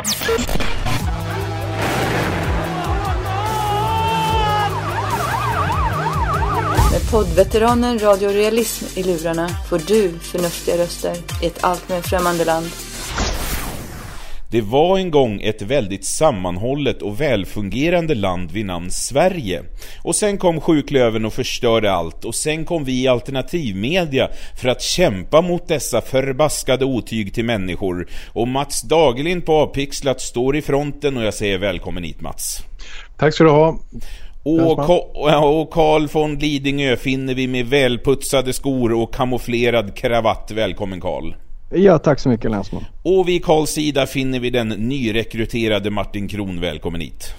Med 0.00 0.06
poddveteranen 7.10 7.98
Radio 7.98 8.28
Realism 8.28 8.98
i 8.98 9.02
lurarna 9.02 9.48
får 9.68 9.78
du 9.78 10.18
förnuftiga 10.18 10.78
röster 10.78 11.16
i 11.42 11.46
ett 11.46 11.64
allt 11.64 11.88
mer 11.88 12.02
främmande 12.02 12.44
land. 12.44 12.70
Det 14.50 14.60
var 14.60 14.98
en 14.98 15.10
gång 15.10 15.40
ett 15.42 15.62
väldigt 15.62 16.04
sammanhållet 16.04 17.02
och 17.02 17.20
välfungerande 17.20 18.14
land 18.14 18.50
vid 18.50 18.66
namn 18.66 18.90
Sverige. 18.90 19.62
Och 20.02 20.16
sen 20.16 20.38
kom 20.38 20.60
sjuklöven 20.60 21.24
och 21.24 21.32
förstörde 21.32 21.92
allt 21.92 22.24
och 22.24 22.34
sen 22.34 22.64
kom 22.64 22.84
vi 22.84 23.02
i 23.02 23.08
alternativmedia 23.08 24.28
för 24.60 24.68
att 24.68 24.82
kämpa 24.82 25.40
mot 25.40 25.68
dessa 25.68 26.00
förbaskade 26.00 26.84
otyg 26.84 27.34
till 27.34 27.44
människor. 27.44 28.08
Och 28.32 28.48
Mats 28.48 28.82
Dagerlind 28.82 29.46
på 29.46 29.52
Avpixlat 29.52 30.20
står 30.20 30.56
i 30.56 30.62
fronten 30.62 31.16
och 31.16 31.24
jag 31.24 31.34
säger 31.34 31.58
välkommen 31.58 32.04
hit 32.04 32.20
Mats. 32.20 32.58
Tack 33.18 33.34
ska 33.34 33.44
du 33.44 33.50
ha. 33.50 33.78
Och 35.42 35.70
Karl 35.70 36.08
von 36.12 36.38
Lidingö 36.38 36.96
finner 36.96 37.34
vi 37.34 37.46
med 37.46 37.66
välputsade 37.66 38.52
skor 38.52 38.92
och 38.92 39.14
kamouflerad 39.14 39.96
kravatt. 39.96 40.50
Välkommen 40.50 41.00
Karl. 41.00 41.32
Ja, 41.74 41.98
tack 41.98 42.20
så 42.20 42.28
mycket 42.28 42.50
Länsman. 42.50 42.84
Och 43.02 43.28
vid 43.28 43.44
Karls 43.44 43.70
sida 43.70 44.06
finner 44.06 44.40
vi 44.40 44.50
den 44.50 44.68
nyrekryterade 44.68 45.90
Martin 45.90 46.28
Kron. 46.28 46.60
Välkommen 46.60 47.00
hit. 47.00 47.34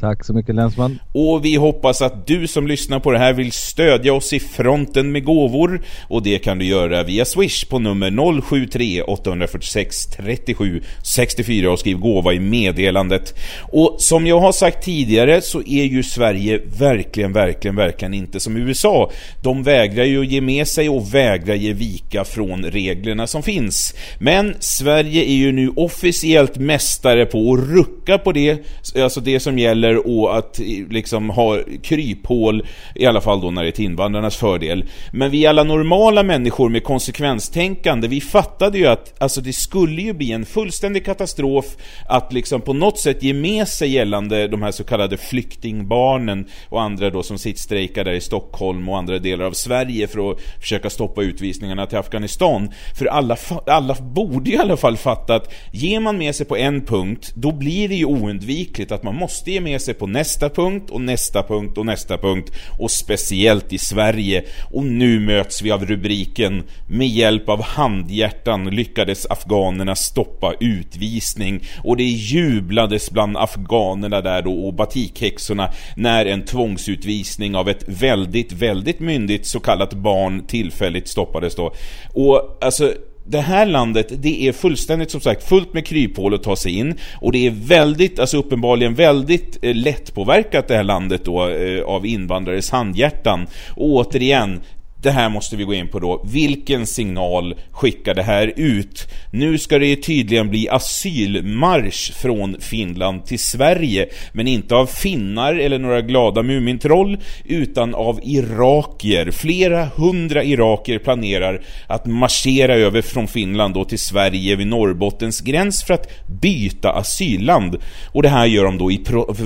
Tack 0.00 0.24
så 0.24 0.34
mycket 0.34 0.54
Länsman. 0.54 0.98
Och 1.12 1.44
vi 1.44 1.54
hoppas 1.54 2.02
att 2.02 2.26
du 2.26 2.46
som 2.46 2.66
lyssnar 2.66 3.00
på 3.00 3.10
det 3.10 3.18
här 3.18 3.32
vill 3.32 3.52
stödja 3.52 4.12
oss 4.12 4.32
i 4.32 4.40
fronten 4.40 5.12
med 5.12 5.24
gåvor. 5.24 5.80
Och 6.08 6.22
det 6.22 6.38
kan 6.38 6.58
du 6.58 6.64
göra 6.64 7.02
via 7.02 7.24
Swish 7.24 7.64
på 7.64 7.78
nummer 7.78 8.40
073 8.42 9.02
846 9.02 10.06
37 10.06 10.82
64 11.02 11.72
och 11.72 11.78
skriv 11.78 11.98
gåva 11.98 12.32
i 12.32 12.40
meddelandet. 12.40 13.34
Och 13.72 13.96
som 13.98 14.26
jag 14.26 14.40
har 14.40 14.52
sagt 14.52 14.84
tidigare 14.84 15.40
så 15.40 15.58
är 15.60 15.84
ju 15.84 16.02
Sverige 16.02 16.60
verkligen, 16.78 17.32
verkligen, 17.32 17.76
verkligen 17.76 18.14
inte 18.14 18.40
som 18.40 18.56
USA. 18.56 19.10
De 19.42 19.62
vägrar 19.62 20.04
ju 20.04 20.20
att 20.20 20.26
ge 20.26 20.40
med 20.40 20.68
sig 20.68 20.88
och 20.88 21.14
vägrar 21.14 21.54
ge 21.54 21.72
vika 21.72 22.24
från 22.24 22.64
reglerna 22.64 23.26
som 23.26 23.42
finns. 23.42 23.94
Men 24.18 24.54
Sverige 24.60 25.24
är 25.24 25.36
ju 25.36 25.52
nu 25.52 25.72
officiellt 25.76 26.56
mästare 26.56 27.26
på 27.26 27.52
att 27.52 27.60
rucka 27.70 28.18
på 28.18 28.32
det, 28.32 28.58
alltså 28.96 29.20
det 29.20 29.40
som 29.40 29.58
gäller 29.58 29.87
gäller 29.88 30.06
och 30.06 30.38
att 30.38 30.58
liksom 30.90 31.30
ha 31.30 31.58
kryphål, 31.82 32.66
i 32.94 33.06
alla 33.06 33.20
fall 33.20 33.40
då 33.40 33.50
när 33.50 33.62
det 33.62 33.68
är 33.68 33.72
till 33.72 33.84
invandrarnas 33.84 34.36
fördel. 34.36 34.84
Men 35.12 35.30
vi 35.30 35.46
alla 35.46 35.64
normala 35.64 36.22
människor 36.22 36.68
med 36.68 36.84
konsekvenstänkande, 36.84 38.08
vi 38.08 38.20
fattade 38.20 38.78
ju 38.78 38.86
att 38.86 39.22
alltså 39.22 39.40
det 39.40 39.52
skulle 39.52 40.02
ju 40.02 40.12
bli 40.12 40.32
en 40.32 40.46
fullständig 40.46 41.04
katastrof 41.04 41.64
att 42.08 42.32
liksom 42.32 42.60
på 42.60 42.72
något 42.72 42.98
sätt 42.98 43.22
ge 43.22 43.34
med 43.34 43.68
sig 43.68 43.90
gällande 43.90 44.48
de 44.48 44.62
här 44.62 44.70
så 44.70 44.84
kallade 44.84 45.16
flyktingbarnen 45.16 46.46
och 46.68 46.82
andra 46.82 47.10
då 47.10 47.22
som 47.22 47.38
sittstrejkar 47.38 48.04
där 48.04 48.12
i 48.12 48.20
Stockholm 48.20 48.88
och 48.88 48.98
andra 48.98 49.18
delar 49.18 49.44
av 49.44 49.52
Sverige 49.52 50.06
för 50.06 50.30
att 50.30 50.40
försöka 50.60 50.90
stoppa 50.90 51.22
utvisningarna 51.22 51.86
till 51.86 51.98
Afghanistan. 51.98 52.70
För 52.98 53.06
alla, 53.06 53.36
alla 53.66 53.94
borde 53.94 54.50
i 54.50 54.58
alla 54.58 54.76
fall 54.76 54.96
fatta 54.96 55.34
att 55.34 55.52
ger 55.72 56.00
man 56.00 56.18
med 56.18 56.34
sig 56.34 56.46
på 56.46 56.56
en 56.56 56.84
punkt, 56.84 57.32
då 57.34 57.52
blir 57.52 57.88
det 57.88 57.94
ju 57.94 58.04
oundvikligt 58.04 58.92
att 58.92 59.02
man 59.02 59.14
måste 59.14 59.50
ge 59.50 59.60
med 59.60 59.77
med 59.78 59.82
sig 59.82 59.94
på 59.94 60.06
nästa 60.06 60.48
punkt 60.48 60.90
och 60.90 61.00
nästa 61.00 61.42
punkt 61.42 61.78
och 61.78 61.86
nästa 61.86 62.18
punkt 62.18 62.52
och 62.78 62.90
speciellt 62.90 63.72
i 63.72 63.78
Sverige. 63.78 64.44
Och 64.70 64.84
nu 64.84 65.20
möts 65.20 65.62
vi 65.62 65.70
av 65.70 65.86
rubriken 65.86 66.62
Med 66.88 67.08
hjälp 67.08 67.48
av 67.48 67.62
handhjärtan 67.62 68.70
lyckades 68.70 69.26
afghanerna 69.26 69.94
stoppa 69.94 70.54
utvisning 70.60 71.60
och 71.84 71.96
det 71.96 72.04
jublades 72.04 73.10
bland 73.10 73.36
afghanerna 73.36 74.20
där 74.20 74.42
då 74.42 74.66
och 74.66 74.74
batikhäxorna 74.74 75.72
när 75.96 76.26
en 76.26 76.44
tvångsutvisning 76.44 77.56
av 77.56 77.68
ett 77.68 77.84
väldigt, 77.86 78.52
väldigt 78.52 79.00
myndigt 79.00 79.46
så 79.46 79.60
kallat 79.60 79.94
barn 79.94 80.46
tillfälligt 80.46 81.08
stoppades 81.08 81.54
då. 81.54 81.72
Och 82.14 82.58
alltså 82.60 82.92
det 83.28 83.40
här 83.40 83.66
landet, 83.66 84.12
det 84.22 84.48
är 84.48 84.52
fullständigt 84.52 85.10
som 85.10 85.20
sagt 85.20 85.48
fullt 85.48 85.74
med 85.74 85.86
kryphål 85.86 86.34
att 86.34 86.42
ta 86.42 86.56
sig 86.56 86.72
in 86.72 86.94
och 87.20 87.32
det 87.32 87.46
är 87.46 87.50
väldigt, 87.50 88.18
alltså 88.18 88.36
uppenbarligen 88.36 88.94
väldigt 88.94 89.58
eh, 89.62 89.74
lättpåverkat 89.74 90.68
det 90.68 90.74
här 90.74 90.84
landet 90.84 91.24
då 91.24 91.48
eh, 91.48 91.82
av 91.82 92.06
invandrares 92.06 92.70
handhjärtan. 92.70 93.46
Och 93.70 93.86
återigen, 93.86 94.60
det 95.02 95.10
här 95.10 95.28
måste 95.28 95.56
vi 95.56 95.64
gå 95.64 95.74
in 95.74 95.88
på 95.88 95.98
då. 95.98 96.22
Vilken 96.24 96.86
signal 96.86 97.54
skickar 97.70 98.14
det 98.14 98.22
här 98.22 98.52
ut? 98.56 99.08
Nu 99.30 99.58
ska 99.58 99.78
det 99.78 99.96
tydligen 99.96 100.50
bli 100.50 100.68
asylmarsch 100.68 102.12
från 102.12 102.56
Finland 102.60 103.26
till 103.26 103.38
Sverige, 103.38 104.08
men 104.32 104.48
inte 104.48 104.74
av 104.74 104.86
finnar 104.86 105.54
eller 105.54 105.78
några 105.78 106.00
glada 106.00 106.42
mumintroll, 106.42 107.18
utan 107.44 107.94
av 107.94 108.20
irakier. 108.22 109.30
Flera 109.30 109.84
hundra 109.84 110.44
irakier 110.44 110.98
planerar 110.98 111.64
att 111.86 112.06
marschera 112.06 112.74
över 112.74 113.02
från 113.02 113.28
Finland 113.28 113.74
då 113.74 113.84
till 113.84 113.98
Sverige 113.98 114.56
vid 114.56 114.66
Norrbottens 114.66 115.40
gräns 115.40 115.84
för 115.84 115.94
att 115.94 116.08
byta 116.40 116.92
asylland. 116.92 117.76
Och 118.12 118.22
det 118.22 118.28
här 118.28 118.46
gör 118.46 118.64
de 118.64 118.78
då 118.78 118.90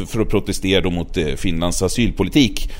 för 0.06 0.20
att 0.20 0.30
protestera 0.30 0.90
mot 0.90 1.16
eh, 1.16 1.26
Finlands 1.36 1.82
asylpolitik. 1.82 2.70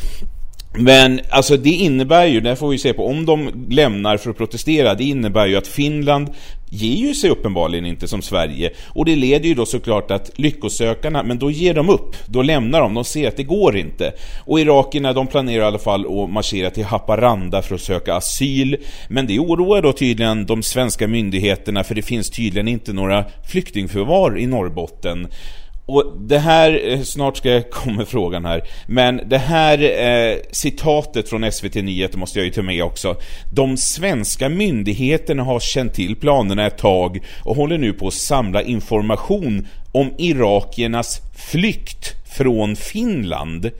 Men 0.74 1.20
alltså 1.30 1.56
det 1.56 1.70
innebär 1.70 2.26
ju, 2.26 2.40
där 2.40 2.54
får 2.54 2.68
vi 2.68 2.78
se 2.78 2.92
på, 2.92 3.06
om 3.06 3.26
de 3.26 3.66
lämnar 3.70 4.16
för 4.16 4.30
att 4.30 4.36
protestera, 4.36 4.94
det 4.94 5.04
innebär 5.04 5.46
ju 5.46 5.56
att 5.56 5.66
Finland 5.66 6.30
ger 6.70 7.06
ju 7.08 7.14
sig 7.14 7.30
uppenbarligen 7.30 7.86
inte 7.86 8.08
som 8.08 8.22
Sverige. 8.22 8.70
Och 8.88 9.04
det 9.04 9.16
leder 9.16 9.48
ju 9.48 9.54
då 9.54 9.66
såklart 9.66 10.10
att 10.10 10.30
lyckosökarna, 10.34 11.22
men 11.22 11.38
då 11.38 11.50
ger 11.50 11.74
de 11.74 11.88
upp. 11.88 12.16
Då 12.26 12.42
lämnar 12.42 12.80
de, 12.80 12.94
de 12.94 13.04
ser 13.04 13.28
att 13.28 13.36
det 13.36 13.42
går 13.42 13.76
inte. 13.76 14.12
Och 14.44 14.60
irakierna, 14.60 15.12
de 15.12 15.26
planerar 15.26 15.62
i 15.62 15.66
alla 15.66 15.78
fall 15.78 16.22
att 16.22 16.30
marschera 16.30 16.70
till 16.70 16.84
Haparanda 16.84 17.62
för 17.62 17.74
att 17.74 17.80
söka 17.80 18.14
asyl. 18.14 18.76
Men 19.08 19.26
det 19.26 19.38
oroar 19.38 19.82
då 19.82 19.92
tydligen 19.92 20.46
de 20.46 20.62
svenska 20.62 21.08
myndigheterna, 21.08 21.84
för 21.84 21.94
det 21.94 22.02
finns 22.02 22.30
tydligen 22.30 22.68
inte 22.68 22.92
några 22.92 23.24
flyktingförvar 23.48 24.38
i 24.38 24.46
Norrbotten. 24.46 25.28
Och 25.86 26.12
det 26.20 26.38
här, 26.38 26.90
eh, 26.90 27.00
snart 27.00 27.36
ska 27.36 27.50
jag 27.50 27.70
komma 27.70 28.04
frågan 28.04 28.44
här, 28.44 28.62
men 28.86 29.20
det 29.28 29.38
här 29.38 29.78
eh, 29.82 30.36
citatet 30.50 31.28
från 31.28 31.52
SVT 31.52 31.74
Nyheter 31.74 32.18
måste 32.18 32.38
jag 32.38 32.46
ju 32.46 32.52
ta 32.52 32.62
med 32.62 32.84
också. 32.84 33.16
De 33.54 33.76
svenska 33.76 34.48
myndigheterna 34.48 35.42
har 35.42 35.60
känt 35.60 35.94
till 35.94 36.16
planerna 36.16 36.66
ett 36.66 36.78
tag 36.78 37.20
och 37.44 37.56
håller 37.56 37.78
nu 37.78 37.92
på 37.92 38.06
att 38.06 38.14
samla 38.14 38.62
information 38.62 39.66
om 39.92 40.14
irakiernas 40.18 41.20
flykt 41.36 42.14
från 42.36 42.76
Finland. 42.76 43.70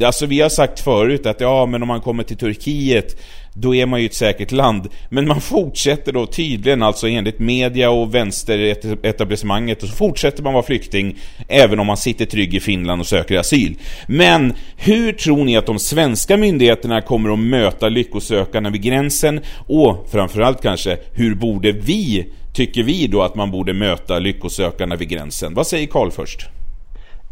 Alltså 0.00 0.26
vi 0.26 0.40
har 0.40 0.48
sagt 0.48 0.80
förut 0.80 1.26
att 1.26 1.40
ja, 1.40 1.66
men 1.66 1.82
om 1.82 1.88
man 1.88 2.00
kommer 2.00 2.22
till 2.22 2.36
Turkiet 2.36 3.16
då 3.58 3.74
är 3.74 3.86
man 3.86 4.00
ju 4.00 4.06
ett 4.06 4.14
säkert 4.14 4.52
land. 4.52 4.88
Men 5.08 5.28
man 5.28 5.40
fortsätter 5.40 6.12
då 6.12 6.26
tydligen 6.26 6.82
alltså 6.82 7.08
enligt 7.08 7.38
media 7.38 7.90
och 7.90 8.14
vänsteretablissemanget 8.14 9.82
och 9.82 9.88
så 9.88 9.94
fortsätter 9.94 10.42
man 10.42 10.52
vara 10.52 10.62
flykting 10.62 11.18
även 11.48 11.80
om 11.80 11.86
man 11.86 11.96
sitter 11.96 12.26
trygg 12.26 12.54
i 12.54 12.60
Finland 12.60 13.00
och 13.00 13.06
söker 13.06 13.38
asyl. 13.38 13.78
Men 14.08 14.54
hur 14.76 15.12
tror 15.12 15.44
ni 15.44 15.56
att 15.56 15.66
de 15.66 15.78
svenska 15.78 16.36
myndigheterna 16.36 17.00
kommer 17.00 17.32
att 17.32 17.38
möta 17.38 17.88
lyckosökarna 17.88 18.70
vid 18.70 18.82
gränsen? 18.82 19.40
Och 19.66 20.08
framförallt 20.12 20.62
kanske, 20.62 20.98
hur 21.12 21.34
borde 21.34 21.72
vi, 21.72 22.26
tycker 22.52 22.82
vi 22.82 23.06
då 23.06 23.22
att 23.22 23.34
man 23.34 23.50
borde 23.50 23.72
möta 23.72 24.18
lyckosökarna 24.18 24.96
vid 24.96 25.08
gränsen? 25.08 25.54
Vad 25.54 25.66
säger 25.66 25.86
Karl 25.86 26.10
först? 26.10 26.55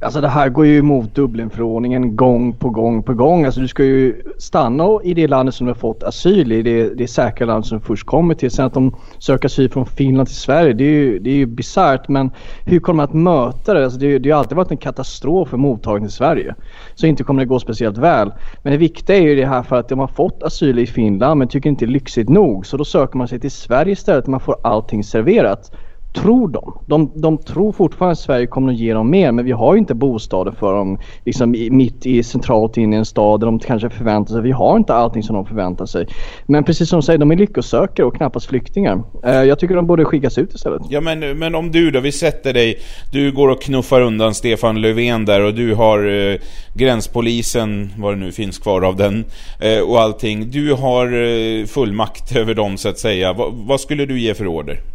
Alltså 0.00 0.20
det 0.20 0.28
här 0.28 0.48
går 0.48 0.66
ju 0.66 0.78
emot 0.78 1.14
Dublinförordningen 1.14 2.16
gång 2.16 2.52
på 2.52 2.70
gång 2.70 3.02
på 3.02 3.14
gång. 3.14 3.44
Alltså 3.44 3.60
du 3.60 3.68
ska 3.68 3.84
ju 3.84 4.22
stanna 4.38 4.84
i 5.04 5.14
det 5.14 5.26
landet 5.26 5.54
som 5.54 5.66
du 5.66 5.72
har 5.72 5.78
fått 5.78 6.02
asyl 6.02 6.52
i, 6.52 6.62
det, 6.62 6.88
det 6.88 7.06
säkra 7.08 7.46
land 7.46 7.66
som 7.66 7.78
du 7.78 7.84
först 7.84 8.06
kommer 8.06 8.34
till. 8.34 8.50
Sen 8.50 8.66
att 8.66 8.74
de 8.74 8.96
söker 9.18 9.46
asyl 9.46 9.70
från 9.70 9.86
Finland 9.86 10.28
till 10.28 10.36
Sverige, 10.36 10.72
det 10.72 10.84
är 10.84 10.88
ju, 10.88 11.18
det 11.18 11.30
är 11.30 11.34
ju 11.34 11.46
bisarrt. 11.46 12.08
Men 12.08 12.30
hur 12.64 12.80
kommer 12.80 12.96
man 12.96 13.04
att 13.04 13.14
möta 13.14 13.74
det? 13.74 13.84
Alltså 13.84 13.98
det, 13.98 14.18
det 14.18 14.30
har 14.30 14.38
alltid 14.38 14.56
varit 14.56 14.70
en 14.70 14.76
katastrof 14.76 15.48
för 15.48 15.56
mottagning 15.56 16.06
i 16.06 16.10
Sverige. 16.10 16.54
Så 16.94 17.06
inte 17.06 17.24
kommer 17.24 17.42
det 17.42 17.46
gå 17.46 17.58
speciellt 17.58 17.98
väl. 17.98 18.32
Men 18.62 18.72
det 18.72 18.78
viktiga 18.78 19.16
är 19.16 19.22
ju 19.22 19.34
det 19.34 19.46
här 19.46 19.62
för 19.62 19.76
att 19.76 19.88
de 19.88 19.98
har 19.98 20.06
fått 20.06 20.42
asyl 20.42 20.78
i 20.78 20.86
Finland 20.86 21.38
men 21.38 21.48
tycker 21.48 21.70
inte 21.70 21.84
det 21.84 21.90
är 21.90 21.92
lyxigt 21.92 22.28
nog. 22.28 22.66
Så 22.66 22.76
då 22.76 22.84
söker 22.84 23.18
man 23.18 23.28
sig 23.28 23.40
till 23.40 23.50
Sverige 23.50 23.92
istället 23.92 24.24
och 24.24 24.30
man 24.30 24.40
får 24.40 24.56
allting 24.62 25.04
serverat 25.04 25.72
tror 26.14 26.48
de. 26.48 26.78
de. 26.86 27.12
De 27.14 27.38
tror 27.38 27.72
fortfarande 27.72 28.12
att 28.12 28.18
Sverige 28.18 28.46
kommer 28.46 28.72
att 28.72 28.78
ge 28.78 28.94
dem 28.94 29.10
mer 29.10 29.32
men 29.32 29.44
vi 29.44 29.52
har 29.52 29.74
ju 29.74 29.78
inte 29.78 29.94
bostäder 29.94 30.52
för 30.52 30.72
dem 30.72 30.98
liksom 31.24 31.50
mitt 31.70 32.06
i 32.06 32.22
centralt 32.22 32.76
inne 32.76 32.96
i 32.96 32.98
en 32.98 33.04
stad 33.04 33.40
där 33.40 33.46
de 33.46 33.58
kanske 33.58 33.90
förväntar 33.90 34.34
sig. 34.34 34.42
Vi 34.42 34.52
har 34.52 34.76
inte 34.76 34.94
allting 34.94 35.22
som 35.22 35.36
de 35.36 35.46
förväntar 35.46 35.86
sig. 35.86 36.06
Men 36.46 36.64
precis 36.64 36.88
som 36.88 37.00
de 37.00 37.02
säger, 37.02 37.18
de 37.18 37.30
är 37.30 37.36
lyckosökare 37.36 38.06
och 38.06 38.16
knappast 38.16 38.46
flyktingar. 38.46 39.02
Uh, 39.26 39.30
jag 39.30 39.58
tycker 39.58 39.74
de 39.74 39.86
borde 39.86 40.04
skickas 40.04 40.38
ut 40.38 40.54
istället. 40.54 40.82
Ja 40.88 41.00
men, 41.00 41.38
men 41.38 41.54
om 41.54 41.70
du 41.70 41.90
då, 41.90 42.00
vi 42.00 42.12
sätter 42.12 42.52
dig, 42.52 42.78
du 43.12 43.32
går 43.32 43.48
och 43.48 43.62
knuffar 43.62 44.00
undan 44.00 44.34
Stefan 44.34 44.80
Löfven 44.80 45.24
där 45.24 45.40
och 45.44 45.54
du 45.54 45.74
har 45.74 46.06
uh, 46.06 46.36
gränspolisen, 46.74 47.90
vad 47.98 48.12
det 48.12 48.16
nu 48.16 48.32
finns 48.32 48.58
kvar 48.58 48.82
av 48.82 48.96
den, 48.96 49.24
uh, 49.64 49.80
och 49.88 50.00
allting. 50.00 50.50
Du 50.50 50.72
har 50.72 51.66
full 51.66 51.92
makt 51.92 52.36
över 52.36 52.54
dem 52.54 52.76
så 52.76 52.88
att 52.88 52.98
säga. 52.98 53.32
Va, 53.32 53.50
vad 53.52 53.80
skulle 53.80 54.06
du 54.06 54.20
ge 54.20 54.34
för 54.34 54.46
order? 54.46 54.93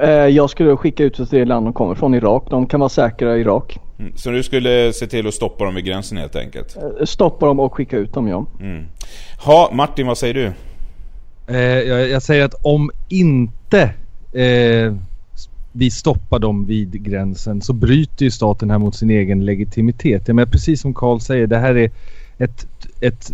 Eh, 0.00 0.08
jag 0.10 0.50
skulle 0.50 0.76
skicka 0.76 1.04
ut 1.04 1.14
till 1.14 1.26
det 1.30 1.44
land 1.44 1.66
de 1.66 1.72
kommer 1.72 1.94
från, 1.94 2.14
Irak. 2.14 2.46
De 2.50 2.66
kan 2.66 2.80
vara 2.80 2.88
säkra 2.88 3.36
i 3.36 3.40
Irak. 3.40 3.78
Mm. 3.98 4.12
Så 4.16 4.30
du 4.30 4.42
skulle 4.42 4.92
se 4.92 5.06
till 5.06 5.26
att 5.26 5.34
stoppa 5.34 5.64
dem 5.64 5.74
vid 5.74 5.84
gränsen 5.84 6.18
helt 6.18 6.36
enkelt? 6.36 6.76
Eh, 6.76 7.04
stoppa 7.04 7.46
dem 7.46 7.60
och 7.60 7.74
skicka 7.74 7.96
ut 7.96 8.12
dem, 8.12 8.28
ja. 8.28 8.46
Mm. 8.60 8.84
Ha, 9.44 9.70
Martin, 9.72 10.06
vad 10.06 10.18
säger 10.18 10.34
du? 10.34 10.52
Eh, 11.54 11.58
jag, 11.58 12.08
jag, 12.08 12.22
säger 12.22 12.44
att 12.44 12.54
om 12.62 12.90
inte 13.08 13.82
eh, 14.32 14.94
vi 15.72 15.90
stoppar 15.90 16.38
dem 16.38 16.66
vid 16.66 17.04
gränsen 17.04 17.62
så 17.62 17.72
bryter 17.72 18.24
ju 18.24 18.30
staten 18.30 18.70
här 18.70 18.78
mot 18.78 18.96
sin 18.96 19.10
egen 19.10 19.44
legitimitet. 19.44 20.22
Jag 20.26 20.34
menar, 20.34 20.46
precis 20.46 20.80
som 20.80 20.94
Karl 20.94 21.18
säger, 21.18 21.46
det 21.46 21.58
här 21.58 21.74
är 21.74 21.90
ett, 22.38 22.66
ett, 23.00 23.32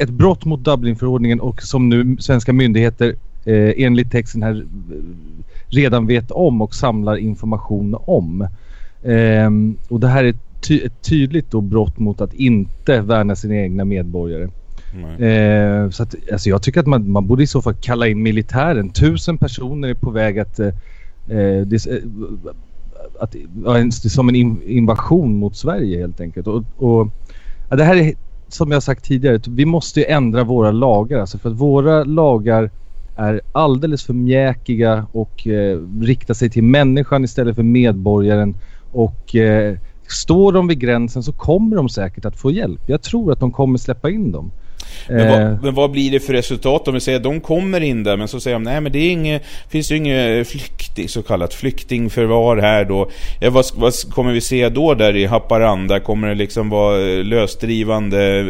ett 0.00 0.10
brott 0.10 0.44
mot 0.44 0.64
Dublinförordningen 0.64 1.40
och 1.40 1.62
som 1.62 1.88
nu 1.88 2.16
svenska 2.20 2.52
myndigheter 2.52 3.14
eh, 3.44 3.72
enligt 3.76 4.10
texten 4.10 4.42
här 4.42 4.64
redan 5.68 6.06
vet 6.06 6.30
om 6.30 6.62
och 6.62 6.74
samlar 6.74 7.16
information 7.16 7.96
om. 8.00 8.48
Eh, 9.02 9.50
och 9.88 10.00
det 10.00 10.08
här 10.08 10.24
är 10.24 10.34
ty 10.60 10.80
ett 10.80 11.02
tydligt 11.02 11.50
då 11.50 11.60
brott 11.60 11.98
mot 11.98 12.20
att 12.20 12.34
inte 12.34 13.00
värna 13.00 13.36
sina 13.36 13.54
egna 13.54 13.84
medborgare. 13.84 14.48
Eh, 15.18 15.90
så 15.90 16.02
att, 16.02 16.14
alltså 16.32 16.48
jag 16.48 16.62
tycker 16.62 16.80
att 16.80 16.86
man, 16.86 17.10
man 17.10 17.26
borde 17.26 17.42
i 17.42 17.46
så 17.46 17.62
fall 17.62 17.74
kalla 17.74 18.08
in 18.08 18.22
militären. 18.22 18.90
Tusen 18.90 19.38
personer 19.38 19.88
är 19.88 19.94
på 19.94 20.10
väg 20.10 20.38
att 20.38 20.58
eh, 20.58 20.66
eh 20.66 21.60
det, 21.66 21.86
eh, 21.86 21.98
att, 23.20 23.36
att, 23.66 23.94
som 23.94 24.28
en 24.28 24.62
invasion 24.62 25.36
mot 25.36 25.56
Sverige 25.56 25.98
helt 25.98 26.20
enkelt. 26.20 26.46
Och, 26.46 26.64
och 26.76 27.08
ja, 27.70 27.76
det 27.76 27.84
här 27.84 27.96
är 27.96 28.14
som 28.48 28.72
jag 28.72 28.82
sagt 28.82 29.04
tidigare, 29.04 29.40
vi 29.48 29.64
måste 29.64 30.04
ändra 30.04 30.44
våra 30.44 30.70
lagar. 30.70 31.20
Alltså 31.20 31.38
för 31.38 31.50
att 31.50 31.56
våra 31.56 32.04
lagar 32.04 32.70
är 33.16 33.40
alldeles 33.52 34.04
för 34.04 34.14
mjäkiga 34.14 35.06
och 35.12 35.46
eh, 35.46 35.80
riktar 36.00 36.34
sig 36.34 36.50
till 36.50 36.64
människan 36.64 37.24
istället 37.24 37.56
för 37.56 37.62
medborgaren. 37.62 38.54
Och 38.92 39.36
eh, 39.36 39.76
står 40.08 40.52
de 40.52 40.66
vid 40.66 40.80
gränsen 40.80 41.22
så 41.22 41.32
kommer 41.32 41.76
de 41.76 41.88
säkert 41.88 42.24
att 42.24 42.36
få 42.36 42.50
hjälp. 42.50 42.80
Jag 42.86 43.02
tror 43.02 43.32
att 43.32 43.40
de 43.40 43.52
kommer 43.52 43.78
släppa 43.78 44.10
in 44.10 44.32
dem. 44.32 44.50
Men 45.08 45.28
vad, 45.28 45.42
eh. 45.42 45.58
men 45.62 45.74
vad, 45.74 45.90
blir 45.90 46.10
det 46.10 46.20
för 46.20 46.32
resultat 46.32 46.88
om 46.88 46.94
vi 46.94 47.00
säger 47.00 47.18
att 47.18 47.24
de 47.24 47.40
kommer 47.40 47.80
in 47.80 48.04
där 48.04 48.16
men 48.16 48.28
så 48.28 48.40
säger 48.40 48.54
de 48.54 48.62
nej 48.62 48.80
men 48.80 48.92
det 48.92 48.98
är 48.98 49.10
inget, 49.10 49.42
finns 49.70 49.92
ju 49.92 49.96
inget 49.96 50.48
flykting, 50.48 51.08
så 51.08 51.22
kallat 51.22 51.54
flyktingförvar 51.54 52.56
här 52.56 52.84
då. 52.84 53.10
Ja, 53.40 53.50
vad, 53.50 53.64
vad, 53.74 53.94
kommer 54.10 54.32
vi 54.32 54.40
se 54.40 54.68
då 54.68 54.94
där 54.94 55.16
i 55.16 55.26
Haparanda? 55.26 56.00
Kommer 56.00 56.28
det 56.28 56.34
liksom 56.34 56.70
vara 56.70 56.96
lösdrivande 57.22 58.40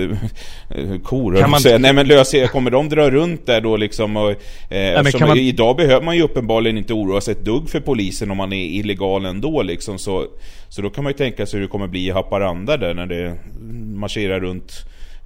eh, 0.71 1.01
kor? 1.05 1.37
Kan 1.41 1.51
man... 1.51 1.61
säga? 1.61 1.79
Nej 1.79 1.93
men 1.93 2.07
lös, 2.07 2.35
kommer 2.53 2.71
de 2.71 2.89
dra 2.89 3.11
runt 3.11 3.47
där 3.47 3.61
då 3.61 3.77
liksom? 3.77 4.17
Och, 4.17 4.31
eh, 4.31 4.37
nej, 4.69 5.13
man... 5.21 5.39
Idag 5.39 5.77
behöver 5.77 6.05
man 6.05 6.17
ju 6.17 6.23
uppenbarligen 6.23 6.79
inte 6.79 6.93
oroa 6.95 7.21
sig 7.21 7.33
ett 7.33 7.45
dugg 7.45 7.71
för 7.71 7.81
polisen 7.81 8.31
om 8.31 8.37
man 8.37 8.53
är 8.53 8.67
illegal 8.67 9.25
ändå 9.25 9.63
liksom. 9.63 9.99
Så, 9.99 10.27
så 10.69 10.83
då 10.83 10.91
kan 10.91 11.05
man 11.05 11.13
ju 11.13 11.17
tänka 11.17 11.47
sig 11.47 11.59
hur 11.59 11.67
det 11.67 11.71
kommer 11.71 11.87
bli 11.87 12.07
i 12.07 12.11
Haparanda 12.11 12.77
där 12.77 12.95
när 12.95 13.07
det 13.07 13.35
marscherar 13.97 14.41
runt 14.41 14.73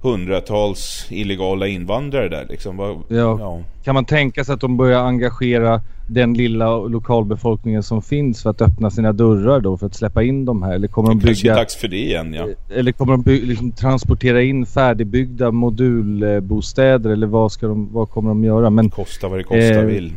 hundratals 0.01 1.07
illegala 1.09 1.67
invandrare 1.67 2.29
där 2.29 2.45
liksom. 2.49 2.77
Var, 2.77 2.97
ja. 3.07 3.37
ja. 3.39 3.59
Kan 3.83 3.95
man 3.95 4.05
tänka 4.05 4.43
sig 4.43 4.53
att 4.53 4.61
de 4.61 4.77
börjar 4.77 4.99
engagera 4.99 5.81
den 6.07 6.33
lilla 6.33 6.77
lokalbefolkningen 6.77 7.83
som 7.83 8.01
finns 8.01 8.43
för 8.43 8.49
att 8.49 8.61
öppna 8.61 8.91
sina 8.91 9.13
dörrar 9.13 9.59
då 9.59 9.77
för 9.77 9.85
att 9.85 9.95
släppa 9.95 10.23
in 10.23 10.45
de 10.45 10.63
här? 10.63 10.73
Eller 10.73 10.87
kommer 10.87 11.09
det 11.09 11.19
de 11.19 11.25
bygga... 11.25 11.55
dags 11.55 11.75
för 11.75 11.87
det 11.87 11.97
igen, 11.97 12.33
ja. 12.33 12.47
Eller 12.75 12.91
kommer 12.91 13.11
de 13.11 13.21
bygga, 13.21 13.45
liksom, 13.45 13.71
transportera 13.71 14.41
in 14.41 14.65
färdigbyggda 14.65 15.51
modulbostäder 15.51 17.09
eller 17.09 17.27
vad, 17.27 17.51
ska 17.51 17.67
de, 17.67 17.93
vad 17.93 18.09
kommer 18.09 18.29
de 18.29 18.43
göra? 18.43 18.69
Men, 18.69 18.89
kosta 18.89 19.27
vad 19.27 19.39
det 19.39 19.43
kosta 19.43 19.79
eh, 19.79 19.81
vill. 19.81 20.13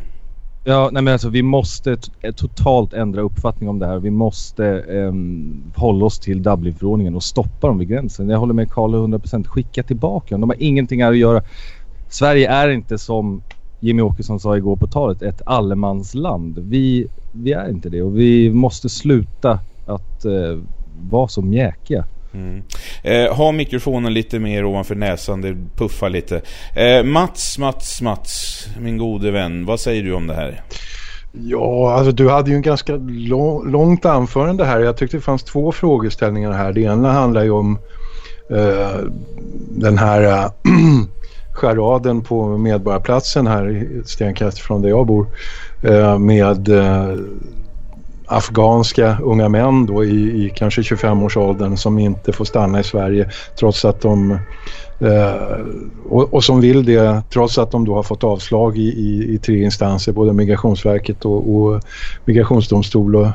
Ja, 0.67 0.89
nej 0.91 1.03
men 1.03 1.13
alltså 1.13 1.29
vi 1.29 1.43
måste 1.43 1.97
eh, 2.21 2.31
totalt 2.33 2.93
ändra 2.93 3.21
uppfattning 3.21 3.69
om 3.69 3.79
det 3.79 3.85
här. 3.85 3.99
Vi 3.99 4.11
måste 4.11 4.65
eh, 4.67 5.13
hålla 5.75 6.05
oss 6.05 6.19
till 6.19 6.43
Dublinförordningen 6.43 7.15
och 7.15 7.23
stoppa 7.23 7.67
dem 7.67 7.77
vid 7.77 7.87
gränsen. 7.87 8.29
Jag 8.29 8.39
håller 8.39 8.53
med 8.53 8.71
Karl 8.71 8.95
100%. 8.95 9.47
Skicka 9.47 9.83
tillbaka 9.83 10.35
dem. 10.35 10.41
De 10.41 10.49
har 10.49 10.63
ingenting 10.63 11.03
här 11.03 11.11
att 11.11 11.17
göra. 11.17 11.43
Sverige 12.09 12.49
är 12.49 12.69
inte 12.69 12.97
som 12.97 13.43
Jimmy 13.79 14.01
Åkesson 14.01 14.39
sa 14.39 14.57
igår 14.57 14.75
på 14.75 14.87
talet 14.87 15.21
ett 15.21 15.41
allemansland. 15.45 16.59
Vi, 16.59 17.07
vi 17.31 17.51
är 17.51 17.69
inte 17.69 17.89
det 17.89 18.01
och 18.01 18.19
vi 18.19 18.49
måste 18.49 18.89
sluta 18.89 19.59
att 19.85 20.25
eh, 20.25 20.59
vara 21.11 21.27
så 21.27 21.41
mjäkiga. 21.41 22.05
Mm. 22.35 22.63
Eh, 23.03 23.35
ha 23.35 23.51
mikrofonen 23.51 24.13
lite 24.13 24.39
mer 24.39 24.65
ovanför 24.65 24.95
näsan, 24.95 25.41
det 25.41 25.55
puffar 25.75 26.09
lite. 26.09 26.41
Eh, 26.75 27.03
Mats, 27.03 27.57
Mats, 27.57 28.01
Mats, 28.01 28.65
min 28.79 28.97
gode 28.97 29.31
vän, 29.31 29.65
vad 29.65 29.79
säger 29.79 30.03
du 30.03 30.13
om 30.13 30.27
det 30.27 30.33
här? 30.33 30.63
Ja, 31.31 31.93
alltså 31.93 32.11
du 32.11 32.29
hade 32.29 32.49
ju 32.49 32.55
en 32.55 32.61
ganska 32.61 32.95
lång, 33.09 33.71
långt 33.71 34.05
anförande 34.05 34.65
här. 34.65 34.79
Jag 34.79 34.97
tyckte 34.97 35.17
det 35.17 35.21
fanns 35.21 35.43
två 35.43 35.71
frågeställningar 35.71 36.51
här. 36.51 36.73
Det 36.73 36.81
ena 36.81 37.11
handlar 37.11 37.43
ju 37.43 37.51
om 37.51 37.79
eh, 38.51 38.99
den 39.69 39.97
här 39.97 40.21
äh, 40.23 40.51
charaden 41.53 42.21
på 42.21 42.57
Medborgarplatsen 42.57 43.47
här 43.47 43.99
ett 43.99 44.09
stenkast 44.09 44.59
från 44.59 44.81
där 44.81 44.89
jag 44.89 45.07
bor 45.07 45.27
Eh, 45.85 46.19
med 46.19 46.69
eh, 46.69 47.15
afghanska 48.27 49.17
unga 49.23 49.49
män 49.49 49.85
då 49.85 50.03
i, 50.03 50.45
i 50.45 50.51
kanske 50.55 50.81
25-årsåldern 50.81 51.77
som 51.77 51.99
inte 51.99 52.33
får 52.33 52.45
stanna 52.45 52.79
i 52.79 52.83
Sverige 52.83 53.29
trots 53.59 53.85
att 53.85 54.01
de 54.01 54.31
eh, 54.99 55.33
och, 56.09 56.33
och, 56.33 56.43
som 56.43 56.61
vill 56.61 56.85
det 56.85 57.21
trots 57.29 57.57
att 57.57 57.71
de 57.71 57.85
då 57.85 57.95
har 57.95 58.03
fått 58.03 58.23
avslag 58.23 58.77
i, 58.77 58.81
i, 58.81 59.33
i 59.33 59.37
tre 59.37 59.63
instanser 59.63 60.11
både 60.11 60.33
Migrationsverket 60.33 61.25
och, 61.25 61.55
och 61.55 61.81
Migrationsdomstol 62.25 63.15
och 63.15 63.25
eh, 63.25 63.31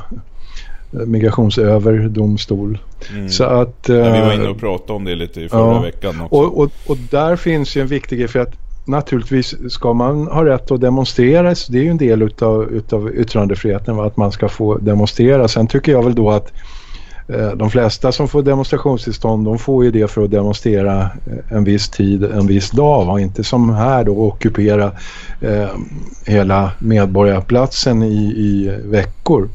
migrationsöverdomstol. 0.93 2.79
Mm. 3.11 3.29
Så 3.29 3.45
att, 3.45 3.85
ja, 3.89 3.95
vi 3.95 4.21
var 4.21 4.33
inne 4.33 4.49
och 4.49 4.61
pratade 4.61 4.93
om 4.93 5.05
det 5.05 5.15
lite 5.15 5.41
i 5.41 5.49
förra 5.49 5.75
ja, 5.75 5.81
veckan 5.81 6.21
också. 6.21 6.35
Och, 6.37 6.59
och, 6.59 6.71
och 6.87 6.97
där 7.11 7.37
finns 7.37 7.77
ju 7.77 7.81
en 7.81 7.87
viktig 7.87 8.19
grej 8.19 8.29
för 8.29 8.39
att 8.39 8.70
naturligtvis 8.85 9.73
ska 9.73 9.93
man 9.93 10.27
ha 10.27 10.45
rätt 10.45 10.71
att 10.71 10.81
demonstrera. 10.81 11.55
Det 11.69 11.79
är 11.79 11.83
ju 11.83 11.91
en 11.91 11.97
del 11.97 12.23
utav, 12.23 12.73
utav 12.73 13.15
yttrandefriheten 13.15 14.01
att 14.01 14.17
man 14.17 14.33
ska 14.33 14.49
få 14.49 14.79
demonstrera. 14.79 15.49
Sen 15.49 15.67
tycker 15.67 15.93
jag 15.93 16.03
väl 16.03 16.15
då 16.15 16.31
att 16.31 16.53
eh, 17.29 17.51
de 17.51 17.71
flesta 17.71 18.13
som 18.13 18.29
får 18.29 18.43
demonstrationstillstånd 18.43 19.45
de 19.45 19.59
får 19.59 19.85
ju 19.85 19.91
det 19.91 20.11
för 20.11 20.25
att 20.25 20.31
demonstrera 20.31 21.01
eh, 21.03 21.57
en 21.57 21.65
viss 21.65 21.89
tid, 21.89 22.25
en 22.25 22.47
viss 22.47 22.71
dag. 22.71 23.05
Va? 23.05 23.21
Inte 23.21 23.45
som 23.45 23.71
här 23.71 24.05
då 24.05 24.13
ockupera 24.13 24.93
eh, 25.41 25.69
hela 26.27 26.73
medborgarplatsen 26.79 28.03
i, 28.03 28.25
i 28.37 28.77
veckor. 28.85 29.49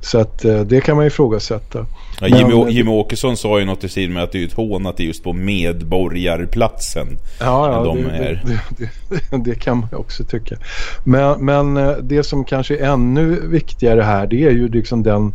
Så 0.00 0.18
att 0.18 0.44
eh, 0.44 0.60
det 0.60 0.80
kan 0.80 0.96
man 0.96 1.06
ifrågasätta. 1.06 1.86
Ja, 2.22 2.38
Jimmy, 2.38 2.54
Men, 2.54 2.70
Jimmy 2.72 2.90
Åkesson 2.90 3.36
sa 3.36 3.58
ju 3.58 3.64
något 3.64 3.84
i 3.84 3.88
stil 3.88 4.10
med 4.10 4.22
att 4.22 4.32
det 4.32 4.42
är 4.42 4.46
ett 4.46 4.52
hån 4.52 4.86
att 4.86 4.96
det 4.96 5.02
är 5.02 5.06
just 5.06 5.24
på 5.24 5.32
Medborgarplatsen. 5.32 7.06
Ja, 7.40 7.72
ja 7.72 7.84
de 7.84 8.02
det, 8.02 8.40
det, 8.46 8.90
det, 9.08 9.44
det, 9.44 9.54
kan 9.54 9.78
man 9.78 9.88
också 9.92 10.24
tycka. 10.24 10.56
Men, 11.04 11.44
men 11.44 11.76
eh, 11.76 11.96
det 12.02 12.22
som 12.22 12.44
kanske 12.44 12.76
är 12.76 12.92
ännu 12.92 13.40
viktigare 13.48 14.00
här 14.00 14.26
det 14.26 14.44
är 14.44 14.50
ju 14.50 14.68
liksom 14.68 15.02
den 15.02 15.32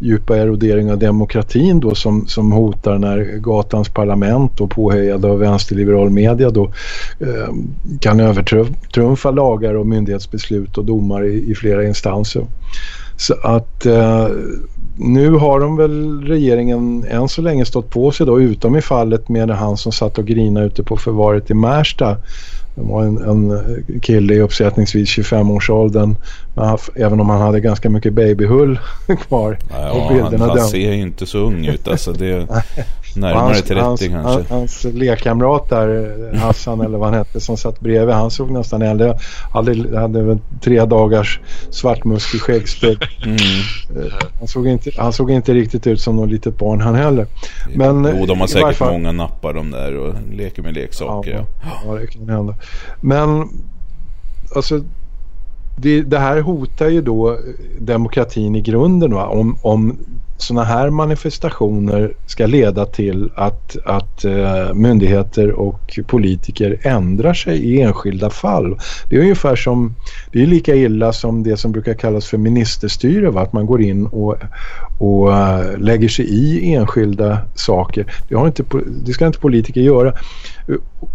djupa 0.00 0.36
erodering 0.36 0.92
av 0.92 0.98
demokratin 0.98 1.80
då 1.80 1.94
som, 1.94 2.26
som 2.26 2.52
hotar 2.52 2.98
när 2.98 3.38
gatans 3.38 3.88
parlament 3.88 4.60
och 4.60 4.70
påhejade 4.70 5.28
av 5.28 5.38
vänsterliberal 5.38 6.10
media 6.10 6.50
då 6.50 6.64
eh, 7.20 7.54
kan 8.00 8.20
övertrumfa 8.20 9.30
lagar 9.30 9.74
och 9.74 9.86
myndighetsbeslut 9.86 10.78
och 10.78 10.84
domar 10.84 11.24
i, 11.24 11.50
i 11.50 11.54
flera 11.54 11.84
instanser. 11.84 12.46
Så 13.16 13.34
att 13.42 13.86
eh, 13.86 14.28
nu 14.98 15.30
har 15.30 15.60
de 15.60 15.76
väl 15.76 16.22
regeringen 16.22 17.04
än 17.10 17.28
så 17.28 17.42
länge 17.42 17.64
stått 17.64 17.90
på 17.90 18.10
sig 18.10 18.26
då 18.26 18.40
utom 18.40 18.76
i 18.76 18.82
fallet 18.82 19.28
med 19.28 19.50
han 19.50 19.76
som 19.76 19.92
satt 19.92 20.18
och 20.18 20.26
grinade 20.26 20.66
ute 20.66 20.82
på 20.82 20.96
förvaret 20.96 21.50
i 21.50 21.54
Märsta. 21.54 22.16
Det 22.74 22.84
var 22.84 23.04
en, 23.04 23.18
en 23.18 23.62
kille 24.02 24.34
i 24.34 24.40
uppsättningsvis 24.40 25.18
25-årsåldern 25.18 26.16
även 26.94 27.20
om 27.20 27.28
han 27.28 27.40
hade 27.40 27.60
ganska 27.60 27.90
mycket 27.90 28.12
babyhull 28.12 28.78
kvar. 29.28 29.58
Ja, 29.70 30.28
han, 30.30 30.40
han 30.40 30.60
ser 30.60 30.92
ju 30.92 31.00
inte 31.00 31.26
så 31.26 31.38
ung 31.38 31.66
ut 31.66 31.88
alltså. 31.88 32.12
Det, 32.12 32.46
Närmare 33.16 33.42
hans, 33.42 33.62
30 33.62 33.80
hans, 33.80 34.00
kanske. 34.00 34.20
Hans, 34.20 34.48
hans 34.50 34.84
lekkamrat 34.84 35.68
där, 35.68 36.34
Hassan 36.34 36.80
eller 36.80 36.98
vad 36.98 37.08
han 37.08 37.18
hette, 37.18 37.40
som 37.40 37.56
satt 37.56 37.80
bredvid, 37.80 38.14
han 38.14 38.30
såg 38.30 38.50
nästan 38.50 38.82
äldre. 38.82 39.18
Hade, 39.52 39.98
hade 39.98 40.38
tre 40.60 40.84
dagars 40.84 41.40
svartmuskig 41.70 42.40
skäggspräck. 42.40 42.98
Mm. 43.28 43.36
Eh, 43.36 44.12
han, 44.38 44.48
såg 44.48 44.66
inte, 44.66 44.90
han 44.96 45.12
såg 45.12 45.30
inte 45.30 45.54
riktigt 45.54 45.86
ut 45.86 46.00
som 46.00 46.16
något 46.16 46.30
litet 46.30 46.58
barn 46.58 46.80
han 46.80 46.94
heller. 46.94 47.26
Men, 47.74 48.08
jo, 48.18 48.26
de 48.26 48.40
har 48.40 48.46
säkert 48.46 48.76
fall, 48.76 48.92
många 48.92 49.12
nappar 49.12 49.54
de 49.54 49.70
där 49.70 49.96
och 49.96 50.14
leker 50.32 50.62
med 50.62 50.74
leksaker. 50.74 51.30
Ja, 51.30 51.46
ja. 51.86 51.94
det 51.94 52.06
kan 52.06 52.28
hända. 52.28 52.54
Men 53.00 53.48
alltså 54.54 54.84
det, 55.76 56.02
det, 56.02 56.18
här 56.18 56.40
hotar 56.40 56.88
ju 56.88 57.02
då 57.02 57.38
demokratin 57.78 58.56
i 58.56 58.60
grunden 58.60 59.14
va? 59.14 59.26
Om, 59.26 59.58
om 59.62 59.98
sådana 60.38 60.64
här 60.64 60.90
manifestationer 60.90 62.12
ska 62.26 62.46
leda 62.46 62.86
till 62.86 63.30
att, 63.34 63.76
att 63.84 64.24
uh, 64.24 64.74
myndigheter 64.74 65.52
och 65.52 65.98
politiker 66.06 66.80
ändrar 66.82 67.34
sig 67.34 67.58
i 67.58 67.80
enskilda 67.80 68.30
fall. 68.30 68.78
Det 69.08 69.16
är 69.16 69.20
ungefär 69.20 69.56
som, 69.56 69.94
det 70.32 70.42
är 70.42 70.46
lika 70.46 70.74
illa 70.74 71.12
som 71.12 71.42
det 71.42 71.56
som 71.56 71.72
brukar 71.72 71.94
kallas 71.94 72.26
för 72.26 72.38
ministerstyre, 72.38 73.30
va? 73.30 73.40
att 73.40 73.52
man 73.52 73.66
går 73.66 73.82
in 73.82 74.06
och, 74.06 74.36
och 74.98 75.28
uh, 75.28 75.78
lägger 75.78 76.08
sig 76.08 76.24
i 76.24 76.74
enskilda 76.74 77.38
saker. 77.54 78.06
Det, 78.28 78.34
har 78.34 78.46
inte, 78.46 78.64
det 79.04 79.12
ska 79.12 79.26
inte 79.26 79.38
politiker 79.38 79.80
göra. 79.80 80.14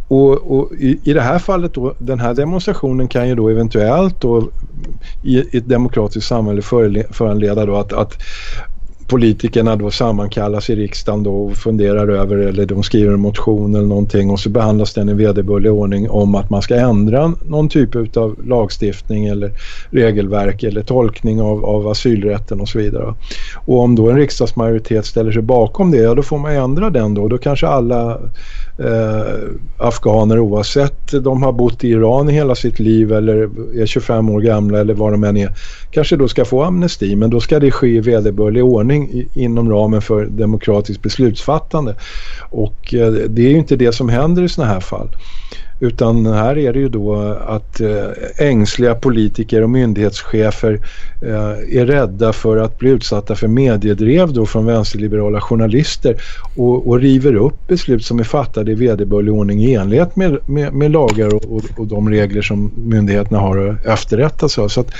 Och, 0.08 0.58
och 0.58 0.72
i, 0.80 1.00
i, 1.04 1.14
det 1.14 1.22
här 1.22 1.40
fallet 1.40 1.74
då, 1.74 1.96
den 1.98 2.20
här 2.20 2.34
demonstrationen 2.34 3.08
kan 3.08 3.30
ju 3.30 3.36
då 3.36 3.50
eventuellt 3.50 4.22
då 4.22 4.50
i, 5.22 5.38
i 5.38 5.58
ett 5.58 5.70
demokratiskt 5.70 6.28
samhälle 6.28 6.62
föranleda 7.12 7.66
då 7.66 7.76
att, 7.76 7.94
att 7.94 8.18
politikerna 9.08 9.76
då 9.76 9.92
sammankallas 9.92 10.70
i 10.70 10.76
riksdagen 10.76 11.24
då 11.24 11.46
och 11.46 11.58
funderar 11.58 12.08
över 12.08 12.38
eller 12.38 12.66
de 12.66 12.84
skriver 12.84 13.14
en 13.14 13.20
motion 13.20 13.76
eller 13.76 13.88
någonting 13.88 14.30
och 14.30 14.40
så 14.40 14.50
behandlas 14.50 14.94
den 14.94 15.10
i 15.10 15.14
vederbörlig 15.14 15.72
ordning 15.72 16.10
om 16.10 16.36
att 16.36 16.50
man 16.50 16.62
ska 16.62 16.76
ändra 16.76 17.34
någon 17.46 17.70
typ 17.70 18.18
av 18.18 18.36
lagstiftning 18.46 19.26
eller 19.26 19.52
regelverk 19.90 20.64
eller 20.64 20.82
tolkning 20.82 21.42
av, 21.42 21.66
av 21.66 21.88
asylrätten 21.88 22.62
och 22.62 22.70
så 22.70 22.78
vidare. 22.78 23.16
Och 23.66 23.80
om 23.80 23.96
då 23.96 24.10
en 24.10 24.18
riksdagsmajoritet 24.18 25.06
ställer 25.06 25.32
sig 25.32 25.42
bakom 25.42 25.92
det, 25.92 25.98
ja 25.98 26.16
då 26.16 26.24
får 26.24 26.38
man 26.38 26.52
ändra 26.52 26.90
den 26.90 27.14
då. 27.14 27.28
Då 27.28 27.38
kanske 27.38 27.68
alla 27.68 28.20
eh, 28.78 29.50
afghaner 29.78 30.40
oavsett 30.40 31.12
de 31.24 31.44
har 31.44 31.52
bott 31.52 31.84
i 31.84 31.90
Iran 31.90 32.30
i 32.30 32.34
hela 32.34 32.56
sitt 32.56 32.80
liv 32.80 33.14
eller 33.14 33.50
är 33.82 33.86
25 33.86 34.30
år 34.30 34.42
gamla 34.42 34.80
eller 34.80 34.94
vad 34.94 35.14
de 35.14 35.24
än 35.24 35.38
är 35.38 35.50
kanske 35.92 36.16
då 36.16 36.28
ska 36.28 36.46
få 36.46 36.64
amnesti 36.64 37.16
men 37.16 37.30
då 37.30 37.40
ska 37.40 37.60
det 37.60 37.72
ske 37.72 37.88
i 37.88 38.00
vederbörlig 38.00 38.64
ordning 38.64 39.10
i, 39.10 39.30
inom 39.34 39.70
ramen 39.70 40.02
för 40.02 40.26
demokratiskt 40.26 41.02
beslutsfattande 41.02 41.96
och 42.50 42.94
eh, 42.94 43.12
det 43.12 43.46
är 43.46 43.50
ju 43.50 43.58
inte 43.58 43.76
det 43.76 43.92
som 43.92 44.10
händer 44.10 44.44
i 44.44 44.50
sådana 44.50 44.74
här 44.74 44.80
fall. 44.80 45.10
Utan 45.84 46.26
här 46.26 46.58
är 46.58 46.74
det 46.74 46.80
ju 46.80 46.90
då 46.90 47.16
att 47.48 47.82
eh, 47.82 48.08
ängsliga 48.38 48.96
politiker 48.96 49.62
och 49.62 49.70
myndighetschefer 49.70 50.80
eh, 51.22 51.80
är 51.80 51.86
rädda 51.86 52.34
för 52.34 52.58
att 52.58 52.78
bli 52.78 52.90
utsatta 52.90 53.36
för 53.36 53.48
mediedrev 53.48 54.34
då 54.34 54.46
från 54.46 54.66
vänsterliberala 54.66 55.42
journalister 55.42 56.16
och, 56.56 56.88
och 56.88 57.00
river 57.00 57.36
upp 57.36 57.68
beslut 57.68 58.06
som 58.06 58.20
är 58.20 58.24
fattade 58.24 58.72
i 58.72 58.76
vederbörlig 58.76 59.34
ordning 59.34 59.64
i 59.64 59.74
enlighet 59.74 60.16
med, 60.16 60.38
med, 60.46 60.74
med 60.74 60.92
lagar 60.92 61.36
och, 61.36 61.46
och, 61.46 61.64
och, 61.78 61.88
de 61.88 62.10
regler 62.10 62.42
som 62.42 62.72
myndigheterna 62.76 63.40
har 63.40 63.58
att 63.58 63.86
efterrätta 63.86 64.50
sig. 64.50 64.70
Så 64.70 64.82
att 64.82 64.94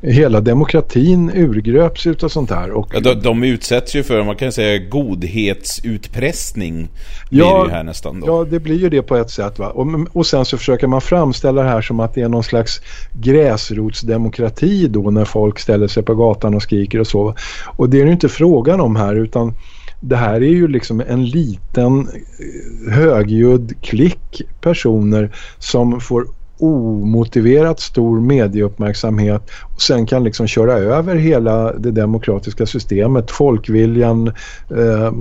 hela 0.00 0.40
demokratin 0.40 1.30
urgröps 1.34 2.06
utav 2.06 2.28
sånt 2.28 2.50
här. 2.50 2.70
Och, 2.70 2.90
ja, 2.94 3.00
de, 3.00 3.14
de 3.14 3.44
utsätts 3.44 3.96
ju 3.96 4.02
för, 4.02 4.24
man 4.24 4.36
kan 4.36 4.52
säga, 4.52 4.78
godhetsutpressning 4.78 6.88
ja, 7.30 7.64
det 7.64 7.72
här 7.72 7.84
nästan 7.84 8.20
då. 8.20 8.26
Ja, 8.26 8.46
det 8.50 8.60
blir 8.60 8.78
ju 8.78 8.88
det 8.88 9.02
på 9.02 9.16
ett 9.16 9.30
sätt. 9.30 9.58
Va? 9.58 9.68
Och, 9.68 9.86
och 10.12 10.26
sen 10.26 10.44
så 10.44 10.58
försöker 10.58 10.86
man 10.86 11.00
framställa 11.00 11.62
det 11.62 11.68
här 11.68 11.82
som 11.82 12.00
att 12.00 12.14
det 12.14 12.22
är 12.22 12.28
någon 12.28 12.44
slags 12.44 12.80
gräsrotsdemokrati 13.12 14.88
då 14.88 15.10
när 15.10 15.24
folk 15.24 15.58
ställer 15.58 15.88
sig 15.88 16.02
på 16.02 16.14
gatan 16.14 16.54
och 16.54 16.62
skriker 16.62 17.00
och 17.00 17.06
så. 17.06 17.34
Och 17.76 17.90
det 17.90 18.00
är 18.00 18.06
ju 18.06 18.12
inte 18.12 18.28
frågan 18.28 18.80
om 18.80 18.96
här 18.96 19.14
utan 19.14 19.54
det 20.00 20.16
här 20.16 20.34
är 20.34 20.40
ju 20.40 20.68
liksom 20.68 21.00
en 21.00 21.26
liten 21.26 22.08
eh, 22.08 22.92
högljudd 22.92 23.82
klick 23.82 24.42
personer 24.60 25.30
som 25.58 26.00
får 26.00 26.26
omotiverat 26.58 27.80
stor 27.80 28.20
medieuppmärksamhet 28.20 29.50
och 29.74 29.82
sen 29.82 30.06
kan 30.06 30.24
liksom 30.24 30.46
köra 30.46 30.72
över 30.72 31.16
hela 31.16 31.72
det 31.72 31.90
demokratiska 31.90 32.66
systemet, 32.66 33.30
folkviljan, 33.30 34.26
eh, 34.70 35.12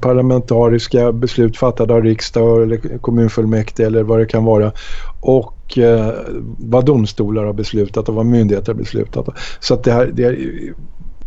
parlamentariska 0.00 1.12
beslut 1.12 1.56
fattade 1.56 1.94
av 1.94 2.02
riksdag 2.02 2.62
eller 2.62 2.98
kommunfullmäktige 2.98 3.86
eller 3.86 4.02
vad 4.02 4.18
det 4.18 4.26
kan 4.26 4.44
vara 4.44 4.72
och 5.20 5.78
eh, 5.78 6.10
vad 6.58 6.84
domstolar 6.84 7.44
har 7.44 7.52
beslutat 7.52 8.08
och 8.08 8.14
vad 8.14 8.26
myndigheter 8.26 8.72
har 8.72 8.78
beslutat. 8.78 9.28
Så 9.60 9.74
att 9.74 9.84
det 9.84 9.92
här, 9.92 10.10
det 10.14 10.24
är 10.24 10.36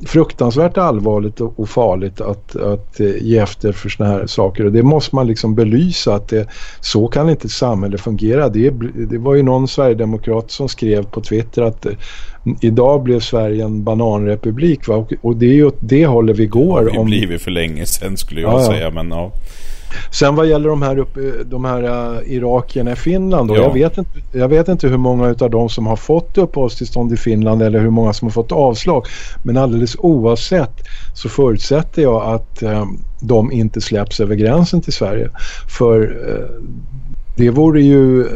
fruktansvärt 0.06 0.77
allvarligt 0.77 1.41
och 1.41 1.70
farligt 1.70 2.22
att, 2.22 2.56
att 2.56 3.00
eh, 3.00 3.15
ge 3.22 3.38
efter 3.38 3.72
för 3.72 3.89
såna 3.89 4.10
här 4.10 4.27
saker 4.27 4.65
och 4.65 4.72
det 4.72 4.84
måste 4.84 5.15
man 5.15 5.27
liksom 5.27 5.56
belysa 5.56 6.13
att 6.13 6.27
det, 6.27 6.48
så 6.79 7.08
kan 7.08 7.29
inte 7.29 7.48
ett 7.48 7.51
samhälle 7.51 7.98
fungera. 7.98 8.50
Det, 8.50 8.70
det 8.96 9.18
var 9.18 9.36
ju 9.36 9.44
någon 9.44 9.68
sverigedemokrat 9.68 10.51
som 10.51 10.70
skrev 10.70 11.06
på 11.06 11.22
Twitter 11.22 11.62
att 11.62 11.86
eh, 11.86 11.91
idag 12.62 13.03
blev 13.03 13.20
Sverige 13.20 13.63
en 13.63 13.84
bananrepublik 13.84 14.88
va? 14.88 14.96
Och, 14.96 15.13
och 15.22 15.36
det 15.36 15.46
är 15.46 15.53
ju 15.53 15.65
åt 15.65 15.77
det 15.79 16.06
hållet 16.06 16.38
vi 16.38 16.46
går. 16.46 16.86
Det 16.86 16.98
har 16.98 17.03
vi 17.03 17.06
blivit 17.06 17.41
för 17.41 17.51
länge 17.51 17.86
sedan 17.86 18.18
skulle 18.18 18.41
jag 18.41 18.53
ja, 18.53 18.65
säga 18.65 18.91
men 18.91 19.10
ja. 19.10 19.32
Sen 20.12 20.36
vad 20.36 20.48
gäller 20.48 20.69
de 20.69 20.81
här, 20.81 20.98
uppe, 20.98 21.19
de 21.43 21.65
här 21.65 21.84
uh, 21.84 22.34
irakierna 22.34 22.91
i 22.91 22.96
Finland 22.96 23.48
då, 23.48 23.55
ja. 23.55 23.62
jag, 23.62 23.74
vet 23.74 23.98
inte, 23.98 24.12
jag 24.31 24.48
vet 24.48 24.67
inte 24.67 24.88
hur 24.88 24.98
många 24.98 25.36
av 25.39 25.50
dem 25.50 25.69
som 25.69 25.88
har 25.88 25.96
fått 25.96 26.38
uppehållstillstånd 26.38 27.13
i 27.13 27.17
Finland 27.17 27.62
eller 27.62 27.79
hur 27.79 27.89
många 27.89 28.13
som 28.13 28.25
har 28.25 28.31
fått 28.31 28.51
avslag. 28.51 29.05
Men 29.43 29.58
alldeles 29.58 29.96
oavsett 30.00 30.74
så 31.13 31.29
förutsätter 31.29 32.01
jag 32.01 32.24
att 32.24 32.63
uh, 32.63 32.86
de 33.22 33.51
inte 33.51 33.81
släpps 33.81 34.19
över 34.19 34.36
gränsen 34.36 34.81
till 34.81 34.93
Sverige. 34.93 35.29
För 35.67 36.01
uh, 36.01 36.63
det 37.38 37.50
vore 37.50 37.81
ju, 37.81 38.27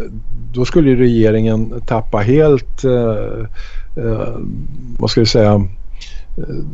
då 0.53 0.65
skulle 0.65 0.95
regeringen 0.95 1.81
tappa 1.87 2.17
helt, 2.17 2.83
vad 4.99 5.09
ska 5.09 5.21
jag 5.21 5.27
säga, 5.27 5.67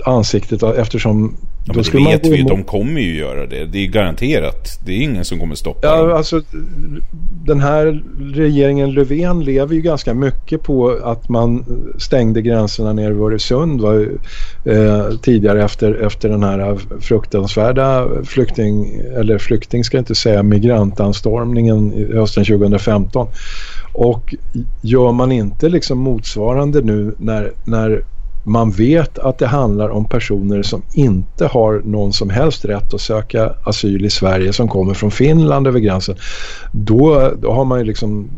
ansiktet 0.05 0.63
eftersom 0.63 1.37
Ja, 1.75 1.83
men 1.93 2.03
det 2.03 2.11
vet 2.11 2.25
vi 2.25 2.37
ju, 2.37 2.43
de 2.43 2.63
kommer 2.63 3.01
ju 3.01 3.17
göra 3.17 3.45
det. 3.45 3.65
Det 3.65 3.77
är 3.77 3.87
garanterat. 3.87 4.79
Det 4.85 4.91
är 4.91 5.01
ingen 5.01 5.25
som 5.25 5.39
kommer 5.39 5.55
stoppa 5.55 5.87
ja, 5.87 6.03
dem. 6.03 6.17
Alltså, 6.17 6.41
den 7.45 7.59
här 7.59 8.03
regeringen 8.19 8.91
Löfven 8.91 9.43
lever 9.43 9.75
ju 9.75 9.81
ganska 9.81 10.13
mycket 10.13 10.63
på 10.63 10.99
att 11.03 11.29
man 11.29 11.65
stängde 11.97 12.41
gränserna 12.41 12.93
ner 12.93 13.11
vid 13.11 13.21
Öresund 13.21 13.81
va, 13.81 13.93
eh, 14.65 15.09
tidigare 15.21 15.63
efter, 15.63 16.05
efter 16.05 16.29
den 16.29 16.43
här 16.43 16.77
fruktansvärda 16.99 18.07
flykting, 18.23 19.01
eller 19.15 19.37
flykting 19.37 19.83
ska 19.83 19.97
jag 19.97 20.01
inte 20.01 20.15
säga, 20.15 20.43
migrantanstormningen 20.43 22.07
hösten 22.13 22.45
2015. 22.45 23.27
Och 23.93 24.35
gör 24.81 25.11
man 25.11 25.31
inte 25.31 25.69
liksom 25.69 25.97
motsvarande 25.97 26.81
nu 26.81 27.15
när, 27.17 27.51
när 27.65 28.03
man 28.43 28.71
vet 28.71 29.19
att 29.19 29.37
det 29.37 29.47
handlar 29.47 29.89
om 29.89 30.05
personer 30.05 30.63
som 30.63 30.81
inte 30.91 31.45
har 31.45 31.81
någon 31.85 32.13
som 32.13 32.29
helst 32.29 32.65
rätt 32.65 32.93
att 32.93 33.01
söka 33.01 33.53
asyl 33.63 34.05
i 34.05 34.09
Sverige 34.09 34.53
som 34.53 34.67
kommer 34.67 34.93
från 34.93 35.11
Finland 35.11 35.67
över 35.67 35.79
gränsen. 35.79 36.15
Då, 36.71 37.31
då 37.41 37.51
har 37.51 37.65
man 37.65 37.79
ju 37.79 37.85
liksom 37.85 38.29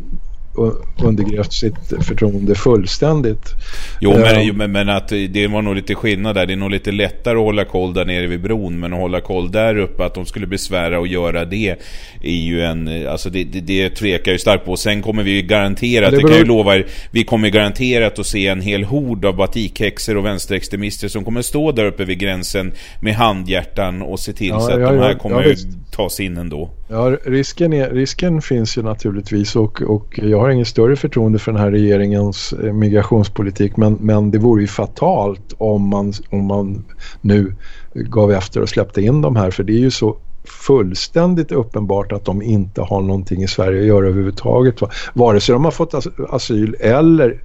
undergrävt 1.02 1.52
sitt 1.52 2.04
förtroende 2.06 2.54
fullständigt. 2.54 3.52
Jo, 4.00 4.10
men, 4.10 4.48
uh, 4.48 4.54
men, 4.54 4.72
men, 4.72 4.88
att 4.88 5.08
det 5.08 5.46
var 5.46 5.62
nog 5.62 5.74
lite 5.74 5.94
skillnad 5.94 6.34
där. 6.34 6.46
Det 6.46 6.52
är 6.52 6.56
nog 6.56 6.70
lite 6.70 6.92
lättare 6.92 7.38
att 7.38 7.44
hålla 7.44 7.64
koll 7.64 7.94
där 7.94 8.04
nere 8.04 8.26
vid 8.26 8.42
bron, 8.42 8.80
men 8.80 8.92
att 8.92 8.98
hålla 8.98 9.20
koll 9.20 9.50
där 9.50 9.76
uppe, 9.76 10.04
att 10.04 10.14
de 10.14 10.26
skulle 10.26 10.46
besvära 10.46 10.98
och 10.98 11.06
göra 11.06 11.44
det 11.44 11.76
är 12.22 12.36
ju 12.36 12.62
en, 12.62 13.08
alltså 13.08 13.30
det, 13.30 13.44
det, 13.44 13.60
det 13.60 13.90
tvekar 13.90 14.32
ju 14.32 14.38
starkt 14.38 14.64
på. 14.64 14.76
Sen 14.76 15.02
kommer 15.02 15.22
vi 15.22 15.42
garanterat, 15.42 16.10
det, 16.10 16.16
beror... 16.16 16.28
det 16.28 16.32
kan 16.32 16.38
jag 16.38 16.48
lova 16.48 16.76
er, 16.76 16.86
vi 17.10 17.24
kommer 17.24 17.48
garanterat 17.48 18.18
att 18.18 18.26
se 18.26 18.46
en 18.46 18.60
hel 18.60 18.84
hord 18.84 19.24
av 19.24 19.36
batikhäxor 19.36 20.16
och 20.16 20.24
vänsterextremister 20.24 21.08
som 21.08 21.24
kommer 21.24 21.42
stå 21.42 21.72
där 21.72 21.84
uppe 21.84 22.04
vid 22.04 22.18
gränsen 22.18 22.72
med 23.00 23.14
handhjärtan 23.14 24.02
och 24.02 24.20
se 24.20 24.32
till 24.32 24.48
ja, 24.48 24.60
så 24.60 24.72
att 24.72 24.80
ja, 24.80 24.92
de 24.92 24.98
här 24.98 25.10
ja, 25.10 25.18
kommer 25.18 25.44
ja, 25.48 25.54
tas 25.96 26.20
in 26.20 26.36
ändå. 26.36 26.70
Ja, 26.92 27.16
risken, 27.24 27.72
är, 27.72 27.90
risken 27.90 28.42
finns 28.42 28.78
ju 28.78 28.82
naturligtvis 28.82 29.56
och, 29.56 29.82
och 29.82 30.18
jag 30.22 30.40
har 30.40 30.50
ingen 30.50 30.66
större 30.66 30.96
förtroende 30.96 31.38
för 31.38 31.52
den 31.52 31.60
här 31.60 31.70
regeringens 31.70 32.52
eh, 32.52 32.72
migrationspolitik 32.72 33.76
men, 33.76 33.96
men 34.00 34.30
det 34.30 34.38
vore 34.38 34.62
ju 34.62 34.68
fatalt 34.68 35.54
om 35.58 35.88
man, 35.88 36.12
om 36.30 36.44
man 36.44 36.84
nu 37.20 37.54
gav 37.94 38.32
efter 38.32 38.60
och 38.60 38.68
släppte 38.68 39.02
in 39.02 39.22
de 39.22 39.36
här 39.36 39.50
för 39.50 39.64
det 39.64 39.72
är 39.72 39.78
ju 39.78 39.90
så 39.90 40.16
fullständigt 40.44 41.52
uppenbart 41.52 42.12
att 42.12 42.24
de 42.24 42.42
inte 42.42 42.82
har 42.82 43.00
någonting 43.00 43.42
i 43.42 43.48
Sverige 43.48 43.80
att 43.80 43.86
göra 43.86 44.06
överhuvudtaget. 44.06 44.80
Vare 45.14 45.40
sig 45.40 45.52
de 45.52 45.64
har 45.64 45.72
fått 45.72 45.94
asyl 46.28 46.76
eller 46.80 47.42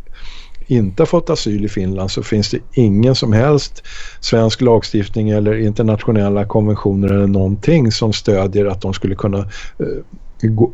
inte 0.68 1.02
har 1.02 1.08
fått 1.08 1.30
asyl 1.30 1.66
i 1.66 1.70
Finland 1.70 2.12
så 2.12 2.24
finns 2.24 2.50
det 2.50 2.60
ingen 2.74 3.16
som 3.16 3.34
helst 3.34 3.84
svensk 4.20 4.62
lagstiftning 4.62 5.30
eller 5.30 5.58
internationella 5.58 6.46
konventioner 6.46 7.08
eller 7.08 7.28
någonting 7.28 7.92
som 7.92 8.14
stödjer 8.14 8.66
att 8.66 8.82
de 8.82 8.94
skulle 8.94 9.16
kunna 9.16 9.40
eh, 9.40 10.04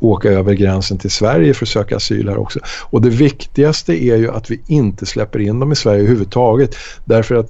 åka 0.02 0.30
över 0.30 0.54
gränsen 0.54 0.98
till 0.98 1.12
Sverige 1.12 1.54
för 1.54 1.66
att 1.66 1.70
söka 1.70 1.96
asyl 1.96 2.30
här 2.30 2.38
också. 2.38 2.60
Och 2.90 3.02
det 3.02 3.10
viktigaste 3.10 4.04
är 4.04 4.18
ju 4.18 4.32
att 4.32 4.52
vi 4.52 4.62
inte 4.68 5.06
släpper 5.06 5.40
in 5.40 5.60
dem 5.60 5.72
i 5.72 5.76
Sverige 5.76 6.00
överhuvudtaget 6.00 6.76
därför 7.06 7.36
att 7.36 7.50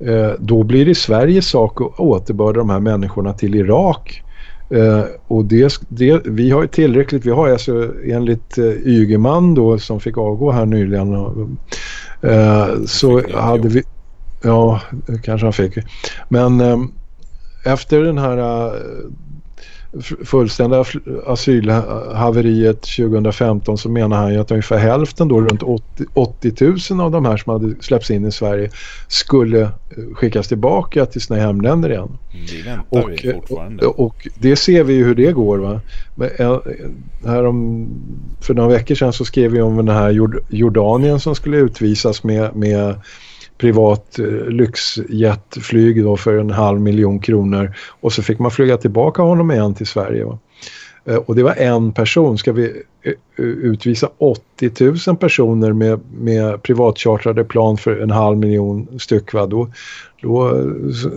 eh, 0.00 0.32
då 0.38 0.62
blir 0.62 0.86
det 0.86 0.94
Sveriges 0.94 1.46
sak 1.46 1.80
att 1.80 2.00
återbörda 2.00 2.58
de 2.58 2.70
här 2.70 2.80
människorna 2.80 3.32
till 3.32 3.54
Irak 3.54 4.23
Uh, 4.72 5.04
och 5.26 5.44
det, 5.44 5.80
det, 5.88 6.26
vi 6.26 6.50
har 6.50 6.66
tillräckligt, 6.66 7.26
vi 7.26 7.30
har 7.30 7.48
alltså 7.48 7.92
enligt 8.04 8.58
uh, 8.58 8.88
Ygeman 8.88 9.54
då 9.54 9.78
som 9.78 10.00
fick 10.00 10.18
avgå 10.18 10.50
här 10.50 10.66
nyligen 10.66 11.14
uh, 11.14 12.84
så 12.86 13.36
hade 13.38 13.68
vi 13.68 13.82
Ja, 14.42 14.80
kanske 15.22 15.46
han 15.46 15.52
fick. 15.52 15.78
Men 16.28 16.60
efter 17.64 18.00
den 18.02 18.18
här 18.18 18.72
fullständiga 20.24 20.84
asylhaveriet 21.26 22.80
2015 22.82 23.78
så 23.78 23.88
menar 23.88 24.16
han 24.16 24.32
ju 24.32 24.40
att 24.40 24.50
ungefär 24.50 24.76
hälften 24.76 25.28
då 25.28 25.40
runt 25.40 25.62
80, 25.62 26.04
80 26.14 26.92
000 26.94 27.00
av 27.00 27.10
de 27.10 27.24
här 27.24 27.36
som 27.36 27.52
hade 27.52 27.82
släppts 27.82 28.10
in 28.10 28.26
i 28.26 28.32
Sverige 28.32 28.70
skulle 29.08 29.60
eh, 29.62 29.68
skickas 30.14 30.48
tillbaka 30.48 31.06
till 31.06 31.20
sina 31.20 31.40
hemländer 31.40 31.90
igen. 31.90 32.18
Det 32.50 32.62
väntar 32.62 33.02
och, 33.02 33.10
vi 33.10 33.32
fortfarande. 33.32 33.86
Och, 33.86 34.00
och, 34.00 34.28
det 34.38 34.56
ser 34.56 34.84
vi 34.84 34.94
ju 34.94 35.04
hur 35.04 35.14
det 35.14 35.32
går 35.32 35.58
va. 35.58 35.80
Men, 36.14 36.30
eh, 36.38 36.58
här 37.24 37.46
om, 37.46 37.88
för 38.40 38.54
några 38.54 38.68
veckor 38.68 38.94
sedan 38.94 39.12
så 39.12 39.24
skrev 39.24 39.50
vi 39.50 39.60
om 39.60 39.76
den 39.76 39.88
här 39.88 40.10
Jordanien 40.48 41.20
som 41.20 41.34
skulle 41.34 41.56
utvisas 41.56 42.24
med, 42.24 42.56
med 42.56 42.94
privat 43.64 44.18
eh, 44.18 44.48
lyxjetflyg 44.48 46.04
då 46.04 46.16
för 46.16 46.38
en 46.38 46.50
halv 46.50 46.80
miljon 46.80 47.18
kronor 47.18 47.74
och 48.00 48.12
så 48.12 48.22
fick 48.22 48.38
man 48.38 48.50
flyga 48.50 48.76
tillbaka 48.76 49.22
honom 49.22 49.50
igen 49.50 49.74
till 49.74 49.86
Sverige. 49.86 50.24
Va? 50.24 50.38
Eh, 51.04 51.16
och 51.16 51.36
det 51.36 51.42
var 51.42 51.54
en 51.54 51.92
person. 51.92 52.38
Ska 52.38 52.52
vi 52.52 52.82
utvisa 53.36 54.08
80 54.18 54.70
000 55.06 55.16
personer 55.16 55.72
med, 55.72 56.00
med 56.18 56.62
privatchartrade 56.62 57.44
plan 57.44 57.76
för 57.76 58.00
en 58.00 58.10
halv 58.10 58.38
miljon 58.38 58.98
styck 58.98 59.32
va? 59.32 59.46
Då, 59.46 59.68
då 60.22 60.64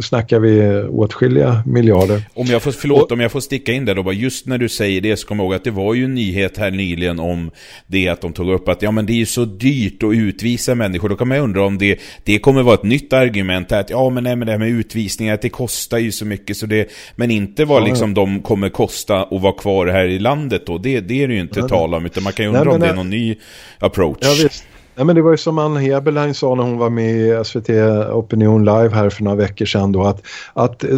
snackar 0.02 0.40
vi 0.40 0.84
åtskilliga 0.84 1.64
miljarder. 1.66 2.24
Om 2.34 2.46
jag 2.46 2.62
får, 2.62 2.72
förlåt, 2.72 3.12
om 3.12 3.20
jag 3.20 3.32
får 3.32 3.40
sticka 3.40 3.74
in 3.74 3.86
där 3.86 3.96
då, 3.96 4.14
just 4.14 4.48
när 4.48 4.58
du 4.58 4.70
säger 4.70 5.02
det 5.02 5.18
så 5.18 5.28
jag 5.30 5.38
ihåg 5.38 5.54
att 5.54 5.64
det 5.64 5.72
var 5.72 5.94
ju 5.94 6.06
en 6.06 6.16
nyhet 6.16 6.58
här 6.58 6.72
nyligen 6.72 7.20
om 7.20 7.52
det 7.88 8.10
att 8.10 8.22
de 8.22 8.34
tog 8.34 8.50
upp 8.50 8.68
att 8.68 8.82
ja 8.82 8.92
men 8.92 9.06
det 9.06 9.14
är 9.14 9.18
ju 9.18 9.26
så 9.26 9.46
dyrt 9.46 10.04
att 10.04 10.14
utvisa 10.14 10.76
människor. 10.76 11.10
Då 11.10 11.16
kan 11.16 11.28
man 11.28 11.38
undra 11.38 11.66
om 11.66 11.78
det, 11.78 12.00
det 12.24 12.40
kommer 12.40 12.64
vara 12.64 12.76
ett 12.76 12.84
nytt 12.84 13.14
argument 13.14 13.72
att 13.72 13.90
ja 13.90 14.10
men 14.10 14.24
nej 14.24 14.36
men 14.36 14.46
det 14.46 14.52
här 14.52 14.60
med 14.60 14.70
utvisningar, 14.70 15.34
att 15.34 15.42
det 15.42 15.50
kostar 15.50 15.98
ju 15.98 16.12
så 16.12 16.26
mycket 16.26 16.58
så 16.58 16.66
det, 16.66 16.90
men 17.16 17.32
inte 17.32 17.66
vad 17.66 17.82
ja, 17.82 17.86
liksom 17.86 18.14
de 18.14 18.42
kommer 18.42 18.70
kosta 18.70 19.22
att 19.22 19.42
vara 19.42 19.54
kvar 19.54 19.88
här 19.88 20.06
i 20.06 20.20
landet 20.20 20.66
då. 20.66 20.78
Det, 20.78 21.00
det 21.00 21.24
är 21.24 21.28
det 21.28 21.34
ju 21.34 21.42
inte 21.42 21.60
ja, 21.60 21.68
tal 21.80 21.94
om, 21.94 22.06
utan 22.06 22.24
man 22.24 22.34
kan 22.34 22.46
ju 22.46 22.50
undra 22.50 22.64
nej, 22.64 22.74
om 22.74 22.80
det 22.80 22.88
är 22.88 22.96
någon 22.96 23.10
ny 23.10 23.36
approach. 23.80 24.18
Ja, 24.22 24.30
visst. 24.44 24.64
Nej, 24.98 25.06
men 25.06 25.16
det 25.16 25.22
var 25.22 25.32
ju 25.32 25.38
som 25.38 25.58
Ann 25.58 25.78
Heberlein 25.78 26.34
sa 26.34 26.56
när 26.56 26.64
hon 26.64 26.78
var 26.78 26.90
med 26.90 27.16
i 27.16 27.44
SVT 27.46 27.70
Opinion 28.12 28.66
Live 28.66 28.90
här 28.90 29.10
för 29.10 29.24
några 29.24 29.38
veckor 29.38 29.66
sedan 29.66 29.92
då 29.92 30.04
att, 30.04 30.22
att, 30.54 30.84
eh, 30.84 30.90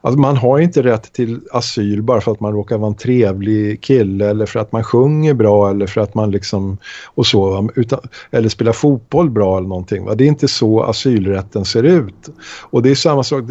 att 0.00 0.18
man 0.18 0.36
har 0.36 0.58
inte 0.58 0.82
rätt 0.82 1.12
till 1.12 1.40
asyl 1.52 2.02
bara 2.02 2.20
för 2.20 2.32
att 2.32 2.40
man 2.40 2.52
råkar 2.52 2.78
vara 2.78 2.88
en 2.88 2.96
trevlig 2.96 3.80
kille 3.80 4.30
eller 4.30 4.46
för 4.46 4.60
att 4.60 4.72
man 4.72 4.84
sjunger 4.84 5.34
bra 5.34 5.70
eller 5.70 5.86
för 5.86 6.00
att 6.00 6.14
man 6.14 6.30
liksom 6.30 6.78
och 7.04 7.26
så 7.26 7.70
utan, 7.74 8.00
eller 8.30 8.48
spelar 8.48 8.72
fotboll 8.72 9.30
bra 9.30 9.58
eller 9.58 9.68
någonting. 9.68 10.04
Va? 10.04 10.14
Det 10.14 10.24
är 10.24 10.28
inte 10.28 10.48
så 10.48 10.82
asylrätten 10.82 11.64
ser 11.64 11.82
ut. 11.82 12.28
Och 12.60 12.82
det 12.82 12.90
är 12.90 12.94
samma 12.94 13.24
sak, 13.24 13.44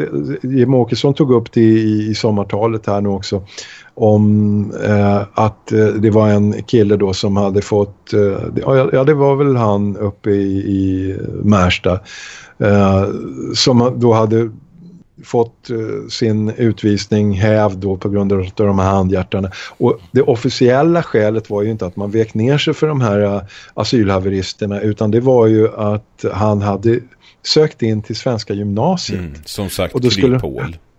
Jimmie 0.43 0.79
Åkesson 0.79 1.13
tog 1.13 1.31
upp 1.31 1.51
det 1.51 1.61
i, 1.61 2.09
i 2.09 2.15
sommartalet 2.15 2.87
här 2.87 3.01
nu 3.01 3.09
också 3.09 3.41
om 3.95 4.73
eh, 4.83 5.21
att 5.33 5.71
eh, 5.71 5.87
det 5.87 6.09
var 6.09 6.29
en 6.29 6.63
kille 6.63 6.95
då 6.95 7.13
som 7.13 7.37
hade 7.37 7.61
fått, 7.61 8.13
eh, 8.13 8.37
ja 8.91 9.03
det 9.03 9.13
var 9.13 9.35
väl 9.35 9.55
han 9.55 9.97
uppe 9.97 10.29
i, 10.29 10.57
i 10.57 11.17
Märsta, 11.43 11.99
eh, 12.59 13.05
som 13.53 13.93
då 13.97 14.13
hade 14.13 14.49
fått 15.23 15.69
eh, 15.69 16.07
sin 16.09 16.49
utvisning 16.49 17.33
hävd 17.33 17.77
då 17.77 17.97
på 17.97 18.09
grund 18.09 18.33
av 18.33 18.45
de 18.55 18.79
här 18.79 18.91
handhjärtarna. 18.91 19.51
Och 19.77 19.99
det 20.11 20.21
officiella 20.21 21.03
skälet 21.03 21.49
var 21.49 21.61
ju 21.61 21.71
inte 21.71 21.85
att 21.85 21.95
man 21.95 22.11
vek 22.11 22.33
ner 22.33 22.57
sig 22.57 22.73
för 22.73 22.87
de 22.87 23.01
här 23.01 23.19
uh, 23.19 23.41
asylhaveristerna 23.73 24.81
utan 24.81 25.11
det 25.11 25.19
var 25.19 25.47
ju 25.47 25.75
att 25.75 26.25
han 26.33 26.61
hade 26.61 26.99
sökt 27.43 27.81
in 27.81 28.01
till 28.01 28.15
svenska 28.15 28.53
gymnasiet. 28.53 29.19
Mm, 29.19 29.33
som 29.45 29.69
sagt, 29.69 29.95
och 29.95 30.01
då 30.01 30.09
skulle. 30.09 30.39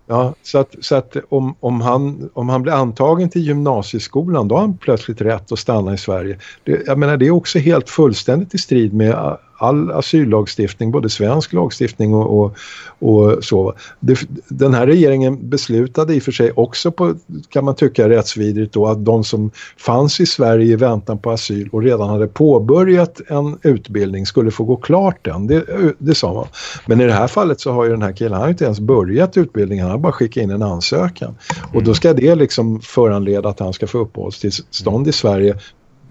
Ja, 0.07 0.33
så 0.43 0.57
att, 0.57 0.75
så 0.81 0.95
att 0.95 1.15
om, 1.29 1.55
om, 1.59 1.81
han, 1.81 2.29
om 2.33 2.49
han 2.49 2.61
blir 2.61 2.73
antagen 2.73 3.29
till 3.29 3.41
gymnasieskolan 3.41 4.47
då 4.47 4.55
har 4.55 4.61
han 4.61 4.77
plötsligt 4.77 5.21
rätt 5.21 5.51
att 5.51 5.59
stanna 5.59 5.93
i 5.93 5.97
Sverige. 5.97 6.39
Det, 6.63 6.87
jag 6.87 6.97
menar 6.97 7.17
det 7.17 7.27
är 7.27 7.31
också 7.31 7.59
helt 7.59 7.89
fullständigt 7.89 8.53
i 8.53 8.57
strid 8.57 8.93
med 8.93 9.37
all 9.57 9.91
asyllagstiftning, 9.91 10.91
både 10.91 11.09
svensk 11.09 11.53
lagstiftning 11.53 12.13
och, 12.13 12.39
och, 12.39 12.55
och 12.99 13.43
så. 13.43 13.73
Det, 13.99 14.19
den 14.47 14.73
här 14.73 14.87
regeringen 14.87 15.49
beslutade 15.49 16.15
i 16.15 16.19
och 16.19 16.23
för 16.23 16.31
sig 16.31 16.51
också 16.51 16.91
på, 16.91 17.15
kan 17.49 17.65
man 17.65 17.75
tycka 17.75 18.09
rättsvidrigt 18.09 18.73
då, 18.73 18.87
att 18.87 19.05
de 19.05 19.23
som 19.23 19.51
fanns 19.77 20.19
i 20.19 20.25
Sverige 20.25 20.73
i 20.73 20.75
väntan 20.75 21.17
på 21.17 21.31
asyl 21.31 21.69
och 21.71 21.83
redan 21.83 22.09
hade 22.09 22.27
påbörjat 22.27 23.21
en 23.27 23.57
utbildning 23.61 24.25
skulle 24.25 24.51
få 24.51 24.63
gå 24.63 24.75
klart 24.75 25.25
den. 25.25 25.47
Det, 25.47 25.63
det 25.97 26.15
sa 26.15 26.33
man. 26.33 26.47
Men 26.85 27.01
i 27.01 27.05
det 27.05 27.13
här 27.13 27.27
fallet 27.27 27.59
så 27.59 27.71
har 27.71 27.85
ju 27.85 27.91
den 27.91 28.01
här 28.01 28.13
killen, 28.13 28.33
han 28.33 28.41
har 28.41 28.49
inte 28.49 28.65
ens 28.65 28.79
börjat 28.79 29.37
utbildningen, 29.37 29.85
han 29.85 29.91
har 29.91 29.99
bara 29.99 30.13
skickat 30.13 30.43
in 30.43 30.51
en 30.51 30.63
ansökan. 30.63 31.35
Och 31.73 31.83
då 31.83 31.93
ska 31.93 32.13
det 32.13 32.35
liksom 32.35 32.81
föranleda 32.81 33.49
att 33.49 33.59
han 33.59 33.73
ska 33.73 33.87
få 33.87 33.97
uppehållstillstånd 33.97 35.07
i 35.07 35.11
Sverige 35.11 35.55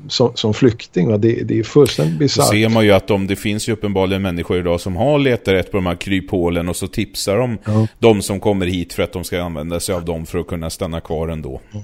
som, 0.08 0.30
som 0.34 0.54
flykting. 0.54 1.08
Va? 1.08 1.16
Det, 1.16 1.42
det 1.42 1.58
är 1.58 1.62
fullständigt 1.62 2.18
bisarrt. 2.18 2.48
Ser 2.48 2.68
man 2.68 2.84
ju 2.84 2.92
att 2.92 3.08
de, 3.08 3.26
det 3.26 3.36
finns 3.36 3.68
ju 3.68 3.72
uppenbarligen 3.72 4.22
människor 4.22 4.58
idag 4.58 4.80
som 4.80 4.96
har 4.96 5.18
letat 5.18 5.54
rätt 5.54 5.70
på 5.70 5.76
de 5.76 5.86
här 5.86 5.96
kryphålen 5.96 6.68
och 6.68 6.76
så 6.76 6.86
tipsar 6.86 7.36
de 7.36 7.58
ja. 7.64 7.86
de 7.98 8.22
som 8.22 8.40
kommer 8.40 8.66
hit 8.66 8.92
för 8.92 9.02
att 9.02 9.12
de 9.12 9.24
ska 9.24 9.42
använda 9.42 9.80
sig 9.80 9.94
av 9.94 10.04
dem 10.04 10.26
för 10.26 10.38
att 10.38 10.46
kunna 10.46 10.70
stanna 10.70 11.00
kvar 11.00 11.28
ändå. 11.28 11.60
Ja. 11.72 11.80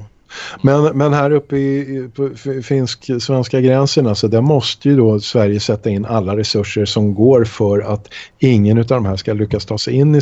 Men, 0.62 0.98
men 0.98 1.12
här 1.12 1.30
uppe 1.30 1.56
i, 1.56 2.08
på 2.14 2.30
finsk-svenska 2.62 3.60
gränsen, 3.60 4.06
alltså, 4.06 4.28
där 4.28 4.40
måste 4.40 4.88
ju 4.88 4.96
då 4.96 5.20
Sverige 5.20 5.60
sätta 5.60 5.90
in 5.90 6.04
alla 6.04 6.36
resurser 6.36 6.84
som 6.84 7.14
går 7.14 7.44
för 7.44 7.80
att 7.80 8.08
ingen 8.38 8.78
av 8.78 8.84
de 8.84 9.06
här 9.06 9.16
ska 9.16 9.32
lyckas 9.32 9.66
ta 9.66 9.78
sig 9.78 9.94
in 9.94 10.14
i 10.14 10.20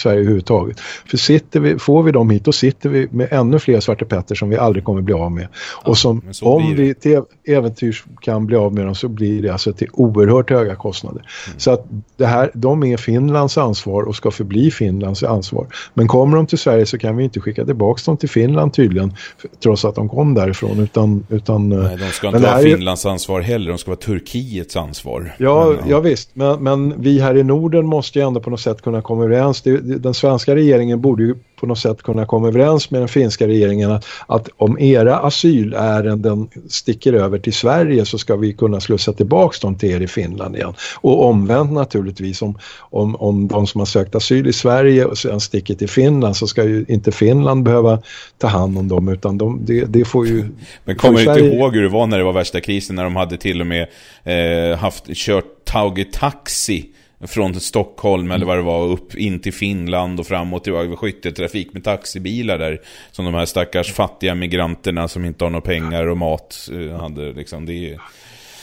Sverige 0.00 0.20
överhuvudtaget. 0.20 0.80
För 0.80 1.16
sitter 1.16 1.60
vi, 1.60 1.78
får 1.78 2.02
vi 2.02 2.12
dem 2.12 2.30
hit 2.30 2.44
då 2.44 2.52
sitter 2.52 2.88
vi 2.88 3.08
med 3.10 3.28
ännu 3.30 3.58
fler 3.58 3.80
Svarte 3.80 4.04
Petter 4.04 4.34
som 4.34 4.48
vi 4.50 4.56
aldrig 4.56 4.84
kommer 4.84 5.02
bli 5.02 5.14
av 5.14 5.32
med. 5.32 5.48
Ja, 5.84 5.90
och 5.90 5.98
som, 5.98 6.22
om 6.42 6.74
vi 6.76 6.94
till 6.94 7.20
äventyrs 7.44 8.04
kan 8.20 8.46
bli 8.46 8.56
av 8.56 8.74
med 8.74 8.86
dem 8.86 8.94
så 8.94 9.08
blir 9.08 9.42
det 9.42 9.48
alltså 9.50 9.72
till 9.72 9.88
oerhört 9.92 10.50
höga 10.50 10.74
kostnader. 10.74 11.20
Mm. 11.20 11.58
Så 11.58 11.70
att 11.70 11.86
det 12.16 12.26
här, 12.26 12.50
de 12.54 12.84
är 12.84 12.96
Finlands 12.96 13.58
ansvar 13.58 14.02
och 14.02 14.16
ska 14.16 14.30
förbli 14.30 14.70
Finlands 14.70 15.22
ansvar. 15.22 15.66
Men 15.94 16.08
kommer 16.08 16.36
de 16.36 16.46
till 16.46 16.58
Sverige 16.58 16.86
så 16.86 16.98
kan 16.98 17.16
vi 17.16 17.24
inte 17.24 17.40
skicka 17.40 17.64
tillbaka 17.64 18.02
dem 18.06 18.16
till 18.16 18.28
Finland 18.28 18.74
tydligen 18.74 19.14
trots 19.62 19.84
att 19.84 19.94
de 19.94 20.08
kom 20.08 20.34
därifrån. 20.34 20.80
Utan, 20.80 21.26
utan, 21.28 21.68
Nej, 21.68 21.96
de 21.96 22.04
ska 22.04 22.26
inte 22.26 22.40
vara 22.40 22.58
Finlands 22.58 23.06
ansvar 23.06 23.40
heller, 23.40 23.68
de 23.68 23.78
ska 23.78 23.90
vara 23.90 24.00
Turkiets 24.00 24.76
ansvar. 24.76 25.36
Ja, 25.38 25.66
men, 25.66 25.74
ja. 25.74 25.80
ja 25.86 26.00
visst, 26.00 26.30
men, 26.32 26.62
men 26.62 27.02
vi 27.02 27.20
här 27.20 27.36
i 27.36 27.42
Norden 27.42 27.86
måste 27.86 28.18
ju 28.18 28.26
ändå 28.26 28.40
på 28.40 28.50
något 28.50 28.60
sätt 28.60 28.82
kunna 28.82 29.02
komma 29.02 29.24
överens. 29.24 29.62
Det, 29.62 29.76
den 29.98 30.14
svenska 30.14 30.54
regeringen 30.54 31.00
borde 31.00 31.22
ju 31.22 31.34
på 31.60 31.66
något 31.66 31.78
sätt 31.78 32.02
kunna 32.02 32.26
komma 32.26 32.48
överens 32.48 32.90
med 32.90 33.00
den 33.00 33.08
finska 33.08 33.46
regeringen 33.46 33.90
att, 33.90 34.06
att 34.26 34.48
om 34.56 34.78
era 34.78 35.16
asylärenden 35.16 36.48
sticker 36.68 37.12
över 37.12 37.38
till 37.38 37.52
Sverige 37.52 38.04
så 38.04 38.18
ska 38.18 38.36
vi 38.36 38.52
kunna 38.52 38.80
slussa 38.80 39.12
tillbaka 39.12 39.56
dem 39.62 39.78
till 39.78 39.90
er 39.90 40.00
i 40.00 40.06
Finland 40.06 40.56
igen. 40.56 40.74
Och 40.96 41.24
omvänt 41.24 41.72
naturligtvis 41.72 42.42
om, 42.42 42.58
om, 42.80 43.16
om 43.16 43.48
de 43.48 43.66
som 43.66 43.78
har 43.78 43.86
sökt 43.86 44.14
asyl 44.14 44.46
i 44.46 44.52
Sverige 44.52 45.04
och 45.04 45.18
sen 45.18 45.40
sticker 45.40 45.74
till 45.74 45.88
Finland 45.88 46.36
så 46.36 46.46
ska 46.46 46.64
ju 46.64 46.84
inte 46.88 47.12
Finland 47.12 47.62
behöva 47.62 47.98
ta 48.38 48.46
hand 48.46 48.78
om 48.78 48.88
dem 48.88 49.08
utan 49.08 49.38
de, 49.38 49.64
det, 49.64 49.84
det 49.84 50.04
får 50.04 50.26
ju... 50.26 50.44
Men 50.84 50.96
kommer 50.96 51.18
du 51.18 51.24
Sverige... 51.24 51.44
inte 51.44 51.56
ihåg 51.56 51.74
hur 51.74 51.82
det 51.82 51.88
var 51.88 52.06
när 52.06 52.18
det 52.18 52.24
var 52.24 52.32
värsta 52.32 52.60
krisen 52.60 52.96
när 52.96 53.04
de 53.04 53.16
hade 53.16 53.36
till 53.36 53.60
och 53.60 53.66
med 53.66 53.86
eh, 54.24 54.78
haft, 54.78 55.04
kört 55.14 55.64
tagit 55.64 56.12
taxi 56.12 56.86
från 57.26 57.60
Stockholm 57.60 58.24
mm. 58.24 58.34
eller 58.34 58.46
vad 58.46 58.56
det 58.56 58.62
var 58.62 58.86
upp 58.86 59.14
in 59.14 59.40
till 59.40 59.52
Finland 59.52 60.20
och 60.20 60.26
fram 60.26 60.54
och 60.54 60.64
tillbaka. 60.64 60.96
Skytteltrafik 60.96 61.72
med 61.72 61.84
taxibilar 61.84 62.58
där. 62.58 62.80
Som 63.10 63.24
de 63.24 63.34
här 63.34 63.46
stackars 63.46 63.92
fattiga 63.92 64.34
migranterna 64.34 65.08
som 65.08 65.24
inte 65.24 65.44
har 65.44 65.50
några 65.50 65.66
pengar 65.66 66.06
och 66.06 66.16
mat 66.16 66.68
eh, 66.72 67.00
hade 67.00 67.32
liksom. 67.32 67.66
Det 67.66 67.92
är... 67.92 68.00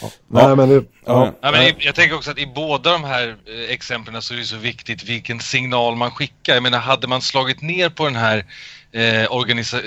Ja. 0.01 0.09
Nej, 0.27 0.55
men 0.55 0.69
det, 0.69 0.83
ja. 1.05 1.33
Ja, 1.41 1.51
men 1.51 1.73
jag 1.79 1.95
tänker 1.95 2.15
också 2.15 2.31
att 2.31 2.39
i 2.39 2.47
båda 2.55 2.91
de 2.91 3.03
här 3.03 3.27
eh, 3.27 3.73
exemplen 3.73 4.21
så 4.21 4.33
är 4.33 4.37
det 4.37 4.43
så 4.43 4.57
viktigt 4.57 5.03
vilken 5.03 5.39
signal 5.39 5.95
man 5.95 6.11
skickar. 6.11 6.53
Jag 6.53 6.63
menar, 6.63 6.79
hade 6.79 7.07
man 7.07 7.21
slagit 7.21 7.61
ner 7.61 7.89
på 7.89 8.05
den 8.05 8.15
här 8.15 8.45
eh, 8.91 9.31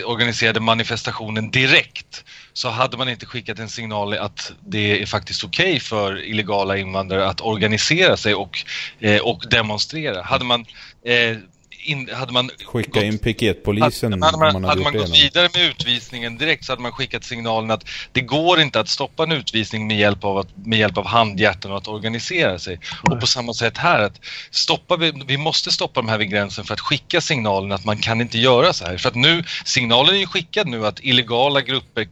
organiserade 0.04 0.60
manifestationen 0.60 1.50
direkt 1.50 2.24
så 2.52 2.68
hade 2.68 2.96
man 2.96 3.08
inte 3.08 3.26
skickat 3.26 3.58
en 3.58 3.68
signal 3.68 4.14
att 4.14 4.52
det 4.66 5.02
är 5.02 5.06
faktiskt 5.06 5.44
okej 5.44 5.70
okay 5.70 5.80
för 5.80 6.24
illegala 6.24 6.76
invandrare 6.76 7.28
att 7.28 7.40
organisera 7.40 8.16
sig 8.16 8.34
och, 8.34 8.64
eh, 9.00 9.20
och 9.20 9.44
demonstrera. 9.50 10.22
Hade 10.22 10.44
man 10.44 10.66
eh, 11.04 11.36
in, 11.84 12.08
hade 12.12 12.32
man 12.32 12.50
Skicka 12.66 12.90
gått, 12.90 13.02
in 13.02 13.18
piketpolisen 13.18 14.12
hade, 14.12 14.26
hade 14.26 14.52
man, 14.52 14.64
hade, 14.64 14.82
man 14.82 14.92
gått 14.92 15.14
vidare 15.14 15.48
med 15.54 15.70
utvisningen 15.70 16.38
direkt 16.38 16.64
så 16.64 16.72
hade 16.72 16.82
man 16.82 16.92
skickat 16.92 17.24
signalen 17.24 17.70
att 17.70 17.84
det 18.12 18.20
går 18.20 18.60
inte 18.60 18.80
att 18.80 18.88
stoppa 18.88 19.22
en 19.22 19.32
utvisning 19.32 19.86
med 19.86 19.98
hjälp 19.98 20.24
av, 20.24 20.38
att, 20.38 20.48
med 20.66 20.78
hjälp 20.78 20.98
av 20.98 21.06
handhjärtan 21.06 21.70
och 21.70 21.78
att 21.78 21.88
organisera 21.88 22.58
sig. 22.58 22.80
Och 23.10 23.20
på 23.20 23.26
samma 23.26 23.54
sätt 23.54 23.78
här 23.78 24.00
att 24.00 24.20
stoppa, 24.50 24.96
vi, 24.96 25.12
vi 25.26 25.36
måste 25.36 25.70
stoppa 25.70 26.00
de 26.00 26.08
här 26.08 26.18
vid 26.18 26.30
gränsen 26.30 26.64
för 26.64 26.74
att 26.74 26.80
skicka 26.80 27.20
signalen 27.20 27.72
att 27.72 27.84
man 27.84 27.96
kan 27.96 28.20
inte 28.20 28.38
göra 28.38 28.72
så 28.72 28.84
här. 28.84 28.96
För 28.96 29.08
att 29.08 29.14
nu, 29.14 29.44
signalen 29.64 30.14
är 30.14 30.18
ju 30.18 30.26
skickad 30.26 30.68
nu 30.68 30.86
att 30.86 31.00
illegala 31.00 31.60
grupper 31.60 32.08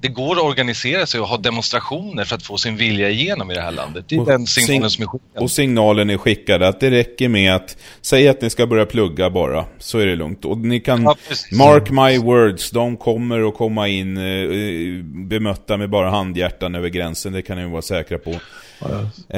det 0.00 0.08
går 0.08 0.36
att 0.36 0.42
organisera 0.42 1.06
sig 1.06 1.20
och 1.20 1.28
ha 1.28 1.36
demonstrationer 1.36 2.24
för 2.24 2.36
att 2.36 2.42
få 2.42 2.58
sin 2.58 2.76
vilja 2.76 3.10
igenom 3.10 3.50
i 3.50 3.54
det 3.54 3.60
här 3.60 3.72
landet. 3.72 4.04
Det 4.08 4.14
är 4.14 4.20
och 4.20 4.26
den 4.26 4.46
signalen 4.46 4.90
som 4.90 5.02
är 5.02 5.08
skickad. 5.08 5.42
Och 5.42 5.50
signalen 5.50 6.10
är 6.10 6.16
skickad 6.16 6.62
att 6.62 6.80
det 6.80 6.90
räcker 6.90 7.28
med 7.28 7.54
att 7.54 7.76
säga 8.00 8.30
att 8.30 8.40
ni 8.40 8.50
ska 8.50 8.66
börja 8.66 8.86
plugga 8.86 9.30
bara, 9.30 9.64
så 9.78 9.98
är 9.98 10.06
det 10.06 10.16
lugnt. 10.16 10.44
Och 10.44 10.58
ni 10.58 10.80
kan, 10.80 11.02
ja, 11.02 11.16
mark 11.52 11.90
my 11.90 12.18
words, 12.18 12.70
de 12.70 12.96
kommer 12.96 13.48
att 13.48 13.54
komma 13.54 13.88
in 13.88 14.16
eh, 14.16 15.04
bemötta 15.04 15.76
med 15.76 15.90
bara 15.90 16.10
handhjärtan 16.10 16.74
över 16.74 16.88
gränsen, 16.88 17.32
det 17.32 17.42
kan 17.42 17.56
ni 17.56 17.70
vara 17.70 17.82
säkra 17.82 18.18
på. 18.18 18.34
Ja, 18.78 18.86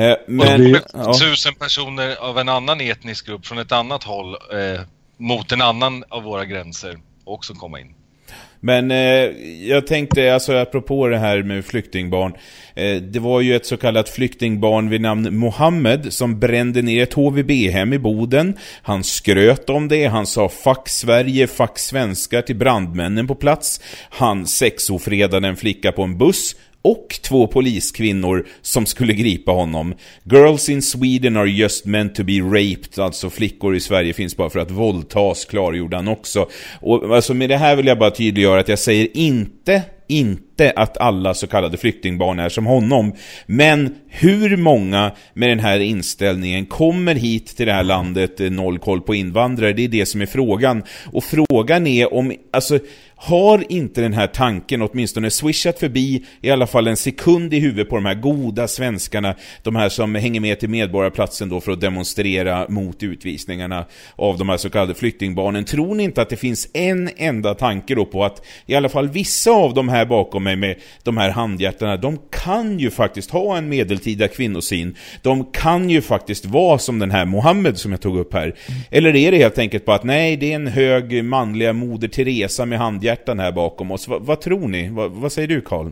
eh, 0.00 0.16
men, 0.26 0.72
det, 0.72 0.82
ja. 0.92 1.14
tusen 1.14 1.54
personer 1.54 2.16
av 2.20 2.38
en 2.38 2.48
annan 2.48 2.80
etnisk 2.80 3.26
grupp 3.26 3.46
från 3.46 3.58
ett 3.58 3.72
annat 3.72 4.04
håll 4.04 4.34
eh, 4.34 4.80
mot 5.16 5.52
en 5.52 5.62
annan 5.62 6.04
av 6.08 6.22
våra 6.22 6.44
gränser 6.44 6.98
också 7.24 7.54
komma 7.54 7.80
in. 7.80 7.95
Men 8.66 8.90
eh, 8.90 9.30
jag 9.68 9.86
tänkte, 9.86 10.34
alltså 10.34 10.52
apropå 10.52 11.08
det 11.08 11.18
här 11.18 11.42
med 11.42 11.64
flyktingbarn. 11.64 12.32
Eh, 12.74 12.96
det 12.96 13.18
var 13.18 13.40
ju 13.40 13.56
ett 13.56 13.66
så 13.66 13.76
kallat 13.76 14.08
flyktingbarn 14.08 14.88
vid 14.88 15.00
namn 15.00 15.36
Mohammed 15.36 16.12
som 16.12 16.40
brände 16.40 16.82
ner 16.82 17.02
ett 17.02 17.12
HVB-hem 17.12 17.92
i 17.92 17.98
Boden. 17.98 18.56
Han 18.82 19.04
skröt 19.04 19.70
om 19.70 19.88
det, 19.88 20.06
han 20.06 20.26
sa 20.26 20.48
'fuck 20.48 20.88
Sverige, 20.88 21.46
fuck 21.46 21.78
svenskar' 21.78 22.42
till 22.42 22.56
brandmännen 22.56 23.26
på 23.26 23.34
plats. 23.34 23.80
Han 24.10 24.46
sexofredade 24.46 25.48
en 25.48 25.56
flicka 25.56 25.92
på 25.92 26.02
en 26.02 26.18
buss 26.18 26.56
och 26.86 27.18
två 27.22 27.46
poliskvinnor 27.46 28.46
som 28.62 28.86
skulle 28.86 29.12
gripa 29.12 29.52
honom. 29.52 29.94
Girls 30.24 30.68
in 30.68 30.82
Sweden 30.82 31.36
are 31.36 31.50
just 31.50 31.86
meant 31.86 32.14
to 32.14 32.24
be 32.24 32.32
raped, 32.32 32.98
alltså 32.98 33.30
flickor 33.30 33.76
i 33.76 33.80
Sverige 33.80 34.12
finns 34.12 34.36
bara 34.36 34.50
för 34.50 34.58
att 34.58 34.70
våldtas, 34.70 35.44
klargjorde 35.44 35.96
han 35.96 36.08
också. 36.08 36.48
Och 36.80 37.16
alltså 37.16 37.34
med 37.34 37.48
det 37.48 37.56
här 37.56 37.76
vill 37.76 37.86
jag 37.86 37.98
bara 37.98 38.10
tydliggöra 38.10 38.60
att 38.60 38.68
jag 38.68 38.78
säger 38.78 39.16
inte 39.16 39.82
inte 40.08 40.45
att 40.60 40.96
alla 40.98 41.34
så 41.34 41.46
kallade 41.46 41.76
flyktingbarn 41.76 42.38
är 42.38 42.48
som 42.48 42.66
honom. 42.66 43.12
Men 43.46 43.94
hur 44.08 44.56
många 44.56 45.12
med 45.34 45.48
den 45.48 45.60
här 45.60 45.80
inställningen 45.80 46.66
kommer 46.66 47.14
hit 47.14 47.56
till 47.56 47.66
det 47.66 47.72
här 47.72 47.84
landet, 47.84 48.40
eh, 48.40 48.50
noll 48.50 48.78
koll 48.78 49.00
på 49.00 49.14
invandrare? 49.14 49.72
Det 49.72 49.84
är 49.84 49.88
det 49.88 50.06
som 50.06 50.20
är 50.20 50.26
frågan. 50.26 50.82
Och 51.12 51.24
frågan 51.24 51.86
är 51.86 52.14
om, 52.14 52.32
alltså, 52.52 52.78
har 53.18 53.72
inte 53.72 54.00
den 54.00 54.12
här 54.12 54.26
tanken 54.26 54.82
åtminstone 54.82 55.30
swishat 55.30 55.78
förbi 55.78 56.24
i 56.40 56.50
alla 56.50 56.66
fall 56.66 56.86
en 56.86 56.96
sekund 56.96 57.54
i 57.54 57.58
huvudet 57.58 57.88
på 57.88 57.96
de 57.96 58.04
här 58.04 58.14
goda 58.14 58.68
svenskarna, 58.68 59.34
de 59.62 59.76
här 59.76 59.88
som 59.88 60.14
hänger 60.14 60.40
med 60.40 60.60
till 60.60 60.68
Medborgarplatsen 60.68 61.48
då 61.48 61.60
för 61.60 61.72
att 61.72 61.80
demonstrera 61.80 62.68
mot 62.68 63.02
utvisningarna 63.02 63.84
av 64.16 64.38
de 64.38 64.48
här 64.48 64.56
så 64.56 64.70
kallade 64.70 64.94
flyktingbarnen. 64.94 65.64
Tror 65.64 65.94
ni 65.94 66.02
inte 66.02 66.22
att 66.22 66.28
det 66.28 66.36
finns 66.36 66.68
en 66.72 67.10
enda 67.16 67.54
tanke 67.54 67.94
då 67.94 68.04
på 68.04 68.24
att 68.24 68.46
i 68.66 68.74
alla 68.74 68.88
fall 68.88 69.08
vissa 69.08 69.50
av 69.50 69.74
de 69.74 69.88
här 69.88 70.06
bakom 70.06 70.45
mig 70.46 70.56
med 70.56 70.76
de 71.02 71.16
här 71.16 71.30
handhjärtarna, 71.30 71.96
de 71.96 72.18
kan 72.30 72.78
ju 72.78 72.90
faktiskt 72.90 73.30
ha 73.30 73.56
en 73.56 73.68
medeltida 73.68 74.28
kvinnosyn. 74.28 74.96
De 75.22 75.44
kan 75.44 75.90
ju 75.90 76.02
faktiskt 76.02 76.46
vara 76.46 76.78
som 76.78 76.98
den 76.98 77.10
här 77.10 77.24
Mohammed 77.24 77.78
som 77.78 77.90
jag 77.90 78.00
tog 78.00 78.18
upp 78.18 78.32
här. 78.32 78.42
Mm. 78.42 78.80
Eller 78.90 79.16
är 79.16 79.30
det 79.30 79.38
helt 79.38 79.58
enkelt 79.58 79.84
på 79.84 79.92
att 79.92 80.04
nej, 80.04 80.36
det 80.36 80.52
är 80.52 80.56
en 80.56 80.66
hög 80.66 81.24
manliga 81.24 81.72
moder 81.72 82.08
Teresa 82.08 82.66
med 82.66 82.78
handhjärtan 82.78 83.38
här 83.38 83.52
bakom 83.52 83.90
oss. 83.90 84.08
Va, 84.08 84.18
vad 84.20 84.40
tror 84.40 84.68
ni? 84.68 84.88
Va, 84.88 85.08
vad 85.08 85.32
säger 85.32 85.48
du 85.48 85.60
Karl? 85.60 85.90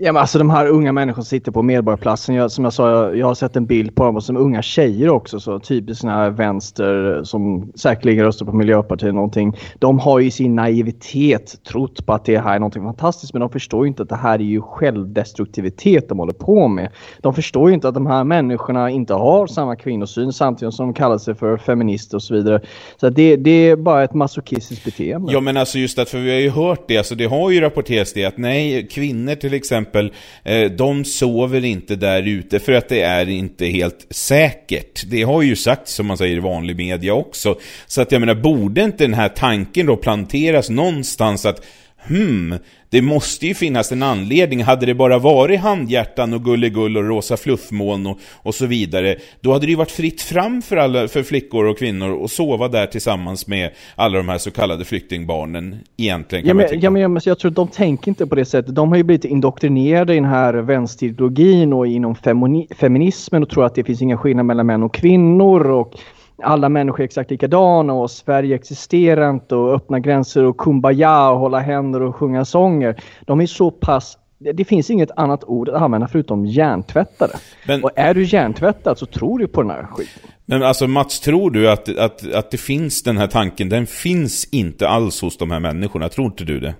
Ja, 0.00 0.12
men 0.12 0.20
alltså 0.20 0.38
de 0.38 0.50
här 0.50 0.66
unga 0.66 0.92
människorna 0.92 1.24
som 1.24 1.28
sitter 1.28 1.52
på 1.52 1.62
Medborgarplatsen. 1.62 2.34
Jag, 2.34 2.50
som 2.50 2.64
jag 2.64 2.72
sa, 2.72 2.90
jag, 2.90 3.16
jag 3.16 3.26
har 3.26 3.34
sett 3.34 3.56
en 3.56 3.66
bild 3.66 3.94
på 3.94 4.04
dem 4.04 4.20
som 4.20 4.36
unga 4.36 4.62
tjejer 4.62 5.08
också. 5.08 5.40
Så 5.40 5.58
typiskt 5.58 6.00
sådana 6.00 6.18
här 6.18 6.30
vänster 6.30 7.16
eh, 7.16 7.22
som 7.22 7.72
säkerligen 7.74 8.24
röstar 8.24 8.46
på 8.46 8.52
Miljöpartiet 8.52 9.14
någonting. 9.14 9.56
De 9.78 9.98
har 9.98 10.18
ju 10.18 10.30
sin 10.30 10.54
naivitet 10.54 11.64
trott 11.64 12.06
på 12.06 12.12
att 12.12 12.24
det 12.24 12.38
här 12.38 12.54
är 12.54 12.58
någonting 12.58 12.82
fantastiskt. 12.82 13.32
Men 13.32 13.40
de 13.40 13.50
förstår 13.50 13.84
ju 13.84 13.88
inte 13.88 14.02
att 14.02 14.08
det 14.08 14.16
här 14.16 14.34
är 14.38 14.44
ju 14.44 14.60
självdestruktivitet 14.60 16.08
de 16.08 16.18
håller 16.18 16.32
på 16.32 16.68
med. 16.68 16.88
De 17.20 17.34
förstår 17.34 17.68
ju 17.68 17.74
inte 17.74 17.88
att 17.88 17.94
de 17.94 18.06
här 18.06 18.24
människorna 18.24 18.90
inte 18.90 19.14
har 19.14 19.46
samma 19.46 19.76
kvinnosyn 19.76 20.32
samtidigt 20.32 20.74
som 20.74 20.86
de 20.86 20.94
kallar 20.94 21.18
sig 21.18 21.34
för 21.34 21.56
feminister 21.56 22.16
och 22.16 22.22
så 22.22 22.34
vidare. 22.34 22.60
Så 23.00 23.10
det, 23.10 23.36
det 23.36 23.50
är 23.50 23.76
bara 23.76 24.04
ett 24.04 24.14
masochistiskt 24.14 24.84
beteende. 24.84 25.32
Ja 25.32 25.40
men 25.40 25.56
alltså 25.56 25.78
just 25.78 25.98
att, 25.98 26.08
för 26.08 26.18
vi 26.18 26.30
har 26.30 26.40
ju 26.40 26.50
hört 26.50 26.84
det, 26.88 26.98
alltså 26.98 27.14
det 27.14 27.24
har 27.24 27.50
ju 27.50 27.60
rapporterats 27.60 28.12
det 28.12 28.24
att 28.24 28.38
nej, 28.38 28.86
kvinnor 28.90 29.34
till 29.34 29.54
exempel 29.54 29.87
exempel, 29.88 30.12
eh, 30.44 30.70
de 30.70 31.04
sover 31.04 31.64
inte 31.64 31.96
där 31.96 32.22
ute 32.22 32.58
för 32.58 32.72
att 32.72 32.88
det 32.88 33.02
är 33.02 33.28
inte 33.28 33.66
helt 33.66 34.06
säkert. 34.10 35.02
Det 35.06 35.22
har 35.22 35.42
ju 35.42 35.56
sagt 35.56 35.88
som 35.88 36.06
man 36.06 36.18
säger 36.18 36.36
i 36.36 36.40
vanlig 36.40 36.76
media 36.76 37.14
också. 37.14 37.58
Så 37.86 38.02
att 38.02 38.12
jag 38.12 38.20
menar, 38.20 38.34
borde 38.34 38.82
inte 38.82 39.04
den 39.04 39.14
här 39.14 39.28
tanken 39.28 39.86
då 39.86 39.96
planteras 39.96 40.70
någonstans 40.70 41.46
att 41.46 41.64
hmm, 42.08 42.58
det 42.90 43.02
måste 43.02 43.46
ju 43.46 43.54
finnas 43.54 43.92
en 43.92 44.02
anledning. 44.02 44.62
Hade 44.62 44.86
det 44.86 44.94
bara 44.94 45.18
varit 45.18 45.60
handhjärtan 45.60 46.34
och 46.34 46.44
gullegull 46.44 46.96
och 46.96 47.04
rosa 47.04 47.36
fluffmoln 47.36 48.06
och, 48.06 48.18
och 48.42 48.54
så 48.54 48.66
vidare, 48.66 49.16
då 49.40 49.52
hade 49.52 49.66
det 49.66 49.70
ju 49.70 49.76
varit 49.76 49.90
fritt 49.90 50.22
fram 50.22 50.62
för, 50.62 50.76
alla, 50.76 51.08
för 51.08 51.22
flickor 51.22 51.64
och 51.64 51.78
kvinnor 51.78 52.24
att 52.24 52.30
sova 52.30 52.68
där 52.68 52.86
tillsammans 52.86 53.46
med 53.46 53.70
alla 53.94 54.18
de 54.18 54.28
här 54.28 54.38
så 54.38 54.50
kallade 54.50 54.84
flyktingbarnen 54.84 55.76
egentligen. 55.96 56.44
Kan 56.44 56.48
ja, 56.48 56.54
men, 56.54 56.80
ja, 56.80 56.90
men, 56.90 57.02
ja, 57.02 57.08
men 57.08 57.22
jag 57.24 57.38
tror 57.38 57.50
att 57.50 57.56
de 57.56 57.68
tänker 57.68 58.08
inte 58.08 58.26
på 58.26 58.34
det 58.34 58.44
sättet. 58.44 58.74
De 58.74 58.88
har 58.88 58.96
ju 58.96 59.02
blivit 59.02 59.24
indoktrinerade 59.24 60.12
i 60.12 60.16
den 60.16 60.24
här 60.24 60.54
vänsterideologin 60.54 61.72
och 61.72 61.86
inom 61.86 62.14
feminismen 62.78 63.42
och 63.42 63.50
tror 63.50 63.66
att 63.66 63.74
det 63.74 63.84
finns 63.84 64.02
inga 64.02 64.16
skillnader 64.16 64.46
mellan 64.46 64.66
män 64.66 64.82
och 64.82 64.94
kvinnor 64.94 65.70
och 65.70 65.94
alla 66.42 66.68
människor 66.68 67.00
är 67.00 67.04
exakt 67.04 67.30
likadana 67.30 67.92
och 67.92 68.10
Sverige 68.10 68.54
existerar 68.54 69.30
inte 69.30 69.54
och 69.54 69.74
öppna 69.74 70.00
gränser 70.00 70.44
och 70.44 70.56
kumbaya 70.56 71.30
och 71.30 71.38
hålla 71.38 71.58
händer 71.58 72.02
och 72.02 72.16
sjunga 72.16 72.44
sånger. 72.44 73.02
De 73.26 73.40
är 73.40 73.46
så 73.46 73.70
pass 73.70 74.18
det 74.38 74.64
finns 74.64 74.90
inget 74.90 75.10
annat 75.16 75.44
ord 75.44 75.68
att 75.68 75.82
använda 75.82 76.08
förutom 76.08 76.46
hjärntvättade. 76.46 77.38
Men, 77.66 77.84
och 77.84 77.90
är 77.96 78.14
du 78.14 78.24
hjärntvättad 78.24 78.98
så 78.98 79.06
tror 79.06 79.38
du 79.38 79.48
på 79.48 79.62
den 79.62 79.70
här 79.70 79.86
skiten. 79.86 80.22
Men 80.46 80.62
alltså 80.62 80.86
Mats, 80.86 81.20
tror 81.20 81.50
du 81.50 81.70
att, 81.70 81.98
att, 81.98 82.32
att 82.32 82.50
det 82.50 82.56
finns 82.56 83.02
den 83.02 83.16
här 83.16 83.26
tanken? 83.26 83.68
Den 83.68 83.86
finns 83.86 84.48
inte 84.52 84.88
alls 84.88 85.22
hos 85.22 85.38
de 85.38 85.50
här 85.50 85.60
människorna, 85.60 86.08
tror 86.08 86.26
inte 86.26 86.44
du 86.44 86.60
det? 86.60 86.74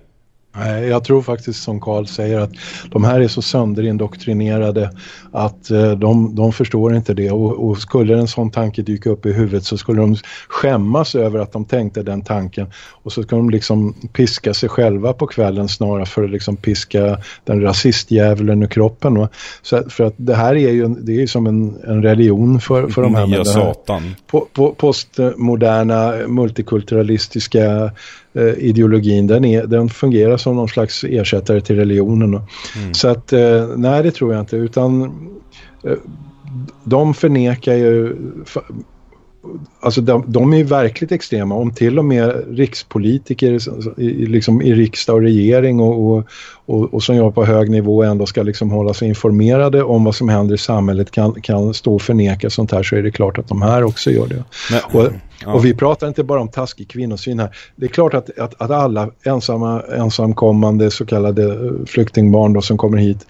Nej, 0.55 0.87
jag 0.87 1.03
tror 1.03 1.21
faktiskt 1.21 1.63
som 1.63 1.81
Karl 1.81 2.05
säger 2.05 2.39
att 2.39 2.51
de 2.91 3.03
här 3.03 3.19
är 3.19 3.27
så 3.27 3.41
sönderdoktrinerade 3.41 4.91
att 5.31 5.71
eh, 5.71 5.91
de, 5.91 6.35
de 6.35 6.53
förstår 6.53 6.95
inte 6.95 7.13
det 7.13 7.31
och, 7.31 7.69
och, 7.69 7.77
skulle 7.77 8.17
en 8.17 8.27
sån 8.27 8.51
tanke 8.51 8.81
dyka 8.81 9.09
upp 9.09 9.25
i 9.25 9.33
huvudet 9.33 9.63
så 9.63 9.77
skulle 9.77 10.01
de 10.01 10.15
skämmas 10.47 11.15
över 11.15 11.39
att 11.39 11.51
de 11.51 11.65
tänkte 11.65 12.03
den 12.03 12.21
tanken 12.21 12.67
och 13.03 13.11
så 13.11 13.23
skulle 13.23 13.39
de 13.39 13.49
liksom 13.49 13.93
piska 14.13 14.53
sig 14.53 14.69
själva 14.69 15.13
på 15.13 15.27
kvällen 15.27 15.69
snarare 15.69 16.05
för 16.05 16.23
att 16.23 16.29
liksom 16.29 16.57
piska 16.57 17.17
den 17.43 17.61
rasistdjävulen 17.61 18.63
ur 18.63 18.67
kroppen. 18.67 19.19
Va? 19.19 19.29
Så 19.61 19.89
för 19.89 20.03
att 20.03 20.13
det 20.17 20.35
här 20.35 20.55
är 20.55 20.71
ju 20.71 20.87
det 20.87 21.21
är 21.21 21.27
som 21.27 21.47
en, 21.47 21.77
en 21.87 22.03
religion 22.03 22.61
för, 22.61 22.87
för 22.87 23.01
de 23.01 23.15
här, 23.15 23.27
Nya 23.27 23.45
satan. 23.45 24.15
På, 24.27 24.47
på, 24.53 24.73
postmoderna 24.73 26.13
multikulturalistiska 26.27 27.91
eh, 28.39 28.53
ideologin, 28.57 29.27
den, 29.27 29.45
är, 29.45 29.67
den 29.67 29.89
fungerar 29.89 30.37
som 30.37 30.55
någon 30.55 30.67
slags 30.69 31.03
ersättare 31.03 31.61
till 31.61 31.75
religionen. 31.75 32.33
Mm. 32.33 32.93
Så 32.93 33.07
att, 33.07 33.33
eh, 33.33 33.67
nej 33.75 34.03
det 34.03 34.11
tror 34.11 34.33
jag 34.33 34.39
inte, 34.39 34.55
utan 34.55 35.03
eh, 35.83 35.97
de 36.83 37.13
förnekar 37.13 37.73
ju 37.73 38.15
Alltså 39.79 40.01
de, 40.01 40.23
de 40.27 40.53
är 40.53 40.63
verkligt 40.63 41.11
extrema. 41.11 41.55
Om 41.55 41.71
till 41.71 41.99
och 41.99 42.05
med 42.05 42.43
rikspolitiker 42.49 43.59
i, 43.99 44.25
liksom 44.25 44.61
i 44.61 44.73
riksdag 44.73 45.15
och 45.15 45.21
regering 45.21 45.79
och, 45.79 46.11
och, 46.11 46.27
och, 46.65 46.93
och 46.93 47.03
som 47.03 47.15
jobbar 47.15 47.31
på 47.31 47.45
hög 47.45 47.69
nivå 47.69 48.03
ändå 48.03 48.25
ska 48.25 48.43
liksom 48.43 48.71
hålla 48.71 48.93
sig 48.93 49.07
informerade 49.07 49.83
om 49.83 50.03
vad 50.03 50.15
som 50.15 50.29
händer 50.29 50.55
i 50.55 50.57
samhället 50.57 51.11
kan, 51.11 51.41
kan 51.41 51.73
stå 51.73 51.95
och 51.95 52.01
förneka 52.01 52.49
sånt 52.49 52.71
här 52.71 52.83
så 52.83 52.95
är 52.95 53.03
det 53.03 53.11
klart 53.11 53.37
att 53.37 53.47
de 53.47 53.61
här 53.61 53.83
också 53.83 54.11
gör 54.11 54.27
det. 54.27 54.43
Men, 54.71 55.01
och, 55.01 55.11
ja. 55.45 55.53
och 55.53 55.65
vi 55.65 55.73
pratar 55.73 56.07
inte 56.07 56.23
bara 56.23 56.41
om 56.41 56.47
taskig 56.47 56.87
kvinnosyn 56.89 57.39
här. 57.39 57.55
Det 57.75 57.85
är 57.85 57.89
klart 57.89 58.13
att, 58.13 58.39
att, 58.39 58.61
att 58.61 58.71
alla 58.71 59.09
ensamma, 59.23 59.81
ensamkommande 59.81 60.91
så 60.91 61.05
kallade 61.05 61.71
flyktingbarn 61.85 62.53
då, 62.53 62.61
som 62.61 62.77
kommer 62.77 62.97
hit 62.97 63.25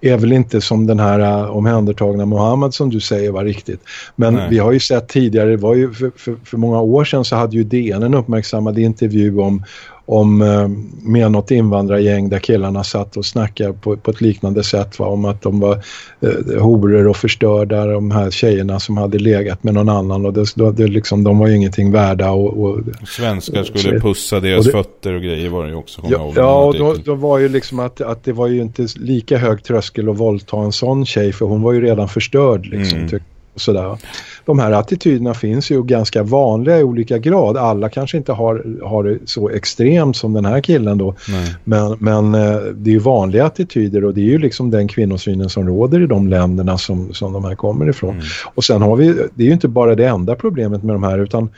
är 0.00 0.16
väl 0.16 0.32
inte 0.32 0.60
som 0.60 0.86
den 0.86 1.00
här 1.00 1.20
uh, 1.20 1.56
omhändertagna 1.56 2.26
Mohammed 2.26 2.74
som 2.74 2.90
du 2.90 3.00
säger 3.00 3.30
var 3.30 3.44
riktigt. 3.44 3.80
Men 4.16 4.34
Nej. 4.34 4.46
vi 4.50 4.58
har 4.58 4.72
ju 4.72 4.80
sett 4.80 5.08
tidigare, 5.08 5.50
det 5.50 5.56
var 5.56 5.74
ju 5.74 5.92
för, 5.92 6.12
för, 6.16 6.36
för, 6.44 6.56
många 6.56 6.80
år 6.80 7.04
sedan 7.04 7.24
så 7.24 7.36
hade 7.36 7.56
ju 7.56 7.64
DN 7.64 8.02
en 8.02 8.14
uppmärksammad 8.14 8.78
intervju 8.78 9.38
om 9.38 9.64
om, 10.10 10.42
eh, 10.42 10.68
med 11.02 11.32
något 11.32 11.50
invandrargäng 11.50 12.28
där 12.28 12.38
killarna 12.38 12.84
satt 12.84 13.16
och 13.16 13.24
snackade 13.26 13.72
på, 13.72 13.96
på 13.96 14.10
ett 14.10 14.20
liknande 14.20 14.64
sätt 14.64 14.98
va, 14.98 15.06
om 15.06 15.24
att 15.24 15.42
de 15.42 15.60
var 15.60 15.82
eh, 16.20 16.62
horor 16.62 17.08
och 17.08 17.16
förstörda 17.16 17.86
de 17.86 18.10
här 18.10 18.30
tjejerna 18.30 18.80
som 18.80 18.96
hade 18.96 19.18
legat 19.18 19.64
med 19.64 19.74
någon 19.74 19.88
annan 19.88 20.26
och 20.26 20.32
det, 20.32 20.72
det 20.72 20.86
liksom, 20.86 21.24
de 21.24 21.38
var 21.38 21.46
ju 21.46 21.56
ingenting 21.56 21.92
värda 21.92 22.30
och, 22.30 22.64
och 22.64 22.80
Svenskar 23.06 23.64
skulle 23.64 23.96
och, 23.96 24.02
pussa 24.02 24.40
deras 24.40 24.58
och 24.58 24.64
det, 24.64 24.72
fötter 24.72 25.14
och 25.14 25.22
grejer 25.22 25.50
var 25.50 25.64
det 25.64 25.70
ju 25.70 25.76
också. 25.76 26.02
Ja, 26.10 26.32
ja 26.36 26.64
och 26.64 26.74
då, 26.78 26.94
då, 27.04 27.14
var 27.14 27.38
ju 27.38 27.48
liksom 27.48 27.78
att, 27.78 28.00
att 28.00 28.24
det 28.24 28.32
var 28.32 28.46
ju 28.46 28.60
inte 28.60 28.86
lika 28.96 29.38
hög 29.38 29.64
tröskel 29.64 30.08
att 30.08 30.18
våldta 30.18 30.56
en 30.56 30.72
sån 30.72 31.06
tjej 31.06 31.32
för 31.32 31.46
hon 31.46 31.62
var 31.62 31.72
ju 31.72 31.80
redan 31.80 32.08
förstörd 32.08 32.66
liksom. 32.66 32.98
Mm. 32.98 33.04
och 33.04 33.20
sådär. 33.56 33.98
De 34.44 34.58
här 34.58 34.72
attityderna 34.72 35.34
finns 35.34 35.70
ju 35.70 35.82
ganska 35.82 36.22
vanliga 36.22 36.78
i 36.78 36.82
olika 36.82 37.18
grad. 37.18 37.56
Alla 37.56 37.88
kanske 37.88 38.16
inte 38.16 38.32
har, 38.32 38.78
har 38.84 39.04
det 39.04 39.18
så 39.24 39.48
extremt 39.48 40.16
som 40.16 40.32
den 40.32 40.44
här 40.44 40.60
killen 40.60 40.98
då. 40.98 41.14
Nej. 41.28 41.54
Men, 41.64 41.96
men 42.00 42.34
eh, 42.34 42.60
det 42.74 42.90
är 42.90 42.94
ju 42.94 42.98
vanliga 42.98 43.44
attityder 43.44 44.04
och 44.04 44.14
det 44.14 44.20
är 44.20 44.30
ju 44.30 44.38
liksom 44.38 44.70
den 44.70 44.88
kvinnosynen 44.88 45.48
som 45.48 45.66
råder 45.66 46.02
i 46.02 46.06
de 46.06 46.28
länderna 46.28 46.78
som, 46.78 47.14
som 47.14 47.32
de 47.32 47.44
här 47.44 47.54
kommer 47.54 47.88
ifrån. 47.88 48.14
Mm. 48.14 48.24
Och 48.54 48.64
sen 48.64 48.82
har 48.82 48.96
vi, 48.96 49.14
det 49.34 49.42
är 49.42 49.46
ju 49.46 49.52
inte 49.52 49.68
bara 49.68 49.94
det 49.94 50.06
enda 50.06 50.34
problemet 50.34 50.82
med 50.82 50.94
de 50.94 51.02
här 51.02 51.18
utan 51.18 51.48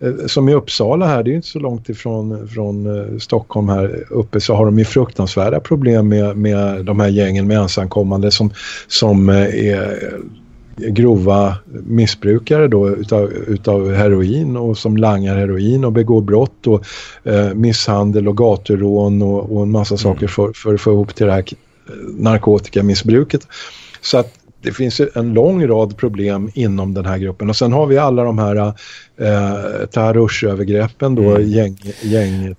eh, 0.00 0.26
som 0.26 0.48
i 0.48 0.54
Uppsala 0.54 1.06
här, 1.06 1.22
det 1.22 1.28
är 1.28 1.32
ju 1.32 1.36
inte 1.36 1.48
så 1.48 1.58
långt 1.58 1.88
ifrån 1.88 2.48
från 2.48 2.86
uh, 2.86 3.18
Stockholm 3.18 3.68
här 3.68 4.04
uppe 4.10 4.40
så 4.40 4.54
har 4.54 4.64
de 4.64 4.78
ju 4.78 4.84
fruktansvärda 4.84 5.60
problem 5.60 6.08
med, 6.08 6.36
med 6.36 6.84
de 6.84 7.00
här 7.00 7.08
gängen 7.08 7.46
med 7.46 7.58
ensamkommande 7.58 8.30
som, 8.30 8.50
som 8.88 9.28
är 9.28 10.14
grova 10.76 11.56
missbrukare 11.84 12.68
då 12.68 12.90
utav, 12.90 13.32
utav 13.32 13.94
heroin 13.94 14.56
och 14.56 14.78
som 14.78 14.96
langar 14.96 15.36
heroin 15.36 15.84
och 15.84 15.92
begår 15.92 16.20
brott 16.20 16.66
och 16.66 16.84
eh, 17.24 17.54
misshandel 17.54 18.28
och 18.28 18.36
gaturån 18.36 19.22
och, 19.22 19.56
och 19.56 19.62
en 19.62 19.70
massa 19.70 19.94
mm. 19.94 19.98
saker 19.98 20.26
för, 20.26 20.52
för 20.52 20.74
att 20.74 20.80
få 20.80 20.92
ihop 20.92 21.14
till 21.14 21.26
det 21.26 21.32
här 21.32 21.44
narkotikamissbruket. 22.18 23.46
Så 24.00 24.18
att 24.18 24.34
det 24.62 24.72
finns 24.72 25.00
en 25.14 25.32
lång 25.32 25.66
rad 25.66 25.96
problem 25.96 26.50
inom 26.54 26.94
den 26.94 27.06
här 27.06 27.18
gruppen 27.18 27.50
och 27.50 27.56
sen 27.56 27.72
har 27.72 27.86
vi 27.86 27.98
alla 27.98 28.24
de 28.24 28.38
här 28.38 28.56
eh, 29.16 29.86
Tarush-övergreppen 29.92 31.14
då, 31.14 31.30
mm. 31.30 31.48
gäng, 31.48 31.78
gäng 32.02 32.54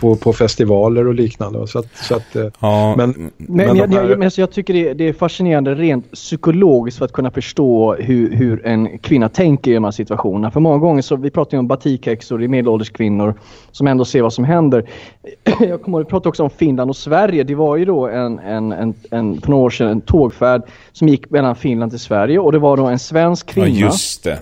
på, 0.00 0.16
på 0.16 0.32
festivaler 0.32 1.06
och 1.06 1.14
liknande. 1.14 1.66
Så 1.66 1.78
att, 1.78 1.96
så 1.96 2.16
att, 2.16 2.36
eh, 2.36 2.46
ja. 2.60 2.94
Men, 2.96 3.14
men, 3.36 3.66
men, 3.66 3.76
jag, 3.76 3.88
här... 3.88 4.10
jag, 4.10 4.24
alltså 4.24 4.40
jag 4.40 4.50
tycker 4.50 4.74
det, 4.74 4.94
det, 4.94 5.08
är 5.08 5.12
fascinerande 5.12 5.74
rent 5.74 6.12
psykologiskt 6.12 6.98
för 6.98 7.04
att 7.04 7.12
kunna 7.12 7.30
förstå 7.30 7.94
hur, 7.94 8.32
hur 8.32 8.66
en 8.66 8.98
kvinna 8.98 9.28
tänker 9.28 9.70
i 9.70 9.74
de 9.74 9.84
här 9.84 9.90
situationerna. 9.90 10.50
För 10.50 10.60
många 10.60 10.78
gånger 10.78 11.02
så, 11.02 11.16
vi 11.16 11.30
pratar 11.30 11.56
ju 11.56 11.58
om 11.58 11.66
batikhäxor 11.66 12.42
i 12.42 12.48
medelålders 12.48 12.90
kvinnor 12.90 13.34
som 13.72 13.86
ändå 13.86 14.04
ser 14.04 14.22
vad 14.22 14.32
som 14.32 14.44
händer. 14.44 14.90
Jag 15.60 15.82
kommer 15.82 16.00
att 16.00 16.08
prata 16.08 16.28
också 16.28 16.42
om 16.42 16.50
Finland 16.50 16.90
och 16.90 16.96
Sverige. 16.96 17.44
Det 17.44 17.54
var 17.54 17.76
ju 17.76 17.84
då 17.84 18.08
en, 18.08 18.38
en, 18.38 18.72
en, 18.72 18.94
en, 19.10 19.40
för 19.40 19.50
några 19.50 19.64
år 19.64 19.70
sedan 19.70 19.88
en 19.88 20.00
tågfärd 20.00 20.62
som 20.92 21.08
gick 21.08 21.30
mellan 21.30 21.56
Finland 21.56 21.92
till 21.92 22.00
Sverige 22.00 22.38
och 22.38 22.52
det 22.52 22.58
var 22.58 22.76
då 22.76 22.86
en 22.86 22.98
svensk 22.98 23.46
kvinna. 23.46 23.68
Ja, 23.68 23.86
just 23.86 24.24
det. 24.24 24.38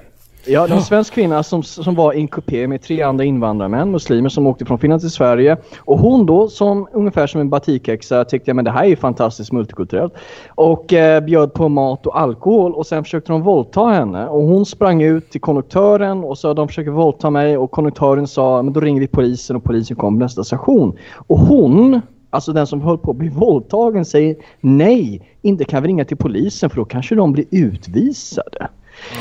Ja, 0.46 0.62
det 0.62 0.70
var 0.70 0.76
en 0.76 0.82
svensk 0.82 1.14
kvinna 1.14 1.42
som, 1.42 1.62
som 1.62 1.94
var 1.94 2.12
i 2.12 2.20
en 2.20 2.28
kupé 2.28 2.66
med 2.66 2.82
tre 2.82 3.02
andra 3.02 3.24
invandrarmän, 3.24 3.90
muslimer 3.90 4.28
som 4.28 4.46
åkte 4.46 4.64
från 4.64 4.78
Finland 4.78 5.00
till 5.00 5.10
Sverige. 5.10 5.56
Och 5.78 5.98
hon 5.98 6.26
då, 6.26 6.48
som 6.48 6.88
ungefär 6.92 7.26
som 7.26 7.40
en 7.40 7.50
batikhäxa, 7.50 8.24
tyckte 8.24 8.54
men 8.54 8.64
det 8.64 8.70
här 8.70 8.84
är 8.84 8.88
ju 8.88 8.96
fantastiskt 8.96 9.52
multikulturellt. 9.52 10.14
Och 10.48 10.92
eh, 10.92 11.20
bjöd 11.20 11.54
på 11.54 11.68
mat 11.68 12.06
och 12.06 12.20
alkohol 12.20 12.74
och 12.74 12.86
sen 12.86 13.04
försökte 13.04 13.32
de 13.32 13.42
våldta 13.42 13.84
henne. 13.84 14.26
Och 14.26 14.42
hon 14.42 14.66
sprang 14.66 15.02
ut 15.02 15.30
till 15.30 15.40
konduktören 15.40 16.24
och 16.24 16.38
sa 16.38 16.54
de 16.54 16.68
försöker 16.68 16.90
våldta 16.90 17.30
mig 17.30 17.56
och 17.56 17.70
konduktören 17.70 18.26
sa 18.26 18.62
men 18.62 18.72
då 18.72 18.80
ringer 18.80 19.00
vi 19.00 19.06
polisen 19.06 19.56
och 19.56 19.64
polisen 19.64 19.96
kom 19.96 20.14
på 20.14 20.24
nästa 20.24 20.44
station. 20.44 20.98
Och 21.26 21.38
hon 21.38 22.00
Alltså 22.30 22.52
den 22.52 22.66
som 22.66 22.80
höll 22.80 22.98
på 22.98 23.10
att 23.10 23.16
bli 23.16 23.28
våldtagen 23.28 24.04
säger 24.04 24.36
nej, 24.60 25.30
inte 25.42 25.64
kan 25.64 25.82
vi 25.82 25.88
ringa 25.88 26.04
till 26.04 26.16
polisen 26.16 26.70
för 26.70 26.76
då 26.76 26.84
kanske 26.84 27.14
de 27.14 27.32
blir 27.32 27.44
utvisade. 27.50 28.68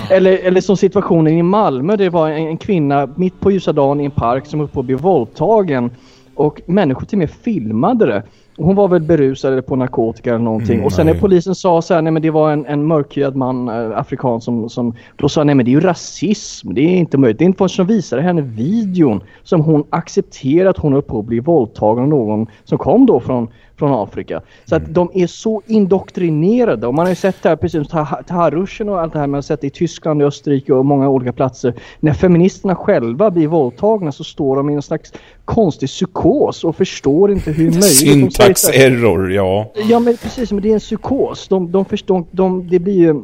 Eller, 0.10 0.38
eller 0.38 0.62
som 0.62 0.78
situationen 0.78 1.34
i 1.34 1.44
Malmö, 1.44 1.96
det 1.96 2.10
var 2.10 2.30
en, 2.30 2.48
en 2.48 2.58
kvinna 2.58 3.10
mitt 3.16 3.40
på 3.40 3.52
ljusa 3.52 3.74
dagen 3.74 4.02
i 4.02 4.06
en 4.06 4.12
park 4.12 4.46
som 4.46 4.60
höll 4.60 4.70
på 4.70 4.80
att 4.80 4.86
bli 4.86 4.96
våldtagen. 4.96 5.92
Och 6.36 6.62
människor 6.66 7.06
till 7.06 7.16
och 7.16 7.20
med 7.20 7.30
filmade 7.30 8.06
det. 8.06 8.24
Hon 8.58 8.76
var 8.76 8.88
väl 8.88 9.02
berusad 9.02 9.52
eller 9.52 9.62
på 9.62 9.76
narkotika 9.76 10.30
eller 10.30 10.44
någonting. 10.44 10.74
Mm, 10.74 10.86
och 10.86 10.94
sen 10.94 11.06
när 11.06 11.14
polisen 11.14 11.56
sa 11.56 11.82
så 11.82 11.94
här, 11.94 12.02
nej 12.02 12.12
men 12.12 12.22
det 12.22 12.30
var 12.30 12.52
en, 12.52 12.66
en 12.66 12.86
mörkhyad 12.88 13.36
man, 13.36 13.70
äh, 13.70 13.98
afrikan 13.98 14.42
som, 14.42 14.70
som, 14.70 14.96
då 15.16 15.30
sa 15.30 15.44
nej 15.44 15.56
men 15.56 15.66
det 15.66 15.72
är 15.72 15.74
ju 15.74 15.80
rasism, 15.80 16.74
det 16.74 16.82
är 16.82 16.96
inte 16.96 17.18
möjligt. 17.18 17.38
Det 17.38 17.44
är 17.44 17.46
inte 17.46 17.58
förrän 17.58 17.70
som 17.70 17.88
visade 17.88 18.22
henne 18.22 18.42
videon 18.42 19.24
som 19.44 19.62
hon 19.62 19.84
accepterar 19.90 20.70
att 20.70 20.78
hon 20.78 20.94
höll 20.94 21.02
på 21.02 21.20
att 21.20 21.26
bli 21.26 21.40
våldtagen 21.40 22.04
av 22.04 22.10
någon 22.10 22.48
som 22.64 22.78
kom 22.78 23.06
då 23.06 23.20
från, 23.20 23.48
från 23.84 24.04
Afrika. 24.04 24.42
Så 24.66 24.76
mm. 24.76 24.86
att 24.86 24.96
de 24.96 25.12
är 25.14 25.28
så 25.28 25.62
indoktrinerade 25.68 26.88
och 26.88 26.94
man 26.94 27.06
har 27.06 27.10
ju 27.10 27.16
sett 27.16 27.44
det 27.44 27.50
här 27.50 27.56
precis 27.56 27.88
som 27.88 28.06
Taharushen 28.28 28.90
och 28.90 29.02
allt 29.02 29.14
det 29.14 29.20
här 29.20 29.28
man 29.28 29.38
har 29.38 29.42
sett 29.42 29.64
i 29.64 29.70
Tyskland, 29.70 30.22
i 30.22 30.26
Österrike 30.26 30.74
och 30.74 30.86
många 30.86 31.10
olika 31.10 31.34
platser. 31.34 31.74
När 32.00 32.14
feministerna 32.14 32.76
själva 32.76 33.32
blir 33.32 33.48
våldtagna 33.48 34.12
så 34.12 34.24
står 34.24 34.56
de 34.56 34.70
i 34.70 34.74
en 34.74 34.82
slags 34.82 35.14
konstig 35.46 35.90
psykos 35.90 36.64
och 36.64 36.76
förstår 36.76 37.32
inte 37.32 37.52
hur 37.52 37.64
möjligt... 37.72 37.84
Syntax 37.84 38.64
error, 38.64 39.34
ja. 39.34 39.72
Ja 39.90 40.00
men 40.00 40.18
precis, 40.18 40.52
men 40.52 40.62
det 40.62 40.70
är 40.70 40.74
en 40.74 40.80
psykos. 40.80 41.48
De, 41.48 41.72
de 41.72 41.86
förstår, 41.86 42.24
de, 42.32 42.70
det 42.70 42.80
blir 42.80 42.98
ju... 42.98 43.22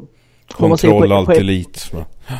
Kontroll, 0.47 1.11
allt 1.11 1.29
elit. 1.29 1.91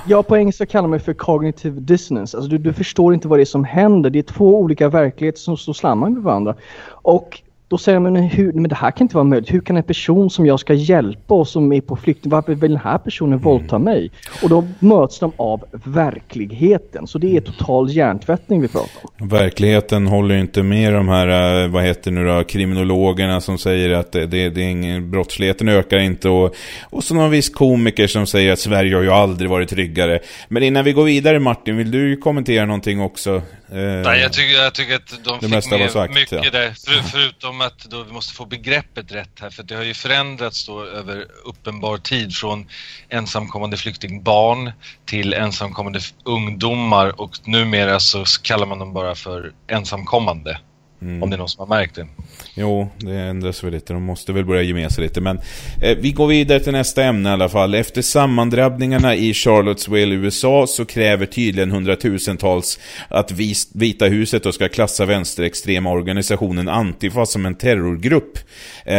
Ja, 0.08 0.24
på 0.24 0.38
engelska 0.38 0.66
kallar 0.66 0.88
man 0.88 0.98
det 0.98 1.06
för 1.06 1.14
cognitive 1.14 1.80
dissonance. 1.80 2.38
Alltså 2.38 2.50
du, 2.52 2.58
du 2.58 2.74
förstår 2.74 3.14
inte 3.14 3.28
vad 3.28 3.40
det 3.40 3.44
är 3.44 3.46
som 3.46 3.64
händer. 3.64 4.10
Det 4.10 4.20
är 4.20 4.24
två 4.24 4.60
olika 4.60 4.90
verkligheter 4.90 5.40
som 5.40 5.58
står 5.58 5.74
slammar 5.74 6.10
med 6.10 6.24
varandra. 6.24 6.56
Och 6.88 7.42
då 7.70 7.78
säger 7.78 8.00
man, 8.00 8.16
hur, 8.16 8.54
men 8.54 8.70
det 8.70 8.76
här 8.76 8.92
kan 8.92 9.06
inte 9.06 9.16
vara 9.16 9.24
möjligt. 9.24 9.54
Hur 9.54 9.62
kan 9.62 9.78
en 9.78 9.84
person 9.84 10.30
som 10.30 10.46
jag 10.46 10.60
ska 10.60 10.74
hjälpa 10.74 11.34
och 11.36 11.48
som 11.48 11.74
är 11.74 11.82
på 11.82 11.96
flykt, 11.96 12.26
varför 12.26 12.56
vill 12.56 12.72
den 12.72 12.80
här 12.80 12.98
personen 12.98 13.34
mm. 13.34 13.44
våldta 13.44 13.80
mig? 13.80 14.12
Och 14.44 14.50
då 14.50 14.68
möts 14.80 15.20
de 15.20 15.32
av 15.38 15.64
verkligheten. 15.72 17.08
Så 17.08 17.18
det 17.18 17.38
är 17.38 17.42
total 17.42 17.90
hjärntvättning 17.90 18.62
vi 18.62 18.68
pratar 18.68 19.02
om. 19.20 19.28
Verkligheten 19.28 20.08
håller 20.08 20.36
inte 20.36 20.64
med 20.64 20.94
de 20.94 21.08
här, 21.08 21.64
eh, 21.64 21.70
vad 21.70 21.84
heter 21.84 22.12
nu 22.12 22.26
då, 22.26 22.44
kriminologerna 22.44 23.42
som 23.42 23.58
säger 23.58 23.94
att 23.94 24.12
det, 24.12 24.26
det, 24.26 24.50
det 24.50 24.62
är 24.62 24.70
ingen, 24.70 25.12
brottsligheten 25.12 25.70
ökar 25.70 25.98
inte. 25.98 26.30
Och, 26.30 26.56
och 26.90 27.04
så 27.04 27.16
någon 27.16 27.30
viss 27.32 27.50
komiker 27.50 28.08
som 28.08 28.28
säger 28.28 28.54
att 28.54 28.60
Sverige 28.60 28.96
har 28.96 29.04
ju 29.04 29.12
aldrig 29.12 29.50
varit 29.50 29.70
tryggare. 29.70 30.20
Men 30.48 30.64
innan 30.64 30.84
vi 30.84 30.94
går 30.94 31.04
vidare 31.04 31.40
Martin, 31.40 31.78
vill 31.78 31.92
du 31.92 32.18
kommentera 32.18 32.66
någonting 32.66 33.02
också? 33.02 33.42
Nej, 33.72 34.20
jag 34.22 34.34
tycker, 34.34 34.64
jag 34.64 34.74
tycker 34.74 34.96
att 34.96 35.24
de 35.24 35.40
fick 35.40 35.72
med 35.72 35.92
sagt, 35.92 36.14
mycket 36.14 36.32
ja. 36.32 36.52
där. 36.52 36.72
För, 36.72 37.10
förutom 37.10 37.62
att 37.62 37.80
då 37.80 38.04
vi 38.04 38.12
måste 38.12 38.34
få 38.34 38.46
begreppet 38.46 39.12
rätt 39.12 39.40
här. 39.42 39.50
För 39.50 39.64
det 39.64 39.76
har 39.76 39.84
ju 39.84 39.94
förändrats 39.94 40.66
då 40.66 40.86
över 40.86 41.26
uppenbar 41.46 41.98
tid 41.98 42.36
från 42.36 42.68
ensamkommande 43.10 43.78
flyktingbarn 43.78 44.72
till 45.06 45.34
ensamkommande 45.34 46.00
ungdomar. 46.24 47.22
Och 47.22 47.32
numera 47.44 48.00
så 48.00 48.26
kallar 48.42 48.66
man 48.66 48.80
dem 48.80 48.94
bara 48.94 49.16
för 49.16 49.52
ensamkommande. 49.68 50.60
Mm. 51.02 51.24
Om 51.24 51.30
det 51.30 51.36
är 51.36 51.38
någon 51.38 51.50
som 51.50 51.70
har 51.70 51.78
märkt 51.78 51.96
det. 51.96 52.08
Jo, 52.54 52.90
det 52.98 53.16
ändras 53.16 53.64
väl 53.64 53.72
lite. 53.72 53.94
De 53.94 54.04
måste 54.04 54.34
väl 54.34 54.46
börja 54.46 54.62
ge 54.62 54.74
med 54.74 54.92
sig 54.92 55.04
lite. 55.04 55.22
Men 55.22 55.40
eh, 55.82 55.98
vi 55.98 56.12
går 56.12 56.28
vidare 56.28 56.60
till 56.60 56.72
nästa 56.72 57.04
ämne 57.04 57.30
i 57.30 57.32
alla 57.34 57.50
fall. 57.50 57.76
Efter 57.76 58.02
sammandrabbningarna 58.02 59.16
i 59.16 59.34
Charlottesville, 59.34 60.16
USA, 60.16 60.68
så 60.68 60.86
kräver 60.86 61.26
tydligen 61.26 61.72
hundratusentals 61.72 62.80
att 63.08 63.32
Vita 63.74 64.06
huset 64.06 64.44
då 64.44 64.52
ska 64.52 64.70
klassa 64.70 65.06
vänsterextrema 65.06 65.92
organisationen 65.92 66.70
Antifa 66.70 67.26
som 67.26 67.46
en 67.46 67.56
terrorgrupp. 67.56 68.38
Eh, 68.86 68.94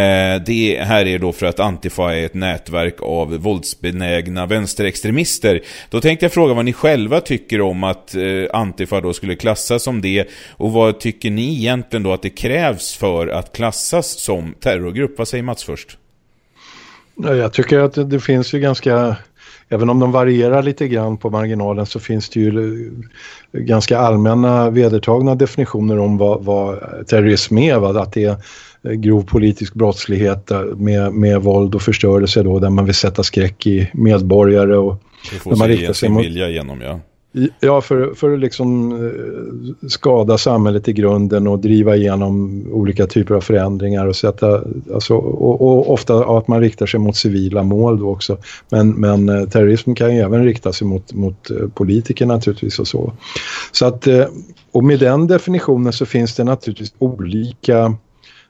det 0.46 0.84
här 0.84 1.06
är 1.06 1.18
då 1.18 1.32
för 1.32 1.46
att 1.46 1.60
Antifa 1.60 2.14
är 2.14 2.26
ett 2.26 2.34
nätverk 2.34 3.02
av 3.02 3.36
våldsbenägna 3.36 4.46
vänsterextremister. 4.46 5.60
Då 5.90 6.00
tänkte 6.00 6.24
jag 6.24 6.32
fråga 6.32 6.54
vad 6.54 6.64
ni 6.64 6.72
själva 6.72 7.20
tycker 7.20 7.60
om 7.60 7.84
att 7.84 8.14
eh, 8.14 8.22
Antifa 8.52 9.00
då 9.00 9.12
skulle 9.12 9.36
klassas 9.36 9.82
som 9.82 10.00
det. 10.00 10.28
Och 10.50 10.72
vad 10.72 11.00
tycker 11.00 11.30
ni 11.30 11.56
egentligen 11.56 11.89
då 11.98 12.12
att 12.12 12.22
det 12.22 12.30
krävs 12.30 12.96
för 12.96 13.28
att 13.28 13.52
klassas 13.52 14.20
som 14.20 14.54
terrorgrupp? 14.60 15.18
Vad 15.18 15.28
säger 15.28 15.44
Mats 15.44 15.64
först? 15.64 15.98
Jag 17.16 17.52
tycker 17.52 17.78
att 17.78 18.10
det 18.10 18.20
finns 18.20 18.54
ju 18.54 18.60
ganska, 18.60 19.16
även 19.68 19.90
om 19.90 19.98
de 19.98 20.12
varierar 20.12 20.62
lite 20.62 20.88
grann 20.88 21.16
på 21.16 21.30
marginalen 21.30 21.86
så 21.86 22.00
finns 22.00 22.28
det 22.28 22.40
ju 22.40 22.90
ganska 23.52 23.98
allmänna 23.98 24.70
vedertagna 24.70 25.34
definitioner 25.34 25.98
om 25.98 26.18
vad, 26.18 26.44
vad 26.44 26.78
terrorism 27.06 27.58
är. 27.58 27.78
Va? 27.78 28.02
Att 28.02 28.12
det 28.12 28.24
är 28.24 28.36
grov 28.94 29.22
politisk 29.22 29.74
brottslighet 29.74 30.50
med, 30.76 31.12
med 31.12 31.42
våld 31.42 31.74
och 31.74 31.82
förstörelse 31.82 32.42
då, 32.42 32.58
där 32.58 32.70
man 32.70 32.84
vill 32.84 32.94
sätta 32.94 33.22
skräck 33.22 33.66
i 33.66 33.90
medborgare. 33.92 34.76
Och, 34.76 35.02
det 35.30 35.36
får 35.36 35.56
man 35.56 35.68
riktar 35.68 35.92
sig 35.92 36.08
mot, 36.08 36.24
vilja 36.24 36.48
igenom, 36.48 36.80
ja. 36.80 37.00
Ja, 37.60 37.80
för, 37.80 38.14
för 38.14 38.32
att 38.32 38.40
liksom 38.40 38.92
eh, 38.92 39.88
skada 39.88 40.38
samhället 40.38 40.88
i 40.88 40.92
grunden 40.92 41.46
och 41.46 41.58
driva 41.58 41.96
igenom 41.96 42.62
olika 42.72 43.06
typer 43.06 43.34
av 43.34 43.40
förändringar 43.40 44.06
och 44.06 44.16
sätta, 44.16 44.62
alltså, 44.94 45.14
och, 45.14 45.60
och 45.60 45.92
ofta 45.92 46.38
att 46.38 46.48
man 46.48 46.60
riktar 46.60 46.86
sig 46.86 47.00
mot 47.00 47.16
civila 47.16 47.62
mål 47.62 47.98
då 47.98 48.10
också. 48.10 48.38
Men, 48.70 48.90
men 48.90 49.28
eh, 49.28 49.48
terrorism 49.48 49.94
kan 49.94 50.14
ju 50.14 50.20
även 50.20 50.44
rikta 50.44 50.72
sig 50.72 50.86
mot, 50.86 51.12
mot 51.12 51.50
eh, 51.50 51.68
politiker 51.74 52.26
naturligtvis 52.26 52.78
och 52.78 52.88
så. 52.88 53.12
Så 53.72 53.86
att, 53.86 54.08
och 54.72 54.84
med 54.84 54.98
den 54.98 55.26
definitionen 55.26 55.92
så 55.92 56.06
finns 56.06 56.36
det 56.36 56.44
naturligtvis 56.44 56.94
olika 56.98 57.94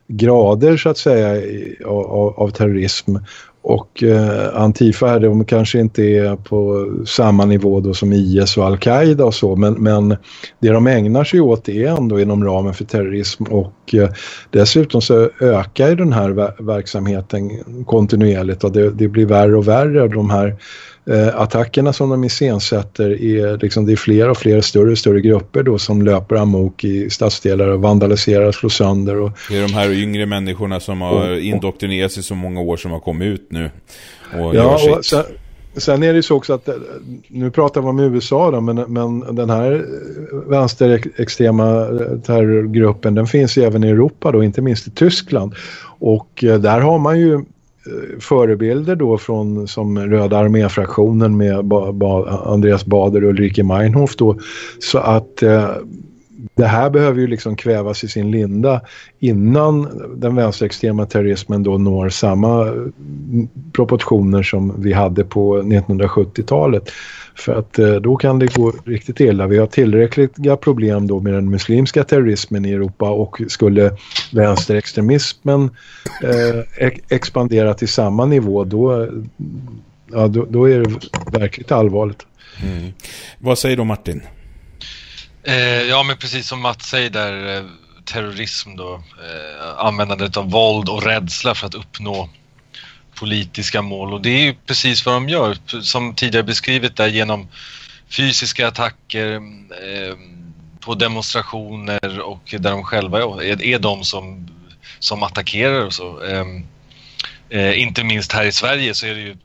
grader 0.09 0.77
så 0.77 0.89
att 0.89 0.99
säga 0.99 1.43
av, 1.87 2.35
av 2.37 2.51
terrorism 2.51 3.17
och 3.63 4.03
eh, 4.03 4.63
Antifa 4.63 5.07
här, 5.07 5.21
de 5.21 5.45
kanske 5.45 5.81
inte 5.81 6.03
är 6.03 6.37
på 6.37 6.89
samma 7.07 7.45
nivå 7.45 7.81
då 7.81 7.95
som 7.95 8.13
IS 8.13 8.57
och 8.57 8.65
Al-Qaida 8.65 9.25
och 9.25 9.35
så, 9.35 9.57
men, 9.57 9.73
men 9.73 10.17
det 10.61 10.69
de 10.69 10.87
ägnar 10.87 11.25
sig 11.25 11.41
åt 11.41 11.69
är 11.69 11.87
ändå 11.87 12.21
inom 12.21 12.45
ramen 12.45 12.75
för 12.75 12.85
terrorism 12.85 13.45
och 13.45 13.95
eh, 13.95 14.09
dessutom 14.51 15.03
så 15.03 15.31
ökar 15.41 15.95
den 15.95 16.13
här 16.13 16.63
verksamheten 16.63 17.51
kontinuerligt 17.87 18.65
och 18.65 18.73
det, 18.73 18.91
det, 18.91 19.09
blir 19.09 19.27
värre 19.27 19.57
och 19.57 19.69
värre. 19.69 20.09
De 20.09 20.31
här 20.31 20.47
eh, 20.47 20.55
attackerna 21.35 21.93
som 21.93 22.11
de 22.11 22.25
iscensätter 22.25 23.23
är 23.23 23.59
liksom 23.59 23.87
det 23.87 23.93
är 23.93 23.97
fler 23.97 24.29
och 24.29 24.37
fler 24.37 24.61
större 24.61 24.91
och 24.91 24.99
större 24.99 25.21
grupper 25.21 25.63
då 25.63 25.79
som 25.79 26.03
löper 26.03 26.37
amok 26.37 26.85
i 26.85 27.11
stadsdelar 27.11 27.69
och 27.69 27.81
vandaliserar, 27.81 28.53
slår 28.53 28.71
sönder. 28.71 29.21
Och, 29.21 29.31
det 29.49 29.59
är 29.59 29.63
de 29.63 29.75
här 29.75 29.91
yngre 29.91 30.27
människorna 30.27 30.81
som 30.81 31.01
har 31.01 31.41
indoktrinerats 31.41 32.19
i 32.19 32.23
så 32.23 32.35
många 32.35 32.61
år 32.61 32.77
som 32.77 32.91
har 32.91 33.01
kommit 33.01 33.27
ut 33.27 33.47
nu 33.51 33.71
och 34.39 34.55
ja, 34.55 34.97
och 34.97 35.05
sen, 35.05 35.25
sen, 35.77 36.03
är 36.03 36.13
det 36.13 36.17
ju 36.17 36.23
så 36.23 36.37
också 36.37 36.53
att 36.53 36.69
nu 37.29 37.51
pratar 37.51 37.81
vi 37.81 37.87
om 37.87 38.01
USA 38.01 38.51
då, 38.51 38.61
men, 38.61 38.77
men 38.77 39.37
den 39.37 39.51
här 39.51 39.87
vänsterextrema 40.51 41.87
terrorgruppen 42.27 43.15
den 43.15 43.27
finns 43.27 43.59
ju 43.59 43.63
även 43.63 43.85
i 43.85 43.89
Europa 43.89 44.33
då, 44.33 44.45
inte 44.45 44.63
minst 44.63 44.87
i 44.87 44.91
Tyskland. 44.91 45.55
Och 45.99 46.45
eh, 46.45 46.59
där 46.59 46.81
har 46.81 46.99
man 46.99 47.21
ju 47.21 47.35
Eh, 47.35 47.41
Eh, 47.87 48.19
förebilder 48.19 48.97
då 48.97 49.19
från 49.19 49.69
som 49.69 49.99
Röda 49.99 50.39
arméfraktionen 50.39 51.37
med 51.37 51.65
ba, 51.65 51.93
ba, 51.93 52.29
Andreas 52.29 52.85
Bader 52.85 53.25
och 53.25 53.31
Ulrike 53.31 53.63
Meinhof 53.63 54.17
då. 54.17 54.39
Så 54.79 54.99
att 54.99 55.43
eh, 55.43 55.71
det 56.55 56.67
här 56.67 56.91
behöver 56.91 57.21
ju 57.21 57.27
liksom 57.27 57.57
kvävas 57.57 58.05
i 58.05 58.09
sin 58.09 58.31
linda 58.31 58.81
innan 59.19 59.89
den 60.17 60.37
vänsterextrema 60.37 61.07
terrorismen 61.07 61.63
då 61.63 61.79
når 61.79 62.09
samma 62.09 62.63
mm, 62.63 63.49
proportioner 63.73 64.43
som 64.43 64.83
vi 64.83 64.93
hade 64.93 65.25
på 65.25 65.63
1970-talet. 65.63 66.91
För 67.41 67.59
att 67.59 67.79
eh, 67.79 67.95
då 67.95 68.17
kan 68.17 68.39
det 68.39 68.55
gå 68.55 68.73
riktigt 68.85 69.21
illa. 69.21 69.47
Vi 69.47 69.59
har 69.59 69.67
tillräckliga 69.67 70.57
problem 70.57 71.07
då 71.07 71.21
med 71.21 71.33
den 71.33 71.51
muslimska 71.51 72.05
terrorismen 72.05 72.65
i 72.65 72.73
Europa 72.73 73.11
och 73.11 73.41
skulle 73.49 73.97
vänsterextremismen 74.33 75.71
eh, 76.23 76.89
expandera 77.09 77.75
till 77.75 77.89
samma 77.89 78.27
nivå 78.27 78.65
då, 78.65 79.09
ja, 80.13 80.29
då, 80.29 80.45
då 80.45 80.71
är 80.71 80.81
det 80.81 81.01
verkligt 81.39 81.73
allvarligt. 81.73 82.27
Mm. 82.63 82.93
Vad 83.39 83.59
säger 83.59 83.77
du 83.77 83.85
Martin? 83.85 84.23
Eh, 85.43 85.83
ja 85.83 86.03
men 86.03 86.17
precis 86.17 86.49
som 86.49 86.61
Mats 86.61 86.87
säger 86.87 87.11
där 87.11 87.57
eh, 87.57 87.65
terrorism 88.05 88.77
då 88.77 88.95
eh, 88.95 89.85
användandet 89.87 90.37
av 90.37 90.51
våld 90.51 90.89
och 90.89 91.03
rädsla 91.03 91.55
för 91.55 91.67
att 91.67 91.75
uppnå 91.75 92.29
politiska 93.21 93.83
mål 93.83 94.13
och 94.13 94.21
det 94.21 94.31
är 94.31 94.43
ju 94.43 94.55
precis 94.67 95.07
vad 95.07 95.15
de 95.15 95.29
gör 95.29 95.57
som 95.83 96.15
tidigare 96.15 96.45
beskrivit 96.45 96.97
där 96.97 97.09
genom 97.09 97.49
fysiska 98.09 98.69
attacker 98.69 99.35
eh, 99.35 100.15
på 100.81 100.95
demonstrationer 100.95 102.21
och 102.21 102.55
där 102.59 102.71
de 102.71 102.85
själva 102.85 103.19
är, 103.19 103.63
är 103.63 103.79
de 103.79 104.05
som, 104.05 104.49
som 104.99 105.23
attackerar 105.23 105.87
och 105.87 105.93
så. 105.93 106.25
Eh, 106.25 106.47
eh, 107.51 107.83
inte 107.83 108.05
minst 108.05 108.33
här 108.33 108.45
i 108.45 108.53
Sverige 108.53 108.95
så 108.95 109.07
är 109.07 109.15
det 109.15 109.21
ju 109.21 109.37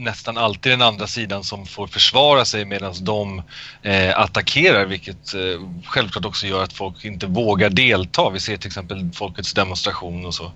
nästan 0.00 0.38
alltid 0.38 0.72
den 0.72 0.82
andra 0.82 1.06
sidan 1.06 1.44
som 1.44 1.66
får 1.66 1.86
försvara 1.86 2.44
sig 2.44 2.64
medan 2.64 2.94
de 3.00 3.42
eh, 3.82 4.18
attackerar 4.18 4.86
vilket 4.86 5.34
eh, 5.34 5.40
självklart 5.84 6.24
också 6.24 6.46
gör 6.46 6.62
att 6.62 6.72
folk 6.72 7.04
inte 7.04 7.26
vågar 7.26 7.70
delta. 7.70 8.30
Vi 8.30 8.40
ser 8.40 8.56
till 8.56 8.66
exempel 8.66 9.10
folkets 9.14 9.54
demonstration 9.54 10.26
och 10.26 10.34
så. 10.34 10.52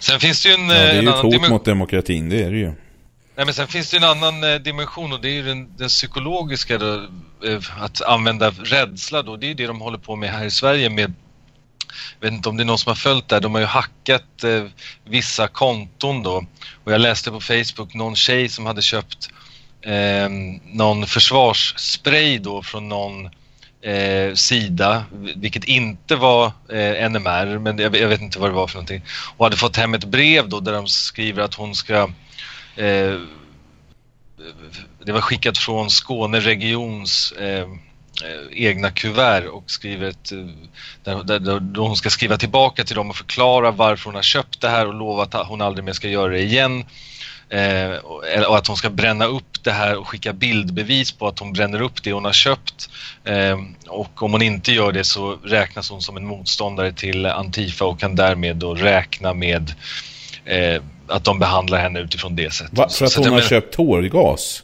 Sen 0.00 0.20
finns 0.20 0.42
det 0.42 0.48
ju 0.48 0.54
en... 0.54 0.68
Ja, 0.68 0.74
det 0.74 0.80
är 0.80 1.02
ju 1.02 1.08
ett 1.08 1.14
hot 1.14 1.50
mot 1.50 1.64
demokratin, 1.64 2.28
det 2.28 2.42
är 2.42 2.50
det 2.50 2.58
ju. 2.58 2.72
Nej, 3.36 3.46
men 3.46 3.54
sen 3.54 3.68
finns 3.68 3.90
det 3.90 3.96
en 3.96 4.04
annan 4.04 4.44
eh, 4.44 4.54
dimension 4.54 5.12
och 5.12 5.20
det 5.20 5.28
är 5.28 5.32
ju 5.32 5.42
den, 5.42 5.76
den 5.76 5.88
psykologiska 5.88 6.78
då, 6.78 6.94
eh, 7.44 7.82
att 7.82 8.02
använda 8.02 8.50
rädsla 8.50 9.22
då. 9.22 9.36
Det 9.36 9.50
är 9.50 9.54
det 9.54 9.66
de 9.66 9.80
håller 9.80 9.98
på 9.98 10.16
med 10.16 10.30
här 10.30 10.44
i 10.44 10.50
Sverige 10.50 10.90
med 10.90 11.12
jag 12.20 12.26
vet 12.26 12.36
inte 12.36 12.48
om 12.48 12.56
det 12.56 12.62
är 12.62 12.64
någon 12.64 12.78
som 12.78 12.90
har 12.90 12.94
följt 12.94 13.28
det 13.28 13.36
här. 13.36 13.40
de 13.40 13.54
har 13.54 13.60
ju 13.60 13.66
hackat 13.66 14.44
eh, 14.44 14.64
vissa 15.04 15.48
konton 15.48 16.22
då 16.22 16.46
och 16.84 16.92
jag 16.92 17.00
läste 17.00 17.30
på 17.30 17.40
Facebook 17.40 17.94
någon 17.94 18.16
tjej 18.16 18.48
som 18.48 18.66
hade 18.66 18.82
köpt 18.82 19.30
eh, 19.82 20.28
någon 20.64 21.06
försvarsspray 21.06 22.38
då 22.38 22.62
från 22.62 22.88
någon 22.88 23.30
eh, 23.82 24.34
sida, 24.34 25.04
vilket 25.36 25.64
inte 25.64 26.16
var 26.16 26.46
eh, 26.68 27.10
NMR, 27.10 27.58
men 27.58 27.78
jag, 27.78 27.96
jag, 27.96 28.08
vet 28.08 28.20
inte 28.20 28.38
vad 28.38 28.50
det 28.50 28.54
var 28.54 28.66
för 28.66 28.76
någonting. 28.76 29.02
Och 29.36 29.46
hade 29.46 29.56
fått 29.56 29.76
hem 29.76 29.94
ett 29.94 30.04
brev 30.04 30.48
då 30.48 30.60
där 30.60 30.72
de 30.72 30.86
skriver 30.86 31.42
att 31.42 31.54
hon 31.54 31.74
ska 31.74 31.94
eh, 32.76 33.18
det 35.04 35.12
var 35.12 35.20
skickat 35.20 35.58
från 35.58 35.90
Skåne 35.90 36.40
regions 36.40 37.32
Eh, 37.32 37.66
egna 38.50 38.90
kuvert 38.90 39.48
och 39.48 39.70
skriver 39.70 40.08
ett, 40.08 40.32
eh, 40.32 40.38
där, 41.04 41.24
där, 41.24 41.38
där 41.38 41.80
hon 41.80 41.96
ska 41.96 42.10
skriva 42.10 42.36
tillbaka 42.36 42.84
till 42.84 42.96
dem 42.96 43.10
och 43.10 43.16
förklara 43.16 43.70
varför 43.70 44.04
hon 44.04 44.14
har 44.14 44.22
köpt 44.22 44.60
det 44.60 44.68
här 44.68 44.86
och 44.86 44.94
lova 44.94 45.22
att 45.22 45.34
hon 45.48 45.60
aldrig 45.60 45.84
mer 45.84 45.92
ska 45.92 46.08
göra 46.08 46.32
det 46.32 46.42
igen. 46.42 46.84
Eh, 47.48 47.90
och 48.46 48.56
att 48.56 48.66
hon 48.66 48.76
ska 48.76 48.90
bränna 48.90 49.24
upp 49.24 49.64
det 49.64 49.70
här 49.70 49.96
och 49.98 50.08
skicka 50.08 50.32
bildbevis 50.32 51.12
på 51.12 51.26
att 51.26 51.38
hon 51.38 51.52
bränner 51.52 51.82
upp 51.82 52.02
det 52.02 52.12
hon 52.12 52.24
har 52.24 52.32
köpt. 52.32 52.90
Eh, 53.24 53.58
och 53.86 54.22
om 54.22 54.32
hon 54.32 54.42
inte 54.42 54.72
gör 54.72 54.92
det 54.92 55.04
så 55.04 55.38
räknas 55.44 55.90
hon 55.90 56.02
som 56.02 56.16
en 56.16 56.26
motståndare 56.26 56.92
till 56.92 57.26
Antifa 57.26 57.84
och 57.84 58.00
kan 58.00 58.14
därmed 58.14 58.56
då 58.56 58.74
räkna 58.74 59.34
med 59.34 59.74
eh, 60.44 60.82
att 61.06 61.24
de 61.24 61.38
behandlar 61.38 61.78
henne 61.78 62.00
utifrån 62.00 62.36
det 62.36 62.52
sättet. 62.52 62.78
Va, 62.78 62.88
för 62.88 63.04
att 63.04 63.14
hon 63.14 63.24
har 63.24 63.32
men... 63.32 63.48
köpt 63.48 63.74
tårgas? 63.74 64.62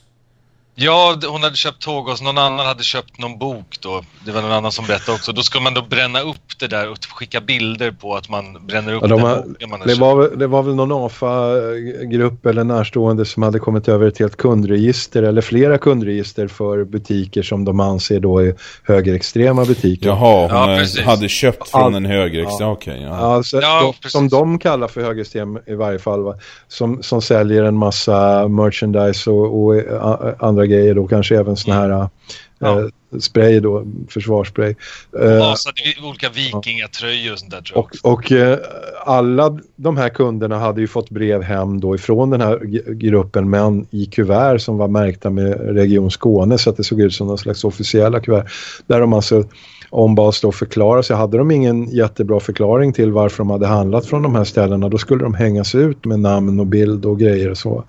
Ja, 0.80 1.16
hon 1.26 1.42
hade 1.42 1.56
köpt 1.56 1.82
tågas, 1.82 2.22
någon 2.22 2.38
annan 2.38 2.66
hade 2.66 2.82
köpt 2.82 3.18
någon 3.18 3.38
bok 3.38 3.76
då. 3.80 4.02
Det 4.26 4.32
var 4.32 4.42
någon 4.42 4.52
annan 4.52 4.72
som 4.72 4.86
berättade 4.86 5.16
också. 5.16 5.32
Då 5.32 5.42
ska 5.42 5.60
man 5.60 5.74
då 5.74 5.82
bränna 5.82 6.20
upp 6.20 6.58
det 6.58 6.66
där 6.66 6.90
och 6.90 6.98
skicka 7.04 7.40
bilder 7.40 7.90
på 7.90 8.14
att 8.14 8.28
man 8.28 8.66
bränner 8.66 8.92
upp 8.92 9.02
ja, 9.02 9.08
de 9.08 9.22
har, 9.22 9.36
boken 9.36 9.70
man 9.70 9.80
har 9.80 9.86
det, 9.86 9.92
köpt. 9.92 10.00
var, 10.00 10.36
det 10.36 10.46
var 10.46 10.62
väl 10.62 10.74
någon 10.74 11.04
AFA-grupp 11.06 12.46
eller 12.46 12.64
närstående 12.64 13.24
som 13.24 13.42
hade 13.42 13.58
kommit 13.58 13.88
över 13.88 14.06
ett 14.06 14.18
helt 14.18 14.36
kundregister 14.36 15.22
eller 15.22 15.40
flera 15.40 15.78
kundregister 15.78 16.48
för 16.48 16.84
butiker 16.84 17.42
som 17.42 17.64
de 17.64 17.80
anser 17.80 18.20
då 18.20 18.38
är 18.38 18.54
högerextrema 18.84 19.64
butiker. 19.64 20.08
Jaha, 20.08 20.48
hon 20.66 20.86
ja, 20.96 21.02
hade 21.04 21.28
köpt 21.28 21.68
från 21.68 21.82
All, 21.82 21.94
en 21.94 22.06
högerextrem, 22.06 22.68
ja. 22.68 22.72
okej. 22.72 22.94
Okay, 22.94 23.04
ja. 23.04 23.16
Alltså, 23.16 23.60
ja, 23.60 23.94
de, 24.02 24.08
som 24.08 24.28
de 24.28 24.58
kallar 24.58 24.88
för 24.88 25.00
högerextrem 25.00 25.58
i 25.66 25.74
varje 25.74 25.98
fall, 25.98 26.22
va? 26.22 26.34
Som, 26.68 27.02
som 27.02 27.22
säljer 27.22 27.62
en 27.62 27.76
massa 27.76 28.48
merchandise 28.48 29.30
och, 29.30 29.64
och 29.64 29.74
andra 30.38 30.67
grejer 30.68 30.94
då, 30.94 31.08
kanske 31.08 31.38
även 31.38 31.56
såna 31.56 31.74
här 31.76 31.90
mm. 31.90 32.08
ja. 32.58 32.80
eh, 32.80 33.18
spray 33.18 33.60
då, 33.60 33.86
försvarsspray. 34.08 34.74
Eh, 35.20 35.30
ja, 35.30 35.54
så 35.56 35.70
olika 36.02 36.28
vikingatröjor 36.28 37.32
och 37.32 37.38
sånt 37.38 37.50
där 37.50 37.60
tror 37.60 37.78
jag. 37.78 38.12
Och, 38.12 38.12
och 38.12 38.32
eh, 38.32 38.58
alla 39.04 39.58
de 39.76 39.96
här 39.96 40.08
kunderna 40.08 40.58
hade 40.58 40.80
ju 40.80 40.86
fått 40.86 41.10
brev 41.10 41.42
hem 41.42 41.80
då 41.80 41.94
ifrån 41.94 42.30
den 42.30 42.40
här 42.40 42.58
gruppen 42.92 43.50
men 43.50 43.86
i 43.90 44.06
kuvert 44.06 44.58
som 44.58 44.78
var 44.78 44.88
märkta 44.88 45.30
med 45.30 45.74
Region 45.76 46.10
Skåne 46.10 46.58
så 46.58 46.70
att 46.70 46.76
det 46.76 46.84
såg 46.84 47.00
ut 47.00 47.14
som 47.14 47.26
någon 47.26 47.38
slags 47.38 47.64
officiella 47.64 48.20
kuvert. 48.20 48.46
Där 48.86 49.00
de 49.00 49.12
alltså 49.12 49.44
ombads 49.90 50.40
då 50.40 50.52
förklara 50.52 51.02
sig. 51.02 51.16
Hade 51.16 51.38
de 51.38 51.50
ingen 51.50 51.90
jättebra 51.90 52.40
förklaring 52.40 52.92
till 52.92 53.12
varför 53.12 53.38
de 53.38 53.50
hade 53.50 53.66
handlat 53.66 54.06
från 54.06 54.22
de 54.22 54.34
här 54.34 54.44
ställena 54.44 54.88
då 54.88 54.98
skulle 54.98 55.24
de 55.24 55.34
hängas 55.34 55.74
ut 55.74 56.04
med 56.04 56.20
namn 56.20 56.60
och 56.60 56.66
bild 56.66 57.04
och 57.04 57.18
grejer 57.18 57.50
och 57.50 57.58
så. 57.58 57.84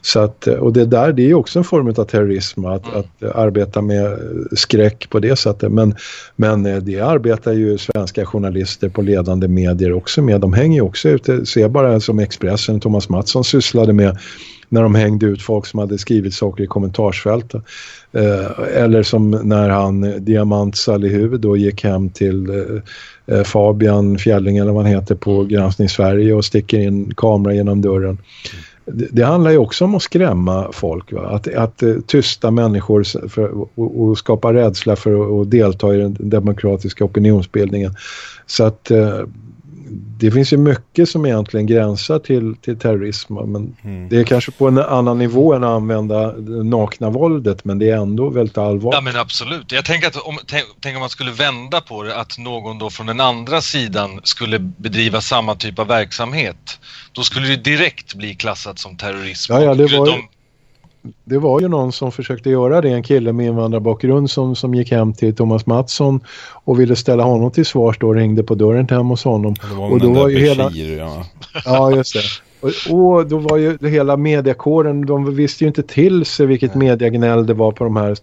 så 0.00 0.20
att, 0.20 0.46
och 0.46 0.72
det 0.72 0.84
där 0.84 1.12
det 1.12 1.30
är 1.30 1.34
också 1.34 1.58
en 1.58 1.64
form 1.64 1.88
av 1.88 2.04
terrorism 2.04 2.64
att, 2.64 2.88
mm. 2.88 3.00
att 3.00 3.36
arbeta 3.36 3.82
med 3.82 4.18
skräck 4.52 5.10
på 5.10 5.18
det 5.18 5.36
sättet. 5.36 5.72
Men, 5.72 5.94
men 6.36 6.66
eh, 6.66 6.76
det 6.76 7.00
arbetar 7.00 7.52
ju 7.52 7.78
svenska 7.78 8.26
journalister 8.26 8.88
på 8.88 9.02
ledande 9.02 9.48
medier 9.48 9.92
också 9.92 10.22
med. 10.22 10.40
De 10.40 10.52
hänger 10.52 10.76
ju 10.76 10.82
också 10.82 11.08
ute, 11.08 11.46
se 11.46 11.68
bara 11.68 12.00
som 12.00 12.18
Expressen, 12.18 12.80
Thomas 12.80 13.08
Mattsson 13.08 13.44
sysslade 13.44 13.92
med 13.92 14.18
när 14.68 14.82
de 14.82 14.94
hängde 14.94 15.26
ut 15.26 15.42
folk 15.42 15.66
som 15.66 15.80
hade 15.80 15.98
skrivit 15.98 16.34
saker 16.34 16.64
i 16.64 16.66
kommentarsfältet. 16.66 17.62
Eh, 18.12 18.82
eller 18.82 19.02
som 19.02 19.30
när 19.30 19.68
han, 19.68 20.24
Diamant 20.24 20.76
Salihu, 20.76 21.38
då 21.38 21.56
gick 21.56 21.84
hem 21.84 22.10
till 22.10 22.50
eh, 22.50 23.36
eh, 23.36 23.44
Fabian 23.44 24.18
Fjälling 24.18 24.56
eller 24.56 24.72
vad 24.72 24.82
han 24.84 24.92
heter 24.92 25.14
på 25.14 25.44
Granskning 25.44 25.88
Sverige 25.88 26.34
och 26.34 26.44
sticker 26.44 26.78
in 26.80 27.14
kamera 27.16 27.54
genom 27.54 27.82
dörren. 27.82 28.18
Det, 28.90 29.22
handlar 29.22 29.50
ju 29.50 29.58
också 29.58 29.84
om 29.84 29.94
att 29.94 30.02
skrämma 30.02 30.68
folk. 30.72 31.12
Va? 31.12 31.20
Att, 31.20 31.54
att 31.54 31.82
tysta 32.06 32.50
människor 32.50 33.28
för, 33.28 33.48
och, 33.48 34.00
och, 34.00 34.18
skapa 34.18 34.52
rädsla 34.52 34.96
för 34.96 35.42
att 35.42 35.50
delta 35.50 35.94
i 35.94 35.98
den 35.98 36.16
demokratiska 36.18 37.04
opinionsbildningen. 37.04 37.94
Så 38.46 38.64
att 38.64 38.90
det 40.20 40.30
finns 40.30 40.52
ju 40.52 40.56
mycket 40.56 41.08
som 41.08 41.26
egentligen 41.26 41.66
gränsar 41.66 42.18
till, 42.18 42.56
till 42.56 42.78
terrorism. 42.78 43.34
Men 43.34 43.76
mm. 43.84 44.08
Det 44.08 44.16
är 44.16 44.24
kanske 44.24 44.50
på 44.50 44.68
en 44.68 44.78
annan 44.78 45.18
nivå 45.18 45.54
än 45.54 45.64
att 45.64 45.70
använda 45.70 46.32
nakna 46.64 47.10
våldet 47.10 47.64
men 47.64 47.78
det 47.78 47.90
är 47.90 47.96
ändå 47.96 48.30
väldigt 48.30 48.58
allvarligt. 48.58 48.94
Ja 48.94 49.00
men 49.00 49.16
absolut. 49.16 49.72
Jag 49.72 49.84
tänker 49.84 50.08
att 50.08 50.16
om, 50.16 50.38
tänk, 50.46 50.64
tänk 50.80 50.96
om 50.96 51.00
man 51.00 51.10
skulle 51.10 51.30
vända 51.30 51.80
på 51.80 52.02
det 52.02 52.16
att 52.16 52.38
någon 52.38 52.78
då 52.78 52.90
från 52.90 53.06
den 53.06 53.20
andra 53.20 53.60
sidan 53.60 54.20
skulle 54.24 54.58
bedriva 54.58 55.20
samma 55.20 55.54
typ 55.54 55.78
av 55.78 55.86
verksamhet. 55.86 56.78
Då 57.12 57.22
skulle 57.22 57.48
det 57.48 57.56
direkt 57.56 58.14
bli 58.14 58.34
klassat 58.34 58.78
som 58.78 58.96
terrorism. 58.96 59.52
Ja, 59.52 59.62
ja 59.62 59.74
det 59.74 59.98
var. 59.98 60.06
De 60.06 60.28
det 61.24 61.38
var 61.38 61.60
ju 61.60 61.68
någon 61.68 61.92
som 61.92 62.12
försökte 62.12 62.50
göra 62.50 62.80
det, 62.80 62.90
en 62.90 63.02
kille 63.02 63.32
med 63.32 63.46
invandrarbakgrund 63.46 64.30
som, 64.30 64.56
som 64.56 64.74
gick 64.74 64.90
hem 64.90 65.12
till 65.12 65.34
Thomas 65.34 65.66
Mattsson 65.66 66.20
och 66.64 66.80
ville 66.80 66.96
ställa 66.96 67.22
honom 67.22 67.50
till 67.50 67.66
svars 67.66 67.98
då 67.98 68.12
ringde 68.12 68.42
på 68.42 68.54
dörren 68.54 68.86
till 68.86 68.96
hem 68.96 69.06
hos 69.06 69.24
honom. 69.24 69.54
Det 69.54 69.74
var 69.74 69.90
och 69.90 70.00
då 70.00 70.12
var 70.12 70.28
ju 70.28 70.38
hela... 70.38 70.70
ja. 70.70 71.24
ja, 71.64 71.96
just 71.96 72.14
det. 72.14 72.20
Och, 72.60 72.70
och, 72.94 73.26
då 73.26 73.38
var 73.38 73.56
ju 73.56 73.88
hela 73.88 74.16
mediakåren, 74.16 75.06
de 75.06 75.34
visste 75.34 75.64
ju 75.64 75.68
inte 75.68 75.82
till 75.82 76.24
sig 76.24 76.46
vilket 76.46 76.74
mediagnäll 76.74 77.46
det 77.46 77.54
var 77.54 77.72
på 77.72 77.84
de 77.84 77.96
här. 77.96 78.16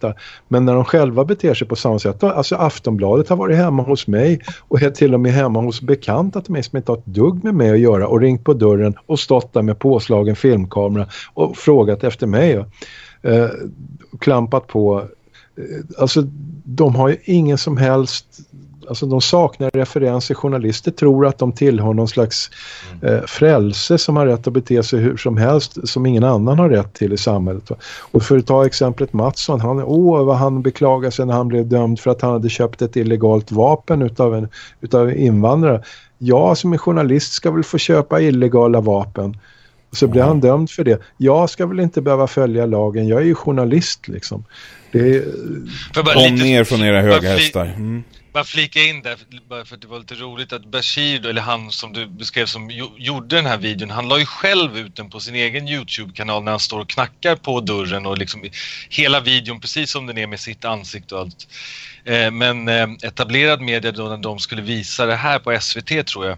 Men 0.48 0.66
när 0.66 0.74
de 0.74 0.86
själva 0.86 1.26
beter 1.26 1.54
sig 1.54 1.68
på 1.68 1.76
samma 1.76 2.00
sätt, 2.00 2.24
alltså 2.24 2.56
Aftonbladet 2.56 3.30
har 3.30 3.36
varit 3.36 3.58
hemma 3.58 3.84
hos 3.84 4.08
mig 4.08 4.42
och 4.60 4.82
är 4.82 4.90
till 4.90 5.14
och 5.14 5.20
med 5.20 5.32
hemma 5.32 5.62
hos 5.62 5.82
bekanta 5.82 6.42
till 6.42 6.52
mig 6.52 6.64
som 6.64 6.78
inte 6.78 6.92
har 6.92 6.98
ett 6.98 7.06
dugg 7.06 7.44
med 7.44 7.56
mig 7.56 7.72
att 7.72 7.80
göra 7.80 8.08
och 8.08 8.22
ringt 8.22 8.44
på 8.44 8.54
dörren 8.54 8.94
och 9.06 9.20
stått 9.20 9.54
där 9.54 9.62
med 9.62 9.80
påslagen 9.80 10.36
filmkamera 10.36 11.08
och 11.34 11.58
frågat 11.58 12.04
efter 12.04 12.28
mig. 12.28 12.66
Eh, 13.22 13.50
klampat 14.20 14.68
på. 14.68 15.00
Eh, 15.58 15.64
alltså 16.00 16.22
de 16.64 16.96
har 16.96 17.10
ju 17.10 17.18
ingen 17.24 17.58
som 17.58 17.78
helst 17.78 18.26
alltså 18.88 19.06
de 19.06 19.22
saknar 19.22 19.72
referenser. 19.74 20.36
Journalister 20.36 20.92
tror 20.92 21.26
att 21.26 21.38
de 21.38 21.52
tillhör 21.52 21.94
någon 21.94 22.08
slags 22.08 22.52
mm. 23.02 23.16
eh, 23.16 23.22
frälse 23.26 23.98
som 23.98 24.18
har 24.18 24.26
rätt 24.26 24.48
att 24.48 24.54
bete 24.54 24.84
sig 24.84 25.00
hur 25.00 25.18
som 25.18 25.38
helst 25.38 25.88
som 25.88 26.06
ingen 26.06 26.24
annan 26.24 26.60
har 26.60 26.70
rätt 26.70 26.94
till 26.94 27.14
i 27.14 27.18
samhället. 27.18 27.72
Och 28.12 28.24
för 28.24 28.38
att 28.38 28.48
ta 28.48 28.66
exemplet 28.66 29.14
Mattsson, 29.14 29.62
han, 29.62 29.84
åh 29.84 30.26
vad 30.26 30.38
han 30.38 30.62
beklagar 30.62 31.10
sig 31.10 31.26
när 31.26 31.34
han 31.34 31.48
blev 31.48 31.68
dömd 31.68 32.00
för 32.00 32.12
att 32.12 32.22
han 32.22 32.32
hade 32.32 32.50
köpt 32.50 32.82
ett 32.82 32.96
illegalt 32.96 33.52
vapen 33.52 34.02
utav, 34.02 34.36
en, 34.36 34.48
utav 34.82 35.14
invandrare. 35.14 35.84
Jag 36.18 36.58
som 36.58 36.74
är 36.74 36.78
journalist 36.78 37.34
ska 37.34 37.52
väl 37.52 37.64
få 37.64 37.78
köpa 37.78 38.22
illegala 38.22 38.82
vapen. 38.82 39.38
Och 39.90 39.98
så 39.98 40.08
blir 40.08 40.22
han 40.22 40.40
dömd 40.40 40.70
för 40.70 40.84
det. 40.84 41.02
Jag 41.18 41.50
ska 41.50 41.66
väl 41.66 41.80
inte 41.80 42.02
behöva 42.02 42.28
följa 42.28 42.66
lagen, 42.66 43.08
jag 43.08 43.22
är 43.22 43.26
ju 43.26 43.36
journalist 43.36 44.08
liksom. 44.08 44.44
Det 44.92 45.16
är... 45.16 45.24
Kom 45.94 46.36
ner 46.36 46.64
från 46.64 46.82
era 46.82 47.02
höga 47.02 47.30
hästar. 47.30 47.66
Mm 47.66 48.04
bara 48.36 48.44
flika 48.44 48.80
in 48.80 49.02
där, 49.02 49.18
bara 49.50 49.66
för 49.66 49.76
att 49.76 49.82
det 49.82 49.88
var 49.88 50.00
lite 50.00 50.16
roligt 50.16 50.54
att 50.54 50.66
Bashir, 50.66 51.26
eller 51.26 51.42
han 51.42 51.72
som 51.72 51.94
du 51.94 52.06
beskrev 52.06 52.46
som 52.46 52.70
gjorde 52.98 53.36
den 53.36 53.46
här 53.46 53.58
videon, 53.58 53.90
han 53.90 54.08
la 54.08 54.20
ju 54.20 54.26
själv 54.26 54.78
ut 54.78 54.96
den 54.96 55.10
på 55.10 55.20
sin 55.20 55.36
egen 55.36 55.68
YouTube-kanal 55.68 56.44
när 56.44 56.52
han 56.52 56.60
står 56.60 56.80
och 56.80 56.90
knackar 56.90 57.36
på 57.36 57.62
dörren 57.62 58.06
och 58.06 58.18
liksom 58.18 58.44
hela 58.90 59.20
videon 59.20 59.60
precis 59.60 59.92
som 59.92 60.06
den 60.06 60.18
är 60.18 60.28
med 60.28 60.40
sitt 60.40 60.66
ansikte 60.66 61.16
och 61.16 61.22
allt. 61.22 61.48
Eh, 62.06 62.32
men 62.32 62.68
eh, 62.68 62.88
etablerad 63.04 63.62
media 63.62 63.92
då 63.92 64.04
när 64.04 64.18
de 64.18 64.40
skulle 64.40 64.62
visa 64.62 65.06
det 65.06 65.16
här 65.16 65.40
på 65.40 65.60
SVT 65.62 66.08
tror 66.08 66.26
jag, 66.26 66.38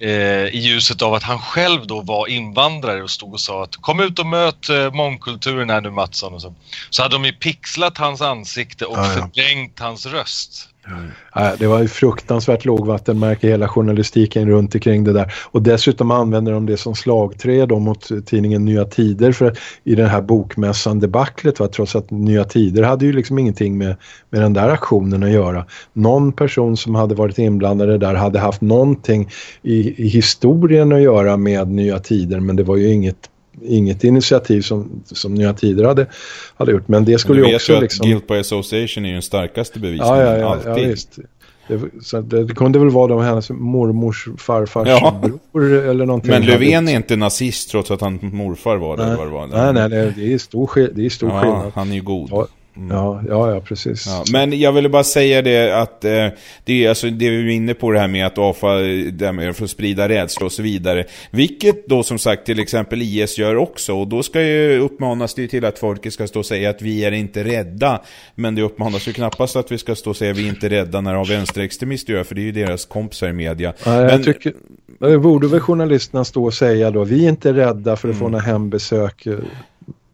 eh, 0.00 0.46
i 0.46 0.58
ljuset 0.58 1.02
av 1.02 1.14
att 1.14 1.22
han 1.22 1.38
själv 1.38 1.86
då 1.86 2.00
var 2.00 2.26
invandrare 2.26 3.02
och 3.02 3.10
stod 3.10 3.32
och 3.32 3.40
sa 3.40 3.64
att 3.64 3.76
kom 3.76 4.00
ut 4.00 4.18
och 4.18 4.26
möt 4.26 4.68
mångkulturen 4.92 5.70
här 5.70 5.80
nu 5.80 5.90
Mattsson 5.90 6.34
och 6.34 6.42
så. 6.42 6.54
Så 6.90 7.02
hade 7.02 7.14
de 7.14 7.24
ju 7.24 7.32
pixlat 7.32 7.98
hans 7.98 8.20
ansikte 8.20 8.84
och 8.84 8.98
ja, 8.98 9.12
ja. 9.14 9.30
förvrängt 9.34 9.78
hans 9.78 10.06
röst. 10.06 10.71
Mm. 10.86 11.56
Det 11.58 11.66
var 11.66 11.80
ju 11.80 11.88
fruktansvärt 11.88 12.64
lågvattenmärke 12.64 13.48
hela 13.48 13.68
journalistiken 13.68 14.48
runt 14.48 14.74
omkring 14.74 15.04
det 15.04 15.12
där. 15.12 15.32
Och 15.50 15.62
dessutom 15.62 16.10
använder 16.10 16.52
de 16.52 16.66
det 16.66 16.76
som 16.76 16.94
slagträ 16.94 17.66
då 17.66 17.78
mot 17.78 18.26
tidningen 18.26 18.64
Nya 18.64 18.84
Tider 18.84 19.32
för 19.32 19.56
i 19.84 19.94
den 19.94 20.06
här 20.06 20.22
bokmässan 20.22 21.00
debaclet 21.00 21.60
va? 21.60 21.68
trots 21.68 21.96
att 21.96 22.10
Nya 22.10 22.44
Tider 22.44 22.82
hade 22.82 23.06
ju 23.06 23.12
liksom 23.12 23.38
ingenting 23.38 23.78
med, 23.78 23.96
med 24.30 24.42
den 24.42 24.52
där 24.52 24.68
aktionen 24.68 25.22
att 25.22 25.30
göra. 25.30 25.66
Någon 25.92 26.32
person 26.32 26.76
som 26.76 26.94
hade 26.94 27.14
varit 27.14 27.38
inblandade 27.38 27.98
där 27.98 28.14
hade 28.14 28.38
haft 28.38 28.60
någonting 28.60 29.28
i, 29.62 30.04
i 30.04 30.08
historien 30.08 30.92
att 30.92 31.02
göra 31.02 31.36
med 31.36 31.68
Nya 31.68 31.98
Tider 31.98 32.40
men 32.40 32.56
det 32.56 32.62
var 32.62 32.76
ju 32.76 32.92
inget 32.92 33.28
inget 33.62 34.04
initiativ 34.04 34.60
som, 34.62 35.02
som 35.04 35.34
Nya 35.34 35.52
Tider 35.52 35.84
hade, 35.84 36.06
hade 36.54 36.72
gjort. 36.72 36.88
Men 36.88 37.04
det 37.04 37.18
skulle 37.18 37.48
ju 37.48 37.54
också... 37.54 37.72
Du 37.72 37.76
vet 37.76 37.82
liksom... 37.82 38.04
att 38.04 38.08
guilt 38.08 38.26
by 38.26 38.34
association 38.34 39.04
är 39.04 39.08
ju 39.08 39.14
den 39.14 39.22
starkaste 39.22 39.78
bevisningen. 39.78 40.18
Ja, 40.18 40.22
ja, 40.22 40.38
ja, 40.38 40.52
alltid. 40.52 40.98
ja. 41.16 41.22
Det, 41.68 41.80
så 42.02 42.20
det, 42.20 42.44
det, 42.44 42.54
kunde 42.54 42.78
väl 42.78 42.90
vara 42.90 43.06
de 43.06 43.20
hennes 43.20 43.50
mormors 43.50 44.28
farfars 44.38 44.88
ja. 44.88 45.20
bror 45.52 45.72
eller 45.72 46.06
någonting. 46.06 46.30
Men 46.30 46.42
Löfven 46.42 46.88
är 46.88 46.96
inte 46.96 47.16
nazist 47.16 47.70
trots 47.70 47.90
att 47.90 48.00
han 48.00 48.18
morfar 48.22 48.76
var 48.76 48.96
det. 48.96 49.06
Nej, 49.06 49.16
var 49.16 49.24
det 49.24 49.30
var. 49.30 49.72
nej, 49.72 49.88
nej, 49.88 50.12
det 50.16 50.32
är 50.32 50.38
stor, 50.38 50.88
det 50.94 51.06
är 51.06 51.10
stor 51.10 51.30
ja, 51.30 51.40
skillnad. 51.40 51.72
han 51.74 51.90
är 51.90 51.94
ju 51.94 52.02
god. 52.02 52.28
Ja, 52.32 52.46
Mm. 52.76 52.96
Ja, 52.96 53.22
ja, 53.28 53.50
ja, 53.54 53.60
precis. 53.60 54.06
Ja, 54.06 54.24
men 54.32 54.60
jag 54.60 54.72
ville 54.72 54.88
bara 54.88 55.04
säga 55.04 55.42
det 55.42 55.80
att 55.80 56.04
eh, 56.04 56.28
det, 56.64 56.84
är, 56.84 56.88
alltså, 56.88 57.10
det 57.10 57.30
vi 57.30 57.36
är 57.36 57.48
inne 57.48 57.74
på 57.74 57.90
det 57.90 57.98
här 57.98 58.08
med 58.08 58.26
att 58.26 58.38
avfall, 58.38 59.16
det 59.16 59.32
med 59.32 59.56
för 59.56 59.64
att 59.64 59.70
sprida 59.70 60.08
rädsla 60.08 60.46
och 60.46 60.52
så 60.52 60.62
vidare. 60.62 61.04
Vilket 61.30 61.86
då 61.86 62.02
som 62.02 62.18
sagt 62.18 62.46
till 62.46 62.60
exempel 62.60 63.02
IS 63.02 63.38
gör 63.38 63.56
också. 63.56 63.94
Och 63.94 64.08
då 64.08 64.22
ska 64.22 64.42
ju 64.42 64.78
uppmanas 64.78 65.34
det 65.34 65.48
till 65.48 65.64
att 65.64 65.78
folket 65.78 66.12
ska 66.12 66.26
stå 66.26 66.38
och 66.38 66.46
säga 66.46 66.70
att 66.70 66.82
vi 66.82 67.04
är 67.04 67.12
inte 67.12 67.44
rädda. 67.44 68.02
Men 68.34 68.54
det 68.54 68.62
uppmanas 68.62 69.08
ju 69.08 69.12
knappast 69.12 69.56
att 69.56 69.72
vi 69.72 69.78
ska 69.78 69.94
stå 69.94 70.10
och 70.10 70.16
säga 70.16 70.30
att 70.30 70.38
vi 70.38 70.44
är 70.44 70.48
inte 70.48 70.68
rädda 70.68 71.00
när 71.00 71.14
av 71.14 71.28
vänsterextremister 71.28 72.12
gör. 72.12 72.24
För 72.24 72.34
det 72.34 72.40
är 72.40 72.44
ju 72.44 72.52
deras 72.52 72.84
kompisar 72.84 73.28
i 73.28 73.32
media. 73.32 73.72
Ja, 73.84 73.94
jag 73.94 74.06
men, 74.06 74.22
tycker, 74.24 75.18
borde 75.18 75.48
väl 75.48 75.60
journalisterna 75.60 76.24
stå 76.24 76.44
och 76.44 76.54
säga 76.54 76.90
då, 76.90 77.04
vi 77.04 77.24
är 77.24 77.28
inte 77.28 77.52
rädda 77.52 77.96
för 77.96 78.08
att 78.08 78.14
mm. 78.14 78.18
få 78.18 78.28
några 78.28 78.44
hembesök 78.44 79.26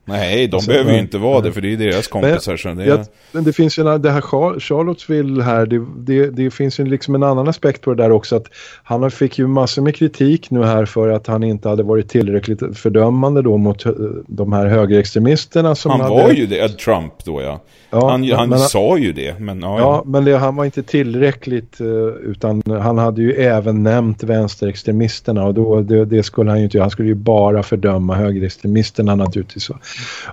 Nej, 0.09 0.49
de 0.49 0.57
alltså, 0.57 0.71
behöver 0.71 0.93
ju 0.93 0.99
inte 0.99 1.19
vara 1.19 1.41
det 1.41 1.53
för 1.53 1.61
det 1.61 1.73
är 1.73 1.77
deras 1.77 2.09
kompisar. 2.09 2.61
Men, 2.65 2.77
det, 2.77 2.85
är... 2.85 3.05
men 3.33 3.45
det 3.45 3.53
finns 3.53 3.79
ju 3.79 3.99
det 3.99 4.11
här 4.11 4.21
Charlottesville 4.61 5.43
här, 5.43 5.67
det, 5.67 5.87
det, 5.97 6.31
det, 6.31 6.51
finns 6.51 6.81
ju 6.81 6.85
liksom 6.85 7.15
en 7.15 7.23
annan 7.23 7.49
aspekt 7.49 7.81
på 7.81 7.95
det 7.95 8.03
där 8.03 8.11
också 8.11 8.37
att 8.37 8.47
han 8.83 9.11
fick 9.11 9.39
ju 9.39 9.47
massor 9.47 9.83
med 9.83 9.97
kritik 9.97 10.51
nu 10.51 10.65
här 10.65 10.85
för 10.85 11.09
att 11.09 11.27
han 11.27 11.43
inte 11.43 11.69
hade 11.69 11.83
varit 11.83 12.09
tillräckligt 12.09 12.79
fördömande 12.79 13.43
då 13.43 13.57
mot 13.57 13.87
eh, 13.87 13.93
de 14.27 14.53
här 14.53 14.67
högerextremisterna 14.67 15.75
som 15.75 15.91
Han 15.91 16.01
hade... 16.01 16.15
var 16.15 16.33
ju 16.33 16.47
det, 16.47 16.69
Trump 16.69 17.13
då 17.25 17.43
ja. 17.43 17.61
ja 17.91 18.11
han 18.11 18.31
han 18.31 18.49
men, 18.49 18.59
sa 18.59 18.99
ju 18.99 19.13
det. 19.13 19.41
Men, 19.41 19.61
ja, 19.61 19.79
ja. 19.79 20.03
men 20.07 20.25
det, 20.25 20.37
han 20.37 20.57
var 20.57 20.65
inte 20.65 20.83
tillräckligt 20.83 21.81
eh, 21.81 21.87
utan 22.31 22.63
han 22.67 22.99
hade 22.99 23.23
ju 23.23 23.33
även 23.33 23.83
nämnt 23.83 24.23
vänsterextremisterna 24.23 25.45
och 25.45 25.55
då, 25.55 25.81
det, 25.81 26.05
det 26.05 26.23
skulle 26.23 26.51
han 26.51 26.59
ju 26.59 26.65
inte 26.65 26.77
göra. 26.77 26.85
Han 26.85 26.91
skulle 26.91 27.09
ju 27.09 27.15
bara 27.15 27.63
fördöma 27.63 28.15
högerextremisterna 28.15 29.15
naturligtvis. 29.15 29.71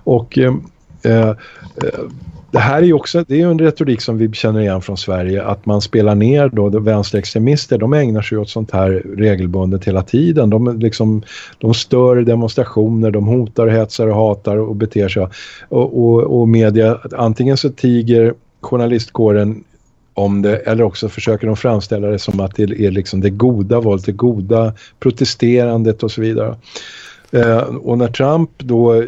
Och 0.03 0.37
eh, 0.37 0.53
eh, 1.03 1.33
det 2.55 2.59
här 2.59 2.77
är 2.77 2.85
ju 2.85 2.93
också 2.93 3.23
det 3.27 3.41
är 3.41 3.47
en 3.47 3.59
retorik 3.59 4.01
som 4.01 4.17
vi 4.17 4.31
känner 4.31 4.59
igen 4.59 4.81
från 4.81 4.97
Sverige 4.97 5.43
att 5.43 5.65
man 5.65 5.81
spelar 5.81 6.15
ner 6.15 6.49
då 6.49 6.69
vänsterextremister 6.69 7.77
de 7.77 7.93
ägnar 7.93 8.21
sig 8.21 8.37
åt 8.37 8.49
sånt 8.49 8.71
här 8.71 9.03
regelbundet 9.17 9.85
hela 9.85 10.03
tiden 10.03 10.49
de, 10.49 10.79
liksom, 10.79 11.23
de 11.57 11.73
stör 11.73 12.15
demonstrationer 12.15 13.11
de 13.11 13.27
hotar, 13.27 13.67
hetsar 13.67 14.07
och 14.07 14.15
hatar 14.15 14.57
och 14.57 14.75
beter 14.75 15.09
sig 15.09 15.27
och, 15.69 16.05
och, 16.05 16.39
och 16.39 16.47
media 16.47 16.99
antingen 17.17 17.57
så 17.57 17.69
tiger 17.69 18.33
journalistkåren 18.61 19.63
om 20.13 20.41
det 20.41 20.57
eller 20.57 20.83
också 20.83 21.09
försöker 21.09 21.47
de 21.47 21.55
framställa 21.55 22.07
det 22.07 22.19
som 22.19 22.39
att 22.39 22.55
det 22.55 22.63
är 22.63 22.91
liksom 22.91 23.21
det 23.21 23.29
goda 23.29 23.79
våldet, 23.79 24.05
det 24.05 24.11
goda 24.11 24.73
protesterandet 24.99 26.03
och 26.03 26.11
så 26.11 26.21
vidare. 26.21 26.55
Eh, 27.31 27.57
och 27.59 27.97
när 27.97 28.07
Trump 28.07 28.49
då 28.57 29.03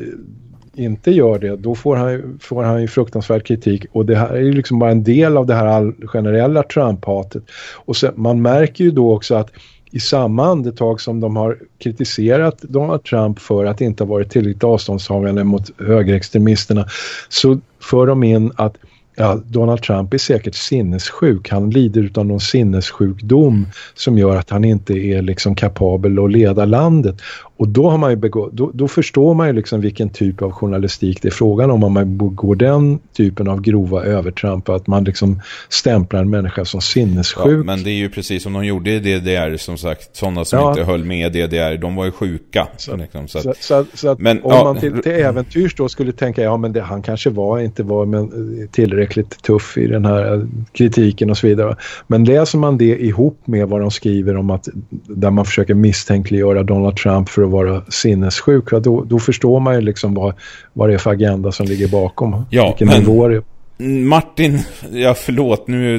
inte 0.78 1.12
gör 1.12 1.40
det, 1.40 1.56
då 1.56 1.76
får 1.76 1.96
han, 1.96 2.40
får 2.42 2.64
han 2.64 2.82
ju 2.82 2.88
fruktansvärd 2.88 3.46
kritik. 3.46 3.86
Och 3.92 4.06
det 4.06 4.16
här 4.16 4.30
är 4.30 4.42
ju 4.42 4.54
liksom 4.54 4.80
bara 4.80 4.92
en 4.92 5.04
del 5.04 5.38
av 5.38 5.46
det 5.46 5.54
här 5.54 5.66
all, 5.66 5.94
generella 6.08 6.64
Trump-hatet. 6.64 7.44
Och 7.76 7.98
sen, 7.98 8.14
man 8.16 8.42
märker 8.42 8.84
ju 8.84 8.92
då 8.92 9.14
också 9.14 9.36
att 9.36 9.52
i 9.92 10.00
samma 10.00 10.46
andetag 10.46 11.02
som 11.02 11.20
de 11.20 11.36
har 11.36 11.58
kritiserat 11.80 12.62
Donald 12.62 13.04
Trump 13.04 13.40
för 13.40 13.66
att 13.66 13.82
inte 13.82 14.04
ha 14.04 14.10
varit 14.10 14.30
tillräckligt 14.30 14.64
avståndstagande 14.64 15.44
mot 15.44 15.82
högerextremisterna 15.82 16.86
så 17.30 17.60
för 17.80 18.08
de 18.08 18.24
in 18.24 18.52
att 18.56 18.78
ja, 19.18 19.42
Donald 19.46 19.82
Trump 19.82 20.14
är 20.14 20.18
säkert 20.18 20.56
sinnessjuk. 20.56 21.50
Han 21.50 21.70
lider 21.70 22.12
av 22.16 22.26
någon 22.26 22.40
sinnessjukdom 22.40 23.68
som 23.96 24.18
gör 24.18 24.36
att 24.36 24.50
han 24.50 24.64
inte 24.64 24.94
är 24.94 25.22
liksom 25.22 25.56
kapabel 25.56 26.20
att 26.20 26.32
leda 26.32 26.66
landet. 26.66 27.16
Och 27.58 27.68
då, 27.68 27.90
har 27.90 27.98
man 27.98 28.10
ju 28.10 28.16
begå, 28.16 28.50
då, 28.54 28.72
då, 28.74 28.88
förstår 28.88 29.34
man 29.34 29.48
ju 29.48 29.54
liksom 29.54 29.82
vilken 29.82 30.10
typ 30.10 30.42
av 30.42 30.52
journalistik 30.52 31.22
det 31.22 31.28
är 31.28 31.32
frågan 31.32 31.72
om. 31.72 31.84
Om 31.84 31.94
man 31.94 32.18
begår 32.18 32.56
den 32.56 33.00
typen 33.14 33.48
av 33.48 33.62
grova 33.62 34.04
övertramp. 34.04 34.70
Att 34.70 34.88
man 34.88 35.04
liksom 35.04 35.42
stämplar 35.70 36.20
en 36.20 36.30
människa 36.30 36.66
som 36.66 36.82
sinnessjuk. 36.82 37.46
Ja, 37.46 37.64
men 37.64 37.84
det 37.84 37.90
är 37.90 37.96
ju 37.96 38.10
precis 38.10 38.44
som 38.44 38.54
de 38.54 38.66
gjorde 38.66 38.92
i 38.92 39.00
DDR 39.00 39.58
som 39.58 39.78
sagt. 39.78 40.16
Sådana 40.16 40.46
som 40.46 40.60
ja. 40.60 40.70
inte 40.70 40.84
höll 40.84 41.04
med 41.04 41.32
DDR, 41.32 41.78
de 41.78 41.96
var 41.96 42.06
ju 42.06 42.12
sjuka. 42.12 42.68
Så, 42.78 42.96
liksom, 42.96 43.28
så, 43.28 43.50
att, 43.50 43.64
så, 43.64 43.86
så 43.94 44.10
att 44.10 44.20
men, 44.20 44.44
om 44.44 44.52
ja, 44.52 44.64
man 44.64 44.80
till, 44.80 45.02
till 45.02 45.12
äventyrs 45.12 45.76
då 45.76 45.90
skulle 45.90 46.12
tänka, 46.12 46.42
ja 46.42 46.58
men 46.58 46.74
det, 46.74 46.82
han 46.82 47.02
kanske 47.02 47.30
var 47.30 47.60
inte 47.60 47.84
var 47.84 48.06
men, 48.06 48.68
tillräckligt 48.72 49.44
tuff 49.44 49.78
i 49.78 49.88
den 49.88 50.06
här 50.06 50.48
kritiken 50.72 51.30
och 51.30 51.38
så 51.38 51.48
vidare. 51.48 51.76
Men 52.08 52.24
läser 52.24 52.58
man 52.58 52.78
det 52.78 53.02
ihop 53.02 53.42
med 53.46 53.68
vad 53.68 53.82
de 53.82 53.92
skriver 53.92 54.38
om 54.38 54.50
att 54.50 54.68
där 55.08 55.32
man 55.32 55.46
försöker 55.46 55.74
misstänkliggöra 55.74 56.64
Donald 56.64 56.98
Trump 56.98 57.30
för 57.30 57.47
att 57.48 57.54
vara 57.54 57.82
sinnessjuk, 57.90 58.72
då, 58.72 59.04
då 59.04 59.20
förstår 59.20 59.60
man 59.60 59.76
ju 59.76 59.82
liksom 59.82 60.14
vad, 60.14 60.34
vad 60.74 60.90
det 60.90 60.94
är 60.94 60.98
för 60.98 61.12
agenda 61.12 61.52
som 61.52 61.66
ligger 61.66 61.88
bakom. 61.88 62.46
Ja, 62.50 62.68
Vilken 62.68 62.88
men... 62.88 63.00
nivå 63.00 63.28
det 63.28 63.36
är. 63.36 63.44
Martin, 63.80 64.60
ja 64.92 65.14
förlåt, 65.14 65.68
nu 65.68 65.96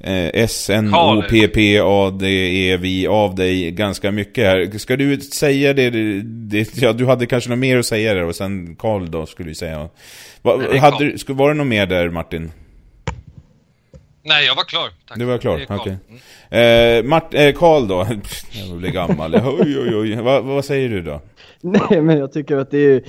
eh, 0.00 0.30
S-N-O-P-P-A-D-E 0.34 1.16
vi 2.76 3.06
av 3.06 3.34
dig 3.34 3.70
ganska 3.70 4.10
mycket 4.10 4.44
här. 4.44 4.78
Ska 4.78 4.96
du 4.96 5.20
säga 5.20 5.72
det, 5.72 5.90
det, 6.22 6.76
ja 6.82 6.92
du 6.92 7.06
hade 7.06 7.26
kanske 7.26 7.50
något 7.50 7.58
mer 7.58 7.78
att 7.78 7.86
säga 7.86 8.14
där 8.14 8.24
och 8.24 8.36
sen 8.36 8.76
Karl 8.76 9.10
då 9.10 9.26
skulle 9.26 9.48
vi 9.48 9.54
säga. 9.54 9.88
Va, 10.42 10.60
hade, 10.80 11.16
var 11.28 11.48
det 11.48 11.54
något 11.54 11.66
mer 11.66 11.86
där 11.86 12.10
Martin? 12.10 12.50
Nej, 14.24 14.46
jag 14.46 14.54
var 14.54 14.64
klar. 14.64 14.88
Tack. 15.08 15.18
Du 15.18 15.24
var 15.24 15.38
klar, 15.38 15.54
okej. 15.54 15.76
Okay. 15.76 15.96
Mm. 16.50 17.04
Eh, 17.04 17.10
Mart 17.10 17.34
eh, 17.34 17.52
Karl 17.52 17.88
då? 17.88 18.06
jag 18.68 18.78
blir 18.78 18.90
gammal. 18.90 19.34
oj, 19.34 19.78
oj, 19.78 19.96
oj. 19.96 20.16
Va, 20.16 20.40
vad 20.40 20.64
säger 20.64 20.88
du 20.88 21.02
då? 21.02 21.20
Nej, 21.60 22.00
men 22.00 22.18
jag 22.18 22.32
tycker 22.32 22.56
att 22.56 22.70
det 22.70 22.78
är 22.78 23.02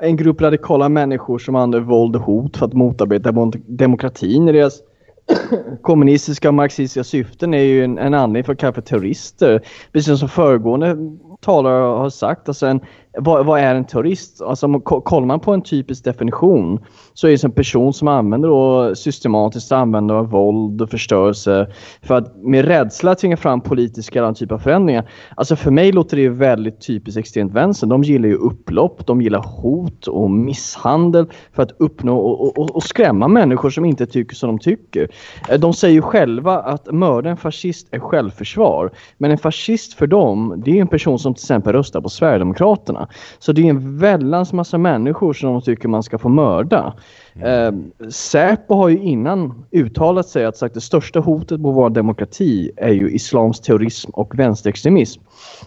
en 0.00 0.16
grupp 0.16 0.40
radikala 0.40 0.88
människor 0.88 1.38
som 1.38 1.54
använder 1.54 1.80
våld 1.80 2.16
och 2.16 2.22
hot 2.22 2.56
för 2.56 2.66
att 2.66 2.72
motarbeta 2.72 3.32
demokratin 3.66 4.48
i 4.48 4.52
deras 4.52 4.80
kommunistiska 5.82 6.48
och 6.48 6.54
marxistiska 6.54 7.04
syften 7.04 7.54
är 7.54 7.62
ju 7.62 7.84
en, 7.84 7.98
en 7.98 8.14
anledning 8.14 8.44
för 8.44 8.52
att 8.52 8.58
kalla 8.58 8.72
för 8.72 8.82
terrorister. 8.82 9.62
Precis 9.92 10.18
som 10.18 10.28
föregående 10.28 10.96
talare 11.40 11.82
har 11.82 12.10
sagt, 12.10 12.48
alltså 12.48 12.66
en, 12.66 12.80
vad, 13.16 13.46
vad, 13.46 13.60
är 13.60 13.74
en 13.74 13.84
terrorist? 13.84 14.42
Alltså, 14.42 14.80
kollar 14.80 15.26
man 15.26 15.40
på 15.40 15.52
en 15.52 15.62
typisk 15.62 16.04
definition 16.04 16.78
så 17.14 17.26
är 17.26 17.30
det 17.30 17.44
en 17.44 17.52
person 17.52 17.92
som 17.92 18.08
använder 18.08 18.48
då 18.48 18.94
systematiskt 18.94 19.72
använder 19.72 20.22
våld 20.22 20.82
och 20.82 20.90
förstörelse 20.90 21.66
för 22.02 22.14
att 22.14 22.36
med 22.36 22.64
rädsla 22.64 23.14
tvinga 23.14 23.36
fram 23.36 23.60
politiska 23.60 24.18
eller 24.18 24.32
typ 24.32 24.52
av 24.52 24.58
förändringar. 24.58 25.10
Alltså 25.34 25.56
för 25.56 25.70
mig 25.70 25.92
låter 25.92 26.16
det 26.16 26.28
väldigt 26.28 26.80
typiskt 26.80 27.18
extremt 27.18 27.52
vänster. 27.52 27.86
De 27.86 28.02
gillar 28.02 28.28
ju 28.28 28.34
upplopp, 28.34 29.06
de 29.06 29.22
gillar 29.22 29.42
hot 29.42 30.06
och 30.06 30.30
misshandel 30.30 31.26
för 31.52 31.62
att 31.62 31.72
uppnå 31.78 32.18
och, 32.18 32.58
och, 32.58 32.76
och 32.76 32.82
skrämma 32.82 33.28
människor 33.28 33.70
som 33.70 33.84
inte 33.84 34.06
tycker 34.06 34.36
som 34.36 34.48
de 34.48 34.58
tycker. 34.58 35.08
Eh, 35.48 35.60
de 35.60 35.72
säger 35.72 35.94
ju 35.94 36.02
själva 36.02 36.58
att 36.58 36.92
mörda 36.92 37.30
en 37.30 37.36
fascist 37.36 37.88
är 37.90 37.98
självförsvar. 37.98 38.90
Men 39.18 39.30
en 39.30 39.38
fascist 39.38 39.94
för 39.94 40.06
dem, 40.06 40.62
det 40.64 40.70
är 40.70 40.80
en 40.80 40.88
person 40.88 41.18
som 41.18 41.34
till 41.34 41.42
exempel 41.42 41.72
röstar 41.72 42.00
på 42.00 42.08
Sverigedemokraterna. 42.08 43.03
Så 43.38 43.52
det 43.52 43.62
är 43.62 43.70
en 43.70 43.98
väldans 43.98 44.52
massa 44.52 44.78
människor 44.78 45.32
som 45.32 45.52
de 45.52 45.62
tycker 45.62 45.88
man 45.88 46.02
ska 46.02 46.18
få 46.18 46.28
mörda. 46.28 46.94
Mm. 47.34 47.90
Eh, 48.00 48.08
Säpo 48.08 48.74
har 48.74 48.88
ju 48.88 48.98
innan 48.98 49.64
uttalat 49.70 50.28
sig 50.28 50.44
att 50.44 50.56
sagt 50.56 50.74
det 50.74 50.80
största 50.80 51.20
hotet 51.20 51.60
mot 51.60 51.76
vår 51.76 51.90
demokrati 51.90 52.70
är 52.76 52.92
ju 52.92 53.10
islams 53.10 53.60
terrorism 53.60 54.10
och 54.10 54.38
vänsterextremism. 54.38 55.22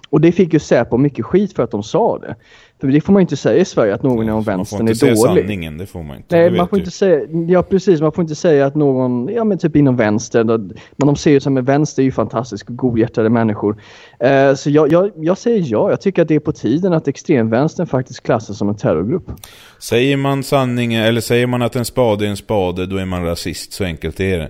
Och 0.09 0.21
det 0.21 0.31
fick 0.31 0.53
ju 0.53 0.59
Säpo 0.59 0.97
mycket 0.97 1.25
skit 1.25 1.53
för 1.53 1.63
att 1.63 1.71
de 1.71 1.83
sa 1.83 2.17
det. 2.17 2.35
För 2.79 2.87
det 2.87 3.01
får 3.01 3.13
man 3.13 3.21
inte 3.21 3.37
säga 3.37 3.61
i 3.61 3.65
Sverige 3.65 3.93
att 3.93 4.03
någon 4.03 4.23
inom 4.23 4.43
vänstern 4.43 4.87
är 4.87 4.93
dålig. 4.93 5.17
Man 5.17 5.17
får 5.17 5.29
inte 5.29 5.35
säga 5.35 5.43
sanningen, 5.43 5.77
det 5.77 5.85
får 5.85 6.03
man 6.03 6.17
inte. 6.17 6.35
Nej, 6.35 6.51
man 6.51 6.67
får 6.67 6.79
inte 6.79 6.91
säga, 6.91 7.21
ja 7.47 7.63
precis, 7.63 8.01
man 8.01 8.11
får 8.11 8.21
inte 8.21 8.35
säga 8.35 8.65
att 8.65 8.75
någon, 8.75 9.27
ja 9.27 9.43
men 9.43 9.57
typ 9.57 9.75
inom 9.75 9.95
vänster, 9.95 10.43
men 10.43 11.07
de 11.07 11.15
ser 11.15 11.31
ju 11.31 11.39
som 11.39 11.57
att 11.57 11.63
vänster 11.63 12.01
är 12.01 12.05
ju 12.05 12.11
fantastiska 12.11 12.73
godhjärtade 12.73 13.29
människor. 13.29 13.81
Eh, 14.19 14.55
så 14.55 14.69
jag, 14.69 14.91
jag, 14.91 15.11
jag 15.15 15.37
säger 15.37 15.63
ja, 15.67 15.89
jag 15.89 16.01
tycker 16.01 16.21
att 16.21 16.27
det 16.27 16.35
är 16.35 16.39
på 16.39 16.51
tiden 16.51 16.93
att 16.93 17.07
extremvänstern 17.07 17.87
faktiskt 17.87 18.23
klassas 18.23 18.57
som 18.57 18.69
en 18.69 18.77
terrorgrupp. 18.77 19.31
Säger 19.79 20.17
man 20.17 20.43
sanningen, 20.43 21.03
eller 21.03 21.21
säger 21.21 21.47
man 21.47 21.61
att 21.61 21.75
en 21.75 21.85
spade 21.85 22.25
är 22.25 22.29
en 22.29 22.37
spade, 22.37 22.85
då 22.85 22.97
är 22.97 23.05
man 23.05 23.25
rasist, 23.25 23.73
så 23.73 23.83
enkelt 23.83 24.19
är 24.19 24.37
det. 24.37 24.49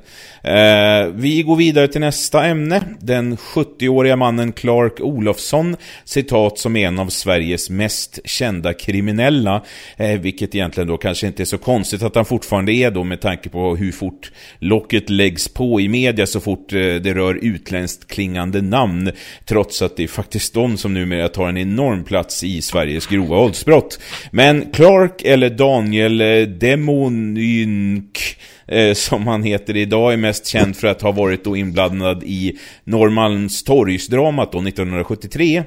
Eh, 0.51 1.13
vi 1.13 1.43
går 1.43 1.55
vidare 1.55 1.87
till 1.87 2.01
nästa 2.01 2.45
ämne. 2.45 2.83
Den 2.99 3.37
70-åriga 3.37 4.15
mannen 4.15 4.51
Clark 4.51 5.01
Olofsson, 5.01 5.75
citat 6.05 6.59
som 6.59 6.75
en 6.75 6.99
av 6.99 7.07
Sveriges 7.07 7.69
mest 7.69 8.19
kända 8.25 8.73
kriminella, 8.73 9.63
eh, 9.97 10.19
vilket 10.19 10.55
egentligen 10.55 10.87
då 10.87 10.97
kanske 10.97 11.27
inte 11.27 11.43
är 11.43 11.45
så 11.45 11.57
konstigt 11.57 12.03
att 12.03 12.15
han 12.15 12.25
fortfarande 12.25 12.71
är 12.71 12.91
då 12.91 13.03
med 13.03 13.21
tanke 13.21 13.49
på 13.49 13.75
hur 13.75 13.91
fort 13.91 14.31
locket 14.59 15.09
läggs 15.09 15.47
på 15.47 15.81
i 15.81 15.89
media 15.89 16.27
så 16.27 16.39
fort 16.39 16.73
eh, 16.73 16.79
det 16.79 17.13
rör 17.13 17.39
utländskt 17.41 18.07
klingande 18.07 18.61
namn, 18.61 19.11
trots 19.57 19.81
att 19.81 19.97
det 19.97 20.03
är 20.03 20.07
faktiskt 20.07 20.53
de 20.53 20.77
som 20.77 20.93
numera 20.93 21.29
tar 21.29 21.49
en 21.49 21.57
enorm 21.57 22.03
plats 22.03 22.43
i 22.43 22.61
Sveriges 22.61 23.07
grova 23.07 23.35
våldsbrott. 23.35 23.99
Men 24.31 24.65
Clark 24.73 25.21
eller 25.21 25.49
Daniel 25.49 26.21
eh, 26.21 26.41
Demonynk 26.41 28.19
eh, 28.67 28.93
som 28.93 29.27
han 29.27 29.43
heter 29.43 29.77
idag, 29.77 30.13
är 30.13 30.17
mest 30.17 30.47
känd 30.47 30.75
för 30.75 30.87
att 30.87 31.01
ha 31.01 31.11
varit 31.11 31.43
då 31.43 31.57
inblandad 31.57 32.23
i 32.23 32.57
Norrmalmstorgsdramat 32.83 34.51
då 34.51 34.59
1973. 34.61 35.63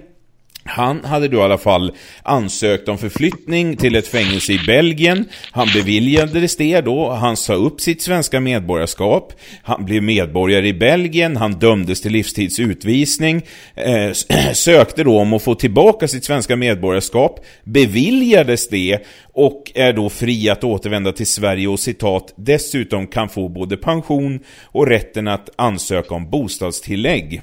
Han 0.65 1.05
hade 1.05 1.29
då 1.29 1.37
i 1.37 1.41
alla 1.41 1.59
fall 1.59 1.93
ansökt 2.23 2.89
om 2.89 2.99
förflyttning 2.99 3.77
till 3.77 3.97
ett 3.97 4.09
fängelse 4.09 4.53
i 4.53 4.61
Belgien. 4.67 5.29
Han 5.51 5.69
beviljades 5.75 6.57
det 6.57 6.81
då. 6.81 7.11
Han 7.11 7.37
sa 7.37 7.55
upp 7.55 7.81
sitt 7.81 8.03
svenska 8.03 8.41
medborgarskap. 8.41 9.33
Han 9.63 9.85
blev 9.85 10.03
medborgare 10.03 10.69
i 10.69 10.75
Belgien. 10.75 11.37
Han 11.37 11.53
dömdes 11.53 12.01
till 12.01 12.13
livstids 12.13 12.61
utvisning. 12.61 13.43
Eh, 13.75 14.13
sökte 14.53 15.05
då 15.05 15.19
om 15.19 15.33
att 15.33 15.43
få 15.43 15.55
tillbaka 15.55 16.09
sitt 16.09 16.25
svenska 16.25 16.57
medborgarskap. 16.57 17.41
Beviljades 17.65 18.69
det 18.69 18.99
och 19.33 19.73
är 19.75 19.93
då 19.93 20.09
fri 20.09 20.49
att 20.49 20.65
återvända 20.65 21.13
till 21.13 21.27
Sverige 21.27 21.69
och 21.69 21.81
citat 21.81 22.35
dessutom 22.37 23.07
kan 23.07 23.29
få 23.29 23.49
både 23.49 23.77
pension 23.77 24.41
och 24.65 24.87
rätten 24.87 25.29
att 25.29 25.51
ansöka 25.57 26.15
om 26.15 26.31
bostadstillägg. 26.31 27.43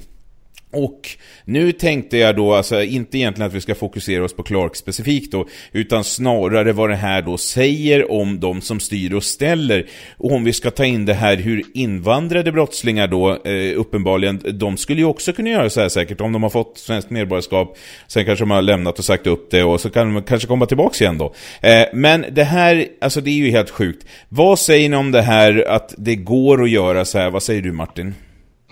Och 0.70 1.08
nu 1.44 1.72
tänkte 1.72 2.16
jag 2.18 2.36
då, 2.36 2.54
alltså 2.54 2.82
inte 2.82 3.18
egentligen 3.18 3.48
att 3.48 3.54
vi 3.54 3.60
ska 3.60 3.74
fokusera 3.74 4.24
oss 4.24 4.36
på 4.36 4.42
Clark 4.42 4.76
specifikt 4.76 5.32
då, 5.32 5.46
utan 5.72 6.04
snarare 6.04 6.72
vad 6.72 6.90
det 6.90 6.96
här 6.96 7.22
då 7.22 7.38
säger 7.38 8.12
om 8.12 8.40
de 8.40 8.60
som 8.60 8.80
styr 8.80 9.14
och 9.14 9.24
ställer. 9.24 9.86
Och 10.16 10.32
om 10.32 10.44
vi 10.44 10.52
ska 10.52 10.70
ta 10.70 10.84
in 10.84 11.06
det 11.06 11.14
här 11.14 11.36
hur 11.36 11.62
invandrade 11.74 12.52
brottslingar 12.52 13.08
då, 13.08 13.30
eh, 13.44 13.80
uppenbarligen, 13.80 14.40
de 14.44 14.76
skulle 14.76 15.00
ju 15.00 15.06
också 15.06 15.32
kunna 15.32 15.50
göra 15.50 15.70
så 15.70 15.80
här 15.80 15.88
säkert 15.88 16.20
om 16.20 16.32
de 16.32 16.42
har 16.42 16.50
fått 16.50 16.78
svenskt 16.78 17.10
medborgarskap, 17.10 17.78
sen 18.06 18.24
kanske 18.24 18.42
de 18.42 18.50
har 18.50 18.62
lämnat 18.62 18.98
och 18.98 19.04
sagt 19.04 19.26
upp 19.26 19.50
det 19.50 19.64
och 19.64 19.80
så 19.80 19.90
kan 19.90 20.14
de 20.14 20.22
kanske 20.22 20.48
komma 20.48 20.66
tillbaka 20.66 21.04
igen 21.04 21.18
då. 21.18 21.34
Eh, 21.60 21.86
men 21.92 22.24
det 22.30 22.44
här, 22.44 22.86
alltså 23.00 23.20
det 23.20 23.30
är 23.30 23.34
ju 23.34 23.50
helt 23.50 23.70
sjukt. 23.70 24.06
Vad 24.28 24.58
säger 24.58 24.88
ni 24.88 24.96
om 24.96 25.10
det 25.10 25.22
här 25.22 25.64
att 25.68 25.94
det 25.98 26.16
går 26.16 26.62
att 26.62 26.70
göra 26.70 27.04
så 27.04 27.18
här? 27.18 27.30
Vad 27.30 27.42
säger 27.42 27.62
du 27.62 27.72
Martin? 27.72 28.14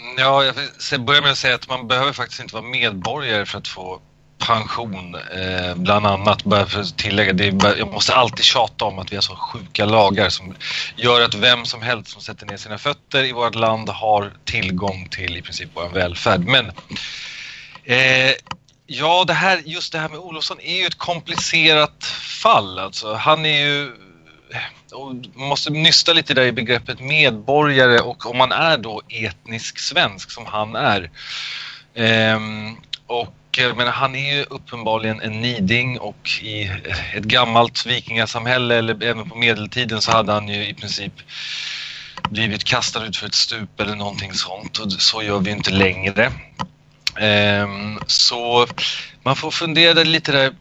Mm, 0.07 0.18
ja, 0.18 0.44
jag 0.90 1.00
börjar 1.00 1.22
med 1.22 1.30
att 1.30 1.38
säga 1.38 1.54
att 1.54 1.68
man 1.68 1.88
behöver 1.88 2.12
faktiskt 2.12 2.40
inte 2.40 2.54
vara 2.54 2.64
medborgare 2.64 3.46
för 3.46 3.59
att 3.59 3.68
få 3.68 4.00
pension. 4.38 5.14
Eh, 5.14 5.74
bland 5.74 6.07
annat, 6.07 6.44
bara 6.44 6.66
för 6.66 6.80
att 6.80 6.98
tillägga, 6.98 7.32
det 7.32 7.46
är, 7.46 7.78
jag 7.78 7.92
måste 7.92 8.14
alltid 8.14 8.44
tjata 8.44 8.84
om 8.84 8.98
att 8.98 9.12
vi 9.12 9.16
har 9.16 9.22
så 9.22 9.36
sjuka 9.36 9.84
lagar 9.84 10.28
som 10.28 10.54
gör 10.96 11.20
att 11.20 11.34
vem 11.34 11.64
som 11.64 11.82
helst 11.82 12.11
som 12.11 12.22
sätter 12.22 12.46
ner 12.46 12.57
sina 12.57 12.78
fötter 12.78 13.24
i 13.24 13.32
vårt 13.32 13.54
land 13.54 13.88
har 13.88 14.32
tillgång 14.44 15.09
till 15.11 15.36
i 15.36 15.42
princip 15.42 15.70
vår 15.74 15.88
välfärd. 15.88 16.40
Men 16.40 16.72
eh, 17.84 18.32
ja, 18.86 19.24
det 19.26 19.32
här, 19.32 19.62
just 19.64 19.92
det 19.92 19.98
här 19.98 20.09
med 20.09 20.18
Olofsson 20.18 20.61
är 20.61 20.76
ju 20.76 20.86
ett 20.86 20.98
komplicerat 20.98 22.04
fall. 22.42 22.78
Alltså, 22.78 23.14
han 23.14 23.46
är 23.46 23.66
ju 23.66 23.92
och 24.97 25.14
man 25.34 25.49
måste 25.49 25.70
nysta 25.70 26.12
lite 26.12 26.34
där 26.34 26.42
i 26.42 26.53
begreppet 26.53 27.01
medborgare 27.01 27.99
och 27.99 28.26
om 28.30 28.36
man 28.36 28.53
är 28.53 28.78
då 28.78 29.03
etnisk 29.09 29.78
svensk 29.78 30.30
som 30.30 30.47
han 30.47 30.76
är. 30.76 31.11
Ehm, 31.94 32.76
och 33.07 33.32
men 33.76 33.88
han 33.88 34.14
är 34.14 34.36
ju 34.36 34.42
uppenbarligen 34.42 35.20
en 35.20 35.40
niding 35.40 35.99
och 35.99 36.30
i 36.42 36.70
ett 37.14 37.24
gammalt 37.24 37.86
vikingasamhälle 37.86 38.76
eller 38.76 39.05
även 39.05 39.30
på 39.30 39.36
medeltiden 39.36 40.01
så 40.01 40.11
hade 40.11 40.32
han 40.32 40.49
ju 40.49 40.68
i 40.68 40.74
princip 40.74 41.12
blivit 42.30 42.64
kastad 42.64 43.07
ut 43.07 43.16
för 43.16 43.26
ett 43.26 43.34
stup 43.34 43.80
eller 43.80 43.94
någonting 43.94 44.32
sånt 44.32 44.78
och 44.78 44.92
så 44.92 45.22
gör 45.22 45.38
vi 45.38 45.51
inte 45.51 45.70
längre. 45.70 46.32
Ehm, 47.18 47.99
så 48.07 48.66
man 49.22 49.36
får 49.36 49.51
fundera 49.51 50.03
lite 50.03 50.32
där 50.32 50.53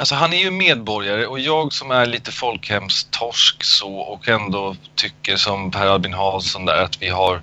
Alltså 0.00 0.14
han 0.14 0.32
är 0.32 0.38
ju 0.38 0.50
medborgare 0.50 1.26
och 1.26 1.40
jag 1.40 1.72
som 1.72 1.90
är 1.90 2.06
lite 2.06 2.32
folkhemstorsk 2.32 3.64
så 3.64 3.94
och 3.94 4.28
ändå 4.28 4.76
tycker 4.94 5.36
som 5.36 5.70
Per 5.70 5.86
Albin 5.86 6.12
Hansson 6.12 6.64
där 6.64 6.82
att 6.82 7.02
vi 7.02 7.08
har 7.08 7.42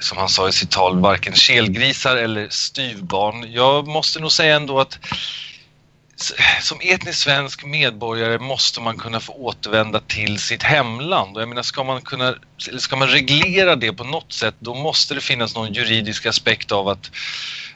som 0.00 0.18
han 0.18 0.28
sa 0.28 0.48
i 0.48 0.52
sitt 0.52 0.70
tal, 0.70 1.00
varken 1.00 1.34
kelgrisar 1.34 2.16
eller 2.16 2.48
styvbarn. 2.48 3.52
Jag 3.52 3.86
måste 3.88 4.20
nog 4.20 4.32
säga 4.32 4.56
ändå 4.56 4.80
att 4.80 4.98
som 6.62 6.78
etnisk 6.80 7.18
svensk 7.18 7.64
medborgare 7.64 8.38
måste 8.38 8.80
man 8.80 8.98
kunna 8.98 9.20
få 9.20 9.32
återvända 9.32 10.00
till 10.00 10.38
sitt 10.38 10.62
hemland. 10.62 11.36
Och 11.36 11.42
jag 11.42 11.48
menar, 11.48 11.62
ska 11.62 11.84
man 11.84 12.02
kunna, 12.02 12.34
ska 12.78 12.96
man 12.96 13.08
reglera 13.08 13.76
det 13.76 13.92
på 13.92 14.04
något 14.04 14.32
sätt, 14.32 14.54
då 14.58 14.74
måste 14.74 15.14
det 15.14 15.20
finnas 15.20 15.54
någon 15.54 15.72
juridisk 15.72 16.26
aspekt 16.26 16.72
av 16.72 16.88
att 16.88 17.10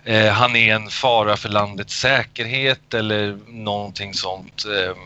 eh, 0.05 0.33
han 0.33 0.57
är 0.57 0.75
en 0.75 0.91
fara 0.91 1.37
för 1.37 1.49
landets 1.49 2.01
säkerhet 2.01 2.95
eller 2.95 3.39
någonting 3.47 4.15
sånt 4.15 4.65
eh, 4.65 4.97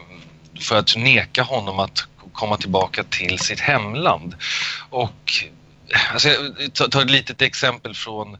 för 0.60 0.76
att 0.76 0.96
neka 0.96 1.42
honom 1.42 1.78
att 1.78 2.04
komma 2.32 2.56
tillbaka 2.56 3.04
till 3.04 3.38
sitt 3.38 3.60
hemland. 3.60 4.34
Och 4.90 5.32
alltså, 6.12 6.28
jag 6.78 6.90
tar 6.90 7.02
ett 7.02 7.10
litet 7.10 7.42
exempel 7.42 7.94
från 7.94 8.36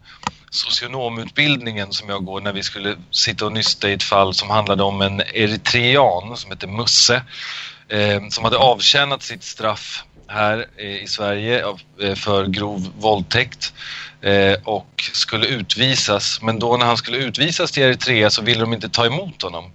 socionomutbildningen 0.51 1.93
som 1.93 2.09
jag 2.09 2.25
går 2.25 2.41
när 2.41 2.53
vi 2.53 2.63
skulle 2.63 2.97
sitta 3.11 3.47
och 3.47 3.53
nysta 3.53 3.91
i 3.91 3.93
ett 3.93 4.03
fall 4.03 4.35
som 4.35 4.51
handlade 4.51 4.83
om 4.83 5.03
en 5.03 5.21
eritrean 5.21 6.37
som 6.37 6.51
heter 6.51 6.69
Musse 6.69 7.23
eh, 7.89 8.29
som 8.29 8.45
hade 8.45 8.57
avtjänat 8.57 9.23
sitt 9.23 9.45
straff 9.45 10.05
här 10.29 10.67
eh, 10.77 11.03
i 11.03 11.07
Sverige 11.07 11.65
eh, 12.01 12.15
för 12.15 12.47
grov 12.47 12.93
våldtäkt 12.99 13.73
eh, 13.73 14.08
Eh, 14.21 14.57
och 14.65 15.11
skulle 15.13 15.47
utvisas. 15.47 16.43
Men 16.43 16.59
då 16.59 16.77
när 16.77 16.87
han 16.87 16.97
skulle 16.97 17.19
utvisas 17.19 17.73
till 17.73 17.83
Eritrea 17.83 18.31
så 18.31 18.43
ville 18.43 18.61
de 18.61 18.73
inte 18.73 18.89
ta 18.89 19.07
emot 19.07 19.43
honom. 19.43 19.73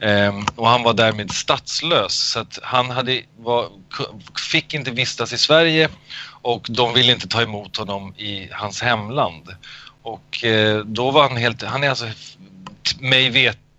Ehm, 0.00 0.46
och 0.56 0.68
han 0.68 0.82
var 0.82 0.94
därmed 0.94 1.30
statslös 1.30 2.14
så 2.14 2.40
att 2.40 2.58
han 2.62 2.90
hade, 2.90 3.22
var, 3.36 3.68
fick 4.50 4.74
inte 4.74 4.90
vistas 4.90 5.32
i 5.32 5.38
Sverige 5.38 5.88
och 6.42 6.66
de 6.68 6.94
ville 6.94 7.12
inte 7.12 7.28
ta 7.28 7.42
emot 7.42 7.76
honom 7.76 8.14
i 8.16 8.48
hans 8.52 8.82
hemland. 8.82 9.48
Och 10.02 10.44
eh, 10.44 10.78
då 10.78 11.10
var 11.10 11.28
han 11.28 11.36
helt, 11.36 11.62
han 11.62 11.84
är 11.84 11.88
alltså 11.88 12.06
mig 13.00 13.30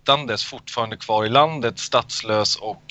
sittandes 0.08 0.44
fortfarande 0.44 0.98
kvar 0.98 1.26
i 1.26 1.30
landet, 1.30 1.80
statslös 1.80 2.56
och 2.56 2.84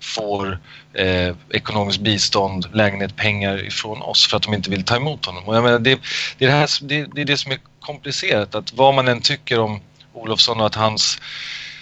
får 0.00 0.58
eh, 0.94 1.34
ekonomiskt 1.50 2.00
bistånd, 2.00 2.66
lägenhet, 2.72 3.16
pengar 3.16 3.66
ifrån 3.66 4.02
oss 4.02 4.26
för 4.26 4.36
att 4.36 4.42
de 4.42 4.54
inte 4.54 4.70
vill 4.70 4.84
ta 4.84 4.96
emot 4.96 5.26
honom. 5.26 5.44
Och 5.44 5.56
jag 5.56 5.64
menar, 5.64 5.78
det, 5.78 5.98
det, 6.38 6.44
är 6.44 6.48
det, 6.48 6.54
här, 6.54 6.68
det, 6.82 7.06
det 7.14 7.20
är 7.20 7.24
det 7.24 7.36
som 7.36 7.52
är 7.52 7.58
komplicerat, 7.80 8.54
att 8.54 8.72
vad 8.72 8.94
man 8.94 9.08
än 9.08 9.20
tycker 9.20 9.60
om 9.60 9.80
Olofsson 10.12 10.60
och 10.60 10.66
att 10.66 10.74
hans 10.74 11.20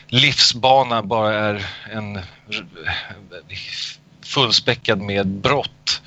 livsbana 0.09 1.03
bara 1.03 1.35
är 1.35 1.67
en 1.93 2.21
fullspäckad 4.25 5.01
med 5.01 5.27
brott 5.27 6.03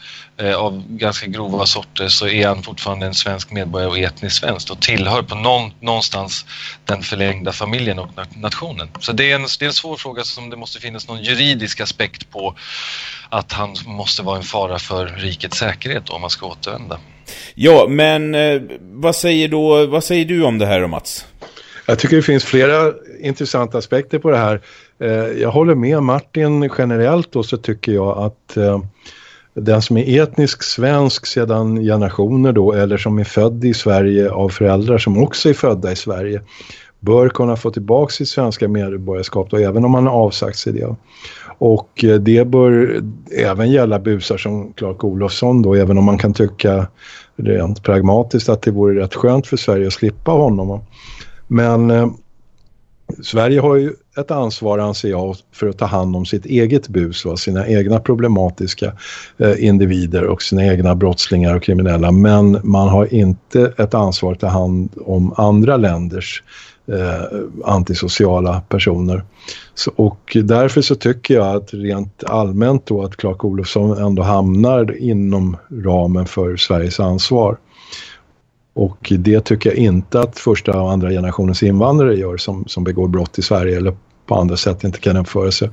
av 0.58 0.84
ganska 0.90 1.28
grova 1.28 1.66
sorter 1.66 2.08
så 2.08 2.28
är 2.28 2.48
han 2.48 2.64
fortfarande 2.64 3.06
en 3.06 3.14
svensk 3.14 3.52
medborgare 3.52 3.90
och 3.90 4.00
etnisk 4.00 4.40
svensk 4.40 4.72
och 4.72 4.82
tillhör 4.82 5.22
på 5.22 5.36
någon, 5.36 5.72
någonstans 5.80 6.46
den 6.86 7.02
förlängda 7.02 7.52
familjen 7.52 8.00
och 8.00 8.10
nationen. 8.38 8.90
Så 9.00 9.12
det 9.12 9.32
är, 9.32 9.36
en, 9.36 9.46
det 9.60 9.66
är 9.66 9.68
en 9.68 9.74
svår 9.74 9.96
fråga 9.96 10.24
som 10.24 10.50
det 10.50 10.58
måste 10.58 10.80
finnas 10.80 11.08
någon 11.08 11.24
juridisk 11.24 11.80
aspekt 11.80 12.32
på 12.32 12.56
att 13.30 13.52
han 13.52 13.76
måste 13.86 14.22
vara 14.22 14.38
en 14.38 14.44
fara 14.44 14.80
för 14.80 15.08
rikets 15.08 15.58
säkerhet 15.58 16.10
om 16.10 16.22
man 16.22 16.30
ska 16.30 16.46
återvända. 16.46 17.00
Ja, 17.56 17.86
men 17.90 18.36
eh, 18.36 18.62
vad, 18.82 19.16
säger 19.16 19.48
då, 19.48 19.86
vad 19.86 20.04
säger 20.04 20.26
du 20.26 20.44
om 20.44 20.58
det 20.58 20.66
här 20.66 20.88
Mats? 20.88 21.26
Jag 21.88 22.00
tycker 22.00 22.16
det 22.16 22.22
finns 22.22 22.44
flera 22.44 22.94
intressanta 23.20 23.78
aspekter 23.78 24.20
på 24.20 24.32
det 24.32 24.38
här. 24.38 24.62
Eh, 25.00 25.10
jag 25.42 25.52
håller 25.52 25.76
med 25.76 26.04
Martin 26.04 26.72
generellt 26.78 27.36
och 27.36 27.46
så 27.46 27.58
tycker 27.58 27.92
jag 27.92 28.18
att 28.18 28.58
eh, 28.58 28.80
den 29.56 29.82
som 29.82 29.98
är 29.98 30.22
etnisk 30.24 30.64
svensk 30.64 31.26
sedan 31.26 31.76
generationer 31.76 32.52
då 32.52 32.74
eller 32.74 32.98
som 32.98 33.20
är 33.20 33.24
född 33.24 33.66
i 33.66 33.74
Sverige 33.74 34.32
av 34.32 34.50
föräldrar 34.50 34.98
som 34.98 35.24
också 35.24 35.50
är 35.50 35.54
födda 35.54 35.92
i 35.92 35.96
Sverige 35.96 36.42
bör 37.00 37.30
kunna 37.30 37.56
få 37.56 37.72
tillbaka 37.72 38.12
sitt 38.12 38.28
svenska 38.28 38.68
medborgarskap 38.68 39.50
då, 39.50 39.58
även 39.58 39.86
om 39.86 39.92
man 39.92 40.08
har 40.08 40.14
avsagt 40.14 40.58
sig 40.58 40.74
det. 40.74 40.96
Och 41.58 42.04
eh, 42.04 42.16
det 42.16 42.48
bör 42.48 43.02
även 43.38 43.72
gälla 43.72 44.00
busar 44.00 44.38
som 44.38 44.74
Clark 44.74 45.04
Olofsson 45.04 45.62
då, 45.62 45.76
även 45.76 45.98
om 45.98 46.04
man 46.04 46.18
kan 46.18 46.34
tycka 46.34 46.88
rent 47.36 47.84
pragmatiskt 47.84 48.50
att 48.50 48.62
det 48.62 48.72
vore 48.72 49.02
rätt 49.02 49.16
skönt 49.16 49.48
för 49.48 49.58
Sverige 49.58 49.88
att 49.88 49.94
slippa 49.94 50.32
honom. 50.32 50.82
Men 51.48 51.92
eh, 51.92 52.08
Sverige 53.24 53.60
har 53.60 53.76
ju 53.76 53.94
ett 54.18 54.32
ansvar 54.32 54.80
anser 54.80 55.10
jag 55.10 55.36
för 55.52 55.68
att 55.68 55.78
ta 55.78 55.86
hand 55.86 56.16
om 56.16 56.26
sitt 56.26 56.46
eget 56.46 56.88
bus, 56.88 57.26
och 57.26 57.40
sina 57.40 57.68
egna 57.68 58.00
problematiska 58.00 58.94
eh, 59.38 59.66
individer 59.66 60.24
och 60.24 60.42
sina 60.42 60.66
egna 60.66 60.96
brottslingar 60.96 61.56
och 61.56 61.64
kriminella. 61.64 62.12
Men 62.12 62.60
man 62.64 62.88
har 62.88 63.14
inte 63.14 63.74
ett 63.78 63.94
ansvar 63.94 64.32
att 64.32 64.40
ta 64.40 64.48
hand 64.48 64.90
om 65.06 65.34
andra 65.38 65.78
länders 65.78 66.44
eh, 66.88 67.40
antisociala 67.66 68.62
personer. 68.70 69.24
Så, 69.74 69.92
och 69.96 70.38
därför 70.44 70.82
så 70.82 70.96
tycker 70.96 71.34
jag 71.34 71.56
att 71.56 71.74
rent 71.74 72.24
allmänt 72.24 72.86
då 72.86 73.04
att 73.04 73.18
Clark 73.18 73.46
Olofsson 73.46 73.98
ändå 73.98 74.24
hamnar 74.24 74.98
inom 74.98 75.58
ramen 75.70 76.26
för 76.26 76.58
Sveriges 76.58 77.00
ansvar. 77.00 77.58
Och 78.76 79.14
det 79.20 79.46
tycker 79.46 79.70
jag 79.70 79.78
inte 79.78 80.20
att 80.20 80.40
första 80.40 80.82
och 80.82 80.92
andra 80.92 81.10
generationens 81.10 81.64
invandrare 81.64 82.16
gör 82.16 82.38
som, 82.38 82.68
som 82.68 82.84
begår 82.84 83.08
brott 83.08 83.40
i 83.40 83.42
Sverige 83.42 83.78
eller 83.78 83.98
på 84.26 84.36
andra 84.36 84.58
sätt 84.58 84.84
inte 84.84 85.00
kan 85.00 85.16
jämföra 85.16 85.52
sig. 85.52 85.70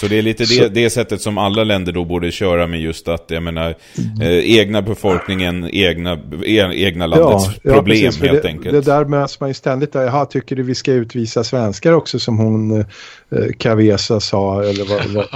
Så 0.00 0.08
det 0.08 0.18
är 0.18 0.22
lite 0.22 0.44
det, 0.44 0.68
det 0.68 0.90
sättet 0.90 1.20
som 1.20 1.38
alla 1.38 1.64
länder 1.64 1.92
då 1.92 2.04
borde 2.04 2.30
köra 2.30 2.66
med 2.66 2.80
just 2.80 3.08
att, 3.08 3.24
jag 3.28 3.42
menar, 3.42 3.74
mm. 3.98 4.20
eh, 4.20 4.58
egna 4.58 4.82
befolkningen, 4.82 5.70
egna, 5.72 6.18
e, 6.44 6.70
egna 6.72 7.06
landets 7.06 7.46
ja, 7.62 7.72
problem 7.72 8.12
ja, 8.20 8.26
helt 8.26 8.42
det, 8.42 8.48
enkelt. 8.48 8.72
Det 8.72 8.92
där 8.92 9.04
möts 9.04 9.40
man 9.40 9.50
ju 9.50 9.54
ständigt, 9.54 9.94
jaha, 9.94 10.26
tycker 10.26 10.56
du 10.56 10.62
vi 10.62 10.74
ska 10.74 10.92
utvisa 10.92 11.44
svenskar 11.44 11.92
också 11.92 12.18
som 12.18 12.38
hon 12.38 12.80
eh, 12.80 12.86
Cavesa 13.58 14.20
sa, 14.20 14.62
eller 14.62 14.84
vad, 14.84 15.28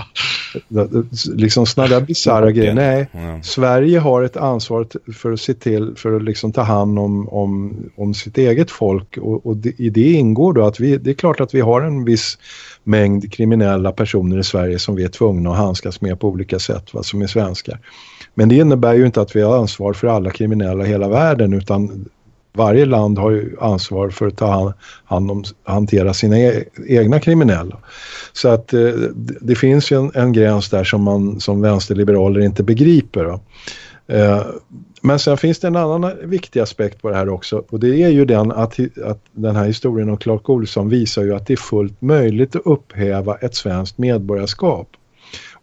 vad 0.69 1.07
liksom 1.35 1.67
sådana 1.67 1.95
där 1.95 2.01
bisarra 2.01 2.51
grejer. 2.51 2.75
Nej, 2.75 3.09
ja. 3.13 3.43
Sverige 3.43 3.99
har 3.99 4.23
ett 4.23 4.37
ansvar 4.37 4.87
för 5.13 5.33
att 5.33 5.41
se 5.41 5.55
till, 5.55 5.93
för 5.97 6.17
att 6.17 6.23
liksom 6.23 6.53
ta 6.53 6.63
hand 6.63 6.99
om, 6.99 7.29
om, 7.29 7.77
om 7.97 8.15
sitt 8.15 8.39
eget 8.39 8.71
folk 8.71 9.17
och, 9.17 9.47
och 9.47 9.57
det, 9.57 9.81
i 9.81 9.91
det 9.91 10.13
ingår 10.13 10.53
då 10.53 10.67
att 10.67 10.81
vi, 10.81 10.97
det 10.97 11.11
är 11.11 11.15
klart 11.15 11.41
att 11.41 11.55
vi 11.55 11.61
har 11.61 11.81
en 11.81 12.05
viss 12.05 12.39
mängd 12.85 13.33
kriminella 13.33 13.93
personer 13.93 14.39
i 14.39 14.45
Sverige 14.45 14.79
som 14.79 14.95
vi 14.95 15.05
är 15.05 15.09
tvungna 15.09 15.51
att 15.51 15.57
handskas 15.57 16.01
med 16.01 16.21
på 16.21 16.29
olika 16.29 16.59
sätt, 16.59 16.95
va, 16.95 17.03
som 17.03 17.23
är 17.23 17.27
svenskar. 17.27 17.79
Men 18.35 18.49
det 18.49 18.57
innebär 18.57 18.95
ju 18.95 19.07
inte 19.07 19.21
att 19.21 19.37
vi 19.37 19.43
har 19.43 19.59
ansvar 19.59 19.93
för 19.93 20.07
alla 20.09 20.31
kriminella 20.31 20.85
i 20.85 20.89
hela 20.89 21.09
världen 21.09 21.53
utan 21.53 22.09
varje 22.53 22.87
land 22.87 23.19
har 23.19 23.31
ju 23.31 23.57
ansvar 23.61 24.11
för 24.11 24.27
att 24.27 24.37
ta 24.37 24.75
hand 25.05 25.31
om, 25.31 25.45
hantera 25.65 26.15
sina 26.15 26.39
e-, 26.39 26.65
egna 26.89 27.21
kriminella. 27.21 27.77
Så 28.33 28.49
att 28.49 28.73
eh, 28.73 28.91
det 29.41 29.55
finns 29.55 29.91
ju 29.93 29.99
en, 29.99 30.11
en, 30.15 30.33
gräns 30.33 30.71
där 30.71 30.85
som 30.85 31.03
man 31.03 31.41
som 31.41 31.61
vänsterliberaler 31.61 32.41
inte 32.41 32.63
begriper. 32.63 33.39
Eh, 34.07 34.43
men 35.05 35.19
sen 35.19 35.37
finns 35.37 35.59
det 35.59 35.67
en 35.67 35.77
annan 35.77 36.13
viktig 36.23 36.61
aspekt 36.61 37.03
på 37.03 37.11
det 37.11 37.17
här 37.17 37.29
också 37.29 37.65
och 37.69 37.81
det 37.81 38.03
är 38.03 38.09
ju 38.09 38.25
den 38.25 38.53
att, 38.53 38.79
att 39.05 39.21
den 39.33 39.57
här 39.57 39.67
historien 39.67 40.11
om 40.11 40.17
Clark 40.17 40.49
Olsson 40.49 40.89
visar 40.89 41.23
ju 41.23 41.35
att 41.35 41.47
det 41.47 41.55
är 41.55 41.57
fullt 41.57 42.03
möjligt 42.03 42.57
att 42.57 42.67
upphäva 42.67 43.37
ett 43.37 43.55
svenskt 43.55 43.99
medborgarskap. 43.99 44.89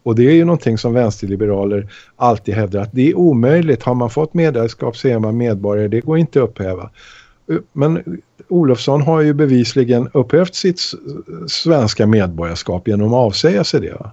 Och 0.04 0.16
det 0.16 0.24
är 0.24 0.34
ju 0.34 0.46
någonting 0.46 0.78
som 0.78 0.94
vänsterliberaler 0.94 1.92
alltid 2.16 2.56
hävdar 2.56 2.82
att 2.82 2.92
det 2.92 3.10
är 3.10 3.18
omöjligt. 3.18 3.84
Har 3.84 3.96
man 3.96 4.10
fått 4.10 4.34
medborgarskap 4.34 4.98
så 4.98 5.08
är 5.08 5.20
man 5.20 5.38
medborgare, 5.38 5.88
det 5.88 6.02
går 6.02 6.18
inte 6.18 6.44
att 6.44 6.50
upphäva. 6.50 6.90
Men 7.74 8.22
Olofsson 8.48 9.02
har 9.02 9.22
ju 9.22 9.34
bevisligen 9.34 10.10
upphävt 10.14 10.56
sitt 10.56 10.80
svenska 11.48 12.08
medborgarskap 12.08 12.88
genom 12.88 13.14
att 13.14 13.20
avsäga 13.20 13.64
sig 13.64 13.82
det. 13.82 13.94
Va? 13.94 14.12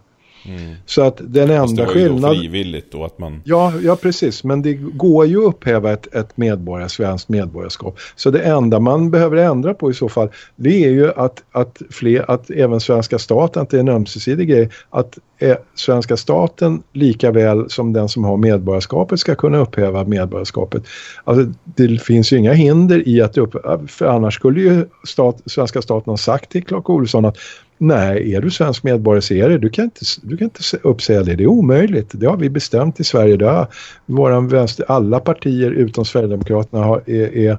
Mm. 0.49 0.74
Så 0.86 1.03
att 1.03 1.20
den 1.20 1.51
enda 1.51 1.86
skillnaden... 1.86 2.40
frivilligt 2.40 2.92
då 2.92 3.05
att 3.05 3.18
man... 3.18 3.42
Ja, 3.44 3.72
ja, 3.82 3.97
precis. 3.97 4.44
Men 4.44 4.62
det 4.62 4.74
går 4.74 5.26
ju 5.26 5.38
att 5.38 5.55
upphäva 5.55 5.92
ett, 5.92 6.14
ett 6.14 6.36
medborgar, 6.36 6.88
svenskt 6.88 7.28
medborgarskap. 7.28 7.99
Så 8.16 8.30
det 8.30 8.40
enda 8.40 8.80
man 8.80 9.11
behöver 9.11 9.36
ändra 9.36 9.74
på 9.74 9.90
i 9.90 9.94
så 9.94 10.09
fall 10.09 10.28
det 10.57 10.84
är 10.84 10.90
ju 10.90 11.12
att, 11.12 11.42
att, 11.53 11.82
fler, 11.90 12.30
att 12.30 12.51
även 12.51 12.80
svenska 12.80 13.18
staten, 13.18 13.62
att 13.62 13.70
det 13.70 13.76
är 13.76 13.80
en 13.80 13.88
ömsesidig 13.88 14.49
grej, 14.49 14.70
att 14.90 15.18
eh, 15.38 15.57
svenska 15.74 16.16
staten 16.16 16.82
lika 16.92 17.30
väl 17.30 17.70
som 17.70 17.92
den 17.92 18.09
som 18.09 18.24
har 18.24 18.36
medborgarskapet 18.36 19.20
ska 19.20 19.34
kunna 19.34 19.59
upphäva 19.59 20.05
medborgarskapet. 20.05 20.82
Alltså, 21.24 21.53
det 21.64 22.03
finns 22.03 22.32
ju 22.32 22.36
inga 22.36 22.53
hinder 22.53 23.09
i 23.09 23.22
att 23.22 23.38
upphäva, 23.38 23.80
för 23.86 24.07
annars 24.07 24.34
skulle 24.34 24.61
ju 24.61 24.86
stat, 25.05 25.42
svenska 25.47 25.82
staten 25.82 26.11
ha 26.11 26.16
sagt 26.16 26.51
till 26.51 26.64
Clark 26.64 26.90
Olsson 26.90 27.24
att 27.24 27.38
Nej, 27.78 28.34
är 28.34 28.40
du 28.40 28.50
svensk 28.50 28.82
medborgare 28.82 29.22
så 29.22 29.34
är 29.34 29.48
det. 29.48 29.58
Du 29.58 29.68
kan 29.68 29.84
inte, 29.84 30.00
du 30.22 30.36
kan 30.36 30.44
inte 30.44 30.60
uppsäga 30.82 31.22
det. 31.22 31.36
Det 31.36 31.44
är 31.44 31.46
omöjligt. 31.46 32.10
Det 32.10 32.26
har 32.26 32.36
vi 32.36 32.50
bestämt 32.50 33.00
i 33.00 33.04
Sverige. 33.04 33.36
Det 33.36 33.46
har 33.46 33.66
våran 34.06 34.48
vänster, 34.48 34.84
alla 34.88 35.20
partier 35.20 35.70
utom 35.70 36.04
Sverigedemokraterna 36.04 36.84
har, 36.84 37.02
är, 37.06 37.36
är 37.36 37.58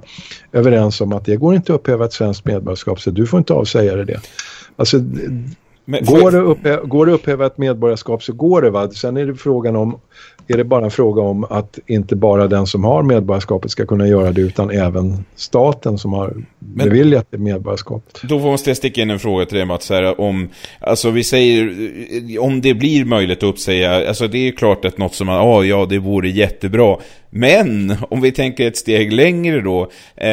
överens 0.51 1.01
om 1.01 1.13
att 1.13 1.26
det 1.26 1.36
går 1.36 1.55
inte 1.55 1.74
att 1.74 1.80
upphäva 1.80 2.05
ett 2.05 2.13
svenskt 2.13 2.45
medborgarskap 2.45 3.01
så 3.01 3.11
du 3.11 3.26
får 3.26 3.38
inte 3.38 3.53
avsäga 3.53 3.95
dig 3.95 4.05
det. 4.05 4.20
Alltså, 4.76 4.97
Men, 5.86 6.05
går, 6.05 6.32
det 6.32 6.38
upphäva, 6.38 6.84
går 6.84 7.05
det 7.05 7.11
upphäva 7.11 7.45
ett 7.45 7.57
medborgarskap 7.57 8.24
så 8.24 8.34
går 8.34 8.61
det 8.61 8.70
va. 8.70 8.89
Sen 8.91 9.18
är 9.18 9.26
det 9.26 9.36
frågan 9.36 9.76
om 9.76 9.99
är 10.48 10.58
det 10.58 10.64
bara 10.64 10.86
en 10.86 10.91
fråga 10.91 11.22
om 11.22 11.43
att 11.43 11.80
inte 11.88 12.16
bara 12.16 12.48
den 12.48 12.68
som 12.68 12.84
har 12.84 13.04
medborgarskapet 13.04 13.72
ska 13.72 13.86
kunna 13.86 14.08
göra 14.08 14.32
det 14.32 14.41
utan 14.41 14.70
även 14.70 15.26
staten 15.36 15.98
som 15.98 16.14
har 16.14 16.34
Men, 16.60 16.89
beviljat 16.89 17.28
det 17.30 17.38
medborgarskapet. 17.38 18.22
Då 18.24 18.39
måste 18.39 18.70
jag 18.70 18.78
sticka 18.78 19.02
in 19.02 19.10
en 19.10 19.20
fråga 19.20 19.45
till 19.45 19.58
dig 19.58 19.66
Mats 19.66 19.89
här, 19.89 20.22
om, 20.22 20.50
alltså 20.80 21.10
vi 21.10 21.24
säger, 21.24 21.74
om 22.39 22.62
det 22.62 22.74
blir 22.74 23.06
möjligt 23.06 23.38
att 23.38 23.50
uppsäga, 23.50 24.08
alltså 24.08 24.28
det 24.28 24.48
är 24.48 24.52
klart 24.52 24.86
att 24.86 24.98
något 24.98 25.16
som, 25.16 25.30
ah, 25.30 25.64
ja 25.64 25.86
det 25.86 26.00
vore 26.00 26.30
jättebra, 26.30 26.98
men 27.30 27.96
om 28.10 28.22
vi 28.22 28.32
tänker 28.32 28.68
ett 28.68 28.78
steg 28.78 29.14
längre 29.14 29.62
då, 29.62 29.92
eh, 30.16 30.30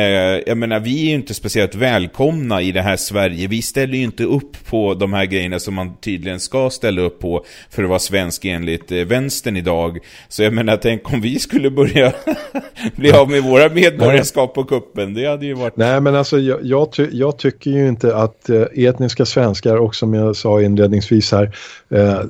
jag 0.47 0.59
menar 0.59 0.81
vi 0.81 1.01
är 1.01 1.09
ju 1.09 1.15
inte 1.15 1.35
speciellt 1.35 1.75
välkomna 1.75 2.63
i 2.63 2.73
det 2.73 2.83
här 2.83 2.97
Sverige. 2.97 3.49
Vi 3.49 3.63
ställer 3.63 3.95
ju 3.95 4.05
inte 4.05 4.25
upp 4.25 4.67
på 4.71 4.95
de 4.95 5.13
här 5.13 5.25
grejerna 5.25 5.59
som 5.59 5.75
man 5.75 5.97
tydligen 5.97 6.41
ska 6.41 6.71
ställa 6.71 7.03
upp 7.03 7.21
på 7.21 7.45
för 7.71 7.83
att 7.83 7.89
vara 7.89 7.99
svensk 7.99 8.45
enligt 8.45 8.93
eh, 8.93 8.99
vänstern 8.99 9.57
idag. 9.57 9.99
Så 10.29 10.43
jag 10.43 10.53
menar, 10.53 10.77
tänk 10.77 11.13
om 11.13 11.21
vi 11.21 11.39
skulle 11.39 11.71
börja 11.71 12.13
bli 12.97 13.13
av 13.13 13.31
med 13.31 13.43
våra 13.43 13.69
medborgarskap 13.69 14.55
på 14.55 14.65
kuppen. 14.65 15.15
Det 15.15 15.27
hade 15.27 15.47
ju 15.47 15.55
varit... 15.55 15.77
Nej, 15.77 16.01
men 16.01 16.15
alltså 16.15 16.39
jag, 16.39 16.59
jag, 16.63 16.93
ty 16.93 17.09
jag 17.13 17.39
tycker 17.39 17.71
ju 17.71 17.89
inte 17.89 18.17
att 18.17 18.51
eh, 18.51 18.63
etniska 18.75 19.25
svenskar, 19.25 19.77
och 19.77 19.95
som 19.95 20.15
jag 20.15 20.37
sa 20.37 20.63
inledningsvis 20.63 21.33
här, 21.33 21.57
eh, 21.91 22.21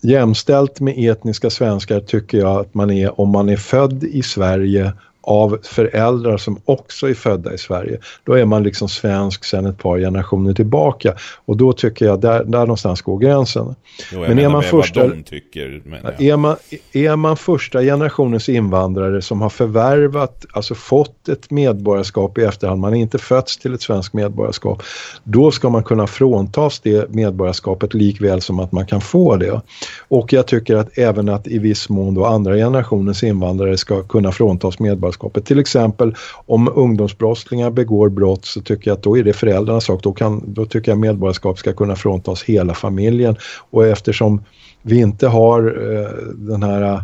jämställt 0.00 0.80
med 0.80 0.94
etniska 1.10 1.50
svenskar 1.50 2.00
tycker 2.00 2.38
jag 2.38 2.60
att 2.60 2.74
man 2.74 2.90
är 2.90 3.20
om 3.20 3.28
man 3.28 3.48
är 3.48 3.56
född 3.56 4.04
i 4.04 4.22
Sverige 4.22 4.92
av 5.22 5.58
föräldrar 5.62 6.36
som 6.36 6.60
också 6.64 7.08
är 7.08 7.14
födda 7.14 7.54
i 7.54 7.58
Sverige. 7.58 7.98
Då 8.24 8.32
är 8.32 8.44
man 8.44 8.62
liksom 8.62 8.88
svensk 8.88 9.44
sedan 9.44 9.66
ett 9.66 9.78
par 9.78 9.98
generationer 9.98 10.54
tillbaka 10.54 11.14
och 11.44 11.56
då 11.56 11.72
tycker 11.72 12.06
jag 12.06 12.20
där, 12.20 12.44
där 12.44 12.60
någonstans 12.60 13.02
går 13.02 13.18
gränsen. 13.18 13.74
Jo, 14.12 14.20
men 14.20 14.38
är 14.38 14.48
man, 14.48 14.62
första, 14.62 15.10
tycker, 15.24 15.82
är, 16.18 16.36
man, 16.36 16.56
är 16.92 17.16
man 17.16 17.36
första 17.36 17.80
generationens 17.82 18.48
invandrare 18.48 19.22
som 19.22 19.42
har 19.42 19.48
förvärvat, 19.48 20.46
alltså 20.52 20.74
fått 20.74 21.28
ett 21.28 21.50
medborgarskap 21.50 22.38
i 22.38 22.42
efterhand, 22.42 22.80
man 22.80 22.94
är 22.94 23.00
inte 23.00 23.18
fötts 23.18 23.56
till 23.56 23.74
ett 23.74 23.82
svenskt 23.82 24.14
medborgarskap, 24.14 24.82
då 25.24 25.50
ska 25.50 25.70
man 25.70 25.82
kunna 25.82 26.06
fråntas 26.06 26.80
det 26.80 27.14
medborgarskapet 27.14 27.94
likväl 27.94 28.40
som 28.40 28.60
att 28.60 28.72
man 28.72 28.86
kan 28.86 29.00
få 29.00 29.36
det. 29.36 29.60
Och 30.08 30.32
jag 30.32 30.46
tycker 30.46 30.76
att 30.76 30.98
även 30.98 31.28
att 31.28 31.46
i 31.46 31.58
viss 31.58 31.88
mån 31.88 32.14
då 32.14 32.24
andra 32.24 32.54
generationens 32.54 33.22
invandrare 33.22 33.76
ska 33.76 34.02
kunna 34.02 34.32
fråntas 34.32 34.78
medborgarskap 34.78 35.09
föräldraskapet. 35.10 35.44
Till 35.44 35.58
exempel 35.58 36.14
om 36.46 36.68
ungdomsbrottslingar 36.74 37.70
begår 37.70 38.08
brott 38.08 38.44
så 38.44 38.60
tycker 38.60 38.90
jag 38.90 38.96
att 38.96 39.02
då 39.02 39.18
är 39.18 39.24
det 39.24 39.32
föräldrarnas 39.32 39.84
sak. 39.84 40.02
Då, 40.02 40.12
kan, 40.12 40.42
då 40.46 40.66
tycker 40.66 40.92
jag 40.92 40.98
medborgarskap 40.98 41.58
ska 41.58 41.72
kunna 41.72 41.96
fråntas 41.96 42.42
hela 42.42 42.74
familjen. 42.74 43.36
Och 43.70 43.86
eftersom 43.86 44.40
vi 44.82 45.00
inte 45.00 45.28
har 45.28 45.62
eh, 45.62 46.10
den 46.34 46.62
här 46.62 46.82
eh, 46.92 47.00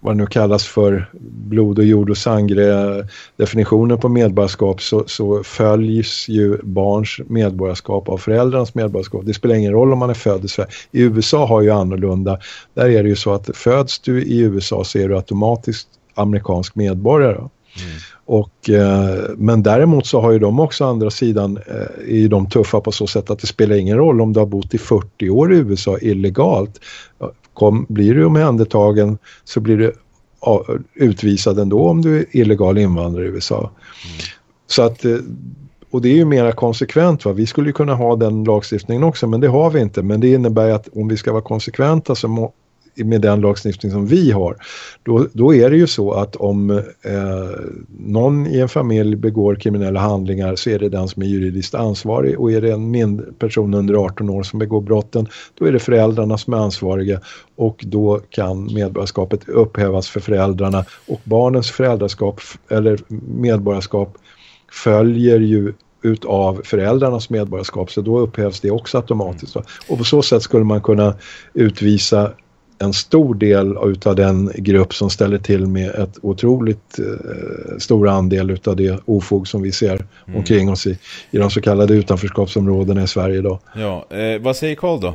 vad 0.00 0.14
det 0.14 0.18
nu 0.18 0.26
kallas 0.26 0.66
för 0.66 1.08
blod 1.48 1.78
och 1.78 1.84
jord 1.84 2.10
och 2.10 2.16
sangre 2.16 2.98
eh, 2.98 3.04
definitionen 3.36 3.98
på 3.98 4.08
medborgarskap 4.08 4.82
så, 4.82 5.04
så 5.06 5.42
följs 5.42 6.28
ju 6.28 6.58
barns 6.62 7.20
medborgarskap 7.28 8.08
av 8.08 8.18
föräldrarnas 8.18 8.74
medborgarskap. 8.74 9.22
Det 9.24 9.34
spelar 9.34 9.54
ingen 9.54 9.72
roll 9.72 9.92
om 9.92 9.98
man 9.98 10.10
är 10.10 10.14
född 10.14 10.44
i 10.44 10.48
Sverige. 10.48 10.70
I 10.92 11.02
USA 11.02 11.46
har 11.46 11.62
ju 11.62 11.70
annorlunda. 11.70 12.38
Där 12.74 12.88
är 12.88 13.02
det 13.02 13.08
ju 13.08 13.16
så 13.16 13.32
att 13.32 13.56
föds 13.56 13.98
du 13.98 14.22
i 14.22 14.40
USA 14.40 14.84
så 14.84 14.98
är 14.98 15.08
du 15.08 15.16
automatiskt 15.16 15.88
amerikansk 16.14 16.74
medborgare. 16.74 17.36
Mm. 17.36 17.50
Och, 18.24 18.70
eh, 18.70 19.30
men 19.36 19.62
däremot 19.62 20.06
så 20.06 20.20
har 20.20 20.32
ju 20.32 20.38
de 20.38 20.60
också 20.60 20.84
andra 20.84 21.10
sidan 21.10 21.56
eh, 21.56 22.24
är 22.24 22.28
de 22.28 22.48
tuffa 22.48 22.80
på 22.80 22.92
så 22.92 23.06
sätt 23.06 23.30
att 23.30 23.38
det 23.38 23.46
spelar 23.46 23.76
ingen 23.76 23.96
roll 23.96 24.20
om 24.20 24.32
du 24.32 24.40
har 24.40 24.46
bott 24.46 24.74
i 24.74 24.78
40 24.78 25.30
år 25.30 25.52
i 25.52 25.56
USA 25.56 25.98
illegalt. 25.98 26.80
Kom, 27.54 27.86
blir 27.88 28.14
du 28.14 28.24
omhändertagen 28.24 29.18
så 29.44 29.60
blir 29.60 29.76
du 29.76 29.92
utvisad 30.94 31.58
ändå 31.58 31.88
om 31.88 32.02
du 32.02 32.18
är 32.18 32.24
illegal 32.30 32.78
invandrare 32.78 33.24
i 33.24 33.28
USA. 33.28 33.58
Mm. 33.58 33.70
Så 34.66 34.82
att 34.82 35.04
eh, 35.04 35.16
och 35.90 36.02
det 36.02 36.08
är 36.08 36.14
ju 36.14 36.24
mera 36.24 36.52
konsekvent. 36.52 37.24
Va? 37.24 37.32
Vi 37.32 37.46
skulle 37.46 37.72
kunna 37.72 37.94
ha 37.94 38.16
den 38.16 38.44
lagstiftningen 38.44 39.04
också 39.04 39.26
men 39.26 39.40
det 39.40 39.48
har 39.48 39.70
vi 39.70 39.80
inte. 39.80 40.02
Men 40.02 40.20
det 40.20 40.32
innebär 40.32 40.70
att 40.70 40.88
om 40.94 41.08
vi 41.08 41.16
ska 41.16 41.32
vara 41.32 41.42
konsekventa 41.42 42.14
så 42.14 42.28
må, 42.28 42.52
med 42.94 43.20
den 43.20 43.40
lagstiftning 43.40 43.92
som 43.92 44.06
vi 44.06 44.30
har, 44.30 44.56
då, 45.02 45.26
då 45.32 45.54
är 45.54 45.70
det 45.70 45.76
ju 45.76 45.86
så 45.86 46.12
att 46.12 46.36
om 46.36 46.70
eh, 46.70 46.82
någon 47.98 48.46
i 48.46 48.58
en 48.58 48.68
familj 48.68 49.16
begår 49.16 49.54
kriminella 49.54 50.00
handlingar 50.00 50.56
så 50.56 50.70
är 50.70 50.78
det 50.78 50.88
den 50.88 51.08
som 51.08 51.22
är 51.22 51.26
juridiskt 51.26 51.74
ansvarig 51.74 52.40
och 52.40 52.52
är 52.52 52.60
det 52.60 52.72
en 52.72 52.90
mindre 52.90 53.26
person 53.32 53.74
under 53.74 53.94
18 53.94 54.30
år 54.30 54.42
som 54.42 54.58
begår 54.58 54.80
brotten, 54.80 55.26
då 55.58 55.66
är 55.66 55.72
det 55.72 55.78
föräldrarna 55.78 56.38
som 56.38 56.52
är 56.52 56.58
ansvariga 56.58 57.20
och 57.56 57.84
då 57.86 58.20
kan 58.30 58.74
medborgarskapet 58.74 59.48
upphävas 59.48 60.08
för 60.08 60.20
föräldrarna 60.20 60.84
och 61.08 61.20
barnens 61.24 61.70
föräldraskap 61.70 62.40
eller 62.68 62.98
medborgarskap 63.38 64.16
följer 64.70 65.40
ju 65.40 65.72
utav 66.02 66.60
föräldrarnas 66.64 67.30
medborgarskap 67.30 67.90
så 67.90 68.00
då 68.00 68.18
upphävs 68.18 68.60
det 68.60 68.70
också 68.70 68.98
automatiskt. 68.98 69.56
Och 69.88 69.98
på 69.98 70.04
så 70.04 70.22
sätt 70.22 70.42
skulle 70.42 70.64
man 70.64 70.80
kunna 70.80 71.14
utvisa 71.54 72.30
en 72.82 72.92
stor 72.92 73.34
del 73.34 73.76
utav 73.82 74.16
den 74.16 74.52
grupp 74.54 74.94
som 74.94 75.10
ställer 75.10 75.38
till 75.38 75.66
med 75.66 75.90
ett 75.90 76.18
otroligt 76.22 76.98
eh, 76.98 77.78
stor 77.78 78.08
andel 78.08 78.50
utav 78.50 78.76
det 78.76 79.00
ofog 79.04 79.48
som 79.48 79.62
vi 79.62 79.72
ser 79.72 79.94
mm. 80.26 80.38
omkring 80.38 80.70
oss 80.70 80.86
i, 80.86 80.98
i 81.30 81.38
de 81.38 81.50
så 81.50 81.60
kallade 81.60 81.94
utanförskapsområdena 81.94 83.02
i 83.02 83.06
Sverige 83.06 83.38
idag. 83.38 83.58
Ja, 83.76 84.06
eh, 84.10 84.40
vad 84.40 84.56
säger 84.56 84.74
Karl 84.74 85.00
då? 85.00 85.14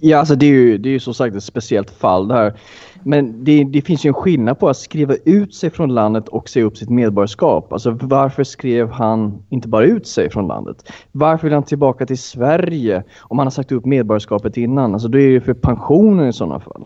Ja, 0.00 0.18
alltså 0.18 0.34
det 0.34 0.46
är 0.46 0.50
ju, 0.50 0.78
det 0.78 0.88
är 0.88 0.92
ju 0.92 1.00
som 1.00 1.14
sagt 1.14 1.36
ett 1.36 1.44
speciellt 1.44 1.90
fall 1.90 2.28
det 2.28 2.34
här. 2.34 2.54
Men 3.02 3.44
det, 3.44 3.64
det, 3.64 3.82
finns 3.82 4.04
ju 4.04 4.08
en 4.08 4.14
skillnad 4.14 4.58
på 4.58 4.68
att 4.68 4.76
skriva 4.76 5.14
ut 5.24 5.54
sig 5.54 5.70
från 5.70 5.94
landet 5.94 6.28
och 6.28 6.48
säga 6.48 6.64
upp 6.64 6.76
sitt 6.76 6.90
medborgarskap. 6.90 7.72
Alltså 7.72 7.90
varför 7.90 8.44
skrev 8.44 8.90
han 8.90 9.42
inte 9.48 9.68
bara 9.68 9.84
ut 9.84 10.06
sig 10.06 10.30
från 10.30 10.46
landet? 10.46 10.92
Varför 11.12 11.46
vill 11.46 11.54
han 11.54 11.62
tillbaka 11.62 12.06
till 12.06 12.18
Sverige 12.18 13.02
om 13.20 13.38
han 13.38 13.46
har 13.46 13.50
sagt 13.50 13.72
upp 13.72 13.84
medborgarskapet 13.84 14.56
innan? 14.56 14.92
Alltså 14.92 15.08
då 15.08 15.18
är 15.18 15.26
det 15.26 15.32
ju 15.32 15.40
för 15.40 15.54
pensionen 15.54 16.28
i 16.28 16.32
sådana 16.32 16.60
fall. 16.60 16.84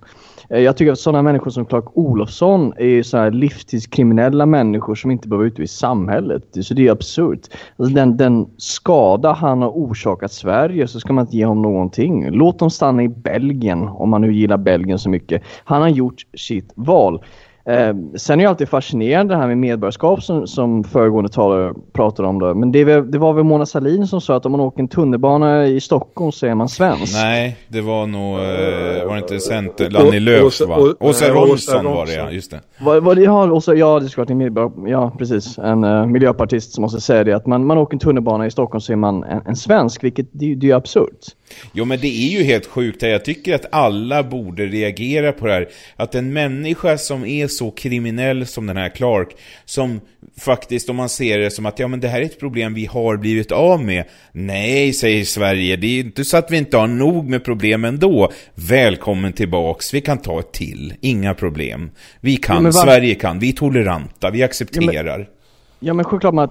Eh, 0.51 0.61
jag 0.61 0.76
tycker 0.76 0.92
att 0.92 0.99
sådana 0.99 1.22
människor 1.22 1.51
som 1.51 1.66
Clark 1.66 1.84
Olofsson 1.94 2.72
är 2.76 3.03
så 3.03 3.16
här 3.16 3.30
livstidskriminella 3.30 4.46
människor 4.46 4.94
som 4.94 5.11
inte 5.11 5.28
behöver 5.28 5.46
ute 5.46 5.62
i 5.62 5.66
samhället. 5.66 6.42
Så 6.62 6.74
det 6.74 6.86
är 6.86 6.92
absurt. 6.92 7.40
Alltså 7.76 7.94
den, 7.94 8.16
den 8.16 8.46
skada 8.57 9.32
han 9.32 9.62
har 9.62 9.70
orsakat 9.70 10.32
Sverige 10.32 10.88
så 10.88 11.01
ska 11.01 11.12
man 11.12 11.24
inte 11.24 11.36
ge 11.36 11.44
honom 11.44 11.62
någonting. 11.62 12.30
Låt 12.30 12.59
dem 12.59 12.70
stanna 12.70 13.03
i 13.03 13.09
Belgien 13.09 13.88
om 13.88 14.11
man 14.11 14.20
nu 14.20 14.34
gillar 14.34 14.57
Belgien 14.57 14.99
så 14.99 15.11
mycket. 15.11 15.42
Han 15.64 15.82
har 15.82 15.88
gjort 15.88 16.26
sitt 16.36 16.72
val. 16.74 17.22
Eh, 17.68 17.94
sen 18.16 18.40
är 18.40 18.44
det 18.44 18.50
alltid 18.50 18.68
fascinerande 18.68 19.34
det 19.34 19.38
här 19.38 19.46
med 19.46 19.58
medborgarskap 19.58 20.22
som, 20.22 20.46
som 20.46 20.84
föregående 20.84 21.30
talare 21.30 21.74
pratade 21.92 22.28
om. 22.28 22.38
Då. 22.38 22.54
Men 22.54 22.72
det, 22.72 22.84
det, 22.84 23.18
var 23.18 23.32
väl 23.32 23.44
Mona 23.44 23.66
Salin 23.66 24.06
som 24.06 24.20
sa 24.20 24.36
att 24.36 24.46
om 24.46 24.52
man 24.52 24.60
åker 24.60 24.80
en 24.80 24.88
tunnelbana 24.88 25.66
i 25.66 25.80
Stockholm 25.80 26.32
så 26.32 26.46
är 26.46 26.54
man 26.54 26.68
svensk. 26.68 27.14
Nej, 27.14 27.56
det 27.68 27.80
var 27.80 28.06
nog, 28.06 28.38
eh, 28.38 29.06
var 29.06 29.14
det 29.14 29.18
inte 29.18 29.40
Center, 29.40 29.90
Lanny 29.90 30.20
Lööf 30.20 30.60
va? 30.60 30.94
Åsa 31.00 31.28
Romson 31.28 31.84
var 31.84 32.06
det 32.06 32.14
ja, 32.14 32.30
just 32.30 32.50
det. 32.50 32.60
Var, 32.78 33.00
var 33.00 33.14
det 33.14 33.22
ja, 33.22 33.52
Åsa, 33.52 33.74
ja, 33.74 34.00
det 34.00 34.18
är 34.18 34.30
en 34.30 34.86
ja 34.86 35.12
precis, 35.18 35.58
en 35.58 35.84
uh, 35.84 36.06
miljöpartist 36.06 36.72
som 36.72 36.82
måste 36.82 37.00
säga 37.00 37.24
det. 37.24 37.32
Att 37.32 37.46
man, 37.46 37.66
man 37.66 37.78
åker 37.78 37.94
en 37.94 38.00
tunnelbana 38.00 38.46
i 38.46 38.50
Stockholm 38.50 38.80
så 38.80 38.92
är 38.92 38.96
man 38.96 39.24
en, 39.24 39.42
en 39.46 39.56
svensk, 39.56 40.04
vilket 40.04 40.26
det, 40.32 40.54
det 40.54 40.66
är 40.66 40.68
ju 40.68 40.72
absurt. 40.72 41.34
Jo 41.72 41.84
men 41.84 42.01
det 42.01 42.09
är 42.09 42.38
ju 42.38 42.42
helt 42.42 42.66
sjukt 42.66 43.03
Jag 43.03 43.24
tycker 43.24 43.55
att 43.55 43.66
alla 43.72 44.22
borde 44.22 44.66
reagera 44.66 45.32
på 45.32 45.46
det 45.46 45.53
här. 45.53 45.68
Att 45.96 46.14
en 46.14 46.32
människa 46.32 46.99
som 46.99 47.24
är 47.24 47.46
så 47.46 47.70
kriminell 47.70 48.46
som 48.46 48.66
den 48.66 48.76
här 48.76 48.88
Clark, 48.88 49.28
som 49.64 50.01
faktiskt 50.38 50.90
om 50.90 50.96
man 50.96 51.09
ser 51.09 51.38
det 51.38 51.51
som 51.51 51.66
att 51.66 51.78
ja 51.78 51.88
men 51.88 52.01
det 52.01 52.09
här 52.09 52.20
är 52.20 52.24
ett 52.24 52.40
problem 52.40 52.74
vi 52.74 52.86
har 52.86 53.16
blivit 53.16 53.53
av 53.53 53.84
med. 53.84 54.05
Nej, 54.32 54.92
säger 54.92 55.24
Sverige, 55.24 55.76
det 55.76 55.86
är 55.86 56.01
inte 56.01 56.24
så 56.24 56.36
att 56.36 56.51
vi 56.51 56.57
inte 56.57 56.76
har 56.76 56.86
nog 56.86 57.28
med 57.28 57.44
problem 57.44 57.84
ändå. 57.84 58.32
Välkommen 58.55 59.32
tillbaks, 59.32 59.94
vi 59.94 60.01
kan 60.01 60.18
ta 60.18 60.40
ett 60.40 60.53
till, 60.53 60.94
inga 61.01 61.34
problem. 61.34 61.90
Vi 62.20 62.36
kan, 62.36 62.64
ja, 62.64 62.72
Sverige 62.72 63.14
kan, 63.14 63.38
vi 63.38 63.49
är 63.49 63.53
toleranta, 63.53 64.30
vi 64.30 64.42
accepterar. 64.42 65.18
Ja, 65.18 65.18
men... 65.18 65.38
Ja 65.81 65.95
men 65.95 66.05
självklart 66.05 66.35
man 66.35 66.49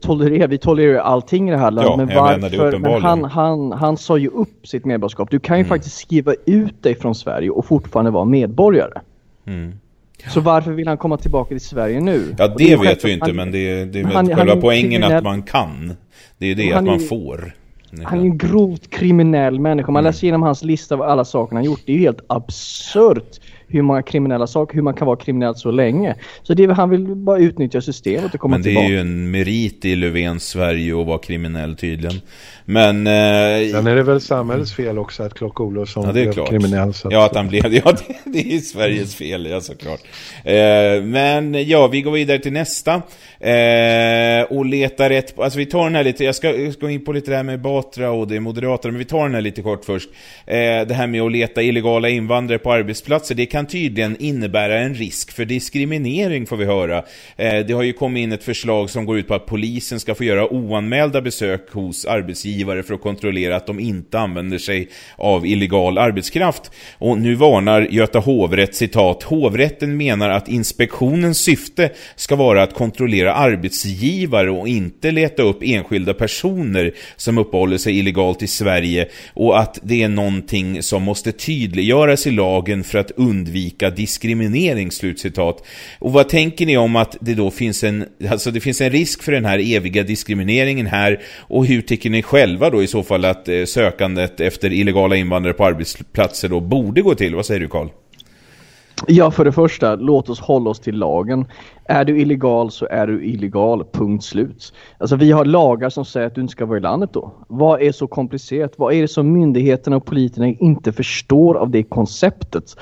tolererar, 0.00 0.48
vi 0.48 0.58
tolererar 0.58 1.00
allting 1.00 1.48
i 1.48 1.52
det 1.52 1.58
här 1.58 1.70
landet. 1.70 2.14
Ja, 2.14 2.36
men 2.36 2.40
varför? 2.40 2.78
Men 2.78 3.02
han, 3.02 3.24
han, 3.24 3.72
han 3.72 3.96
sa 3.96 4.18
ju 4.18 4.28
upp 4.28 4.66
sitt 4.66 4.84
medborgarskap. 4.84 5.30
Du 5.30 5.38
kan 5.38 5.56
ju 5.56 5.60
mm. 5.60 5.68
faktiskt 5.68 5.96
skriva 5.96 6.34
ut 6.46 6.82
dig 6.82 6.94
från 6.94 7.14
Sverige 7.14 7.50
och 7.50 7.66
fortfarande 7.66 8.10
vara 8.10 8.24
medborgare. 8.24 9.00
Mm. 9.46 9.72
Så 10.28 10.40
varför 10.40 10.72
vill 10.72 10.88
han 10.88 10.98
komma 10.98 11.16
tillbaka 11.16 11.48
till 11.48 11.60
Sverige 11.60 12.00
nu? 12.00 12.34
Ja, 12.38 12.48
det, 12.48 12.64
det 12.64 12.76
vet 12.76 13.04
vi 13.04 13.12
inte, 13.12 13.26
han, 13.26 13.36
men 13.36 13.52
det, 13.52 13.84
det 13.84 14.00
är 14.00 14.04
väl 14.04 14.36
själva 14.36 14.56
poängen 14.56 15.04
att 15.04 15.24
man 15.24 15.42
kan. 15.42 15.96
Det 16.38 16.46
är 16.46 16.54
det, 16.54 16.72
att 16.72 16.84
man 16.84 17.00
får. 17.00 17.54
Han 18.04 18.18
är 18.18 18.22
en 18.22 18.38
grovt 18.38 18.90
kriminell 18.90 19.60
människa. 19.60 19.92
Man 19.92 20.00
mm. 20.00 20.08
läser 20.08 20.24
igenom 20.24 20.42
hans 20.42 20.62
lista 20.62 20.94
av 20.94 21.02
alla 21.02 21.24
saker 21.24 21.56
han 21.56 21.64
gjort. 21.64 21.80
Det 21.86 21.92
är 21.92 21.96
ju 21.96 22.02
helt 22.02 22.24
absurt 22.26 23.40
hur 23.70 23.82
många 23.82 24.02
kriminella 24.02 24.46
saker, 24.46 24.74
hur 24.74 24.82
man 24.82 24.94
kan 24.94 25.06
vara 25.06 25.16
kriminell 25.16 25.54
så 25.54 25.70
länge. 25.70 26.14
Så 26.42 26.54
det 26.54 26.72
han 26.72 26.90
vill 26.90 27.06
bara 27.06 27.38
utnyttja 27.38 27.80
systemet 27.80 28.34
och 28.34 28.40
komma 28.40 28.54
Men 28.54 28.62
det 28.62 28.68
tillbaka. 28.68 28.86
är 28.86 28.90
ju 28.90 28.98
en 29.00 29.30
merit 29.30 29.84
i 29.84 29.96
Löfvens 29.96 30.48
Sverige 30.48 31.00
att 31.00 31.06
vara 31.06 31.18
kriminell 31.18 31.76
tydligen. 31.76 32.20
Men... 32.70 33.06
Eh, 33.06 33.72
Sen 33.72 33.86
är 33.86 33.96
det 33.96 34.02
väl 34.02 34.20
samhällets 34.20 34.72
fel 34.72 34.98
också 34.98 35.22
att 35.22 35.34
Klock 35.34 35.60
Olofsson 35.60 36.06
ja, 36.06 36.12
blev 36.12 36.46
kriminell. 36.46 36.94
Så 36.94 37.08
ja, 37.10 37.26
att 37.26 37.36
han 37.36 37.48
blev 37.48 37.74
Ja, 37.84 37.92
det, 37.92 38.16
det 38.24 38.54
är 38.54 38.58
Sveriges 38.58 39.14
fel, 39.14 39.46
ja 39.46 39.60
såklart. 39.60 40.00
Eh, 40.44 41.02
men 41.02 41.68
ja, 41.68 41.86
vi 41.86 42.02
går 42.02 42.12
vidare 42.12 42.38
till 42.38 42.52
nästa. 42.52 43.02
Eh, 43.40 44.42
och 44.42 44.66
letar 44.66 45.08
rätt 45.08 45.38
Alltså 45.38 45.58
vi 45.58 45.66
tar 45.66 45.84
den 45.84 45.94
här 45.94 46.04
lite, 46.04 46.24
jag 46.24 46.34
ska, 46.34 46.56
jag 46.56 46.72
ska 46.72 46.86
gå 46.86 46.90
in 46.90 47.04
på 47.04 47.12
lite 47.12 47.30
det 47.30 47.36
här 47.36 47.42
med 47.42 47.60
Batra 47.60 48.10
och 48.10 48.28
det 48.28 48.40
Moderaterna, 48.40 48.92
men 48.92 48.98
vi 48.98 49.04
tar 49.04 49.22
den 49.22 49.34
här 49.34 49.40
lite 49.40 49.62
kort 49.62 49.84
först. 49.84 50.10
Eh, 50.46 50.56
det 50.56 50.94
här 50.94 51.06
med 51.06 51.22
att 51.22 51.32
leta 51.32 51.62
illegala 51.62 52.08
invandrare 52.08 52.58
på 52.58 52.72
arbetsplatser, 52.72 53.34
det 53.34 53.46
kan 53.46 53.66
tydligen 53.66 54.16
innebära 54.20 54.78
en 54.78 54.94
risk 54.94 55.32
för 55.32 55.44
diskriminering 55.44 56.46
får 56.46 56.56
vi 56.56 56.64
höra. 56.64 56.98
Eh, 57.36 57.66
det 57.66 57.72
har 57.72 57.82
ju 57.82 57.92
kommit 57.92 58.22
in 58.22 58.32
ett 58.32 58.44
förslag 58.44 58.90
som 58.90 59.06
går 59.06 59.18
ut 59.18 59.28
på 59.28 59.34
att 59.34 59.46
polisen 59.46 60.00
ska 60.00 60.14
få 60.14 60.24
göra 60.24 60.52
oanmälda 60.52 61.20
besök 61.20 61.72
hos 61.72 62.04
arbetsgivare 62.04 62.59
för 62.64 62.94
att 62.94 63.00
kontrollera 63.00 63.56
att 63.56 63.66
de 63.66 63.80
inte 63.80 64.18
använder 64.18 64.58
sig 64.58 64.88
av 65.16 65.46
illegal 65.46 65.98
arbetskraft. 65.98 66.70
Och 66.98 67.18
nu 67.18 67.34
varnar 67.34 67.88
Göta 67.90 68.18
hovrätt 68.18 68.74
citat, 68.74 69.22
hovrätten 69.22 69.96
menar 69.96 70.30
att 70.30 70.48
inspektionens 70.48 71.38
syfte 71.38 71.90
ska 72.16 72.36
vara 72.36 72.62
att 72.62 72.74
kontrollera 72.74 73.34
arbetsgivare 73.34 74.50
och 74.50 74.68
inte 74.68 75.10
leta 75.10 75.42
upp 75.42 75.58
enskilda 75.62 76.14
personer 76.14 76.92
som 77.16 77.38
uppehåller 77.38 77.78
sig 77.78 77.98
illegalt 77.98 78.42
i 78.42 78.46
Sverige 78.46 79.08
och 79.34 79.58
att 79.58 79.78
det 79.82 80.02
är 80.02 80.08
någonting 80.08 80.82
som 80.82 81.02
måste 81.02 81.32
tydliggöras 81.32 82.26
i 82.26 82.30
lagen 82.30 82.84
för 82.84 82.98
att 82.98 83.10
undvika 83.10 83.90
diskriminering, 83.90 84.90
slutcitat. 84.90 85.64
Och 85.98 86.12
vad 86.12 86.28
tänker 86.28 86.66
ni 86.66 86.76
om 86.76 86.96
att 86.96 87.16
det 87.20 87.34
då 87.34 87.50
finns 87.50 87.84
en, 87.84 88.06
alltså 88.30 88.50
det 88.50 88.60
finns 88.60 88.80
en 88.80 88.90
risk 88.90 89.22
för 89.22 89.32
den 89.32 89.44
här 89.44 89.74
eviga 89.74 90.02
diskrimineringen 90.02 90.86
här 90.86 91.20
och 91.38 91.66
hur 91.66 91.82
tycker 91.82 92.10
ni 92.10 92.22
själv 92.22 92.39
själva 92.40 92.70
då 92.70 92.82
i 92.82 92.86
så 92.86 93.02
fall 93.02 93.24
att 93.24 93.48
eh, 93.48 93.64
sökandet 93.64 94.40
efter 94.40 94.72
illegala 94.72 95.16
invandrare 95.16 95.54
på 95.54 95.64
arbetsplatser 95.64 96.48
då 96.48 96.60
borde 96.60 97.02
gå 97.02 97.14
till? 97.14 97.34
Vad 97.34 97.46
säger 97.46 97.60
du 97.60 97.68
Karl? 97.68 97.88
Ja, 99.06 99.30
för 99.30 99.44
det 99.44 99.52
första, 99.52 99.94
låt 99.94 100.28
oss 100.28 100.40
hålla 100.40 100.70
oss 100.70 100.80
till 100.80 100.98
lagen. 100.98 101.46
Är 101.84 102.04
du 102.04 102.20
illegal 102.20 102.70
så 102.70 102.86
är 102.90 103.06
du 103.06 103.24
illegal, 103.24 103.84
punkt 103.92 104.24
slut. 104.24 104.72
Alltså 104.98 105.16
vi 105.16 105.32
har 105.32 105.44
lagar 105.44 105.88
som 105.88 106.04
säger 106.04 106.26
att 106.26 106.34
du 106.34 106.40
inte 106.40 106.52
ska 106.52 106.66
vara 106.66 106.78
i 106.78 106.80
landet 106.80 107.10
då. 107.12 107.32
Vad 107.48 107.82
är 107.82 107.92
så 107.92 108.06
komplicerat? 108.06 108.72
Vad 108.76 108.94
är 108.94 109.02
det 109.02 109.08
som 109.08 109.32
myndigheterna 109.32 109.96
och 109.96 110.04
politikerna 110.04 110.46
inte 110.48 110.92
förstår 110.92 111.54
av 111.54 111.70
det 111.70 111.82
konceptet? 111.82 112.76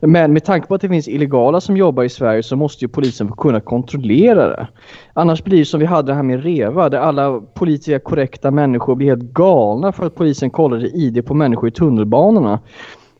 Men 0.00 0.32
med 0.32 0.44
tanke 0.44 0.68
på 0.68 0.74
att 0.74 0.80
det 0.80 0.88
finns 0.88 1.08
illegala 1.08 1.60
som 1.60 1.76
jobbar 1.76 2.02
i 2.02 2.08
Sverige 2.08 2.42
så 2.42 2.56
måste 2.56 2.84
ju 2.84 2.88
polisen 2.88 3.32
kunna 3.32 3.60
kontrollera 3.60 4.48
det. 4.48 4.68
Annars 5.12 5.44
blir 5.44 5.58
det 5.58 5.64
som 5.64 5.80
vi 5.80 5.86
hade 5.86 6.12
det 6.12 6.16
här 6.16 6.22
med 6.22 6.42
REVA 6.42 6.88
där 6.88 6.98
alla 6.98 7.40
politiska 7.40 7.98
korrekta 7.98 8.50
människor 8.50 8.94
blir 8.94 9.08
helt 9.08 9.32
galna 9.32 9.92
för 9.92 10.06
att 10.06 10.14
polisen 10.14 10.50
kollade 10.50 10.88
ID 10.88 11.26
på 11.26 11.34
människor 11.34 11.68
i 11.68 11.72
tunnelbanorna. 11.72 12.60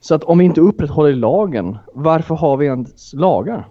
Så 0.04 0.14
att 0.14 0.24
om 0.24 0.38
vi 0.38 0.44
inte 0.44 0.60
upprätthåller 0.60 1.12
lagen, 1.12 1.78
varför 1.94 2.34
har 2.34 2.56
vi 2.56 2.66
ens 2.66 3.12
lagar? 3.12 3.66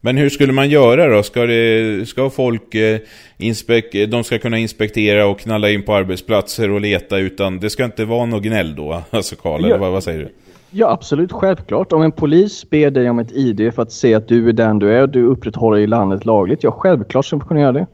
Men 0.00 0.16
hur 0.16 0.28
skulle 0.28 0.52
man 0.52 0.68
göra 0.68 1.16
då? 1.16 1.22
Ska, 1.22 1.46
det, 1.46 2.08
ska 2.08 2.30
folk 2.30 2.74
eh, 2.74 2.98
inspek 3.38 4.08
de 4.08 4.24
ska 4.24 4.38
kunna 4.38 4.58
inspektera 4.58 5.26
och 5.26 5.40
knalla 5.40 5.70
in 5.70 5.82
på 5.82 5.94
arbetsplatser 5.94 6.70
och 6.70 6.80
leta 6.80 7.18
utan 7.18 7.58
det 7.60 7.70
ska 7.70 7.84
inte 7.84 8.04
vara 8.04 8.26
något 8.26 8.42
gnäll 8.42 8.74
då? 8.74 9.02
Alltså 9.10 9.36
Karl, 9.36 9.68
ja. 9.68 9.78
vad, 9.78 9.92
vad 9.92 10.02
säger 10.02 10.18
du? 10.18 10.28
Ja 10.70 10.90
absolut, 10.90 11.32
självklart. 11.32 11.92
Om 11.92 12.02
en 12.02 12.12
polis 12.12 12.70
ber 12.70 12.90
dig 12.90 13.10
om 13.10 13.18
ett 13.18 13.32
ID 13.32 13.74
för 13.74 13.82
att 13.82 13.92
se 13.92 14.14
att 14.14 14.28
du 14.28 14.48
är 14.48 14.52
den 14.52 14.78
du 14.78 14.92
är 14.92 15.02
och 15.02 15.08
du 15.08 15.22
upprätthåller 15.22 15.78
i 15.78 15.86
landet 15.86 16.24
lagligt, 16.24 16.62
ja 16.62 16.70
självklart 16.70 17.26
ska 17.26 17.36
man 17.36 17.48
kunna 17.48 17.60
göra 17.60 17.72
det. 17.72 17.86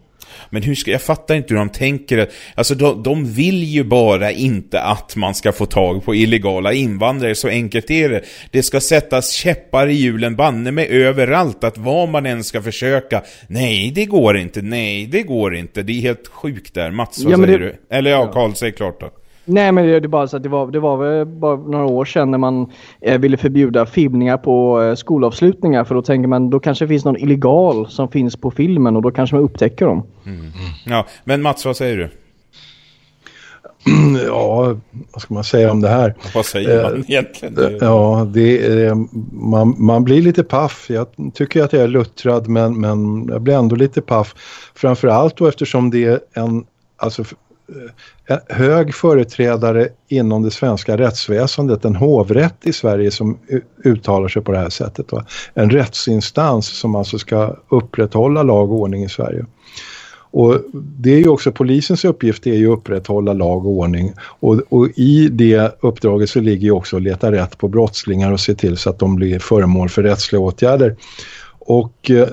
Men 0.50 0.62
hur 0.62 0.74
ska, 0.74 0.90
jag 0.90 1.02
fattar 1.02 1.34
inte 1.34 1.54
hur 1.54 1.58
de 1.58 1.68
tänker. 1.68 2.30
Alltså 2.54 2.74
de, 2.74 3.02
de 3.02 3.32
vill 3.32 3.64
ju 3.64 3.84
bara 3.84 4.30
inte 4.30 4.80
att 4.80 5.16
man 5.16 5.34
ska 5.34 5.52
få 5.52 5.66
tag 5.66 6.04
på 6.04 6.14
illegala 6.14 6.72
invandrare, 6.72 7.34
så 7.34 7.48
enkelt 7.48 7.90
är 7.90 8.08
det. 8.08 8.20
Det 8.50 8.62
ska 8.62 8.80
sättas 8.80 9.32
käppar 9.32 9.86
i 9.88 9.92
hjulen, 9.92 10.36
banne 10.36 10.70
med 10.70 10.88
överallt, 10.90 11.64
att 11.64 11.78
vad 11.78 12.08
man 12.08 12.26
än 12.26 12.44
ska 12.44 12.62
försöka. 12.62 13.22
Nej, 13.46 13.92
det 13.94 14.04
går 14.04 14.38
inte, 14.38 14.62
nej, 14.62 15.06
det 15.06 15.22
går 15.22 15.56
inte. 15.56 15.82
Det 15.82 15.92
är 15.92 16.00
helt 16.00 16.28
sjukt 16.28 16.74
där. 16.74 16.90
Mats, 16.90 17.24
vad 17.24 17.32
ja, 17.32 17.36
säger 17.36 17.58
det... 17.58 17.64
du? 17.64 17.96
Eller 17.96 18.10
ja, 18.10 18.32
Karl, 18.32 18.52
säg 18.54 18.72
klart 18.72 19.00
då. 19.00 19.10
Nej 19.44 19.72
men 19.72 19.86
det, 19.86 19.96
är 19.96 20.00
bara 20.00 20.28
så 20.28 20.36
att 20.36 20.42
det 20.42 20.48
var, 20.48 20.70
det 20.70 20.80
var 20.80 20.96
väl 20.96 21.26
bara 21.26 21.56
några 21.56 21.86
år 21.86 22.04
sedan 22.04 22.30
när 22.30 22.38
man 22.38 22.72
eh, 23.00 23.20
ville 23.20 23.36
förbjuda 23.36 23.86
filmningar 23.86 24.36
på 24.36 24.82
eh, 24.82 24.94
skolavslutningar 24.94 25.84
för 25.84 25.94
då 25.94 26.02
tänker 26.02 26.28
man 26.28 26.50
då 26.50 26.60
kanske 26.60 26.84
det 26.84 26.88
finns 26.88 27.04
någon 27.04 27.16
illegal 27.16 27.88
som 27.88 28.08
finns 28.08 28.36
på 28.36 28.50
filmen 28.50 28.96
och 28.96 29.02
då 29.02 29.10
kanske 29.10 29.36
man 29.36 29.44
upptäcker 29.44 29.86
dem. 29.86 30.06
Mm. 30.26 30.46
Ja, 30.86 31.06
men 31.24 31.42
Mats 31.42 31.64
vad 31.64 31.76
säger 31.76 31.96
du? 31.96 32.08
Ja, 34.26 34.76
vad 35.12 35.22
ska 35.22 35.34
man 35.34 35.44
säga 35.44 35.70
om 35.70 35.80
det 35.80 35.88
här? 35.88 36.14
Vad 36.34 36.46
säger 36.46 36.82
man 36.82 36.94
eh, 36.94 37.10
egentligen? 37.10 37.78
Ja, 37.80 38.28
det, 38.34 38.92
man, 39.32 39.74
man 39.78 40.04
blir 40.04 40.22
lite 40.22 40.44
paff. 40.44 40.86
Jag 40.90 41.06
tycker 41.34 41.62
att 41.62 41.72
jag 41.72 41.82
är 41.82 41.88
luttrad 41.88 42.48
men, 42.48 42.80
men 42.80 43.28
jag 43.28 43.42
blir 43.42 43.54
ändå 43.54 43.76
lite 43.76 44.02
paff. 44.02 44.34
Framförallt 44.74 45.36
då 45.36 45.46
eftersom 45.46 45.90
det 45.90 46.04
är 46.04 46.20
en, 46.34 46.64
alltså 46.96 47.24
Eh, 47.24 47.43
Eh, 48.28 48.38
hög 48.48 48.94
företrädare 48.94 49.88
inom 50.08 50.42
det 50.42 50.50
svenska 50.50 50.96
rättsväsendet, 50.96 51.84
en 51.84 51.96
hovrätt 51.96 52.56
i 52.62 52.72
Sverige 52.72 53.10
som 53.10 53.38
uttalar 53.84 54.28
sig 54.28 54.42
på 54.42 54.52
det 54.52 54.58
här 54.58 54.70
sättet. 54.70 55.12
Va? 55.12 55.26
En 55.54 55.70
rättsinstans 55.70 56.66
som 56.66 56.94
alltså 56.94 57.18
ska 57.18 57.56
upprätthålla 57.68 58.42
lag 58.42 58.72
och 58.72 58.78
ordning 58.78 59.04
i 59.04 59.08
Sverige. 59.08 59.44
Och 60.36 60.60
det 60.72 61.14
är 61.14 61.18
ju 61.18 61.28
också 61.28 61.52
polisens 61.52 62.04
uppgift 62.04 62.46
är 62.46 62.54
ju 62.54 62.72
att 62.72 62.78
upprätthålla 62.78 63.32
lag 63.32 63.66
och 63.66 63.72
ordning. 63.72 64.12
Och, 64.20 64.60
och, 64.68 64.88
i 64.96 65.28
det 65.28 65.78
uppdraget 65.80 66.30
så 66.30 66.40
ligger 66.40 66.64
ju 66.64 66.70
också 66.70 66.96
att 66.96 67.02
leta 67.02 67.32
rätt 67.32 67.58
på 67.58 67.68
brottslingar 67.68 68.32
och 68.32 68.40
se 68.40 68.54
till 68.54 68.76
så 68.76 68.90
att 68.90 68.98
de 68.98 69.16
blir 69.16 69.38
föremål 69.38 69.88
för 69.88 70.02
rättsliga 70.02 70.40
åtgärder. 70.40 70.96
Och 71.58 72.10
eh, 72.10 72.28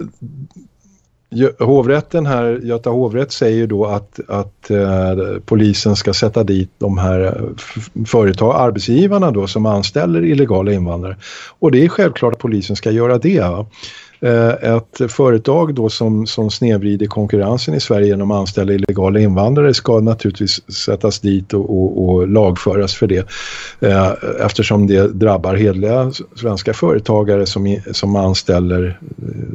hovrätten 1.59 2.25
här, 2.25 2.59
Göta 2.63 2.89
hovrätt 2.89 3.31
säger 3.31 3.67
då 3.67 3.85
att, 3.85 4.19
att 4.27 4.69
eh, 4.69 5.15
polisen 5.45 5.95
ska 5.95 6.13
sätta 6.13 6.43
dit 6.43 6.71
de 6.77 6.97
här 6.97 7.19
eh, 7.25 8.03
företag, 8.05 8.55
arbetsgivarna 8.55 9.31
då 9.31 9.47
som 9.47 9.65
anställer 9.65 10.25
illegala 10.25 10.71
invandrare. 10.73 11.17
Och 11.59 11.71
det 11.71 11.85
är 11.85 11.89
självklart 11.89 12.33
att 12.33 12.39
polisen 12.39 12.75
ska 12.75 12.91
göra 12.91 13.17
det. 13.17 13.39
Va? 13.39 13.65
Eh, 14.23 14.73
ett 14.75 15.11
företag 15.11 15.75
då 15.75 15.89
som, 15.89 16.27
som 16.27 16.51
snedvrider 16.51 17.05
konkurrensen 17.05 17.73
i 17.73 17.79
Sverige 17.79 18.07
genom 18.07 18.31
att 18.31 18.39
anställa 18.39 18.73
illegala 18.73 19.19
invandrare 19.19 19.73
ska 19.73 19.99
naturligtvis 19.99 20.71
sättas 20.71 21.19
dit 21.19 21.53
och, 21.53 21.69
och, 21.69 22.09
och 22.09 22.27
lagföras 22.27 22.95
för 22.95 23.07
det. 23.07 23.27
Eh, 23.79 24.13
eftersom 24.45 24.87
det 24.87 25.07
drabbar 25.07 25.55
hedliga 25.55 26.11
svenska 26.35 26.73
företagare 26.73 27.45
som, 27.45 27.77
som 27.91 28.15
anställer 28.15 28.87
eh, 28.87 28.93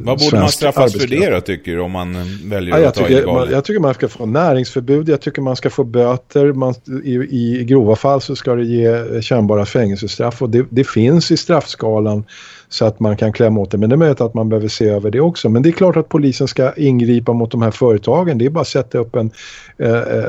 Vad 0.04 0.18
borde 0.18 0.40
man 0.40 0.48
straffas 0.48 0.92
för 0.92 1.06
det 1.06 1.30
då 1.30 1.40
tycker 1.40 1.72
du 1.72 1.80
om 1.80 1.92
man 1.92 2.16
väljer 2.44 2.78
ja, 2.78 2.88
att 2.88 2.94
ta 2.94 3.06
tycker, 3.06 3.26
man, 3.26 3.50
Jag 3.50 3.64
tycker 3.64 3.80
man 3.80 3.94
ska 3.94 4.08
få 4.08 4.26
näringsförbud, 4.26 5.08
jag 5.08 5.20
tycker 5.20 5.42
man 5.42 5.56
ska 5.56 5.70
få 5.70 5.84
böter, 5.84 6.52
man, 6.52 6.74
i, 7.04 7.14
i 7.14 7.64
grova 7.64 7.96
fall 7.96 8.20
så 8.20 8.36
ska 8.36 8.54
det 8.54 8.64
ge 8.64 9.22
kännbara 9.22 9.66
fängelsestraff 9.66 10.42
och 10.42 10.50
det, 10.50 10.66
det 10.70 10.84
finns 10.84 11.30
i 11.30 11.36
straffskalan 11.36 12.24
så 12.68 12.84
att 12.84 13.00
man 13.00 13.16
kan 13.16 13.32
klämma 13.32 13.60
åt 13.60 13.70
det. 13.70 13.78
Men 13.78 13.90
det 13.90 13.94
är 13.94 13.96
möjligt 13.98 14.20
att 14.20 14.34
man 14.34 14.48
behöver 14.48 14.68
se 14.68 14.88
över 14.88 15.10
det 15.10 15.20
också. 15.20 15.48
Men 15.48 15.62
det 15.62 15.68
är 15.68 15.72
klart 15.72 15.96
att 15.96 16.08
polisen 16.08 16.48
ska 16.48 16.72
ingripa 16.72 17.32
mot 17.32 17.50
de 17.50 17.62
här 17.62 17.70
företagen. 17.70 18.38
Det 18.38 18.46
är 18.46 18.50
bara 18.50 18.60
att 18.60 18.68
sätta 18.68 18.98
upp 18.98 19.16
en 19.16 19.30
eh, 19.78 19.90
eh, 19.90 20.24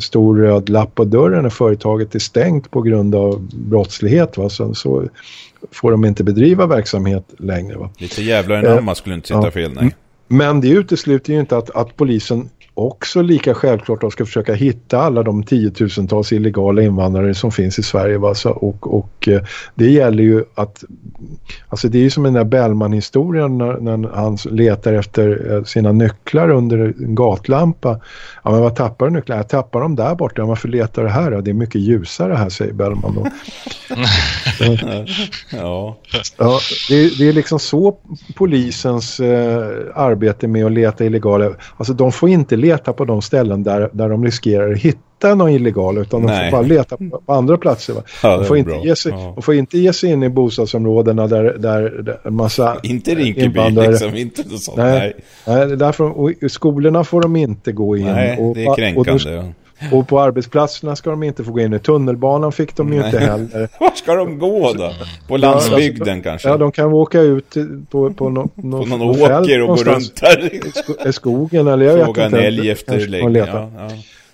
stor 0.00 0.36
röd 0.36 0.68
lapp 0.68 0.94
på 0.94 1.04
dörren 1.04 1.42
när 1.42 1.50
företaget 1.50 2.14
är 2.14 2.18
stängt 2.18 2.70
på 2.70 2.82
grund 2.82 3.14
av 3.14 3.48
brottslighet. 3.52 4.36
Va? 4.36 4.48
Så, 4.48 4.74
så 4.74 5.08
får 5.70 5.90
de 5.90 6.04
inte 6.04 6.24
bedriva 6.24 6.66
verksamhet 6.66 7.24
längre. 7.38 7.76
Va? 7.76 7.90
Lite 7.98 8.22
jävlar 8.22 8.56
anamma 8.56 8.90
eh, 8.90 8.94
skulle 8.94 9.14
inte 9.14 9.28
sitta 9.28 9.44
ja. 9.44 9.50
fel, 9.50 9.72
nej. 9.74 9.94
Men 10.28 10.60
det 10.60 10.68
utesluter 10.68 11.32
ju 11.32 11.40
inte 11.40 11.56
att, 11.56 11.70
att 11.70 11.96
polisen 11.96 12.48
också 12.74 13.22
lika 13.22 13.54
självklart 13.54 14.04
att 14.04 14.12
ska 14.12 14.26
försöka 14.26 14.54
hitta 14.54 15.00
alla 15.00 15.22
de 15.22 15.42
tiotusentals 15.42 16.32
illegala 16.32 16.82
invandrare 16.82 17.34
som 17.34 17.52
finns 17.52 17.78
i 17.78 17.82
Sverige. 17.82 18.18
Va? 18.18 18.34
Så, 18.34 18.50
och, 18.50 18.94
och 18.98 19.28
eh, 19.28 19.42
det 19.74 19.90
gäller 19.90 20.22
ju 20.22 20.44
att, 20.54 20.84
alltså 21.68 21.88
det 21.88 21.98
är 21.98 22.02
ju 22.02 22.10
som 22.10 22.22
den 22.22 22.32
där 22.32 22.44
Bellman-historien 22.44 23.58
när, 23.58 23.80
när, 23.80 24.08
han 24.08 24.38
letar 24.50 24.92
efter 24.92 25.52
eh, 25.52 25.64
sina 25.64 25.92
nycklar 25.92 26.50
under 26.50 26.78
en 26.78 27.14
gatlampa. 27.14 28.00
Ja 28.44 28.50
men 28.50 28.60
vad 28.60 28.76
tappar 28.76 29.06
du 29.06 29.12
nycklarna? 29.12 29.38
Jag 29.38 29.48
tappar 29.48 29.80
dem 29.80 29.96
där 29.96 30.14
borta. 30.14 30.44
Varför 30.44 30.68
letar 30.68 31.02
du 31.02 31.08
här? 31.08 31.32
Ja, 31.32 31.40
det 31.40 31.50
är 31.50 31.54
mycket 31.54 31.80
ljusare 31.80 32.34
här 32.34 32.48
säger 32.48 32.72
Bellman 32.72 33.14
då. 33.14 33.26
ja. 35.50 35.96
ja 36.38 36.58
det, 36.88 37.18
det, 37.18 37.28
är 37.28 37.32
liksom 37.32 37.58
så 37.58 37.96
polisens 38.34 39.20
eh, 39.20 39.68
arbete 39.94 40.48
med 40.48 40.66
att 40.66 40.72
leta 40.72 41.04
illegala, 41.04 41.50
alltså 41.76 41.92
de 41.92 42.12
får 42.12 42.28
inte 42.28 42.56
leta 42.60 42.92
på 42.92 43.04
de 43.04 43.22
ställen 43.22 43.62
där, 43.62 43.90
där 43.92 44.08
de 44.08 44.24
riskerar 44.24 44.72
att 44.72 44.78
hitta 44.78 45.34
någon 45.34 45.50
illegal 45.50 45.98
utan 45.98 46.22
Nej. 46.22 46.44
de 46.44 46.50
får 46.50 46.56
bara 46.56 46.66
leta 46.66 46.96
på, 46.96 47.22
på 47.26 47.32
andra 47.32 47.56
platser. 47.56 47.94
Ja, 48.22 48.36
de, 48.36 48.44
får 48.44 48.56
inte 48.56 48.72
ge 48.84 48.96
sig, 48.96 49.12
ja. 49.12 49.32
de 49.34 49.42
får 49.42 49.54
inte 49.54 49.78
ge 49.78 49.92
sig 49.92 50.10
in 50.10 50.22
i 50.22 50.28
bostadsområdena 50.28 51.26
där, 51.26 51.44
där, 51.58 52.02
där 52.02 52.30
massa 52.30 52.76
Inte 52.82 53.14
Rinkeby 53.14 53.44
invandrare. 53.46 53.90
liksom, 53.90 54.16
inte 54.16 54.42
sånt. 54.42 54.76
Nej, 54.76 55.14
Nej. 55.46 55.66
Nej 55.66 55.76
därför, 55.76 56.04
och 56.04 56.32
skolorna 56.48 57.04
får 57.04 57.22
de 57.22 57.36
inte 57.36 57.72
gå 57.72 57.96
in. 57.96 58.04
Nej, 58.04 58.52
det 58.54 58.64
är 58.64 58.76
kränkande. 58.76 59.10
Och 59.10 59.20
då, 59.20 59.52
och 59.92 60.08
på 60.08 60.20
arbetsplatserna 60.20 60.96
ska 60.96 61.10
de 61.10 61.22
inte 61.22 61.44
få 61.44 61.52
gå 61.52 61.60
in. 61.60 61.74
I 61.74 61.78
tunnelbanan 61.78 62.52
fick 62.52 62.76
de 62.76 62.92
ju 62.92 63.04
inte 63.04 63.18
heller. 63.18 63.68
Var 63.80 63.94
ska 63.94 64.14
de 64.14 64.38
gå 64.38 64.72
då? 64.72 64.92
På 65.28 65.36
landsbygden 65.36 66.06
ja, 66.06 66.12
alltså, 66.12 66.28
kanske? 66.28 66.48
Ja, 66.48 66.56
de 66.56 66.72
kan 66.72 66.92
åka 66.92 67.20
ut 67.20 67.56
på, 67.90 68.12
på, 68.12 68.28
no, 68.28 68.50
no, 68.54 68.78
på 68.90 68.96
någon 68.96 69.02
åker 69.02 69.62
och 69.62 69.76
gå 69.76 69.84
runt 69.84 70.20
där. 70.20 70.50
I 71.08 71.12
skogen 71.12 71.66
eller 71.66 71.86
jag 71.86 72.04
Fråga 72.04 72.22
vet 72.22 72.26
inte. 72.26 72.30
Fråga 72.30 72.48
en 72.48 72.58
älg 72.58 72.70
efter 72.70 73.06
lägg. 73.06 73.36
Ja, 73.36 73.70
ja. 73.76 73.90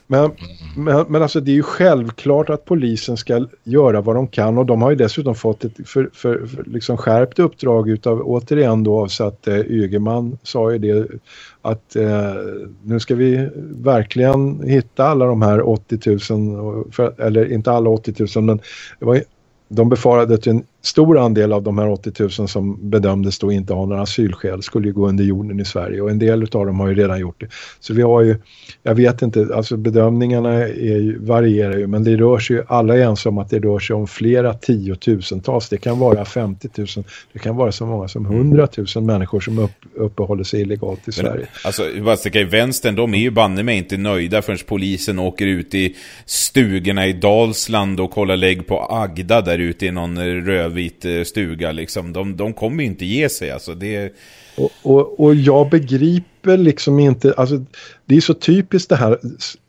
Men, 0.07 0.31
men, 0.77 1.07
men 1.09 1.23
alltså 1.23 1.41
det 1.41 1.51
är 1.51 1.55
ju 1.55 1.63
självklart 1.63 2.51
att 2.51 2.65
polisen 2.65 3.17
ska 3.17 3.47
göra 3.65 4.01
vad 4.01 4.17
de 4.17 4.29
kan 4.29 4.59
och 4.59 4.67
de 4.67 4.83
har 4.83 4.91
ju 4.91 4.97
dessutom 4.97 5.35
fått 5.35 5.65
ett 5.65 5.89
för, 5.89 6.11
för, 6.13 6.47
för 6.47 6.65
liksom 6.67 6.97
skärpt 6.97 7.39
uppdrag 7.39 7.89
utav 7.89 8.23
återigen 8.25 8.85
då 8.85 9.09
så 9.09 9.25
att 9.25 9.49
eh, 9.49 9.61
Ygeman 9.61 10.39
sa 10.43 10.73
ju 10.73 10.79
det 10.79 11.07
att 11.63 11.97
eh, 11.97 12.35
nu 12.83 13.01
ska 13.01 13.15
vi 13.15 13.49
verkligen 13.71 14.63
hitta 14.63 15.05
alla 15.05 15.27
de 15.27 15.43
här 15.43 15.69
80 15.69 16.33
000 16.33 16.85
för, 16.93 17.21
eller 17.21 17.53
inte 17.53 17.73
alla 17.73 17.91
80 17.91 18.27
000 18.37 18.45
men 18.45 18.61
det 18.99 19.05
var, 19.05 19.21
de 19.69 19.89
befarade 19.89 20.35
att 20.35 20.47
en 20.47 20.65
stor 20.87 21.19
andel 21.19 21.53
av 21.53 21.63
de 21.63 21.79
här 21.79 21.89
80 21.89 22.13
000 22.39 22.49
som 22.49 22.91
bedömdes 22.91 23.39
då 23.39 23.53
inte 23.53 23.75
ha 23.75 23.87
några 23.87 24.03
asylskäl 24.03 24.63
skulle 24.63 24.87
ju 24.87 24.93
gå 24.93 25.09
under 25.09 25.25
jorden 25.25 25.61
i 25.61 25.65
Sverige 25.65 26.01
och 26.01 26.11
en 26.11 26.19
del 26.19 26.43
av 26.43 26.67
dem 26.67 26.81
har 26.81 26.89
ju 26.89 26.95
redan 26.95 27.21
gjort 27.21 27.41
det. 27.41 27.47
Så 27.81 27.95
vi 27.95 28.03
har 28.03 28.23
ju, 28.23 28.37
jag 28.83 28.95
vet 28.95 29.23
inte, 29.23 29.49
alltså 29.55 29.77
bedömningarna 29.77 30.69
ju, 30.69 31.19
varierar 31.19 31.79
ju 31.79 31.87
men 31.87 32.05
det 32.05 32.17
rör 32.17 32.39
sig 32.39 32.57
ju, 32.57 32.63
alla 32.69 32.97
är 32.97 33.01
ensamma 33.01 33.41
om 33.41 33.45
att 33.45 33.51
det 33.51 33.59
rör 33.59 33.79
sig 33.79 33.97
om 33.97 34.07
flera 34.07 34.55
tiotusentals. 34.55 35.69
Det 35.69 35.77
kan 35.77 35.99
vara 35.99 36.25
50 36.25 36.69
000, 36.77 36.87
det 37.33 37.39
kan 37.39 37.57
vara 37.57 37.73
så 37.73 37.87
många 37.87 38.09
som 38.09 38.27
100 38.27 38.69
000 38.97 39.05
människor 39.05 39.41
som 39.41 39.59
upp, 39.59 39.71
uppehåller 39.95 40.45
sig 40.45 40.61
illegalt 40.61 41.09
i 41.09 41.13
Sverige. 41.13 41.33
Men, 41.35 41.47
alltså, 41.65 41.83
bara 42.05 42.17
sticka 42.17 42.41
i 42.41 42.45
vänstern, 42.45 42.95
de 42.95 43.15
är 43.15 43.19
ju 43.19 43.31
banne 43.31 43.63
mig 43.63 43.79
inte 43.79 43.97
nöjda 43.97 44.43
förrän 44.43 44.59
polisen 44.67 45.19
åker 45.19 45.47
ut 45.47 45.75
i 45.75 45.97
stugorna 46.27 47.07
i 47.07 47.13
Dalsland 47.13 48.01
och 48.01 48.11
kollar 48.11 48.37
lägg 48.37 48.67
på 48.67 48.81
Agda 48.91 49.41
där 49.41 49.59
ute 49.59 49.87
i 49.87 49.91
någon 49.91 50.19
rödvit 50.45 50.76
vit 50.77 51.05
eh, 51.05 51.23
stuga 51.23 51.73
liksom. 51.73 52.13
De, 52.13 52.37
de 52.37 52.53
kommer 52.53 52.83
ju 52.83 52.89
inte 52.89 53.05
ge 53.05 53.29
sig 53.29 53.51
alltså. 53.51 53.75
Det... 53.75 54.13
Och, 54.57 54.71
och, 54.83 55.21
och 55.21 55.35
jag 55.35 55.71
begriper 55.71 56.36
liksom 56.47 56.99
inte, 56.99 57.35
alltså 57.37 57.65
det 58.09 58.17
är 58.17 58.21
så 58.21 58.35
typiskt 58.35 58.89
det 58.89 58.97
här. 58.97 59.19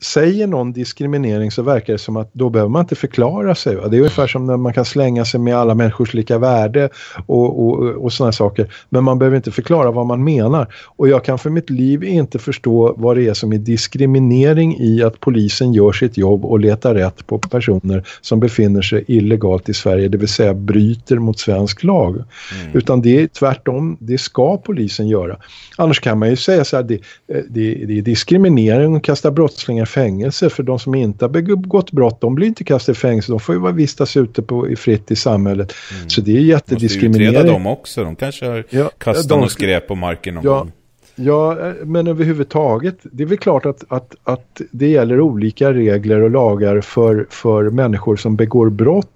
Säger 0.03 0.47
någon 0.47 0.73
diskriminering 0.73 1.51
så 1.51 1.61
verkar 1.61 1.93
det 1.93 1.99
som 1.99 2.17
att 2.17 2.29
då 2.33 2.49
behöver 2.49 2.69
man 2.69 2.81
inte 2.81 2.95
förklara 2.95 3.55
sig. 3.55 3.75
Va? 3.75 3.87
Det 3.87 3.97
är 3.97 3.99
ungefär 3.99 4.27
som 4.27 4.45
när 4.45 4.57
man 4.57 4.73
kan 4.73 4.85
slänga 4.85 5.25
sig 5.25 5.39
med 5.39 5.57
alla 5.57 5.75
människors 5.75 6.13
lika 6.13 6.37
värde 6.37 6.89
och, 7.25 7.67
och, 7.67 7.79
och 8.03 8.13
sådana 8.13 8.31
saker. 8.31 8.73
Men 8.89 9.03
man 9.03 9.19
behöver 9.19 9.37
inte 9.37 9.51
förklara 9.51 9.91
vad 9.91 10.05
man 10.05 10.23
menar. 10.23 10.67
Och 10.85 11.07
jag 11.07 11.23
kan 11.23 11.39
för 11.39 11.49
mitt 11.49 11.69
liv 11.69 12.03
inte 12.03 12.39
förstå 12.39 12.93
vad 12.97 13.17
det 13.17 13.27
är 13.27 13.33
som 13.33 13.53
är 13.53 13.57
diskriminering 13.57 14.77
i 14.79 15.03
att 15.03 15.19
polisen 15.19 15.73
gör 15.73 15.91
sitt 15.91 16.17
jobb 16.17 16.45
och 16.45 16.59
letar 16.59 16.95
rätt 16.95 17.27
på 17.27 17.39
personer 17.39 18.07
som 18.21 18.39
befinner 18.39 18.81
sig 18.81 19.03
illegalt 19.07 19.69
i 19.69 19.73
Sverige. 19.73 20.07
Det 20.07 20.17
vill 20.17 20.27
säga 20.27 20.53
bryter 20.53 21.19
mot 21.19 21.39
svensk 21.39 21.83
lag. 21.83 22.15
Mm. 22.15 22.25
Utan 22.73 23.01
det 23.01 23.21
är 23.21 23.27
tvärtom, 23.27 23.97
det 23.99 24.17
ska 24.17 24.57
polisen 24.57 25.07
göra. 25.07 25.37
Annars 25.77 25.99
kan 25.99 26.19
man 26.19 26.29
ju 26.29 26.35
säga 26.35 26.65
här, 26.75 26.83
det, 26.83 26.99
det, 27.27 27.85
det 27.85 27.97
är 27.97 28.01
diskriminering 28.01 28.95
och 28.95 29.03
kasta 29.03 29.31
brottslingar 29.31 29.83
i 29.83 29.85
fängelse. 29.85 30.49
För 30.49 30.63
de 30.63 30.79
som 30.79 30.95
inte 30.95 31.25
har 31.25 31.29
begått 31.29 31.91
brott, 31.91 32.21
de 32.21 32.35
blir 32.35 32.47
inte 32.47 32.63
kastade 32.63 32.95
i 32.95 32.99
fängelse. 32.99 33.31
De 33.31 33.39
får 33.39 33.55
ju 33.55 33.61
vara 33.61 33.71
vistas 33.71 34.17
ute 34.17 34.41
på, 34.41 34.69
i 34.69 34.75
fritt 34.75 35.11
i 35.11 35.15
samhället. 35.15 35.73
Mm. 35.97 36.09
Så 36.09 36.21
det 36.21 36.37
är 36.37 36.41
jättediskriminering. 36.41 37.25
Måste 37.25 37.39
utreda 37.39 37.53
dem 37.53 37.67
också. 37.67 38.03
De 38.03 38.15
kanske 38.15 38.45
har 38.45 38.63
ja, 38.69 38.91
kastat 38.97 39.29
de, 39.29 39.39
något 39.39 39.51
skräp 39.51 39.87
på 39.87 39.95
marken 39.95 40.33
någon 40.33 40.43
ja, 40.43 40.57
gång. 40.57 40.71
Ja, 41.19 41.73
men 41.83 42.07
överhuvudtaget, 42.07 42.97
det 43.03 43.23
är 43.23 43.27
väl 43.27 43.37
klart 43.37 43.65
att, 43.65 43.83
att, 43.87 44.15
att 44.23 44.61
det 44.71 44.87
gäller 44.87 45.21
olika 45.21 45.73
regler 45.73 46.21
och 46.21 46.31
lagar 46.31 46.81
för, 46.81 47.27
för 47.29 47.69
människor 47.69 48.15
som 48.15 48.35
begår 48.35 48.69
brott 48.69 49.07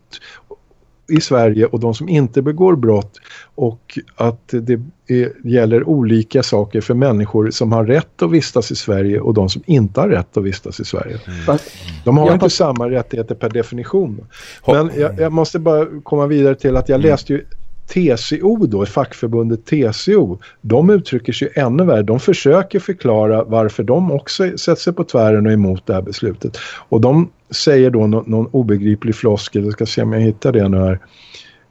i 1.12 1.22
Sverige 1.22 1.66
och 1.66 1.80
de 1.80 1.94
som 1.94 2.10
inte 2.10 2.42
begår 2.42 2.76
brott 2.76 3.18
och 3.56 4.00
att 4.16 4.48
det 4.48 4.80
är, 5.08 5.48
gäller 5.48 5.90
olika 5.90 6.44
saker 6.44 6.82
för 6.82 6.94
människor 6.94 7.50
som 7.50 7.72
har 7.72 7.86
rätt 7.86 8.22
att 8.22 8.32
vistas 8.32 8.72
i 8.72 8.76
Sverige 8.76 9.20
och 9.20 9.34
de 9.34 9.50
som 9.50 9.62
inte 9.66 10.00
har 10.00 10.10
rätt 10.10 10.38
att 10.38 10.44
vistas 10.44 10.80
i 10.80 10.86
Sverige. 10.86 11.20
Mm. 11.28 11.58
De 12.06 12.18
har 12.18 12.34
inte 12.34 12.50
samma 12.50 12.90
rättigheter 12.90 13.36
per 13.36 13.50
definition. 13.50 14.28
Men 14.68 14.92
jag, 14.98 15.20
jag, 15.20 15.32
måste 15.32 15.60
bara 15.60 15.88
komma 16.04 16.28
vidare 16.28 16.56
till 16.56 16.78
att 16.78 16.90
jag 16.90 17.00
mm. 17.00 17.12
läste 17.12 17.34
ju 17.34 17.46
TCO 17.88 18.66
då, 18.66 18.86
fackförbundet 18.86 19.66
TCO, 19.66 20.40
de 20.62 20.90
uttrycker 20.90 21.34
sig 21.34 21.52
ännu 21.56 21.86
värre. 21.86 22.02
De 22.02 22.20
försöker 22.20 22.80
förklara 22.80 23.44
varför 23.44 23.84
de 23.84 24.12
också 24.12 24.58
sätter 24.58 24.82
sig 24.82 24.94
på 24.94 25.04
tvären 25.04 25.46
och 25.46 25.52
emot 25.52 25.86
det 25.86 25.94
här 25.94 26.02
beslutet. 26.02 26.58
Och 26.90 27.02
de 27.02 27.30
säger 27.52 27.90
då 27.90 28.08
någon, 28.08 28.32
någon 28.32 28.48
obegriplig 28.52 29.16
floskel, 29.16 29.64
jag 29.64 29.74
ska 29.74 29.86
se 29.86 30.02
om 30.02 30.14
jag 30.14 30.20
hittar 30.20 30.52
det 30.52 30.70
nu 30.70 30.78
här. 30.78 31.00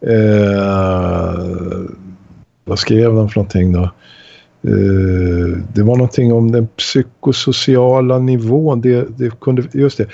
Eh, 0.06 1.40
vad 2.64 2.78
skrev 2.78 3.14
de 3.14 3.28
för 3.28 3.40
någonting 3.40 3.72
då? 3.72 3.82
Eh, 4.62 5.58
det 5.74 5.82
var 5.82 5.96
någonting 5.96 6.32
om 6.32 6.52
den 6.52 6.66
psykosociala 6.66 8.18
nivån. 8.18 8.80
Det, 8.80 9.18
det 9.18 9.40
kunde, 9.40 9.62
just 9.72 9.98
det 9.98 10.06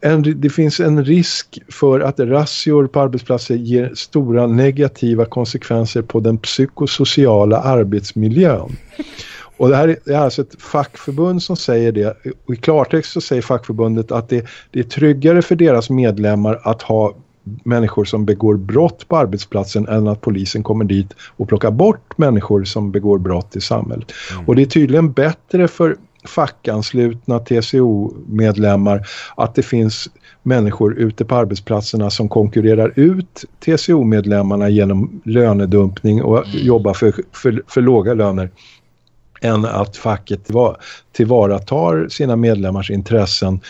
en, 0.00 0.40
det 0.40 0.50
finns 0.50 0.80
en 0.80 1.04
risk 1.04 1.58
för 1.68 2.00
att 2.00 2.20
razzior 2.20 2.86
på 2.86 3.00
arbetsplatser 3.00 3.54
ger 3.54 3.92
stora 3.94 4.46
negativa 4.46 5.24
konsekvenser 5.24 6.02
på 6.02 6.20
den 6.20 6.38
psykosociala 6.38 7.58
arbetsmiljön. 7.60 8.76
Och 9.58 9.68
det 9.68 9.76
här 9.76 9.98
är 10.06 10.18
alltså 10.18 10.42
ett 10.42 10.62
fackförbund 10.62 11.42
som 11.42 11.56
säger 11.56 11.92
det. 11.92 12.16
Och 12.46 12.54
I 12.54 12.56
klartext 12.56 13.12
så 13.12 13.20
säger 13.20 13.42
fackförbundet 13.42 14.12
att 14.12 14.28
det, 14.28 14.46
det 14.70 14.80
är 14.80 14.84
tryggare 14.84 15.42
för 15.42 15.56
deras 15.56 15.90
medlemmar 15.90 16.60
att 16.64 16.82
ha 16.82 17.14
människor 17.64 18.04
som 18.04 18.24
begår 18.24 18.56
brott 18.56 19.08
på 19.08 19.16
arbetsplatsen 19.16 19.88
än 19.88 20.08
att 20.08 20.20
polisen 20.20 20.62
kommer 20.62 20.84
dit 20.84 21.14
och 21.36 21.48
plockar 21.48 21.70
bort 21.70 22.18
människor 22.18 22.64
som 22.64 22.92
begår 22.92 23.18
brott 23.18 23.56
i 23.56 23.60
samhället. 23.60 24.12
Mm. 24.32 24.48
Och 24.48 24.56
det 24.56 24.62
är 24.62 24.66
tydligen 24.66 25.12
bättre 25.12 25.68
för 25.68 25.96
fackanslutna 26.24 27.38
TCO-medlemmar 27.38 29.06
att 29.36 29.54
det 29.54 29.62
finns 29.62 30.08
människor 30.42 30.98
ute 30.98 31.24
på 31.24 31.34
arbetsplatserna 31.34 32.10
som 32.10 32.28
konkurrerar 32.28 32.92
ut 32.96 33.44
TCO-medlemmarna 33.64 34.68
genom 34.68 35.20
lönedumpning 35.24 36.22
och 36.22 36.46
mm. 36.46 36.66
jobbar 36.66 36.94
för, 36.94 37.12
för, 37.32 37.62
för 37.68 37.80
låga 37.80 38.14
löner 38.14 38.50
än 39.40 39.64
att 39.64 39.96
facket 39.96 40.40
tillvaratar 41.12 42.08
sina 42.08 42.36
medlemmars 42.36 42.90
intressen 42.90 43.60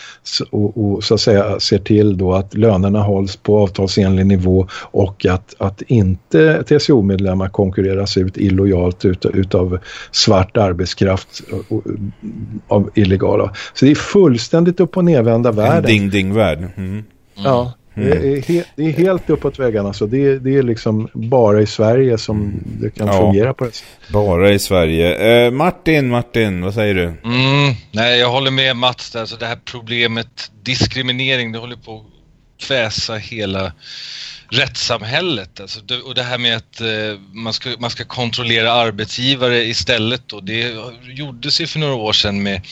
och, 0.51 0.93
och, 0.93 1.05
så 1.05 1.15
att 1.15 1.21
säga 1.21 1.61
ser 1.61 1.79
till 1.79 2.19
då 2.19 2.33
att 2.33 2.55
lönerna 2.55 3.03
hålls 3.03 3.37
på 3.37 3.59
avtalsenlig 3.59 4.27
nivå 4.27 4.67
och 4.73 5.27
att, 5.27 5.55
att 5.59 5.83
inte 5.83 6.63
TCO-medlemmar 6.63 7.49
konkurreras 7.49 8.17
ut 8.17 8.37
illojalt 8.37 9.05
ut, 9.05 9.27
utav 9.27 9.79
svart 10.11 10.57
arbetskraft 10.57 11.43
och, 11.69 11.83
av 12.69 12.91
illegala. 12.95 13.55
Så 13.75 13.85
det 13.85 13.91
är 13.91 13.95
fullständigt 13.95 14.81
upp 14.81 14.97
och 14.97 15.05
nedvända 15.05 15.53
världen. 15.53 15.77
En 15.77 15.85
ding-ding-värld. 15.85 16.69
Mm. 16.77 17.05
Ja. 17.35 17.73
Mm. 17.99 18.23
Det, 18.23 18.39
är 18.39 18.43
he, 18.43 18.65
det 18.77 18.83
är 18.83 18.93
helt 18.93 19.31
uppåt 19.31 19.59
väggarna. 19.59 19.93
Så 19.93 20.07
det, 20.07 20.39
det 20.39 20.57
är 20.57 20.63
liksom 20.63 21.09
bara 21.13 21.61
i 21.61 21.67
Sverige 21.67 22.19
som 22.19 22.37
mm. 22.37 22.63
det 22.65 22.91
kan 22.91 23.07
ja, 23.07 23.13
fungera 23.13 23.55
på 23.55 23.65
det 23.65 23.83
Bara 24.09 24.53
i 24.53 24.59
Sverige. 24.59 25.47
Eh, 25.47 25.51
Martin, 25.51 26.09
Martin, 26.09 26.63
vad 26.63 26.75
säger 26.75 26.95
du? 26.95 27.05
Mm, 27.05 27.75
nej, 27.93 28.19
jag 28.19 28.31
håller 28.31 28.51
med 28.51 28.77
Mats 28.77 29.11
där. 29.11 29.27
Så 29.27 29.37
det 29.37 29.47
här 29.47 29.59
problemet 29.65 30.51
diskriminering, 30.63 31.53
det 31.53 31.59
håller 31.59 31.77
på 31.77 31.97
att 31.97 32.67
kväsa 32.67 33.15
hela 33.15 33.73
rättssamhället. 34.51 35.61
Alltså, 35.61 35.81
det, 35.81 36.01
och 36.01 36.15
det 36.15 36.23
här 36.23 36.39
med 36.39 36.57
att 36.57 36.81
eh, 36.81 37.21
man, 37.33 37.53
ska, 37.53 37.71
man 37.79 37.91
ska 37.91 38.05
kontrollera 38.05 38.73
arbetsgivare 38.73 39.65
istället. 39.65 40.23
Då, 40.27 40.41
det 40.41 40.75
gjordes 41.03 41.61
ju 41.61 41.67
för 41.67 41.79
några 41.79 41.95
år 41.95 42.13
sedan 42.13 42.43
med 42.43 42.63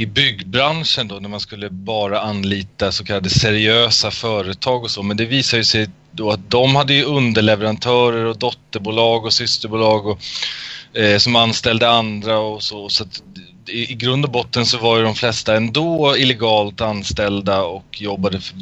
i 0.00 0.06
byggbranschen 0.06 1.08
då 1.08 1.14
när 1.14 1.28
man 1.28 1.40
skulle 1.40 1.70
bara 1.70 2.20
anlita 2.20 2.92
så 2.92 3.04
kallade 3.04 3.30
seriösa 3.30 4.10
företag 4.10 4.82
och 4.82 4.90
så. 4.90 5.02
Men 5.02 5.16
det 5.16 5.24
visar 5.24 5.58
ju 5.58 5.64
sig 5.64 5.88
då 6.12 6.30
att 6.30 6.50
de 6.50 6.76
hade 6.76 6.94
ju 6.94 7.04
underleverantörer 7.04 8.24
och 8.24 8.38
dotterbolag 8.38 9.24
och 9.24 9.32
systerbolag 9.32 10.06
och, 10.06 10.18
eh, 10.98 11.18
som 11.18 11.36
anställde 11.36 11.90
andra 11.90 12.38
och 12.38 12.62
så. 12.62 12.88
så 12.88 13.04
att, 13.04 13.22
i, 13.68 13.92
i 13.92 13.94
grund 13.94 14.24
och 14.24 14.30
botten 14.30 14.66
så 14.66 14.78
var 14.78 14.96
ju 14.96 15.02
de 15.02 15.14
flesta 15.14 15.56
ändå 15.56 16.16
illegalt 16.16 16.80
anställda 16.80 17.62
och 17.62 18.00
jobbade 18.00 18.40
för, 18.40 18.56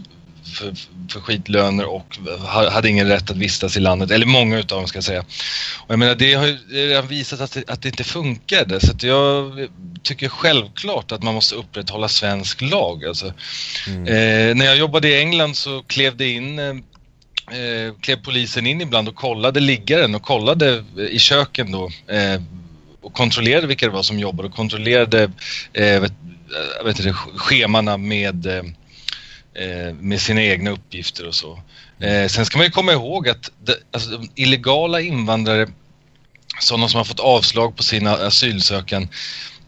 för, 0.54 0.74
för 1.12 1.20
skitlöner 1.20 1.84
och 1.84 2.18
hade 2.70 2.88
ingen 2.88 3.08
rätt 3.08 3.30
att 3.30 3.36
vistas 3.36 3.76
i 3.76 3.80
landet, 3.80 4.10
eller 4.10 4.26
många 4.26 4.58
utav 4.58 4.78
dem 4.78 4.88
ska 4.88 4.96
jag 4.96 5.04
säga. 5.04 5.20
Och 5.80 5.90
jag 5.90 5.98
menar 5.98 6.14
det 6.14 6.34
har 6.34 6.46
ju 6.46 6.58
redan 6.70 7.06
visat 7.06 7.40
att 7.40 7.52
det, 7.52 7.70
att 7.70 7.82
det 7.82 7.88
inte 7.88 8.04
funkade 8.04 8.80
så 8.80 9.06
jag 9.06 9.68
tycker 10.02 10.28
självklart 10.28 11.12
att 11.12 11.22
man 11.22 11.34
måste 11.34 11.54
upprätthålla 11.54 12.08
svensk 12.08 12.62
lag. 12.62 13.04
Alltså. 13.04 13.32
Mm. 13.86 14.02
Eh, 14.02 14.56
när 14.56 14.64
jag 14.64 14.76
jobbade 14.76 15.08
i 15.08 15.20
England 15.20 15.56
så 15.56 15.82
klev 15.82 16.16
det 16.16 16.28
in 16.28 16.58
eh, 16.58 16.68
eh 16.68 17.94
klev 18.00 18.16
polisen 18.16 18.66
in 18.66 18.80
ibland 18.80 19.08
och 19.08 19.14
kollade 19.14 19.60
liggaren 19.60 20.14
och 20.14 20.22
kollade 20.22 20.84
i 21.10 21.18
köken 21.18 21.72
då 21.72 21.90
eh, 22.14 22.42
och 23.00 23.12
kontrollerade 23.12 23.66
vilka 23.66 23.86
det 23.86 23.92
var 23.92 24.02
som 24.02 24.18
jobbade 24.18 24.48
och 24.48 24.54
kontrollerade 24.54 25.22
eh, 25.72 26.00
vet, 26.00 26.12
eh, 26.80 26.84
vet 26.84 27.02
det, 27.02 27.12
schemana 27.12 27.96
med 27.96 28.46
eh, 28.46 28.62
Eh, 28.62 28.64
Eh, 29.60 29.94
med 29.94 30.20
sina 30.20 30.42
egna 30.42 30.70
uppgifter 30.70 31.26
och 31.26 31.34
så. 31.34 31.58
Eh, 32.00 32.28
sen 32.28 32.46
ska 32.46 32.58
man 32.58 32.66
ju 32.66 32.70
komma 32.70 32.92
ihåg 32.92 33.28
att 33.28 33.50
de, 33.64 33.74
alltså, 33.90 34.10
de 34.10 34.28
illegala 34.34 35.00
invandrare, 35.00 35.66
sådana 36.60 36.88
som 36.88 36.98
har 36.98 37.04
fått 37.04 37.20
avslag 37.20 37.76
på 37.76 37.82
sina 37.82 38.12
asylansökan, 38.12 39.08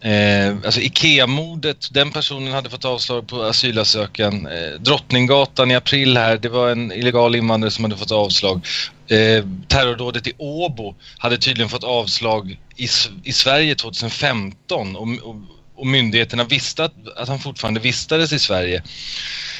Eh, 0.02 0.56
alltså 0.64 0.80
Ikea-mordet, 0.80 1.88
den 1.92 2.10
personen 2.10 2.52
hade 2.52 2.70
fått 2.70 2.84
avslag 2.84 3.28
på 3.28 3.42
asylansökan. 3.42 4.46
Eh, 4.46 4.80
Drottninggatan 4.80 5.70
i 5.70 5.74
april 5.74 6.16
här, 6.16 6.36
det 6.36 6.48
var 6.48 6.70
en 6.70 6.92
illegal 6.92 7.36
invandrare 7.36 7.70
som 7.70 7.84
hade 7.84 7.96
fått 7.96 8.12
avslag. 8.12 8.66
Eh, 9.08 9.44
terrordådet 9.68 10.26
i 10.26 10.32
Åbo 10.38 10.94
hade 11.18 11.38
tydligen 11.38 11.68
fått 11.68 11.84
avslag 11.84 12.58
i, 12.76 12.88
i 13.24 13.32
Sverige 13.32 13.74
2015 13.74 14.96
och, 14.96 15.08
och, 15.22 15.36
och 15.80 15.86
myndigheterna 15.86 16.44
visste 16.44 16.84
att, 16.84 16.94
att 17.16 17.28
han 17.28 17.38
fortfarande 17.38 17.80
vistades 17.80 18.32
i 18.32 18.38
Sverige. 18.38 18.82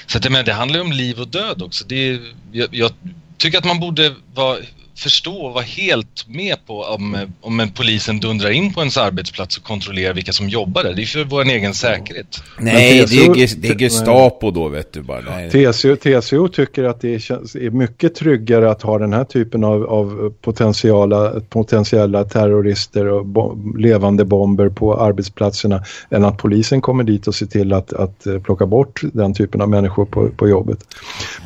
Så 0.06 0.18
att, 0.18 0.30
men, 0.30 0.44
det 0.44 0.52
handlar 0.52 0.78
ju 0.78 0.84
om 0.84 0.92
liv 0.92 1.20
och 1.20 1.28
död 1.28 1.62
också. 1.62 1.84
Det 1.84 2.20
jag, 2.52 2.68
jag, 2.72 2.92
tycker 3.38 3.58
att 3.58 3.64
man 3.64 3.80
borde 3.80 4.14
vara 4.34 4.58
förstå 5.00 5.36
och 5.36 5.52
vara 5.52 5.64
helt 5.64 6.28
med 6.28 6.66
på 6.66 6.82
om, 6.82 7.16
om 7.40 7.60
en 7.60 7.70
polisen 7.70 8.20
dundrar 8.20 8.50
in 8.50 8.72
på 8.72 8.80
ens 8.80 8.96
arbetsplats 8.96 9.58
och 9.58 9.64
kontrollerar 9.64 10.14
vilka 10.14 10.32
som 10.32 10.48
jobbar 10.48 10.82
där. 10.82 10.94
Det 10.94 11.02
är 11.02 11.06
för 11.06 11.24
vår 11.24 11.44
egen 11.44 11.74
säkerhet. 11.74 12.42
Nej, 12.58 13.06
TCO, 13.06 13.32
det, 13.34 13.42
är, 13.42 13.56
det 13.56 13.68
är 13.68 13.78
Gestapo 13.78 14.50
då 14.50 14.68
vet 14.68 14.92
du 14.92 15.02
bara. 15.02 15.20
Nej. 15.20 15.50
TCO, 15.50 15.96
TCO 15.96 16.48
tycker 16.48 16.84
att 16.84 17.00
det 17.00 17.14
är, 17.14 17.32
är 17.66 17.70
mycket 17.70 18.14
tryggare 18.14 18.70
att 18.70 18.82
ha 18.82 18.98
den 18.98 19.12
här 19.12 19.24
typen 19.24 19.64
av, 19.64 19.84
av 19.84 20.34
potentiella, 20.40 21.40
potentiella 21.48 22.24
terrorister 22.24 23.06
och 23.06 23.26
bo, 23.26 23.76
levande 23.78 24.24
bomber 24.24 24.68
på 24.68 25.00
arbetsplatserna 25.00 25.84
än 26.10 26.24
att 26.24 26.38
polisen 26.38 26.80
kommer 26.80 27.04
dit 27.04 27.26
och 27.26 27.34
ser 27.34 27.46
till 27.46 27.72
att, 27.72 27.92
att 27.92 28.26
eh, 28.26 28.38
plocka 28.38 28.66
bort 28.66 29.00
den 29.12 29.34
typen 29.34 29.60
av 29.60 29.68
människor 29.68 30.04
på, 30.04 30.28
på 30.28 30.48
jobbet. 30.48 30.78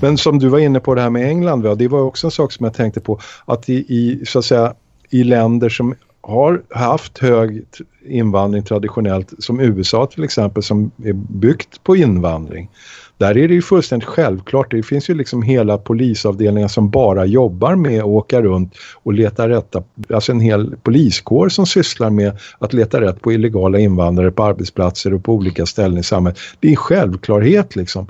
Men 0.01 0.19
som 0.19 0.39
du 0.39 0.49
var 0.49 0.59
inne 0.59 0.81
på 0.81 0.95
det 0.95 1.01
här 1.01 1.11
med 1.11 1.29
England, 1.29 1.63
va? 1.63 1.75
det 1.75 1.89
var 1.89 2.01
också 2.01 2.27
en 2.27 2.31
sak 2.31 2.53
som 2.53 2.65
jag 2.65 2.75
tänkte 2.75 3.01
på 3.01 3.21
att 3.45 3.69
i, 3.69 3.75
i, 3.75 4.23
så 4.27 4.39
att 4.39 4.45
säga, 4.45 4.75
i 5.11 5.25
länder 5.25 5.69
som 5.69 5.95
har 6.21 6.63
haft 6.71 7.19
hög 7.19 7.65
invandring 8.07 8.63
traditionellt, 8.63 9.33
som 9.39 9.61
USA 9.61 10.07
till 10.07 10.25
exempel, 10.25 10.63
som 10.63 10.91
är 11.05 11.13
byggt 11.13 11.85
på 11.85 11.97
invandring. 11.97 12.71
Där 13.19 13.39
är 13.39 13.49
det 13.49 13.55
ju 13.55 13.63
fullständigt 13.63 14.09
självklart. 14.09 14.71
Det 14.71 14.83
finns 14.83 15.11
ju 15.11 15.15
liksom 15.15 15.43
hela 15.43 15.79
polisavdelningar 15.79 16.69
som 16.69 16.91
bara 16.91 17.25
jobbar 17.25 17.77
med 17.77 18.01
att 18.01 18.07
åka 18.07 18.43
runt 18.43 18.75
och 19.03 19.13
leta 19.13 19.49
rätta. 19.49 19.83
Alltså 20.15 20.33
en 20.33 20.41
hel 20.41 20.77
poliskår 20.83 21.49
som 21.49 21.67
sysslar 21.67 22.11
med 22.11 22.39
att 22.59 22.73
leta 22.73 23.01
rätt 23.01 23.21
på 23.21 23.33
illegala 23.33 23.79
invandrare 23.79 24.31
på 24.31 24.45
arbetsplatser 24.45 25.15
och 25.15 25.25
på 25.25 25.33
olika 25.33 25.67
ställen 25.67 25.99
i 25.99 26.03
samhället. 26.03 26.39
Det 26.61 26.69
är 26.69 26.71
en 26.71 26.77
självklarhet 26.77 27.77
liksom. 27.77 28.07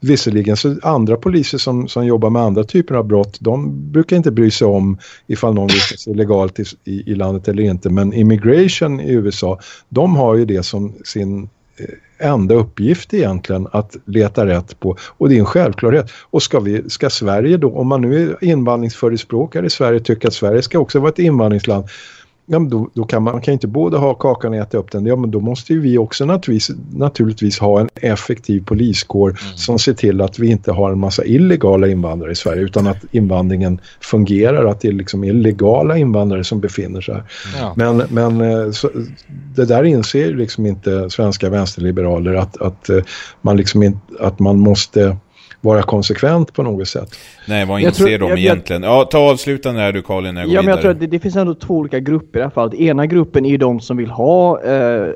Visserligen 0.00 0.56
så 0.56 0.76
andra 0.82 1.16
poliser 1.16 1.58
som, 1.58 1.88
som 1.88 2.06
jobbar 2.06 2.30
med 2.30 2.42
andra 2.42 2.64
typer 2.64 2.94
av 2.94 3.06
brott, 3.06 3.36
de 3.40 3.90
brukar 3.92 4.16
inte 4.16 4.30
bry 4.30 4.50
sig 4.50 4.66
om 4.66 4.98
ifall 5.26 5.54
någon 5.54 5.66
vistas 5.66 6.08
illegalt 6.08 6.60
i, 6.60 6.64
i, 6.84 7.10
i 7.10 7.14
landet 7.14 7.48
eller 7.48 7.62
inte. 7.62 7.90
Men 7.90 8.12
immigration 8.12 9.00
i 9.00 9.12
USA, 9.12 9.60
de 9.88 10.16
har 10.16 10.36
ju 10.36 10.44
det 10.44 10.62
som 10.62 10.94
sin 11.04 11.48
eh, 11.76 12.28
enda 12.28 12.54
uppgift 12.54 13.14
egentligen 13.14 13.68
att 13.72 13.96
leta 14.04 14.46
rätt 14.46 14.80
på 14.80 14.96
och 15.18 15.28
det 15.28 15.34
är 15.34 15.38
en 15.38 15.46
självklarhet. 15.46 16.10
Och 16.30 16.42
ska, 16.42 16.60
vi, 16.60 16.90
ska 16.90 17.10
Sverige 17.10 17.56
då, 17.56 17.72
om 17.72 17.88
man 17.88 18.00
nu 18.00 18.30
är 18.30 18.44
invandringsförespråkare 18.44 19.66
i 19.66 19.70
Sverige 19.70 20.00
tycker 20.00 20.28
att 20.28 20.34
Sverige 20.34 20.62
ska 20.62 20.78
också 20.78 21.00
vara 21.00 21.10
ett 21.10 21.18
invandringsland 21.18 21.84
ja, 22.50 22.58
men 22.58 22.68
då, 22.68 22.90
då 22.94 23.04
kan 23.04 23.22
man, 23.22 23.34
man 23.34 23.42
kan 23.42 23.54
inte 23.54 23.66
både 23.66 23.96
ha 23.96 24.14
kakan 24.14 24.52
och 24.52 24.58
äta 24.58 24.78
upp 24.78 24.90
den. 24.90 25.06
Ja, 25.06 25.16
men 25.16 25.30
då 25.30 25.40
måste 25.40 25.72
ju 25.72 25.80
vi 25.80 25.98
också 25.98 26.24
naturligtvis, 26.24 26.76
naturligtvis 26.92 27.58
ha 27.58 27.80
en 27.80 27.88
effektiv 27.94 28.64
poliskår 28.64 29.28
mm. 29.28 29.56
som 29.56 29.78
ser 29.78 29.92
till 29.92 30.20
att 30.20 30.38
vi 30.38 30.50
inte 30.50 30.72
har 30.72 30.92
en 30.92 30.98
massa 30.98 31.24
illegala 31.24 31.88
invandrare 31.88 32.32
i 32.32 32.34
Sverige 32.34 32.62
utan 32.62 32.86
att 32.86 33.04
invandringen 33.10 33.80
fungerar, 34.00 34.64
att 34.64 34.80
det 34.80 34.88
är 34.88 34.92
liksom 34.92 35.24
illegala 35.24 35.98
invandrare 35.98 36.44
som 36.44 36.60
befinner 36.60 37.00
sig 37.00 37.14
här. 37.14 37.24
Ja. 37.58 37.72
Men, 37.76 38.02
men 38.08 38.40
eh, 38.40 38.70
så, 38.70 38.90
det 39.56 39.64
där 39.64 39.84
inser 39.84 40.34
liksom 40.34 40.66
inte 40.66 41.10
svenska 41.10 41.50
vänsterliberaler 41.50 42.34
att, 42.34 42.56
att, 42.56 42.88
eh, 42.88 43.02
man, 43.40 43.56
liksom 43.56 43.82
in, 43.82 44.00
att 44.20 44.38
man 44.38 44.58
måste 44.58 45.16
vara 45.60 45.82
konsekvent 45.82 46.52
på 46.52 46.62
något 46.62 46.88
sätt. 46.88 47.08
Nej, 47.48 47.66
vad 47.66 47.80
inser 47.80 48.04
tror, 48.04 48.18
de 48.18 48.28
jag, 48.28 48.38
egentligen? 48.38 48.82
Ja, 48.82 49.04
ta 49.04 49.18
avslutande 49.18 49.80
här 49.80 49.92
du 49.92 50.02
Colin. 50.02 50.36
Ja, 50.36 50.62
men 50.62 50.64
jag 50.64 50.80
tror 50.80 50.90
att 50.90 51.00
det, 51.00 51.06
det, 51.06 51.18
finns 51.18 51.36
ändå 51.36 51.54
två 51.54 51.74
olika 51.74 52.00
grupper 52.00 52.38
i 52.38 52.42
alla 52.42 52.50
fall. 52.50 52.74
Ena 52.74 53.06
gruppen 53.06 53.44
är 53.44 53.50
ju 53.50 53.56
de 53.56 53.80
som 53.80 53.96
vill 53.96 54.10
ha 54.10 54.62
eh, 54.62 55.08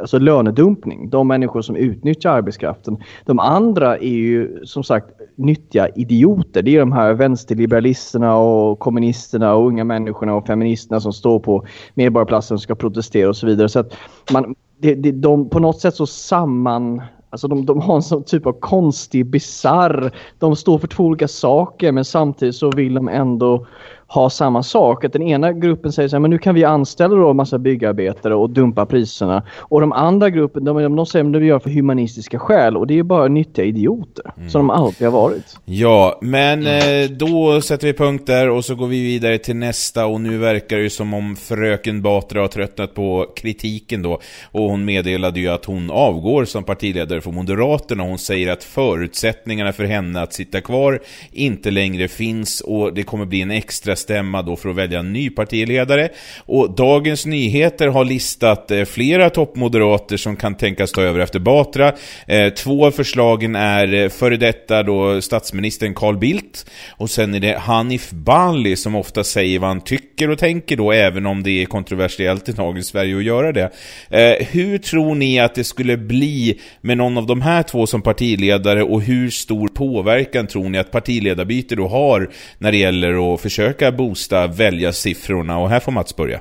alltså 0.00 0.18
lönedumpning. 0.18 1.10
De 1.10 1.28
människor 1.28 1.62
som 1.62 1.76
utnyttjar 1.76 2.30
arbetskraften. 2.30 2.96
De 3.24 3.38
andra 3.38 3.96
är 3.96 4.08
ju 4.08 4.64
som 4.64 4.84
sagt 4.84 5.06
nyttiga 5.36 5.88
idioter. 5.88 6.62
Det 6.62 6.76
är 6.76 6.80
de 6.80 6.92
här 6.92 7.12
vänsterliberalisterna 7.12 8.36
och 8.36 8.78
kommunisterna 8.78 9.54
och 9.54 9.66
unga 9.66 9.84
människorna 9.84 10.34
och 10.34 10.46
feministerna 10.46 11.00
som 11.00 11.12
står 11.12 11.38
på 11.38 11.66
Medborgarplatsen 11.94 12.54
och 12.54 12.60
ska 12.60 12.74
protestera 12.74 13.28
och 13.28 13.36
så 13.36 13.46
vidare. 13.46 13.68
Så 13.68 13.78
att 13.78 13.92
man, 14.30 14.54
det, 14.78 14.94
det, 14.94 15.12
de 15.12 15.48
på 15.48 15.58
något 15.58 15.80
sätt 15.80 15.94
så 15.94 16.06
samman 16.06 17.02
Alltså 17.36 17.48
de, 17.48 17.66
de 17.66 17.80
har 17.80 17.96
en 17.96 18.02
sån 18.02 18.24
typ 18.24 18.46
av 18.46 18.52
konstig, 18.52 19.26
bizarr... 19.26 20.12
De 20.38 20.56
står 20.56 20.78
för 20.78 20.88
två 20.88 21.04
olika 21.04 21.28
saker 21.28 21.92
men 21.92 22.04
samtidigt 22.04 22.54
så 22.54 22.70
vill 22.70 22.94
de 22.94 23.08
ändå 23.08 23.66
ha 24.08 24.30
samma 24.30 24.62
sak. 24.62 25.04
Att 25.04 25.12
den 25.12 25.22
ena 25.22 25.52
gruppen 25.52 25.92
säger 25.92 26.08
så 26.08 26.16
här, 26.16 26.20
men 26.20 26.30
nu 26.30 26.38
kan 26.38 26.54
vi 26.54 26.64
anställa 26.64 27.14
då 27.14 27.30
en 27.30 27.36
massa 27.36 27.58
byggarbetare 27.58 28.34
och 28.34 28.50
dumpa 28.50 28.86
priserna. 28.86 29.42
Och 29.58 29.80
de 29.80 29.92
andra 29.92 30.30
gruppen, 30.30 30.64
de, 30.64 30.96
de 30.96 31.06
säger 31.06 31.24
att 31.24 31.42
vi 31.42 31.46
gör 31.46 31.58
för 31.58 31.70
humanistiska 31.70 32.38
skäl. 32.38 32.76
Och 32.76 32.86
det 32.86 32.98
är 32.98 33.02
bara 33.02 33.28
nyttiga 33.28 33.64
idioter. 33.64 34.32
Mm. 34.36 34.50
Som 34.50 34.60
de 34.60 34.70
alltid 34.70 35.06
har 35.06 35.12
varit. 35.12 35.58
Ja, 35.64 36.18
men 36.22 36.66
eh, 36.66 37.10
då 37.10 37.60
sätter 37.60 37.86
vi 37.86 37.92
punkt 37.92 38.26
där 38.26 38.50
och 38.50 38.64
så 38.64 38.74
går 38.74 38.86
vi 38.86 39.02
vidare 39.02 39.38
till 39.38 39.56
nästa. 39.56 40.06
Och 40.06 40.20
nu 40.20 40.38
verkar 40.38 40.78
det 40.78 40.90
som 40.90 41.14
om 41.14 41.36
fröken 41.36 42.02
Batra 42.02 42.40
har 42.40 42.48
tröttnat 42.48 42.94
på 42.94 43.26
kritiken 43.36 44.02
då. 44.02 44.20
Och 44.52 44.62
hon 44.62 44.84
meddelade 44.84 45.40
ju 45.40 45.48
att 45.48 45.64
hon 45.64 45.90
avgår 45.90 46.44
som 46.44 46.64
partiledare 46.64 47.20
för 47.20 47.30
Moderaterna. 47.30 48.02
Hon 48.02 48.18
säger 48.18 48.52
att 48.52 48.64
förutsättningarna 48.64 49.72
för 49.72 49.84
henne 49.84 50.22
att 50.22 50.32
sitta 50.32 50.60
kvar 50.60 51.00
inte 51.32 51.70
längre 51.70 52.08
finns. 52.08 52.60
Och 52.60 52.94
det 52.94 53.02
kommer 53.02 53.24
bli 53.24 53.42
en 53.42 53.50
extra 53.50 53.95
stämma 53.96 54.42
då 54.42 54.56
för 54.56 54.68
att 54.68 54.76
välja 54.76 54.98
en 54.98 55.12
ny 55.12 55.30
partiledare. 55.30 56.08
Och 56.46 56.70
Dagens 56.70 57.26
Nyheter 57.26 57.88
har 57.88 58.04
listat 58.04 58.70
eh, 58.70 58.84
flera 58.84 59.30
toppmoderater 59.30 60.16
som 60.16 60.36
kan 60.36 60.54
tänkas 60.54 60.92
ta 60.92 61.02
över 61.02 61.20
efter 61.20 61.38
Batra. 61.38 61.92
Eh, 62.26 62.48
två 62.48 62.86
av 62.86 62.90
förslagen 62.90 63.56
är 63.56 63.94
eh, 63.94 64.08
före 64.08 64.36
detta 64.36 64.82
då 64.82 65.20
statsministern 65.20 65.94
Carl 65.94 66.18
Bildt 66.18 66.66
och 66.90 67.10
sen 67.10 67.34
är 67.34 67.40
det 67.40 67.58
Hanif 67.58 68.10
Bali 68.10 68.76
som 68.76 68.94
ofta 68.94 69.24
säger 69.24 69.58
vad 69.58 69.68
han 69.68 69.80
tycker 69.80 70.30
och 70.30 70.38
tänker 70.38 70.76
då 70.76 70.92
även 70.92 71.26
om 71.26 71.42
det 71.42 71.62
är 71.62 71.66
kontroversiellt 71.66 72.48
i 72.48 72.52
dagens 72.52 72.86
Sverige 72.86 73.16
att 73.16 73.24
göra 73.24 73.52
det. 73.52 73.70
Eh, 74.10 74.46
hur 74.46 74.78
tror 74.78 75.14
ni 75.14 75.40
att 75.40 75.54
det 75.54 75.64
skulle 75.64 75.96
bli 75.96 76.60
med 76.80 76.98
någon 76.98 77.18
av 77.18 77.26
de 77.26 77.40
här 77.40 77.62
två 77.62 77.86
som 77.86 78.02
partiledare 78.02 78.82
och 78.82 79.02
hur 79.02 79.30
stor 79.30 79.68
påverkan 79.68 80.46
tror 80.46 80.68
ni 80.68 80.78
att 80.78 80.90
partiledarbyte 80.90 81.74
då 81.74 81.88
har 81.88 82.30
när 82.58 82.72
det 82.72 82.78
gäller 82.78 83.34
att 83.34 83.40
försöka 83.40 83.85
försöka 83.86 83.96
boosta 83.96 84.46
väljarsiffrorna 84.46 85.58
och 85.58 85.68
här 85.68 85.80
får 85.80 85.92
Mats 85.92 86.16
börja. 86.16 86.40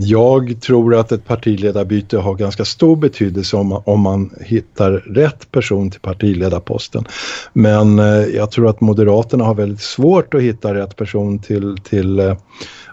Jag 0.00 0.60
tror 0.60 0.94
att 0.94 1.12
ett 1.12 1.24
partiledarbyte 1.24 2.18
har 2.18 2.34
ganska 2.34 2.64
stor 2.64 2.96
betydelse 2.96 3.56
om, 3.56 3.82
om 3.86 4.00
man 4.00 4.30
hittar 4.40 4.92
rätt 4.92 5.50
person 5.50 5.90
till 5.90 6.00
partiledarposten. 6.00 7.04
Men 7.52 7.98
eh, 7.98 8.26
jag 8.34 8.50
tror 8.50 8.68
att 8.68 8.80
Moderaterna 8.80 9.44
har 9.44 9.54
väldigt 9.54 9.80
svårt 9.80 10.34
att 10.34 10.42
hitta 10.42 10.74
rätt 10.74 10.96
person 10.96 11.38
till, 11.38 11.76
till 11.84 12.18
eh, 12.18 12.36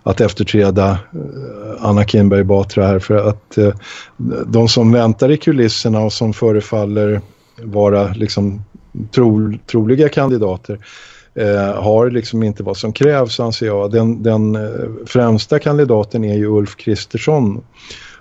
att 0.03 0.21
efterträda 0.21 0.91
eh, 0.91 1.85
Anna 1.85 2.05
Kinberg 2.05 2.43
Batra 2.43 2.87
här 2.87 2.99
för 2.99 3.29
att 3.29 3.57
eh, 3.57 3.73
de 4.47 4.67
som 4.67 4.91
väntar 4.91 5.31
i 5.31 5.37
kulisserna 5.37 5.99
och 5.99 6.13
som 6.13 6.33
förefaller 6.33 7.21
vara 7.63 8.13
liksom 8.13 8.61
tro, 9.11 9.57
troliga 9.71 10.09
kandidater 10.09 10.79
eh, 11.35 11.81
har 11.81 12.09
liksom 12.09 12.43
inte 12.43 12.63
vad 12.63 12.77
som 12.77 12.93
krävs 12.93 13.39
anser 13.39 13.65
jag. 13.65 13.91
Den, 13.91 14.23
den 14.23 14.55
eh, 14.55 14.89
främsta 15.05 15.59
kandidaten 15.59 16.23
är 16.23 16.37
ju 16.37 16.45
Ulf 16.45 16.75
Kristersson. 16.75 17.63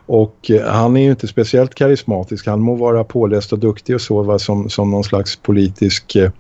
Och 0.06 0.50
eh, 0.50 0.66
han 0.66 0.96
är 0.96 1.00
ju 1.00 1.10
inte 1.10 1.28
speciellt 1.28 1.74
karismatisk. 1.74 2.46
Han 2.46 2.60
må 2.60 2.74
vara 2.74 3.04
påläst 3.04 3.52
och 3.52 3.58
duktig 3.58 3.94
och 3.94 4.00
så 4.00 4.22
va, 4.22 4.38
som, 4.38 4.70
som 4.70 4.90
någon 4.90 5.04
slags 5.04 5.36
politisk 5.36 6.16
eh, 6.16 6.30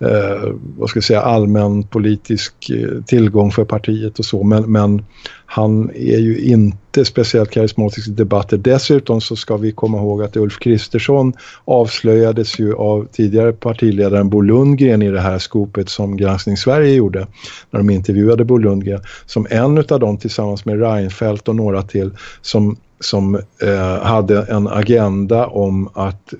eh, 0.00 0.52
vad 0.78 0.88
ska 0.88 0.96
jag 0.96 1.04
säga, 1.04 1.20
allmän 1.20 1.82
politisk 1.82 2.70
eh, 2.70 3.02
tillgång 3.06 3.50
för 3.50 3.64
partiet 3.64 4.18
och 4.18 4.24
så. 4.24 4.42
Men, 4.42 4.72
men 4.72 5.04
han 5.46 5.90
är 5.90 6.18
ju 6.18 6.38
inte 6.38 7.04
speciellt 7.04 7.50
karismatisk 7.50 8.08
i 8.08 8.10
debatter. 8.10 8.56
Dessutom 8.56 9.20
så 9.20 9.36
ska 9.36 9.56
vi 9.56 9.72
komma 9.72 9.98
ihåg 9.98 10.22
att 10.22 10.36
Ulf 10.36 10.58
Kristersson 10.58 11.32
avslöjades 11.64 12.58
ju 12.58 12.74
av 12.74 13.08
tidigare 13.12 13.52
partiledaren 13.52 14.30
Bo 14.30 14.40
Lundgren 14.40 15.02
i 15.02 15.10
det 15.10 15.20
här 15.20 15.38
skopet 15.38 15.88
som 15.88 16.16
Granskning 16.16 16.56
Sverige 16.56 16.94
gjorde 16.94 17.26
när 17.70 17.78
de 17.78 17.90
intervjuade 17.90 18.44
Bo 18.44 18.58
Lundgren 18.58 19.00
som 19.26 19.46
en 19.50 19.78
av 19.78 20.00
dem 20.00 20.18
tillsammans 20.18 20.64
med 20.64 20.80
Reinfeldt 20.80 21.48
och 21.48 21.56
några 21.56 21.82
till 21.82 22.10
som 22.42 22.76
som 23.00 23.34
eh, 23.62 24.02
hade 24.02 24.42
en 24.42 24.68
agenda 24.68 25.46
om 25.46 25.88
att, 25.94 26.32
eh, 26.32 26.38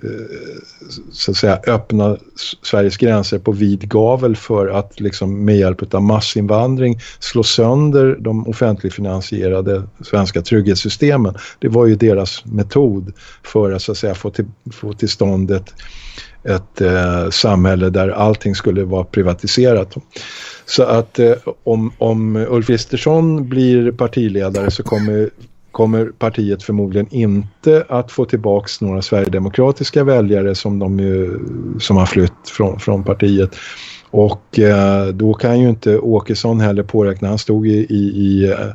så 1.12 1.30
att 1.30 1.36
säga, 1.36 1.60
öppna 1.66 2.16
Sveriges 2.62 2.96
gränser 2.96 3.38
på 3.38 3.52
vid 3.52 3.88
gavel 3.88 4.36
för 4.36 4.68
att 4.68 5.00
liksom, 5.00 5.44
med 5.44 5.56
hjälp 5.56 5.94
av 5.94 6.02
massinvandring 6.02 7.00
slå 7.18 7.42
sönder 7.42 8.16
de 8.20 8.48
offentligt 8.48 8.94
finansierade 8.94 9.82
svenska 10.00 10.42
trygghetssystemen. 10.42 11.34
Det 11.58 11.68
var 11.68 11.86
ju 11.86 11.96
deras 11.96 12.44
metod 12.44 13.12
för 13.42 13.72
att, 13.72 13.82
så 13.82 13.92
att 13.92 13.98
säga, 13.98 14.14
få, 14.14 14.30
till, 14.30 14.46
få 14.72 14.92
till 14.92 15.08
stånd 15.08 15.50
ett, 15.50 15.74
ett 16.44 16.80
eh, 16.80 17.30
samhälle 17.30 17.90
där 17.90 18.08
allting 18.08 18.54
skulle 18.54 18.84
vara 18.84 19.04
privatiserat. 19.04 19.94
Så 20.66 20.82
att 20.82 21.18
eh, 21.18 21.34
om, 21.64 21.92
om 21.98 22.36
Ulf 22.36 22.66
Kristersson 22.66 23.48
blir 23.48 23.92
partiledare 23.92 24.70
så 24.70 24.82
kommer 24.82 25.30
kommer 25.78 26.06
partiet 26.06 26.62
förmodligen 26.62 27.06
inte 27.10 27.84
att 27.88 28.12
få 28.12 28.24
tillbaks 28.24 28.80
några 28.80 29.02
sverigedemokratiska 29.02 30.04
väljare 30.04 30.54
som, 30.54 30.78
de 30.78 31.00
ju, 31.00 31.38
som 31.80 31.96
har 31.96 32.06
flytt 32.06 32.48
från, 32.56 32.80
från 32.80 33.04
partiet. 33.04 33.56
Och 34.10 34.58
eh, 34.58 35.06
då 35.06 35.34
kan 35.34 35.60
ju 35.60 35.68
inte 35.68 35.98
Åkesson 35.98 36.60
heller 36.60 36.82
påräkna, 36.82 37.28
han 37.28 37.38
stod 37.38 37.66
i, 37.66 37.86
i, 37.90 38.44
eh, 38.50 38.66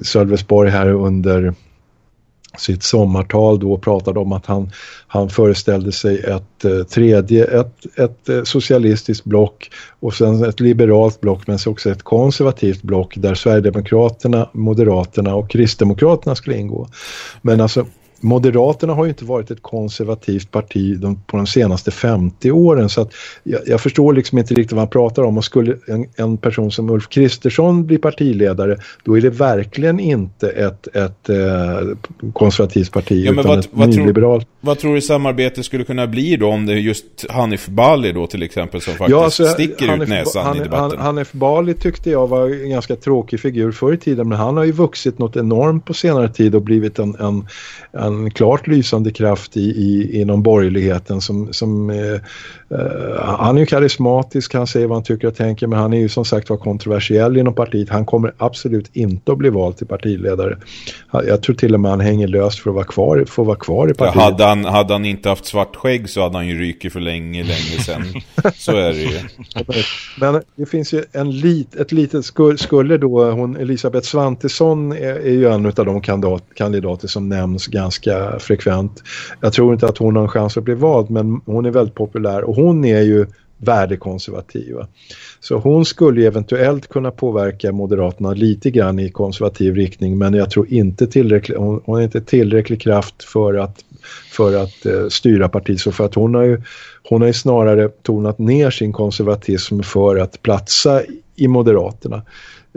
i 0.00 0.04
Sölvesborg 0.04 0.70
här 0.70 0.88
under 0.88 1.54
sitt 2.58 2.82
sommartal 2.82 3.58
då 3.58 3.78
pratade 3.78 4.20
om 4.20 4.32
att 4.32 4.46
han, 4.46 4.70
han 5.06 5.30
föreställde 5.30 5.92
sig 5.92 6.18
ett 6.18 6.64
eh, 6.64 6.82
tredje, 6.82 7.44
ett, 7.44 7.98
ett 7.98 8.28
eh, 8.28 8.42
socialistiskt 8.42 9.24
block 9.24 9.70
och 10.00 10.14
sen 10.14 10.44
ett 10.44 10.60
liberalt 10.60 11.20
block 11.20 11.46
men 11.46 11.58
också 11.66 11.90
ett 11.90 12.02
konservativt 12.02 12.82
block 12.82 13.14
där 13.16 13.34
Sverigedemokraterna, 13.34 14.48
Moderaterna 14.52 15.34
och 15.34 15.50
Kristdemokraterna 15.50 16.34
skulle 16.34 16.56
ingå. 16.56 16.88
Men 17.42 17.60
alltså 17.60 17.86
Moderaterna 18.20 18.94
har 18.94 19.04
ju 19.04 19.08
inte 19.08 19.24
varit 19.24 19.50
ett 19.50 19.62
konservativt 19.62 20.50
parti 20.50 20.98
de, 20.98 21.22
på 21.26 21.36
de 21.36 21.46
senaste 21.46 21.90
50 21.90 22.50
åren 22.50 22.88
så 22.88 23.00
att 23.00 23.12
jag, 23.42 23.60
jag, 23.66 23.80
förstår 23.80 24.12
liksom 24.12 24.38
inte 24.38 24.54
riktigt 24.54 24.72
vad 24.72 24.80
han 24.80 24.88
pratar 24.88 25.22
om 25.22 25.38
och 25.38 25.44
skulle 25.44 25.76
en, 25.86 26.06
en, 26.16 26.36
person 26.36 26.70
som 26.70 26.90
Ulf 26.90 27.08
Kristersson 27.08 27.86
bli 27.86 27.98
partiledare 27.98 28.76
då 29.04 29.16
är 29.16 29.20
det 29.20 29.30
verkligen 29.30 30.00
inte 30.00 30.50
ett, 30.50 30.96
ett 30.96 31.28
eh, 31.28 32.28
konservativt 32.32 32.92
parti 32.92 33.24
ja, 33.26 33.32
utan 33.32 33.46
vad, 33.46 33.58
ett 33.58 33.68
vad 33.70 33.88
nyliberalt. 33.88 34.42
Tror, 34.42 34.56
vad 34.60 34.78
tror 34.78 34.94
du 34.94 35.00
samarbete 35.00 35.62
skulle 35.62 35.84
kunna 35.84 36.06
bli 36.06 36.36
då 36.36 36.48
om 36.48 36.66
det 36.66 36.72
är 36.72 36.76
just 36.76 37.30
Hanif 37.30 37.66
Bali 37.66 38.12
då 38.12 38.26
till 38.26 38.42
exempel 38.42 38.80
som 38.80 38.94
faktiskt 38.94 39.10
ja, 39.10 39.24
alltså, 39.24 39.44
sticker 39.44 39.88
Hanif, 39.88 40.02
ut 40.02 40.08
näsan 40.08 40.46
Hanif, 40.46 40.60
i 40.60 40.64
debatten? 40.64 40.98
Hanif 40.98 41.32
Bali 41.32 41.74
tyckte 41.74 42.10
jag 42.10 42.26
var 42.26 42.62
en 42.64 42.70
ganska 42.70 42.96
tråkig 42.96 43.40
figur 43.40 43.72
förr 43.72 43.92
i 43.92 43.96
tiden 43.96 44.28
men 44.28 44.38
han 44.38 44.56
har 44.56 44.64
ju 44.64 44.72
vuxit 44.72 45.18
något 45.18 45.36
enormt 45.36 45.84
på 45.84 45.94
senare 45.94 46.28
tid 46.28 46.54
och 46.54 46.62
blivit 46.62 46.98
en, 46.98 47.14
en, 47.14 47.46
en 47.92 48.09
en 48.10 48.30
klart 48.30 48.66
lysande 48.66 49.10
kraft 49.10 49.56
i, 49.56 49.60
i, 49.60 50.20
inom 50.20 50.42
borgerligheten 50.42 51.20
som, 51.20 51.52
som 51.52 51.90
eh, 51.90 52.12
eh, 52.78 53.24
han 53.24 53.56
är 53.56 53.60
ju 53.60 53.66
karismatisk, 53.66 54.54
han 54.54 54.66
säger 54.66 54.86
vad 54.86 54.96
han 54.96 55.04
tycker 55.04 55.28
och 55.28 55.36
tänker 55.36 55.66
men 55.66 55.78
han 55.78 55.92
är 55.92 55.98
ju 55.98 56.08
som 56.08 56.24
sagt 56.24 56.50
var 56.50 56.56
kontroversiell 56.56 57.36
inom 57.36 57.54
partiet. 57.54 57.88
Han 57.88 58.06
kommer 58.06 58.32
absolut 58.38 58.90
inte 58.92 59.32
att 59.32 59.38
bli 59.38 59.50
vald 59.50 59.76
till 59.76 59.86
partiledare. 59.86 60.58
Jag 61.12 61.42
tror 61.42 61.56
till 61.56 61.74
och 61.74 61.80
med 61.80 61.90
han 61.90 62.00
hänger 62.00 62.28
löst 62.28 62.58
för 62.58 62.70
att 62.70 62.74
vara 62.74 62.84
kvar, 62.84 63.24
för 63.28 63.42
att 63.42 63.46
vara 63.46 63.58
kvar 63.58 63.90
i 63.90 63.94
partiet. 63.94 64.14
Ja, 64.14 64.22
hade, 64.22 64.44
han, 64.44 64.64
hade 64.64 64.94
han 64.94 65.04
inte 65.04 65.28
haft 65.28 65.44
svart 65.44 65.76
skägg 65.76 66.10
så 66.10 66.22
hade 66.22 66.36
han 66.36 66.48
ju 66.48 66.58
ryker 66.58 66.90
för 66.90 67.00
länge, 67.00 67.42
länge 67.42 67.82
sedan. 67.84 68.04
så 68.54 68.72
är 68.72 68.92
det 68.92 69.00
ju. 69.00 69.18
Men 70.20 70.42
det 70.56 70.66
finns 70.66 70.92
ju 70.92 71.04
en 71.12 71.30
lit, 71.30 71.74
ett 71.74 71.92
litet 71.92 72.24
skulle 72.56 72.96
då 72.96 73.30
hon 73.30 73.56
Elisabeth 73.56 74.06
Svantesson 74.06 74.92
är, 74.92 75.14
är 75.14 75.32
ju 75.32 75.48
en 75.48 75.66
av 75.66 75.72
de 75.72 76.00
kandidat, 76.00 76.44
kandidater 76.54 77.08
som 77.08 77.28
nämns 77.28 77.66
ganska 77.66 77.99
ganska 78.04 78.38
frekvent. 78.38 79.02
Jag 79.40 79.52
tror 79.52 79.72
inte 79.72 79.86
att 79.86 79.98
hon 79.98 80.16
har 80.16 80.22
en 80.22 80.28
chans 80.28 80.56
att 80.56 80.64
bli 80.64 80.74
vald 80.74 81.10
men 81.10 81.40
hon 81.46 81.66
är 81.66 81.70
väldigt 81.70 81.94
populär 81.94 82.44
och 82.44 82.56
hon 82.56 82.84
är 82.84 83.00
ju 83.00 83.26
värdekonservativ. 83.56 84.76
Så 85.40 85.56
hon 85.56 85.84
skulle 85.84 86.26
eventuellt 86.26 86.88
kunna 86.88 87.10
påverka 87.10 87.72
Moderaterna 87.72 88.32
lite 88.32 88.70
grann 88.70 88.98
i 88.98 89.10
konservativ 89.10 89.74
riktning 89.74 90.18
men 90.18 90.34
jag 90.34 90.50
tror 90.50 90.72
inte 90.72 91.06
tillräckligt, 91.06 91.58
hon, 91.58 91.80
hon 91.84 91.94
har 91.94 92.02
inte 92.02 92.20
tillräcklig 92.20 92.80
kraft 92.80 93.24
för 93.24 93.54
att, 93.54 93.84
för 94.32 94.62
att 94.62 94.86
eh, 94.86 95.08
styra 95.08 95.48
partiet 95.48 95.80
så 95.80 95.92
för 95.92 96.04
att 96.04 96.14
hon 96.14 96.34
har 96.34 96.42
ju 96.42 96.62
hon 97.08 97.20
har 97.20 97.28
ju 97.28 97.34
snarare 97.34 97.88
tonat 97.88 98.38
ner 98.38 98.70
sin 98.70 98.92
konservatism 98.92 99.80
för 99.80 100.16
att 100.16 100.42
platsa 100.42 101.02
i 101.36 101.48
Moderaterna. 101.48 102.22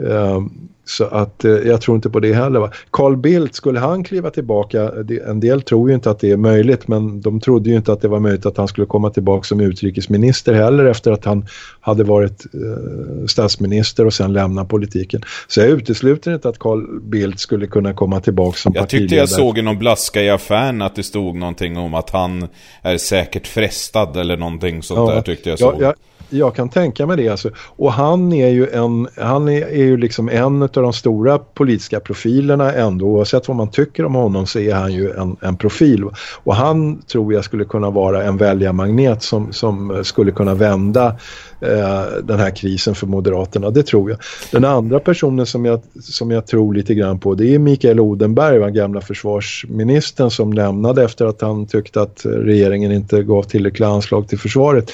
Uh, 0.02 0.40
så 0.86 1.04
att 1.04 1.44
eh, 1.44 1.52
jag 1.52 1.80
tror 1.80 1.94
inte 1.94 2.10
på 2.10 2.20
det 2.20 2.32
heller. 2.32 2.60
Va? 2.60 2.70
Carl 2.90 3.16
Bildt, 3.16 3.54
skulle 3.54 3.80
han 3.80 4.04
kliva 4.04 4.30
tillbaka? 4.30 4.92
En 5.26 5.40
del 5.40 5.62
tror 5.62 5.88
ju 5.88 5.94
inte 5.94 6.10
att 6.10 6.20
det 6.20 6.30
är 6.30 6.36
möjligt 6.36 6.88
men 6.88 7.20
de 7.20 7.40
trodde 7.40 7.70
ju 7.70 7.76
inte 7.76 7.92
att 7.92 8.00
det 8.00 8.08
var 8.08 8.20
möjligt 8.20 8.46
att 8.46 8.56
han 8.56 8.68
skulle 8.68 8.86
komma 8.86 9.10
tillbaka 9.10 9.44
som 9.44 9.60
utrikesminister 9.60 10.52
heller 10.52 10.84
efter 10.84 11.12
att 11.12 11.24
han 11.24 11.46
hade 11.80 12.04
varit 12.04 12.46
eh, 12.54 13.26
statsminister 13.26 14.06
och 14.06 14.14
sen 14.14 14.32
lämna 14.32 14.64
politiken. 14.64 15.22
Så 15.48 15.60
jag 15.60 15.68
utesluter 15.68 16.34
inte 16.34 16.48
att 16.48 16.58
Carl 16.58 17.00
Bildt 17.00 17.40
skulle 17.40 17.66
kunna 17.66 17.94
komma 17.94 18.20
tillbaka 18.20 18.56
som 18.56 18.72
jag 18.74 18.82
partiledare. 18.82 19.20
Jag 19.20 19.28
tyckte 19.28 19.36
jag 19.36 19.46
såg 19.48 19.58
i 19.58 19.62
någon 19.62 19.78
blaska 19.78 20.22
i 20.22 20.30
affären 20.30 20.82
att 20.82 20.96
det 20.96 21.02
stod 21.02 21.36
någonting 21.36 21.76
om 21.76 21.94
att 21.94 22.10
han 22.10 22.48
är 22.82 22.96
säkert 22.96 23.46
frestad 23.46 24.16
eller 24.16 24.36
någonting 24.36 24.82
sånt 24.82 25.10
ja, 25.10 25.14
där 25.14 25.22
tyckte 25.22 25.50
jag 25.50 25.58
såg. 25.58 25.74
Ja, 25.74 25.80
jag, 25.80 25.94
jag 26.28 26.54
kan 26.54 26.68
tänka 26.68 27.06
mig 27.06 27.16
det 27.16 27.28
alltså. 27.28 27.50
Och 27.56 27.92
han 27.92 28.32
är 28.32 28.48
ju 28.48 28.68
en, 28.68 29.08
han 29.16 29.48
är, 29.48 29.62
är 29.62 29.84
ju 29.84 29.96
liksom 29.96 30.28
en 30.28 30.62
av 30.62 30.68
de 30.68 30.92
stora 30.92 31.38
politiska 31.38 32.00
profilerna 32.00 32.72
ändå. 32.72 33.06
Oavsett 33.06 33.48
vad 33.48 33.56
man 33.56 33.70
tycker 33.70 34.04
om 34.04 34.14
honom 34.14 34.46
så 34.46 34.58
är 34.58 34.74
han 34.74 34.92
ju 34.92 35.10
en, 35.10 35.36
en 35.40 35.56
profil. 35.56 36.04
Och 36.44 36.54
han 36.54 37.02
tror 37.02 37.32
jag 37.34 37.44
skulle 37.44 37.64
kunna 37.64 37.90
vara 37.90 38.22
en 38.24 38.36
väljarmagnet 38.36 39.22
som, 39.22 39.52
som 39.52 40.04
skulle 40.04 40.32
kunna 40.32 40.54
vända 40.54 41.16
Eh, 41.60 42.02
den 42.22 42.38
här 42.38 42.56
krisen 42.56 42.94
för 42.94 43.06
Moderaterna. 43.06 43.70
Det 43.70 43.82
tror 43.82 44.10
jag. 44.10 44.18
Den 44.50 44.64
andra 44.64 45.00
personen 45.00 45.46
som 45.46 45.64
jag, 45.64 45.80
som 46.02 46.30
jag 46.30 46.46
tror 46.46 46.74
lite 46.74 46.94
grann 46.94 47.18
på 47.18 47.34
det 47.34 47.54
är 47.54 47.58
Mikael 47.58 48.00
Odenberg, 48.00 48.58
den 48.58 48.74
gamla 48.74 49.00
försvarsministern 49.00 50.30
som 50.30 50.52
lämnade 50.52 51.04
efter 51.04 51.26
att 51.26 51.40
han 51.40 51.66
tyckte 51.66 52.02
att 52.02 52.20
regeringen 52.24 52.92
inte 52.92 53.22
gav 53.22 53.42
tillräckliga 53.42 53.88
anslag 53.88 54.28
till 54.28 54.38
försvaret. 54.38 54.90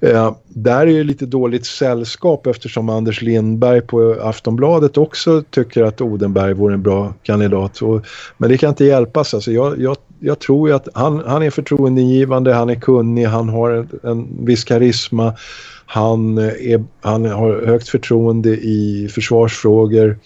Eh, 0.00 0.32
där 0.48 0.80
är 0.80 0.90
ju 0.90 1.04
lite 1.04 1.26
dåligt 1.26 1.66
sällskap 1.66 2.46
eftersom 2.46 2.88
Anders 2.88 3.22
Lindberg 3.22 3.80
på 3.80 4.16
Aftonbladet 4.22 4.98
också 4.98 5.42
tycker 5.50 5.82
att 5.82 6.00
Odenberg 6.00 6.54
vore 6.54 6.74
en 6.74 6.82
bra 6.82 7.14
kandidat. 7.22 7.82
Och, 7.82 8.06
men 8.38 8.50
det 8.50 8.58
kan 8.58 8.68
inte 8.68 8.84
hjälpas. 8.84 9.34
Alltså 9.34 9.52
jag, 9.52 9.80
jag, 9.80 9.96
jag 10.22 10.38
tror 10.38 10.68
ju 10.68 10.74
att 10.74 10.88
han, 10.94 11.22
han 11.26 11.42
är 11.42 11.50
förtroendegivande, 11.50 12.54
han 12.54 12.70
är 12.70 12.74
kunnig, 12.74 13.24
han 13.24 13.48
har 13.48 13.70
en, 13.70 13.88
en 14.02 14.46
viss 14.46 14.64
karisma. 14.64 15.34
Han, 15.86 16.38
eh, 16.38 16.44
är, 16.44 16.84
han 17.00 17.24
har 17.24 17.66
högt 17.66 17.88
förtroende 17.88 18.50
i 18.50 19.08
försvarsfrågor. 19.14 20.18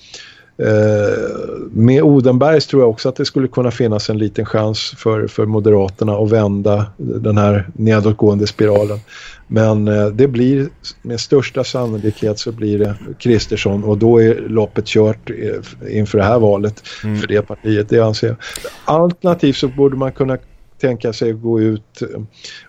Eh, 0.59 1.69
med 1.71 2.03
Odenbergs 2.03 2.67
tror 2.67 2.83
jag 2.83 2.91
också 2.91 3.09
att 3.09 3.17
det 3.17 3.25
skulle 3.25 3.49
kunna 3.49 3.71
finnas 3.71 4.11
en 4.11 4.19
liten 4.19 4.47
chans 4.47 4.95
för, 4.97 5.27
för 5.27 5.47
Moderaterna 5.47 6.13
att 6.13 6.31
vända 6.31 6.87
den 6.97 7.39
här 7.39 7.69
nedåtgående 7.75 8.47
spiralen. 8.47 8.99
Men 9.47 9.89
eh, 9.89 10.07
det 10.07 10.29
blir 10.29 10.69
med 11.03 11.21
största 11.21 11.65
sannolikhet 11.65 12.39
så 12.39 12.53
blir 12.53 12.79
det 12.79 12.95
Kristersson 13.19 13.85
och 13.85 13.99
då 13.99 14.23
är 14.23 14.49
loppet 14.49 14.87
kört 14.87 15.31
eh, 15.31 15.99
inför 15.99 16.19
det 16.19 16.25
här 16.25 16.39
valet 16.39 16.83
mm. 17.05 17.21
för 17.21 17.29
det 17.29 17.43
partiet, 17.43 17.89
det 17.89 18.01
anser 18.01 18.27
jag. 18.27 18.37
Alternativt 18.85 19.57
så 19.57 19.69
borde 19.69 19.97
man 19.97 20.13
kunna 20.13 20.39
tänka 20.81 21.13
sig 21.13 21.31
att 21.31 21.43
gå 21.43 21.61
ut 21.61 22.03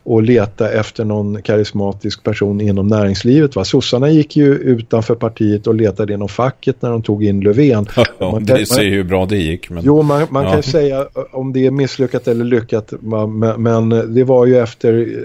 och 0.03 0.23
leta 0.23 0.71
efter 0.71 1.05
någon 1.05 1.41
karismatisk 1.41 2.23
person 2.23 2.61
inom 2.61 2.87
näringslivet. 2.87 3.55
Va? 3.55 3.65
Sossarna 3.65 4.09
gick 4.09 4.35
ju 4.35 4.55
utanför 4.55 5.15
partiet 5.15 5.67
och 5.67 5.75
letade 5.75 6.13
inom 6.13 6.29
facket 6.29 6.81
när 6.81 6.91
de 6.91 7.03
tog 7.03 7.23
in 7.23 7.41
Löfven. 7.41 7.85
Ja, 7.95 8.05
man, 8.31 8.45
det 8.45 8.65
ser 8.65 8.81
ju 8.81 8.89
hur 8.89 9.03
bra 9.03 9.25
det 9.25 9.37
gick. 9.37 9.69
Men... 9.69 9.83
Jo, 9.85 10.01
man, 10.01 10.27
man 10.29 10.43
ja. 10.43 10.51
kan 10.51 10.63
säga 10.63 11.07
om 11.31 11.53
det 11.53 11.65
är 11.65 11.71
misslyckat 11.71 12.27
eller 12.27 12.45
lyckat. 12.45 12.93
Men, 12.99 13.39
men 13.39 14.13
det 14.13 14.23
var 14.23 14.45
ju 14.45 14.57
efter 14.57 15.15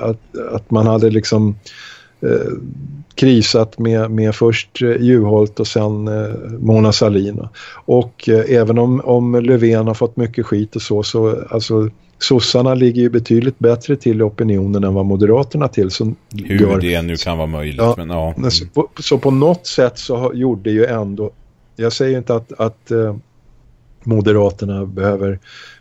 att, 0.00 0.38
att 0.52 0.70
man 0.70 0.86
hade 0.86 1.10
liksom 1.10 1.56
eh, 2.20 2.52
krisat 3.14 3.78
med, 3.78 4.10
med 4.10 4.34
först 4.34 4.82
eh, 4.82 4.96
Juholt 5.00 5.60
och 5.60 5.66
sen 5.66 6.08
eh, 6.08 6.34
Mona 6.58 6.92
Sahlin. 6.92 7.48
Och 7.84 8.28
eh, 8.28 8.44
även 8.48 8.78
om, 8.78 9.00
om 9.04 9.34
Löfven 9.34 9.86
har 9.86 9.94
fått 9.94 10.16
mycket 10.16 10.46
skit 10.46 10.76
och 10.76 10.82
så, 10.82 11.02
så 11.02 11.42
alltså 11.50 11.90
sossarna 12.24 12.74
ligger 12.74 13.02
ju 13.02 13.10
betydligt 13.10 13.58
bättre 13.58 13.96
till 13.96 14.20
i 14.20 14.22
opinionen 14.22 14.84
än 14.84 14.94
vad 14.94 15.04
moderaterna 15.04 15.68
till. 15.68 15.90
Som 15.90 16.16
Hur 16.44 16.60
gör, 16.60 16.80
det 16.80 17.02
nu 17.02 17.16
kan 17.16 17.38
vara 17.38 17.46
möjligt. 17.46 17.76
Ja, 17.76 17.94
men, 17.96 18.10
ja. 18.10 18.34
Mm. 18.36 18.50
Så, 18.50 18.66
på, 18.66 18.88
så, 19.00 19.18
på, 19.18 19.30
något 19.30 19.66
sätt 19.66 19.98
så 19.98 20.32
gjorde 20.34 20.70
ju 20.70 20.84
ändå, 20.84 21.30
jag 21.76 21.92
säger 21.92 22.18
inte 22.18 22.34
att, 22.34 22.52
att 22.52 22.90
eh, 22.90 23.16
moderaterna 24.04 24.86
behöver 24.86 25.38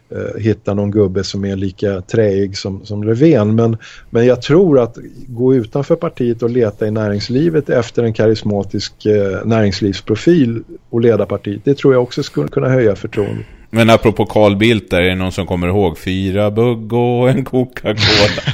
eh, 0.09 0.41
hitta 0.41 0.73
någon 0.73 0.91
gubbe 0.91 1.23
som 1.23 1.45
är 1.45 1.55
lika 1.55 2.01
träig 2.01 2.57
som, 2.57 2.85
som 2.85 3.03
Löfven. 3.03 3.55
Men, 3.55 3.77
men 4.09 4.25
jag 4.25 4.41
tror 4.41 4.79
att 4.79 4.97
gå 5.27 5.55
utanför 5.55 5.95
partiet 5.95 6.43
och 6.43 6.49
leta 6.49 6.87
i 6.87 6.91
näringslivet 6.91 7.69
efter 7.69 8.03
en 8.03 8.13
karismatisk 8.13 9.05
eh, 9.05 9.45
näringslivsprofil 9.45 10.63
och 10.89 11.01
leda 11.01 11.25
partiet, 11.25 11.61
det 11.63 11.77
tror 11.77 11.93
jag 11.93 12.03
också 12.03 12.23
skulle 12.23 12.47
kunna 12.47 12.69
höja 12.69 12.95
förtroendet. 12.95 13.45
Men 13.73 13.89
apropå 13.89 14.25
Carl 14.25 14.55
Bildt 14.55 14.91
där, 14.91 15.01
är 15.01 15.09
det 15.09 15.15
någon 15.15 15.31
som 15.31 15.47
kommer 15.47 15.67
ihåg? 15.67 15.99
Fyra 15.99 16.51
bugg 16.51 16.93
och 16.93 17.29
en 17.29 17.45
Coca-Cola. 17.45 18.53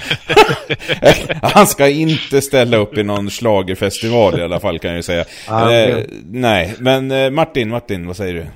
Han 1.53 1.67
ska 1.67 1.89
inte 1.89 2.41
ställa 2.41 2.77
upp 2.77 2.97
i 2.97 3.03
någon 3.03 3.31
slagerfestival 3.31 4.39
i 4.39 4.43
alla 4.43 4.59
fall 4.59 4.79
kan 4.79 4.89
jag 4.89 4.97
ju 4.97 5.03
säga. 5.03 5.25
Ah, 5.47 5.71
eh, 5.71 6.03
nej, 6.25 6.73
men 6.79 7.11
eh, 7.11 7.29
Martin, 7.29 7.69
Martin, 7.69 8.07
vad 8.07 8.17
säger 8.17 8.33
du? 8.33 8.47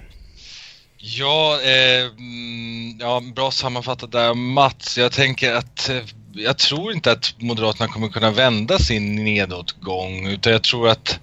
Ja, 0.98 1.60
eh, 1.64 2.06
mm, 2.06 2.98
ja, 3.00 3.22
bra 3.36 3.52
sammanfattat 3.52 4.12
där 4.12 4.34
Mats. 4.34 4.98
Jag 4.98 5.12
tänker 5.12 5.54
att 5.54 5.90
eh, 5.90 5.98
jag 6.34 6.58
tror 6.58 6.94
inte 6.94 7.12
att 7.12 7.34
Moderaterna 7.38 7.88
kommer 7.88 8.08
kunna 8.08 8.32
vända 8.32 8.80
sin 8.80 9.16
nedåtgång 9.16 10.28
utan 10.28 10.54
jag 10.54 10.64
tror 10.64 10.90
att 10.90 11.20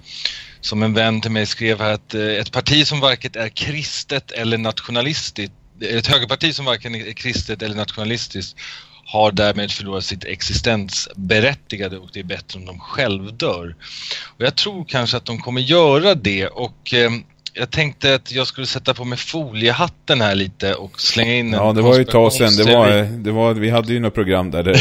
som 0.68 0.82
en 0.82 0.94
vän 0.94 1.20
till 1.20 1.30
mig 1.30 1.46
skrev 1.46 1.80
här 1.80 1.92
att 1.92 2.14
eh, 2.14 2.22
ett 2.22 2.52
parti 2.52 2.86
som 2.86 3.00
varken 3.00 3.30
är 3.34 3.48
kristet 3.48 4.30
eller 4.30 4.58
nationalistiskt 4.58 5.54
eh, 5.80 5.96
ett 5.96 6.06
högerparti 6.06 6.54
som 6.54 6.64
varken 6.64 6.94
är 6.94 7.12
kristet 7.12 7.62
eller 7.62 7.76
nationalistiskt 7.76 8.56
har 9.04 9.32
därmed 9.32 9.70
förlorat 9.70 10.04
sitt 10.04 10.24
existensberättigade 10.24 11.98
och 11.98 12.10
det 12.12 12.20
är 12.20 12.24
bättre 12.24 12.58
om 12.58 12.66
de 12.66 12.78
självdör. 12.78 13.76
Och 14.36 14.44
jag 14.44 14.56
tror 14.56 14.84
kanske 14.84 15.16
att 15.16 15.24
de 15.24 15.38
kommer 15.38 15.60
göra 15.60 16.14
det 16.14 16.46
och 16.46 16.94
eh, 16.94 17.10
jag 17.58 17.70
tänkte 17.70 18.14
att 18.14 18.32
jag 18.32 18.46
skulle 18.46 18.66
sätta 18.66 18.94
på 18.94 19.04
mig 19.04 19.18
foliehatten 19.18 20.20
här 20.20 20.34
lite 20.34 20.74
och 20.74 21.00
slänga 21.00 21.34
in 21.34 21.54
en 21.54 21.60
Ja, 21.60 21.72
det 21.72 21.82
var 21.82 21.96
ju 21.96 22.02
ett 22.02 22.10
tag 22.10 22.32
sedan. 22.32 22.56
Det 22.56 22.74
var, 22.74 22.88
det 23.24 23.30
var, 23.30 23.54
vi 23.54 23.70
hade 23.70 23.92
ju 23.92 24.00
något 24.00 24.14
program 24.14 24.50
där, 24.50 24.62
där 24.62 24.76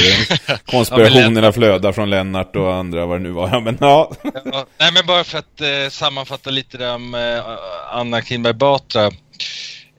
konspirationerna 0.65 1.51
flödar 1.51 1.91
från 1.91 2.09
Lennart 2.09 2.55
och 2.55 2.73
andra, 2.73 3.05
vad 3.05 3.19
det 3.19 3.23
nu 3.23 3.31
var. 3.31 3.49
Ja, 3.49 3.59
men 3.59 3.77
ja. 3.79 4.11
ja 4.23 4.65
nej, 4.77 4.91
men 4.93 5.05
bara 5.05 5.23
för 5.23 5.37
att 5.37 5.61
eh, 5.61 5.89
sammanfatta 5.89 6.49
lite 6.49 6.77
där 6.77 6.95
om 6.95 7.15
eh, 7.15 7.43
Anna 7.91 8.21
Kinberg 8.21 8.53
Batra. 8.53 9.11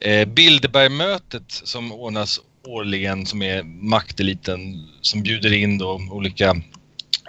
Eh, 0.01 0.25
Bilderbergmötet 0.27 1.43
som 1.47 1.91
ordnas 1.91 2.39
årligen 2.67 3.25
som 3.25 3.41
är 3.41 3.63
makteliten 3.63 4.59
som 5.01 5.23
bjuder 5.23 5.53
in 5.53 5.77
då 5.77 6.01
olika 6.11 6.55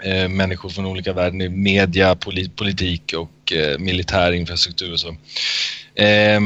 eh, 0.04 0.28
människor 0.28 0.68
från 0.68 0.86
olika 0.86 1.12
världen 1.12 1.40
i 1.40 1.48
media, 1.48 2.14
polit, 2.14 2.56
politik 2.56 3.14
och 3.16 3.52
eh, 3.52 3.78
militär 3.78 4.32
infrastruktur 4.32 4.92
och 4.92 5.00
så. 5.00 5.16
Eh, 5.94 6.40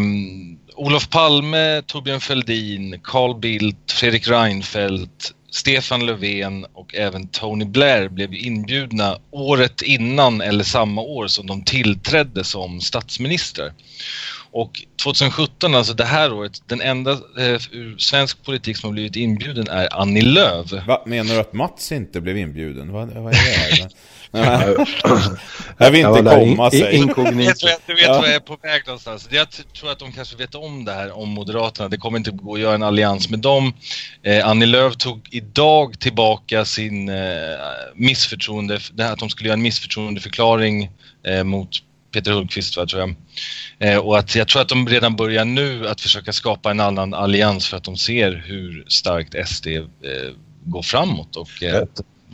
Olof 0.76 1.10
Palme, 1.10 1.82
Torbjörn 1.86 2.20
Fälldin, 2.20 3.00
Carl 3.02 3.40
Bildt, 3.40 3.92
Fredrik 3.92 4.28
Reinfeldt, 4.28 5.34
Stefan 5.50 6.06
Löfven 6.06 6.66
och 6.72 6.94
även 6.94 7.28
Tony 7.28 7.64
Blair 7.64 8.08
blev 8.08 8.34
inbjudna 8.34 9.18
året 9.30 9.82
innan 9.82 10.40
eller 10.40 10.64
samma 10.64 11.02
år 11.02 11.26
som 11.26 11.46
de 11.46 11.64
tillträdde 11.64 12.44
som 12.44 12.80
statsministrar. 12.80 13.72
Och 14.56 14.82
2017, 15.02 15.74
alltså 15.74 15.94
det 15.94 16.04
här 16.04 16.32
året, 16.32 16.62
den 16.66 16.80
enda 16.80 17.10
eh, 17.12 17.60
svensk 17.98 18.44
politik 18.44 18.76
som 18.76 18.88
har 18.88 18.92
blivit 18.92 19.16
inbjuden 19.16 19.68
är 19.68 20.00
Annie 20.00 20.22
Lööf. 20.22 20.72
Va, 20.86 21.02
menar 21.06 21.34
du 21.34 21.40
att 21.40 21.52
Mats 21.52 21.92
inte 21.92 22.20
blev 22.20 22.38
inbjuden? 22.38 22.92
Vad, 22.92 23.08
vad 23.08 23.32
är 23.32 23.36
det 23.36 23.78
här? 23.78 23.90
jag 25.78 25.90
vill 25.90 26.06
inte 26.06 26.22
komma 26.22 26.70
sig. 26.70 26.94
Inkognito. 26.94 27.66
Du 27.86 27.94
vet 27.94 28.04
ja. 28.04 28.18
vad 28.20 28.28
jag 28.28 28.34
är 28.34 28.40
på 28.40 28.56
väg 28.62 28.82
någonstans. 28.86 29.28
Jag 29.30 29.46
tror 29.50 29.90
att 29.90 29.98
de 29.98 30.12
kanske 30.12 30.36
vet 30.36 30.54
om 30.54 30.84
det 30.84 30.92
här 30.92 31.18
om 31.18 31.28
Moderaterna. 31.28 31.88
Det 31.88 31.96
kommer 31.96 32.18
inte 32.18 32.30
gå 32.30 32.54
att 32.54 32.60
göra 32.60 32.74
en 32.74 32.82
allians 32.82 33.30
med 33.30 33.38
dem. 33.38 33.72
Eh, 34.22 34.48
Annie 34.48 34.66
Lööf 34.66 34.96
tog 34.96 35.28
idag 35.30 36.00
tillbaka 36.00 36.64
sin 36.64 37.08
eh, 37.08 37.14
missförtroende, 37.94 38.78
det 38.92 39.02
här 39.02 39.12
att 39.12 39.18
de 39.18 39.30
skulle 39.30 39.48
göra 39.48 39.56
en 39.56 39.62
missförtroendeförklaring 39.62 40.90
eh, 41.26 41.44
mot 41.44 41.70
Peter 42.14 42.32
Hultqvist 42.32 42.74
tror 42.74 42.88
jag. 43.00 43.14
Eh, 43.78 43.98
och 43.98 44.18
att 44.18 44.34
jag 44.34 44.48
tror 44.48 44.62
att 44.62 44.68
de 44.68 44.88
redan 44.88 45.16
börjar 45.16 45.44
nu 45.44 45.88
att 45.88 46.00
försöka 46.00 46.32
skapa 46.32 46.70
en 46.70 46.80
annan 46.80 47.14
allians 47.14 47.68
för 47.68 47.76
att 47.76 47.84
de 47.84 47.96
ser 47.96 48.42
hur 48.46 48.84
starkt 48.88 49.48
SD 49.48 49.66
eh, 49.66 49.82
går 50.64 50.82
framåt. 50.82 51.36
Och, 51.36 51.62
eh, 51.62 51.84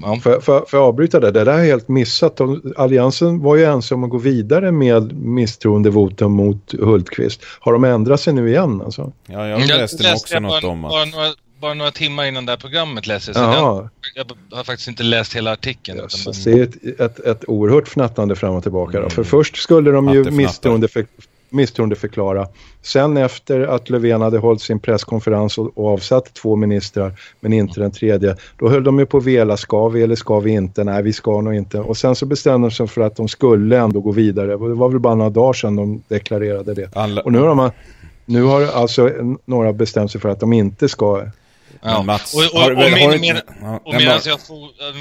Ja. 0.02 0.16
För, 0.22 0.40
för, 0.40 0.64
för 0.68 0.78
att 0.78 0.88
avbryta 0.88 1.20
det, 1.20 1.30
det 1.30 1.44
där 1.44 1.58
är 1.58 1.64
helt 1.64 1.88
missat. 1.88 2.36
De, 2.36 2.74
alliansen 2.76 3.42
var 3.42 3.56
ju 3.56 3.64
ensam 3.64 4.04
att 4.04 4.10
gå 4.10 4.18
vidare 4.18 4.72
med 4.72 5.12
misstroendevotum 5.12 6.32
mot 6.32 6.72
Hultqvist. 6.72 7.44
Har 7.60 7.72
de 7.72 7.84
ändrat 7.84 8.20
sig 8.20 8.32
nu 8.32 8.48
igen 8.48 8.82
alltså? 8.84 9.12
Ja, 9.26 9.48
jag 9.48 9.58
läste, 9.60 9.72
jag 9.72 9.80
läste 9.80 10.14
också 10.14 10.40
något 10.40 10.64
om 10.64 10.84
att... 10.84 10.92
Bara 11.60 11.74
några, 11.74 11.90
timmar 11.90 12.24
innan 12.24 12.46
det 12.46 12.52
här 12.52 12.56
programmet 12.56 13.06
läste 13.06 13.32
jag. 13.34 13.54
Jag, 13.54 13.90
jag, 14.14 14.56
har 14.56 14.64
faktiskt 14.64 14.88
inte 14.88 15.02
läst 15.02 15.36
hela 15.36 15.52
artikeln. 15.52 15.98
Yes, 15.98 16.26
utan 16.26 16.34
det 16.44 16.60
är 16.60 16.62
ett, 16.62 17.00
ett, 17.00 17.26
ett 17.26 17.48
oerhört 17.48 17.88
fnattande 17.88 18.36
fram 18.36 18.54
och 18.54 18.62
tillbaka. 18.62 18.98
Mm. 18.98 19.10
För 19.10 19.24
först 19.24 19.56
skulle 19.56 19.90
de 19.90 20.08
ju 20.08 20.30
misstroendeför, 20.30 21.06
misstroendeförklara. 21.50 22.48
Sen 22.82 23.16
efter 23.16 23.60
att 23.60 23.90
Löfven 23.90 24.20
hade 24.20 24.38
hållit 24.38 24.62
sin 24.62 24.80
presskonferens 24.80 25.58
och, 25.58 25.78
och 25.78 25.88
avsatt 25.88 26.34
två 26.34 26.56
ministrar, 26.56 27.12
men 27.40 27.52
inte 27.52 27.80
den 27.80 27.92
tredje, 27.92 28.36
då 28.58 28.68
höll 28.68 28.84
de 28.84 28.98
ju 28.98 29.06
på 29.06 29.18
att 29.18 29.24
vela, 29.24 29.56
ska 29.56 29.88
vi 29.88 30.02
eller 30.02 30.16
ska 30.16 30.40
vi 30.40 30.50
inte? 30.50 30.84
Nej, 30.84 31.02
vi 31.02 31.12
ska 31.12 31.40
nog 31.40 31.54
inte. 31.54 31.78
Och 31.78 31.96
sen 31.96 32.14
så 32.14 32.26
bestämde 32.26 32.68
de 32.68 32.74
sig 32.74 32.86
för 32.86 33.00
att 33.00 33.16
de 33.16 33.28
skulle 33.28 33.78
ändå 33.78 34.00
gå 34.00 34.12
vidare. 34.12 34.46
Det 34.46 34.56
var 34.56 34.88
väl 34.88 34.98
bara 34.98 35.14
några 35.14 35.30
dagar 35.30 35.52
sedan 35.52 35.76
de 35.76 36.02
deklarerade 36.08 36.74
det. 36.74 36.96
Alla... 36.96 37.22
Och 37.22 37.32
nu 37.32 37.38
har, 37.38 37.54
man, 37.54 37.70
nu 38.26 38.42
har 38.42 38.66
alltså 38.66 39.10
några 39.44 39.72
bestämt 39.72 40.10
sig 40.12 40.20
för 40.20 40.28
att 40.28 40.40
de 40.40 40.52
inte 40.52 40.88
ska 40.88 41.26
Ja. 41.82 42.02
Mats, 42.02 42.34
och, 42.34 42.40
och, 42.40 42.70
och, 42.70 42.70
och 42.70 43.20
medan 43.90 44.20
jag, 44.24 44.40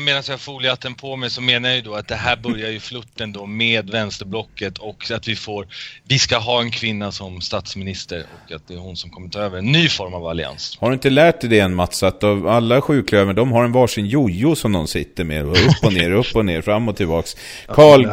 medan 0.05 0.23
jag 0.27 0.39
foliehatten 0.39 0.95
på 0.95 1.15
mig 1.15 1.29
så 1.29 1.41
menar 1.41 1.69
jag 1.69 1.75
ju 1.75 1.81
då 1.81 1.95
att 1.95 2.07
det 2.07 2.15
här 2.15 2.35
börjar 2.35 2.69
ju 2.69 2.79
flutten 2.79 3.33
då 3.33 3.45
med 3.45 3.89
vänsterblocket 3.89 4.77
och 4.77 5.11
att 5.11 5.27
vi 5.27 5.35
får, 5.35 5.67
vi 6.07 6.19
ska 6.19 6.37
ha 6.37 6.61
en 6.61 6.71
kvinna 6.71 7.11
som 7.11 7.41
statsminister 7.41 8.25
och 8.45 8.55
att 8.55 8.67
det 8.67 8.73
är 8.73 8.77
hon 8.77 8.95
som 8.95 9.09
kommer 9.09 9.29
ta 9.29 9.39
över 9.39 9.57
en 9.57 9.71
ny 9.71 9.89
form 9.89 10.13
av 10.13 10.27
allians. 10.27 10.77
Har 10.81 10.89
du 10.89 10.93
inte 10.93 11.09
lärt 11.09 11.41
dig 11.41 11.49
det 11.49 11.59
än 11.59 11.75
Mats, 11.75 12.03
att 12.03 12.23
alla 12.23 12.81
sjuklöver, 12.81 13.33
de 13.33 13.51
har 13.51 13.63
en 13.63 13.71
varsin 13.71 14.05
jojo 14.05 14.55
som 14.55 14.71
de 14.71 14.87
sitter 14.87 15.23
med, 15.23 15.45
upp 15.45 15.83
och 15.83 15.93
ner, 15.93 16.11
upp 16.11 16.35
och 16.35 16.45
ner, 16.45 16.61
fram 16.61 16.89
och 16.89 16.97
tillbaks. 16.97 17.35
Karl, 17.67 18.07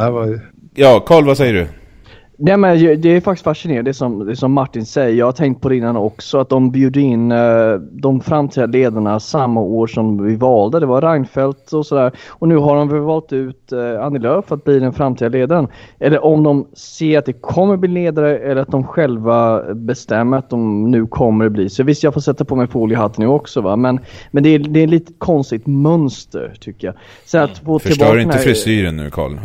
ja, 0.74 1.00
Karl 1.00 1.24
vad 1.24 1.36
säger 1.36 1.52
du? 1.52 1.68
Nej 2.38 2.56
men 2.56 3.00
det 3.00 3.08
är 3.08 3.20
faktiskt 3.20 3.44
fascinerande 3.44 3.90
det 3.90 3.94
som, 3.94 4.26
det 4.26 4.36
som 4.36 4.52
Martin 4.52 4.86
säger. 4.86 5.18
Jag 5.18 5.26
har 5.26 5.32
tänkt 5.32 5.60
på 5.62 5.68
det 5.68 5.76
innan 5.76 5.96
också 5.96 6.38
att 6.38 6.48
de 6.48 6.70
bjuder 6.70 7.00
in 7.00 7.32
uh, 7.32 7.80
de 7.80 8.20
framtida 8.20 8.66
ledarna 8.66 9.20
samma 9.20 9.60
år 9.60 9.86
som 9.86 10.24
vi 10.24 10.36
valde. 10.36 10.80
Det 10.80 10.86
var 10.86 11.02
Reinfeldt 11.02 11.72
och 11.72 11.86
sådär. 11.86 12.12
Och 12.28 12.48
nu 12.48 12.56
har 12.56 12.76
de 12.76 12.88
väl 12.88 13.00
valt 13.00 13.32
ut 13.32 13.72
uh, 13.72 14.04
Annie 14.04 14.18
Lööf 14.18 14.44
för 14.44 14.54
att 14.54 14.64
bli 14.64 14.78
den 14.78 14.92
framtida 14.92 15.28
ledaren. 15.28 15.68
Eller 16.00 16.24
om 16.24 16.42
de 16.42 16.66
ser 16.72 17.18
att 17.18 17.26
det 17.26 17.32
kommer 17.32 17.76
bli 17.76 17.88
ledare 17.88 18.38
eller 18.38 18.62
att 18.62 18.70
de 18.70 18.84
själva 18.84 19.62
bestämmer 19.74 20.38
att 20.38 20.50
de 20.50 20.90
nu 20.90 21.06
kommer 21.06 21.48
bli. 21.48 21.68
Så 21.68 21.82
visst 21.82 22.02
jag 22.02 22.14
får 22.14 22.20
sätta 22.20 22.44
på 22.44 22.56
mig 22.56 22.66
foliehatten 22.66 23.24
nu 23.24 23.30
också 23.30 23.60
va. 23.60 23.76
Men, 23.76 24.00
men 24.30 24.42
det 24.42 24.48
är, 24.48 24.58
det 24.58 24.80
är 24.80 24.86
lite 24.86 25.12
konstigt 25.18 25.66
mönster 25.66 26.54
tycker 26.60 26.86
jag. 26.86 26.94
Så 27.24 27.38
att 27.38 27.82
Förstör 27.82 28.18
inte 28.18 28.38
frisyren 28.38 28.96
nu 28.96 29.10
Karl. 29.10 29.36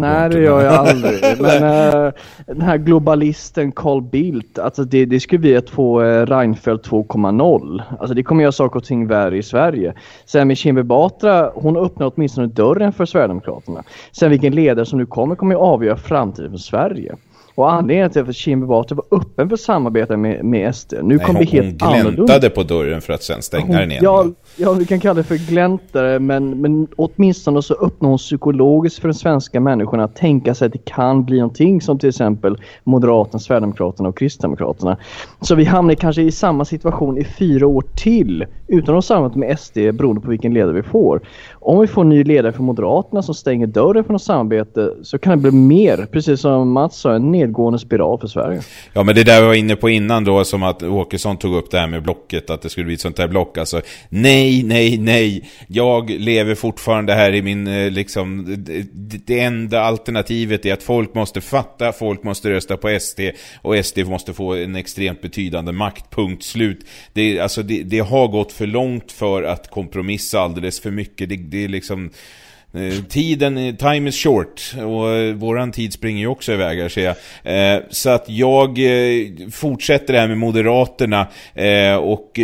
Nej 0.00 0.30
det 0.30 0.40
gör 0.40 0.64
jag 0.64 0.74
aldrig. 0.74 1.20
men, 1.40 1.62
uh, 2.04 2.12
den 2.46 2.60
här 2.60 2.78
globalisten 2.78 3.72
Carl 3.72 4.02
Bildt, 4.02 4.58
alltså 4.58 4.84
det, 4.84 5.04
det 5.04 5.20
skulle 5.20 5.38
bli 5.38 5.56
att 5.56 5.70
få 5.70 6.02
eh, 6.02 6.26
Reinfeldt 6.26 6.88
2.0. 6.88 7.82
Alltså 7.98 8.14
det 8.14 8.22
kommer 8.22 8.42
göra 8.42 8.52
saker 8.52 8.76
och 8.76 8.84
ting 8.84 9.06
värre 9.06 9.38
i 9.38 9.42
Sverige. 9.42 9.94
Sen 10.24 10.48
med 10.48 10.56
Kinberg 10.56 10.84
Batra, 10.84 11.50
hon 11.54 11.76
öppnar 11.76 12.12
åtminstone 12.14 12.46
dörren 12.46 12.92
för 12.92 13.04
Sverigedemokraterna. 13.04 13.82
Sen 14.12 14.30
vilken 14.30 14.54
ledare 14.54 14.86
som 14.86 14.98
nu 14.98 15.06
kommer, 15.06 15.36
kommer 15.36 15.54
att 15.54 15.60
avgöra 15.60 15.96
framtiden 15.96 16.50
för 16.50 16.58
Sverige. 16.58 17.16
Och 17.56 17.72
anledningen 17.72 18.10
till 18.10 18.22
att 18.22 18.36
Kimmy 18.36 18.66
Batra 18.66 18.96
var 18.96 19.18
öppen 19.18 19.48
för 19.48 19.56
samarbete 19.56 20.16
med, 20.16 20.44
med 20.44 20.74
SD. 20.74 20.94
Nu 21.02 21.18
kommer 21.18 21.40
det 21.40 21.46
helt 21.46 21.82
annorlunda. 21.82 22.08
Hon 22.08 22.26
gläntade 22.26 22.50
på 22.50 22.62
dörren 22.62 23.00
för 23.00 23.12
att 23.12 23.22
sen 23.22 23.42
stänga 23.42 23.66
hon, 23.66 23.76
den 23.76 23.90
igen. 23.90 24.04
Ja, 24.04 24.26
ja, 24.56 24.72
vi 24.72 24.86
kan 24.86 25.00
kalla 25.00 25.14
det 25.14 25.24
för 25.24 25.36
gläntare. 25.36 26.18
Men, 26.18 26.60
men 26.60 26.88
åtminstone 26.96 27.62
så 27.62 27.74
öppnar 27.74 28.08
hon 28.08 28.18
psykologiskt 28.18 28.98
för 28.98 29.08
den 29.08 29.14
svenska 29.14 29.60
människorna 29.60 30.04
att 30.04 30.16
tänka 30.16 30.54
sig 30.54 30.66
att 30.66 30.72
det 30.72 30.84
kan 30.84 31.24
bli 31.24 31.36
någonting 31.38 31.80
som 31.80 31.98
till 31.98 32.08
exempel 32.08 32.58
Moderaterna, 32.84 33.38
Sverigedemokraterna 33.38 34.08
och 34.08 34.18
Kristdemokraterna. 34.18 34.96
Så 35.40 35.54
vi 35.54 35.64
hamnar 35.64 35.94
kanske 35.94 36.22
i 36.22 36.32
samma 36.32 36.64
situation 36.64 37.18
i 37.18 37.24
fyra 37.24 37.66
år 37.66 37.84
till 37.96 38.46
utan 38.68 38.96
att 38.96 39.04
samarbeta 39.04 39.38
med 39.38 39.58
SD 39.58 39.76
beroende 39.76 40.20
på 40.20 40.30
vilken 40.30 40.54
ledare 40.54 40.72
vi 40.72 40.82
får. 40.82 41.20
Om 41.52 41.80
vi 41.80 41.86
får 41.86 42.02
en 42.02 42.08
ny 42.08 42.24
ledare 42.24 42.52
för 42.52 42.62
Moderaterna 42.62 43.22
som 43.22 43.34
stänger 43.34 43.66
dörren 43.66 44.04
för 44.04 44.12
något 44.12 44.22
samarbete 44.22 44.92
så 45.02 45.18
kan 45.18 45.30
det 45.30 45.50
bli 45.50 45.50
mer, 45.50 46.06
precis 46.12 46.40
som 46.40 46.72
Mats 46.72 46.96
sa, 46.96 47.14
en 47.14 47.30
nedgående 47.30 47.78
spiral 47.78 48.18
för 48.20 48.26
Sverige. 48.26 48.60
Ja, 48.92 49.02
men 49.02 49.14
det 49.14 49.24
där 49.24 49.40
vi 49.40 49.46
var 49.46 49.54
inne 49.54 49.76
på 49.76 49.88
innan 49.88 50.24
då, 50.24 50.44
som 50.44 50.62
att 50.62 50.82
Åkesson 50.82 51.36
tog 51.36 51.54
upp 51.54 51.70
det 51.70 51.78
här 51.78 51.86
med 51.86 52.02
blocket, 52.02 52.50
att 52.50 52.62
det 52.62 52.68
skulle 52.68 52.86
bli 52.86 52.94
ett 52.94 53.00
sånt 53.00 53.18
här 53.18 53.28
block. 53.28 53.58
Alltså, 53.58 53.80
nej, 54.08 54.45
nej, 54.46 54.62
nej. 54.62 54.98
nej. 54.98 55.50
Jag 55.68 56.10
lever 56.10 56.54
fortfarande 56.54 57.14
här 57.14 57.34
i 57.34 57.42
min, 57.42 57.66
eh, 57.66 57.90
liksom, 57.90 58.44
det 59.26 59.40
enda 59.40 59.82
alternativet 59.82 60.66
är 60.66 60.72
att 60.72 60.82
folk 60.82 61.14
måste 61.14 61.40
fatta, 61.40 61.92
folk 61.92 62.22
måste 62.22 62.50
rösta 62.50 62.76
på 62.76 62.98
SD 63.00 63.20
och 63.62 63.84
SD 63.84 63.98
måste 63.98 64.32
få 64.34 64.54
en 64.54 64.76
extremt 64.76 65.22
betydande 65.22 65.72
makt, 65.72 66.10
punkt 66.10 66.44
slut. 66.44 66.86
Det, 67.12 67.40
alltså, 67.40 67.62
det, 67.62 67.82
det 67.82 67.98
har 67.98 68.28
gått 68.28 68.52
för 68.52 68.66
långt 68.66 69.12
för 69.12 69.42
att 69.42 69.70
kompromissa 69.70 70.40
alldeles 70.40 70.80
för 70.80 70.90
mycket. 70.90 71.28
Det, 71.28 71.36
det 71.36 71.64
är 71.64 71.68
liksom... 71.68 72.10
Eh, 72.76 73.02
tiden, 73.08 73.58
eh, 73.58 73.74
time 73.74 74.08
is 74.08 74.16
short 74.16 74.74
och 74.76 75.10
eh, 75.10 75.34
våran 75.34 75.72
tid 75.72 75.92
springer 75.92 76.20
ju 76.20 76.26
också 76.26 76.52
iväg 76.52 76.78
här 76.78 76.88
ser 76.88 77.04
jag. 77.04 77.82
Så 77.90 78.10
att 78.10 78.24
jag 78.28 78.78
fortsätter 79.52 80.12
det 80.12 80.20
här 80.20 80.28
med 80.28 80.38
Moderaterna 80.38 81.26
och 82.00 82.38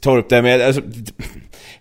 tar 0.00 0.18
upp 0.18 0.28
det 0.28 0.34
här 0.34 0.42
med... 0.42 0.60
Alltså, 0.60 0.82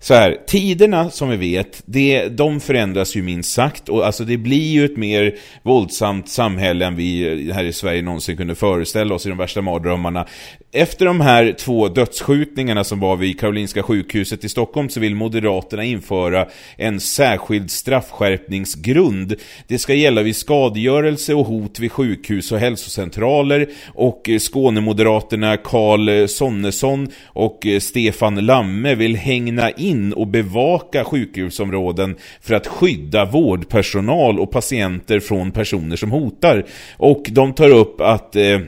så 0.01 0.13
här, 0.13 0.37
tiderna 0.47 1.09
som 1.09 1.29
vi 1.29 1.35
vet, 1.37 1.83
det, 1.85 2.27
de 2.27 2.59
förändras 2.59 3.15
ju 3.15 3.21
minst 3.21 3.53
sagt 3.53 3.89
och 3.89 4.05
alltså 4.05 4.23
det 4.23 4.37
blir 4.37 4.71
ju 4.71 4.85
ett 4.85 4.97
mer 4.97 5.35
våldsamt 5.63 6.29
samhälle 6.29 6.85
än 6.85 6.95
vi 6.95 7.21
eh, 7.47 7.55
här 7.55 7.63
i 7.63 7.73
Sverige 7.73 8.01
någonsin 8.01 8.37
kunde 8.37 8.55
föreställa 8.55 9.15
oss 9.15 9.25
i 9.25 9.29
de 9.29 9.37
värsta 9.37 9.61
mardrömmarna. 9.61 10.25
Efter 10.71 11.05
de 11.05 11.21
här 11.21 11.51
två 11.51 11.87
dödsskjutningarna 11.87 12.83
som 12.83 12.99
var 12.99 13.15
vid 13.15 13.39
Karolinska 13.39 13.83
sjukhuset 13.83 14.43
i 14.43 14.49
Stockholm 14.49 14.89
så 14.89 14.99
vill 14.99 15.15
Moderaterna 15.15 15.83
införa 15.83 16.47
en 16.77 16.99
särskild 16.99 17.71
straffskärpningsgrund. 17.71 19.35
Det 19.67 19.79
ska 19.79 19.93
gälla 19.93 20.21
vid 20.21 20.35
skadegörelse 20.35 21.33
och 21.33 21.45
hot 21.45 21.79
vid 21.79 21.91
sjukhus 21.91 22.51
och 22.51 22.59
hälsocentraler 22.59 23.69
och 23.87 24.29
eh, 24.29 24.39
Skånemoderaterna 24.39 25.57
Karl 25.57 26.09
eh, 26.09 26.25
Sonnesson 26.25 27.07
och 27.25 27.67
Stefan 27.79 28.45
Lamme 28.45 28.95
vill 28.95 29.15
hängna 29.15 29.71
in 29.71 29.88
och 30.13 30.27
bevaka 30.27 31.03
sjukhusområden 31.03 32.15
för 32.41 32.53
att 32.53 32.67
skydda 32.67 33.25
vårdpersonal 33.25 34.39
och 34.39 34.51
patienter 34.51 35.19
från 35.19 35.51
personer 35.51 35.95
som 35.95 36.11
hotar. 36.11 36.65
Och 36.97 37.25
de 37.29 37.53
tar 37.53 37.69
upp 37.69 38.01
att 38.01 38.35
eh, 38.35 38.59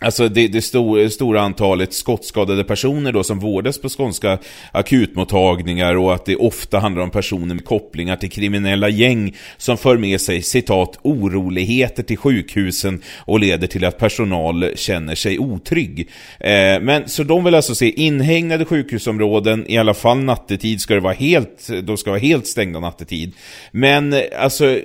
Alltså 0.00 0.28
det, 0.28 0.48
det 0.48 0.62
stor, 0.62 1.08
stora 1.08 1.40
antalet 1.40 1.92
skottskadade 1.92 2.64
personer 2.64 3.12
då 3.12 3.24
som 3.24 3.38
vårdas 3.38 3.78
på 3.78 3.88
skånska 3.88 4.38
akutmottagningar 4.72 5.96
och 5.96 6.14
att 6.14 6.24
det 6.24 6.36
ofta 6.36 6.78
handlar 6.78 7.02
om 7.02 7.10
personer 7.10 7.54
med 7.54 7.64
kopplingar 7.64 8.16
till 8.16 8.30
kriminella 8.30 8.88
gäng 8.88 9.36
som 9.56 9.78
för 9.78 9.96
med 9.96 10.20
sig 10.20 10.42
citat 10.42 10.98
oroligheter 11.02 12.02
till 12.02 12.16
sjukhusen 12.16 13.02
och 13.16 13.40
leder 13.40 13.66
till 13.66 13.84
att 13.84 13.98
personal 13.98 14.72
känner 14.74 15.14
sig 15.14 15.38
otrygg. 15.38 16.08
Eh, 16.40 16.80
men 16.80 17.08
så 17.08 17.22
de 17.22 17.44
vill 17.44 17.54
alltså 17.54 17.74
se 17.74 17.90
inhägnade 17.90 18.64
sjukhusområden, 18.64 19.64
i 19.68 19.78
alla 19.78 19.94
fall 19.94 20.18
nattetid 20.18 20.80
ska 20.80 20.94
det 20.94 21.00
vara 21.00 21.14
helt, 21.14 21.68
de 21.82 21.96
ska 21.96 22.10
vara 22.10 22.20
helt 22.20 22.46
stängda 22.46 22.80
nattetid. 22.80 23.32
Men 23.70 24.12
eh, 24.12 24.20
alltså 24.38 24.78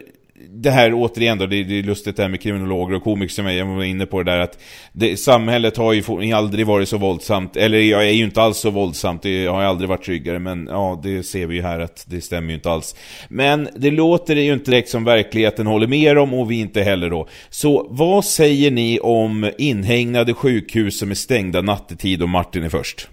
det 0.50 0.72
här 0.72 0.94
återigen 0.94 1.38
då, 1.38 1.46
det, 1.46 1.64
det 1.64 1.80
är 1.80 1.84
lustigt 1.84 2.16
det 2.16 2.22
här 2.22 2.30
med 2.30 2.42
kriminologer 2.42 2.96
och 2.96 3.04
komiker 3.04 3.34
som 3.34 3.46
jag 3.46 3.66
var 3.66 3.84
inne 3.84 4.06
på 4.06 4.24
det 4.24 4.32
där 4.32 4.40
att 4.40 4.60
det, 4.92 5.18
samhället 5.18 5.78
har 5.78 5.94
ju 5.94 6.34
aldrig 6.34 6.68
varit 6.68 6.90
så 6.90 6.98
våldsamt, 6.98 7.56
eller 7.56 7.78
jag 7.78 8.08
är 8.08 8.12
ju 8.12 8.24
inte 8.24 8.42
alls 8.42 8.58
så 8.58 8.70
våldsamt, 8.70 9.22
det 9.22 9.46
har 9.46 9.62
ju 9.62 9.68
aldrig 9.68 9.90
varit 9.90 10.04
tryggare, 10.04 10.40
men 10.40 10.68
ja, 10.68 11.00
det 11.04 11.24
ser 11.24 11.48
vi 11.48 11.56
ju 11.56 11.62
här 11.62 11.80
att 11.80 12.06
det 12.08 12.22
stämmer 12.22 12.50
ju 12.50 12.56
inte 12.56 12.72
alls. 12.72 12.96
Men 13.30 13.70
det 13.76 13.92
låter 13.92 14.36
ju 14.36 14.54
inte 14.54 14.72
direkt 14.72 14.90
som 14.90 15.04
verkligheten 15.04 15.68
håller 15.68 15.88
med 15.88 16.18
om 16.18 16.34
och 16.34 16.52
vi 16.52 16.60
inte 16.60 16.82
heller 16.82 17.10
då. 17.10 17.28
Så 17.50 17.88
vad 17.90 18.26
säger 18.26 18.72
ni 18.72 19.00
om 19.00 19.52
inhägnade 19.58 20.34
sjukhus 20.34 21.00
som 21.00 21.12
är 21.12 21.16
stängda 21.16 21.62
nattetid 21.62 22.22
och 22.22 22.30
Martin 22.30 22.64
är 22.64 22.70
först? 22.70 23.08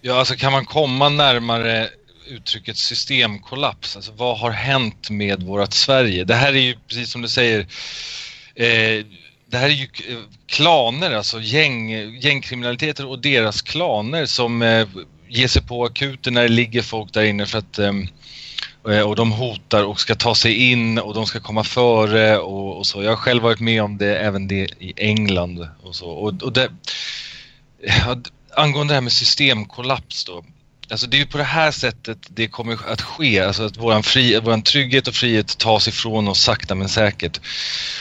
Ja, 0.00 0.18
alltså 0.18 0.34
kan 0.34 0.52
man 0.52 0.64
komma 0.64 1.08
närmare 1.08 1.88
uttrycket 2.28 2.76
systemkollaps. 2.76 3.96
Alltså 3.96 4.12
vad 4.12 4.38
har 4.38 4.50
hänt 4.50 5.10
med 5.10 5.42
vårt 5.42 5.72
Sverige? 5.72 6.24
Det 6.24 6.34
här 6.34 6.52
är 6.52 6.60
ju 6.60 6.76
precis 6.88 7.10
som 7.10 7.22
du 7.22 7.28
säger 7.28 7.60
eh, 8.54 9.04
det 9.50 9.56
här 9.56 9.66
är 9.66 9.74
ju 9.74 9.84
eh, 9.84 10.18
klaner, 10.46 11.10
alltså 11.10 11.40
gäng, 11.40 11.90
gängkriminaliteter 12.20 13.06
och 13.06 13.18
deras 13.18 13.62
klaner 13.62 14.26
som 14.26 14.62
eh, 14.62 14.88
ger 15.28 15.48
sig 15.48 15.62
på 15.62 15.84
akuten 15.84 16.34
när 16.34 16.42
det 16.42 16.48
ligger 16.48 16.82
folk 16.82 17.12
där 17.12 17.22
inne 17.22 17.46
för 17.46 17.58
att 17.58 17.78
eh, 17.78 17.92
eh, 18.88 19.00
och 19.00 19.16
de 19.16 19.32
hotar 19.32 19.84
och 19.84 20.00
ska 20.00 20.14
ta 20.14 20.34
sig 20.34 20.70
in 20.70 20.98
och 20.98 21.14
de 21.14 21.26
ska 21.26 21.40
komma 21.40 21.64
före 21.64 22.38
och, 22.38 22.78
och, 22.78 22.86
så. 22.86 23.02
Jag 23.02 23.10
har 23.10 23.16
själv 23.16 23.42
varit 23.42 23.60
med 23.60 23.82
om 23.82 23.98
det, 23.98 24.18
även 24.18 24.48
det 24.48 24.68
i 24.78 24.92
England 24.96 25.68
och 25.82 25.94
så. 25.94 26.08
Och, 26.10 26.42
och 26.42 26.52
det, 26.52 26.70
angående 28.56 28.92
det 28.92 28.96
här 28.96 29.02
med 29.02 29.12
systemkollaps 29.12 30.24
då. 30.24 30.44
Alltså 30.90 31.06
det 31.06 31.16
är 31.16 31.18
ju 31.18 31.26
på 31.26 31.38
det 31.38 31.44
här 31.44 31.70
sättet 31.70 32.18
det 32.28 32.48
kommer 32.48 32.90
att 32.92 33.02
ske, 33.02 33.40
alltså 33.40 33.62
att 33.62 33.76
våran, 33.76 34.02
fri, 34.02 34.40
våran 34.40 34.62
trygghet 34.62 35.08
och 35.08 35.14
frihet 35.14 35.58
tas 35.58 35.88
ifrån 35.88 36.28
oss 36.28 36.42
sakta 36.42 36.74
men 36.74 36.88
säkert. 36.88 37.40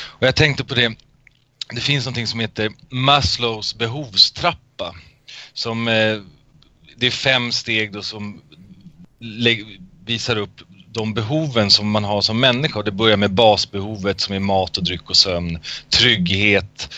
Och 0.05 0.27
jag 0.27 0.35
tänkte 0.35 0.64
på 0.64 0.76
det, 0.76 0.95
det 1.69 1.81
finns 1.81 2.05
någonting 2.05 2.27
som 2.27 2.39
heter 2.39 2.72
Maslows 2.89 3.76
behovstrappa. 3.76 4.95
Som, 5.53 5.88
eh, 5.88 6.18
det 6.97 7.07
är 7.07 7.11
fem 7.11 7.51
steg 7.51 7.91
då 7.93 8.01
som 8.01 8.41
visar 10.05 10.38
upp 10.38 10.61
de 10.91 11.14
behoven 11.14 11.72
som 11.72 11.91
man 11.91 12.03
har 12.03 12.22
som 12.22 12.39
människa. 12.39 12.84
Det 12.84 12.91
börjar 12.91 13.18
med 13.18 13.34
basbehovet 13.34 14.22
som 14.22 14.35
är 14.35 14.39
mat 14.39 14.77
och 14.77 14.84
dryck 14.84 15.09
och 15.09 15.18
sömn, 15.18 15.59
trygghet, 15.89 16.93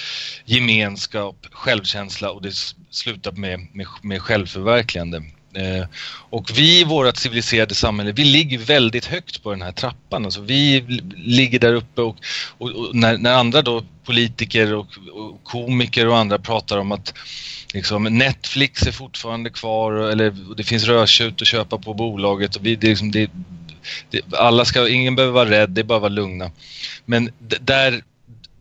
gemenskap, 0.46 1.46
självkänsla 1.52 2.32
och 2.32 2.42
det 2.42 2.54
slutar 2.90 3.32
med, 3.32 3.68
med, 3.74 3.88
med 4.02 4.22
självförverkligande. 4.22 5.24
Eh, 5.54 5.86
och 6.30 6.52
vi 6.56 6.80
i 6.80 6.84
vårt 6.84 7.18
civiliserade 7.18 7.76
samhälle, 7.76 8.12
vi 8.12 8.24
ligger 8.24 8.58
väldigt 8.58 9.06
högt 9.06 9.44
på 9.44 9.52
den 9.52 9.62
här 9.62 9.72
trappan. 9.72 10.26
Alltså 10.26 10.42
vi 10.42 10.82
ligger 11.16 11.60
där 11.60 11.74
uppe 11.74 12.02
och, 12.02 12.16
och, 12.58 12.70
och 12.70 12.96
när, 12.96 13.18
när, 13.18 13.34
andra 13.34 13.62
då 13.62 13.84
politiker 14.04 14.74
och, 14.74 14.88
och, 15.14 15.44
komiker 15.44 16.08
och 16.08 16.18
andra 16.18 16.40
pratar 16.40 16.78
om 16.78 16.92
att 16.92 17.14
liksom, 17.74 18.04
Netflix 18.04 18.88
är 18.88 18.92
fortfarande 18.92 19.50
kvar 19.50 19.94
eller 19.94 20.56
det 20.58 20.64
finns 20.64 20.84
rödtjut 20.84 21.42
att 21.42 21.48
köpa 21.48 21.78
på 21.78 21.94
bolaget 21.94 22.56
och 22.56 22.66
vi, 22.66 22.76
det, 22.76 22.88
liksom, 22.88 23.12
det, 23.12 23.32
det, 24.10 24.34
alla 24.34 24.66
ska, 24.66 24.90
ingen 24.90 25.16
behöver 25.16 25.34
vara 25.34 25.50
rädd, 25.50 25.70
det 25.70 25.82
är 25.82 25.86
bara 25.86 25.96
att 25.96 26.02
vara 26.02 26.10
lugna. 26.10 26.52
Men 27.06 27.32
där 27.40 28.02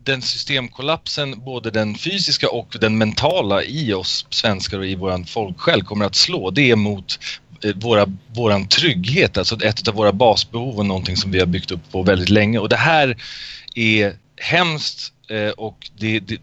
den 0.09 0.21
systemkollapsen, 0.21 1.39
både 1.39 1.71
den 1.71 1.95
fysiska 1.95 2.49
och 2.49 2.77
den 2.81 2.97
mentala 2.97 3.63
i 3.63 3.93
oss 3.93 4.25
svenskar 4.29 4.79
och 4.79 4.85
i 4.85 4.95
våran 4.95 5.25
folksjäl 5.25 5.83
kommer 5.83 6.05
att 6.05 6.15
slå, 6.15 6.51
det 6.51 6.71
är 6.71 6.75
mot 6.75 7.19
eh, 7.63 7.75
våra, 7.75 8.05
våran 8.27 8.67
trygghet, 8.67 9.37
alltså 9.37 9.63
ett 9.63 9.87
av 9.87 9.93
våra 9.93 10.11
basbehov 10.11 10.77
och 10.77 10.85
någonting 10.85 11.17
som 11.17 11.31
vi 11.31 11.39
har 11.39 11.45
byggt 11.45 11.71
upp 11.71 11.91
på 11.91 12.03
väldigt 12.03 12.29
länge. 12.29 12.59
Och 12.59 12.69
det 12.69 12.75
här 12.75 13.17
är 13.75 14.13
hemskt 14.37 15.13
eh, 15.29 15.49
och 15.49 15.89
det, 15.97 16.19
det, 16.19 16.37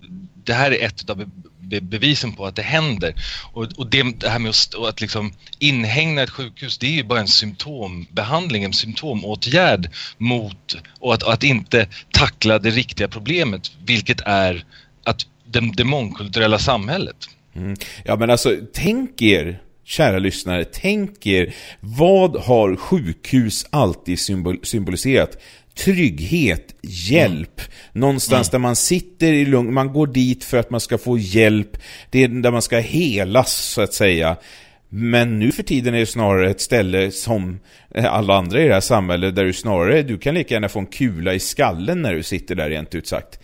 det 0.44 0.54
här 0.54 0.70
är 0.70 0.86
ett 0.86 1.10
av 1.10 1.30
be 1.68 1.80
bevisen 1.80 2.32
på 2.32 2.46
att 2.46 2.56
det 2.56 2.62
händer. 2.62 3.14
Och, 3.52 3.68
och 3.76 3.86
det, 3.86 4.02
det, 4.02 4.28
här 4.28 4.38
med 4.38 4.48
att, 4.50 4.74
att 4.88 5.00
liksom 5.00 5.32
inhägna 5.58 6.22
ett 6.22 6.30
sjukhus, 6.30 6.78
det 6.78 6.86
är 6.86 6.90
ju 6.90 7.04
bara 7.04 7.20
en 7.20 7.28
symptombehandling, 7.28 8.64
en 8.64 8.72
symptomåtgärd 8.72 9.90
mot 10.18 10.76
och 11.00 11.14
att, 11.14 11.22
och 11.22 11.32
att 11.32 11.44
inte 11.44 11.88
tackla 12.10 12.58
det 12.58 12.70
riktiga 12.70 13.08
problemet, 13.08 13.72
vilket 13.84 14.20
är 14.20 14.64
att 15.04 15.26
det, 15.44 15.60
det 15.76 15.84
mångkulturella 15.84 16.58
samhället. 16.58 17.16
Mm. 17.54 17.76
Ja 18.04 18.16
men 18.16 18.30
alltså, 18.30 18.56
tänk 18.72 19.22
er 19.22 19.60
kära 19.84 20.18
lyssnare, 20.18 20.64
tänk 20.64 21.26
er, 21.26 21.54
vad 21.80 22.36
har 22.36 22.76
sjukhus 22.76 23.66
alltid 23.70 24.18
symbol 24.18 24.58
symboliserat? 24.62 25.38
Trygghet, 25.78 26.74
hjälp. 26.82 27.60
Mm. 27.60 28.00
Någonstans 28.00 28.48
mm. 28.48 28.52
där 28.52 28.58
man 28.68 28.76
sitter 28.76 29.32
i 29.32 29.44
lugn, 29.44 29.74
man 29.74 29.92
går 29.92 30.06
dit 30.06 30.44
för 30.44 30.58
att 30.58 30.70
man 30.70 30.80
ska 30.80 30.98
få 30.98 31.18
hjälp. 31.18 31.76
Det 32.10 32.24
är 32.24 32.28
där 32.28 32.50
man 32.50 32.62
ska 32.62 32.78
helas 32.78 33.52
så 33.52 33.82
att 33.82 33.94
säga. 33.94 34.36
Men 34.88 35.38
nu 35.38 35.52
för 35.52 35.62
tiden 35.62 35.94
är 35.94 35.98
det 35.98 36.06
snarare 36.06 36.50
ett 36.50 36.60
ställe 36.60 37.10
som 37.10 37.60
alla 37.94 38.36
andra 38.36 38.60
i 38.60 38.68
det 38.68 38.74
här 38.74 38.80
samhället 38.80 39.36
där 39.36 39.44
du 39.44 39.52
snarare, 39.52 40.02
du 40.02 40.18
kan 40.18 40.34
lika 40.34 40.54
gärna 40.54 40.68
få 40.68 40.78
en 40.78 40.86
kula 40.86 41.34
i 41.34 41.38
skallen 41.38 42.02
när 42.02 42.14
du 42.14 42.22
sitter 42.22 42.54
där 42.54 42.70
rent 42.70 42.94
ut 42.94 43.06
sagt. 43.06 43.40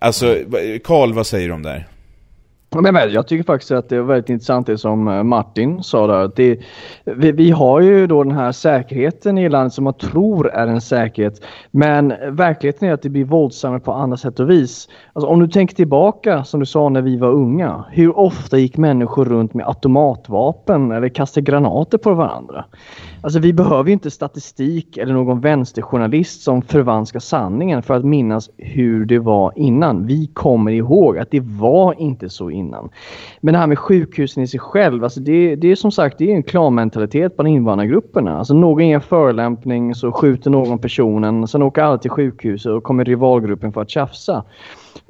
Alltså, 0.00 0.38
Karl, 0.84 1.12
vad 1.12 1.26
säger 1.26 1.48
du 1.48 1.54
om 1.54 1.62
det 1.62 1.70
här? 1.70 1.86
Men 2.70 3.12
jag 3.12 3.26
tycker 3.26 3.44
faktiskt 3.44 3.72
att 3.72 3.88
det 3.88 3.96
är 3.96 4.00
väldigt 4.00 4.30
intressant 4.30 4.66
det 4.66 4.78
som 4.78 5.08
eh, 5.08 5.22
Martin 5.22 5.82
sa 5.82 6.06
där. 6.06 6.30
Det, 6.36 6.60
vi, 7.04 7.32
vi, 7.32 7.50
har 7.50 7.80
ju 7.80 8.06
då 8.06 8.24
den 8.24 8.32
här 8.32 8.52
säkerheten 8.52 9.38
i 9.38 9.48
landet 9.48 9.72
som 9.72 9.84
man 9.84 9.94
tror 9.94 10.50
är 10.50 10.66
en 10.66 10.80
säkerhet. 10.80 11.44
Men 11.70 12.14
verkligheten 12.28 12.88
är 12.88 12.92
att 12.92 13.02
det 13.02 13.08
blir 13.08 13.24
våldsammare 13.24 13.80
på 13.80 13.92
andra 13.92 14.16
sätt 14.16 14.40
och 14.40 14.50
vis. 14.50 14.88
Alltså, 15.12 15.28
om 15.28 15.40
du 15.40 15.48
tänker 15.48 15.74
tillbaka 15.74 16.44
som 16.44 16.60
du 16.60 16.66
sa 16.66 16.88
när 16.88 17.02
vi 17.02 17.16
var 17.16 17.32
unga. 17.32 17.84
Hur 17.90 18.18
ofta 18.18 18.58
gick 18.58 18.76
människor 18.76 19.24
runt 19.24 19.54
med 19.54 19.66
automatvapen 19.66 20.92
eller 20.92 21.08
kastade 21.08 21.44
granater 21.44 21.98
på 21.98 22.14
varandra? 22.14 22.64
Alltså 23.26 23.38
vi 23.38 23.52
behöver 23.52 23.90
inte 23.90 24.10
statistik 24.10 24.96
eller 24.96 25.14
någon 25.14 25.40
vänsterjournalist 25.40 26.42
som 26.42 26.62
förvanskar 26.62 27.20
sanningen 27.20 27.82
för 27.82 27.94
att 27.94 28.04
minnas 28.04 28.50
hur 28.56 29.04
det 29.04 29.18
var 29.18 29.52
innan. 29.56 30.06
Vi 30.06 30.26
kommer 30.26 30.72
ihåg 30.72 31.18
att 31.18 31.30
det 31.30 31.40
var 31.40 32.00
inte 32.00 32.28
så 32.28 32.50
innan. 32.50 32.88
Men 33.40 33.54
det 33.54 33.58
här 33.58 33.66
med 33.66 33.78
sjukhusen 33.78 34.42
i 34.42 34.46
sig 34.46 34.60
själv, 34.60 35.04
alltså 35.04 35.20
det, 35.20 35.56
det 35.56 35.68
är 35.68 35.76
som 35.76 35.92
sagt 35.92 36.18
det 36.18 36.30
är 36.30 36.34
en 36.34 36.42
klanmentalitet 36.42 37.36
bland 37.36 37.48
invandrargrupperna. 37.48 38.38
Alltså 38.38 38.54
någon 38.54 38.86
ger 38.86 38.94
en 38.94 39.00
förolämpning 39.00 39.94
så 39.94 40.12
skjuter 40.12 40.50
någon 40.50 40.78
personen, 40.78 41.48
sen 41.48 41.62
åker 41.62 41.82
alla 41.82 41.98
till 41.98 42.10
sjukhuset 42.10 42.72
och 42.72 42.82
kommer 42.82 43.04
rivalgruppen 43.04 43.72
för 43.72 43.80
att 43.80 43.90
tjafsa. 43.90 44.44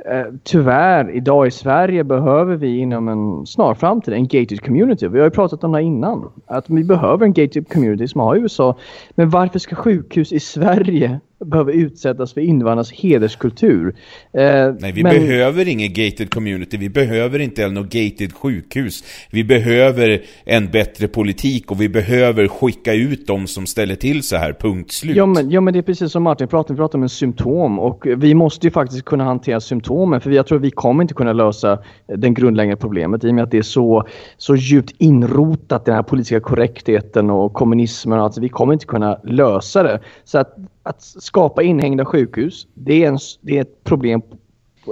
Eh, 0.05 0.27
tyvärr, 0.43 1.11
idag 1.11 1.47
i 1.47 1.51
Sverige 1.51 2.05
behöver 2.05 2.57
vi 2.57 2.79
inom 2.79 3.09
en 3.09 3.47
snar 3.47 3.75
framtid 3.75 4.15
en 4.15 4.27
gated 4.27 4.61
community. 4.61 5.09
Vi 5.09 5.19
har 5.19 5.27
ju 5.27 5.31
pratat 5.31 5.65
om 5.65 5.73
det 5.73 5.83
innan. 5.83 6.31
Att 6.47 6.71
vi 6.71 6.85
behöver 6.85 7.27
en 7.27 7.33
gated 7.33 7.69
community 7.69 8.09
som 8.09 8.21
har 8.21 8.37
i 8.37 8.41
USA. 8.41 8.77
Men 9.15 9.31
varför 9.31 9.59
ska 9.59 9.77
sjukhus 9.77 10.33
i 10.33 10.41
Sverige 10.41 11.21
behöver 11.45 11.73
utsättas 11.73 12.35
för 12.35 12.41
invandrarnas 12.41 12.93
hederskultur. 12.93 13.95
Eh, 14.33 14.75
Nej, 14.79 14.93
vi 14.93 15.03
men... 15.03 15.15
behöver 15.15 15.69
ingen 15.69 15.93
gated 15.93 16.31
community. 16.31 16.77
Vi 16.77 16.89
behöver 16.89 17.39
inte 17.39 17.69
något 17.69 17.93
gated 17.93 18.33
sjukhus. 18.33 19.05
Vi 19.31 19.45
behöver 19.45 20.23
en 20.45 20.71
bättre 20.71 21.09
politik 21.09 21.71
och 21.71 21.81
vi 21.81 21.89
behöver 21.89 22.49
skicka 22.49 22.95
ut 22.95 23.27
dem 23.27 23.47
som 23.47 23.67
ställer 23.67 23.95
till 23.95 24.23
så 24.23 24.37
här, 24.37 24.53
punkt 24.53 24.93
slut. 24.93 25.17
Ja 25.17 25.27
men, 25.27 25.51
ja, 25.51 25.61
men 25.61 25.73
det 25.73 25.81
är 25.81 25.83
precis 25.83 26.13
som 26.13 26.23
Martin 26.23 26.49
pratar, 26.49 26.75
vi 26.75 26.79
pratar 26.79 26.99
om 26.99 27.03
en 27.03 27.09
symptom 27.09 27.79
och 27.79 28.07
vi 28.17 28.35
måste 28.35 28.67
ju 28.67 28.71
faktiskt 28.71 29.05
kunna 29.05 29.25
hantera 29.25 29.61
symptomen 29.61 30.21
för 30.21 30.31
jag 30.31 30.47
tror 30.47 30.59
vi 30.59 30.71
kommer 30.71 31.05
inte 31.05 31.15
kunna 31.15 31.33
lösa 31.33 31.79
den 32.07 32.35
grundläggande 32.35 32.77
problemet 32.77 33.25
i 33.25 33.31
och 33.31 33.35
med 33.35 33.45
att 33.45 33.51
det 33.51 33.59
är 33.59 33.63
så, 33.63 34.07
så 34.37 34.57
djupt 34.57 34.95
inrotat 34.99 35.85
den 35.85 35.95
här 35.95 36.03
politiska 36.03 36.41
korrektheten 36.41 37.31
och 37.31 37.53
kommunismen 37.53 38.19
och 38.19 38.25
alltså 38.25 38.41
vi 38.41 38.49
kommer 38.49 38.73
inte 38.73 38.87
kunna 38.87 39.19
lösa 39.25 39.83
det. 39.83 40.01
Så 40.25 40.39
att 40.39 40.57
att 40.87 41.03
skapa 41.03 41.63
inhängda 41.63 42.05
sjukhus, 42.05 42.67
det 42.75 43.05
är, 43.05 43.09
en, 43.09 43.19
det 43.41 43.57
är 43.57 43.61
ett 43.61 43.85
problem, 43.85 44.23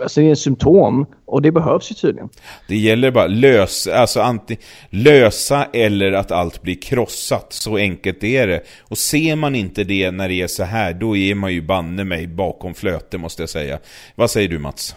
alltså 0.02 0.20
det 0.20 0.26
är 0.26 0.32
ett 0.32 0.38
symptom 0.38 1.06
och 1.24 1.42
det 1.42 1.52
behövs 1.52 1.90
ju 1.90 1.94
tydligen. 1.94 2.28
Det 2.68 2.76
gäller 2.76 3.10
bara 3.10 3.26
lösa, 3.26 3.96
alltså 3.96 4.20
anti, 4.20 4.56
lösa 4.90 5.64
eller 5.72 6.12
att 6.12 6.30
allt 6.30 6.62
blir 6.62 6.82
krossat, 6.82 7.52
så 7.52 7.76
enkelt 7.76 8.24
är 8.24 8.46
det. 8.46 8.62
Och 8.80 8.98
ser 8.98 9.36
man 9.36 9.54
inte 9.54 9.84
det 9.84 10.10
när 10.10 10.28
det 10.28 10.42
är 10.42 10.46
så 10.46 10.64
här, 10.64 10.94
då 10.94 11.16
är 11.16 11.34
man 11.34 11.52
ju 11.52 11.62
banne 11.62 12.04
mig 12.04 12.26
bakom 12.26 12.74
flöte 12.74 13.18
måste 13.18 13.42
jag 13.42 13.50
säga. 13.50 13.78
Vad 14.14 14.30
säger 14.30 14.48
du 14.48 14.58
Mats? 14.58 14.96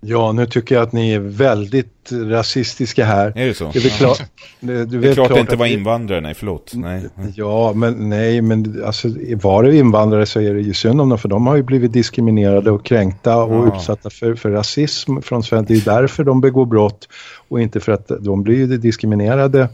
Ja, 0.00 0.32
nu 0.32 0.46
tycker 0.46 0.74
jag 0.74 0.82
att 0.82 0.92
ni 0.92 1.12
är 1.12 1.20
väldigt 1.20 2.12
rasistiska 2.12 3.04
här. 3.04 3.32
Är 3.36 3.46
det 3.46 3.54
så? 3.54 3.70
Det 3.72 3.84
är, 3.84 3.98
klar, 3.98 4.16
det, 4.60 4.84
det 4.84 5.08
är 5.08 5.14
klart 5.14 5.28
det 5.28 5.40
inte 5.40 5.56
var 5.56 5.66
invandrare, 5.66 6.20
nej 6.20 6.34
förlåt. 6.34 6.72
Nej. 6.74 7.08
Ja, 7.34 7.72
men 7.74 8.08
nej, 8.08 8.42
men 8.42 8.84
alltså 8.84 9.08
var 9.42 9.62
det 9.62 9.76
invandrare 9.76 10.26
så 10.26 10.40
är 10.40 10.54
det 10.54 10.60
ju 10.60 10.74
synd 10.74 11.00
om 11.00 11.08
dem 11.08 11.18
för 11.18 11.28
de 11.28 11.46
har 11.46 11.56
ju 11.56 11.62
blivit 11.62 11.92
diskriminerade 11.92 12.70
och 12.70 12.84
kränkta 12.84 13.42
och 13.42 13.66
ja. 13.66 13.76
utsatta 13.76 14.10
för, 14.10 14.34
för 14.34 14.50
rasism 14.50 15.20
från 15.20 15.42
Sverige. 15.42 15.64
Det 15.68 15.74
är 15.74 16.00
därför 16.00 16.24
de 16.24 16.40
begår 16.40 16.66
brott 16.66 17.08
och 17.48 17.60
inte 17.60 17.80
för 17.80 17.92
att 17.92 18.10
de 18.20 18.42
blir 18.42 18.66
diskriminerade. 18.66 19.68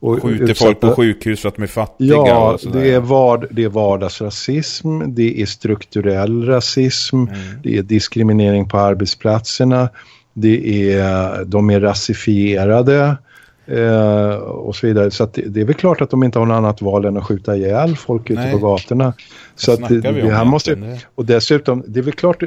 Och 0.00 0.22
Skjuter 0.22 0.44
utsatta... 0.44 0.66
folk 0.66 0.80
på 0.80 0.94
sjukhus 0.94 1.40
för 1.40 1.48
att 1.48 1.56
de 1.56 1.62
är 1.62 1.66
fattiga? 1.66 2.14
Ja, 2.14 2.58
det 2.72 2.92
är, 2.92 3.00
vard, 3.00 3.46
det 3.50 3.64
är 3.64 3.68
vardagsrasism, 3.68 5.02
det 5.06 5.42
är 5.42 5.46
strukturell 5.46 6.46
rasism, 6.46 7.16
mm. 7.16 7.38
det 7.62 7.78
är 7.78 7.82
diskriminering 7.82 8.68
på 8.68 8.78
arbetsplatserna, 8.78 9.88
det 10.32 10.92
är, 10.92 11.44
de 11.44 11.70
är 11.70 11.80
rasifierade 11.80 13.16
eh, 13.66 14.34
och 14.36 14.76
så 14.76 14.86
vidare. 14.86 15.10
Så 15.10 15.28
det, 15.34 15.42
det, 15.42 15.60
är 15.60 15.64
väl 15.64 15.74
klart 15.74 16.00
att 16.00 16.10
de 16.10 16.22
inte 16.22 16.38
har 16.38 16.46
något 16.46 16.56
annat 16.56 16.82
val 16.82 17.04
än 17.04 17.16
att 17.16 17.24
skjuta 17.24 17.56
ihjäl 17.56 17.96
folk 17.96 18.30
ute 18.30 18.50
på 18.52 18.58
gatorna. 18.58 19.12
Så 19.54 19.76
det, 19.76 20.00
det 20.00 20.34
här 20.34 20.44
måste, 20.44 20.98
och 21.14 21.24
dessutom, 21.24 21.84
det 21.86 22.00
är 22.00 22.04
väl 22.04 22.14
klart 22.14 22.42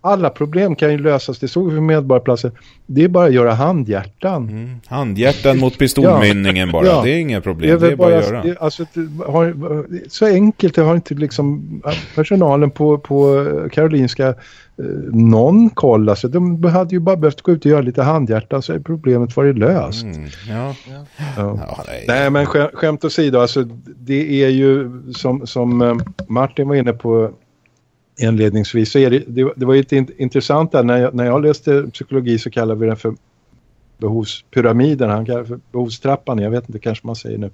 alla 0.00 0.30
problem 0.30 0.74
kan 0.74 0.92
ju 0.92 0.98
lösas, 0.98 1.38
det 1.38 1.48
såg 1.48 1.68
vi 1.68 1.74
för 1.74 1.80
Medborgarplatsen. 1.80 2.52
Det 2.86 3.04
är 3.04 3.08
bara 3.08 3.26
att 3.26 3.32
göra 3.32 3.52
handhjärtan. 3.52 4.48
Mm. 4.48 4.80
Handhjärtan 4.86 5.58
mot 5.58 5.78
pistolmynningen 5.78 6.68
ja. 6.68 6.72
bara, 6.72 6.86
ja. 6.86 7.02
det 7.04 7.10
är 7.10 7.18
inga 7.18 7.40
problem, 7.40 7.70
det 7.70 7.86
är, 7.86 7.88
det 7.88 7.92
är 7.92 7.96
bara, 7.96 8.10
bara 8.10 8.18
att 8.18 8.30
göra. 8.30 8.42
Det, 8.42 8.58
alltså, 8.58 8.84
har, 9.26 9.54
så 10.08 10.26
enkelt, 10.26 10.74
det 10.74 10.82
har 10.82 10.94
inte 10.94 11.14
liksom 11.14 11.82
personalen 12.14 12.70
på, 12.70 12.98
på 12.98 13.46
Karolinska 13.72 14.28
eh, 14.28 14.34
någon 15.12 15.70
koll. 15.70 16.08
Alltså, 16.08 16.28
de 16.28 16.64
hade 16.64 16.94
ju 16.94 17.00
bara 17.00 17.16
behövt 17.16 17.42
gå 17.42 17.52
ut 17.52 17.64
och 17.64 17.70
göra 17.70 17.80
lite 17.80 18.02
handhjärtan 18.02 18.62
så 18.62 18.72
är 18.72 18.78
problemet 18.78 19.36
varit 19.36 19.58
löst. 19.58 20.02
Mm. 20.02 20.28
Ja. 20.48 20.74
Ja. 21.36 21.84
nej. 21.86 22.04
nej. 22.08 22.30
men 22.30 22.46
skämt 22.46 23.04
åsido, 23.04 23.38
alltså, 23.38 23.62
det 23.84 24.44
är 24.44 24.48
ju 24.48 24.90
som, 25.12 25.46
som 25.46 25.82
eh, 25.82 25.96
Martin 26.28 26.68
var 26.68 26.74
inne 26.74 26.92
på 26.92 27.32
inledningsvis 28.18 28.92
så 28.92 28.98
är 28.98 29.10
det, 29.10 29.18
det, 29.26 29.52
det 29.56 29.66
var 29.66 29.74
ju 29.74 29.84
intressant 30.18 30.72
där. 30.72 30.82
När 30.82 30.98
jag, 30.98 31.14
när 31.14 31.26
jag 31.26 31.42
läste 31.42 31.82
psykologi 31.92 32.38
så 32.38 32.50
kallade 32.50 32.80
vi 32.80 32.86
den 32.86 32.96
för 32.96 33.14
behovspyramiden, 33.98 35.10
han 35.10 35.26
kallar 35.26 35.44
för 35.44 35.60
behovstrappan, 35.72 36.38
jag 36.38 36.50
vet 36.50 36.68
inte, 36.68 36.78
kanske 36.78 37.06
man 37.06 37.16
säger 37.16 37.38
nu. 37.38 37.50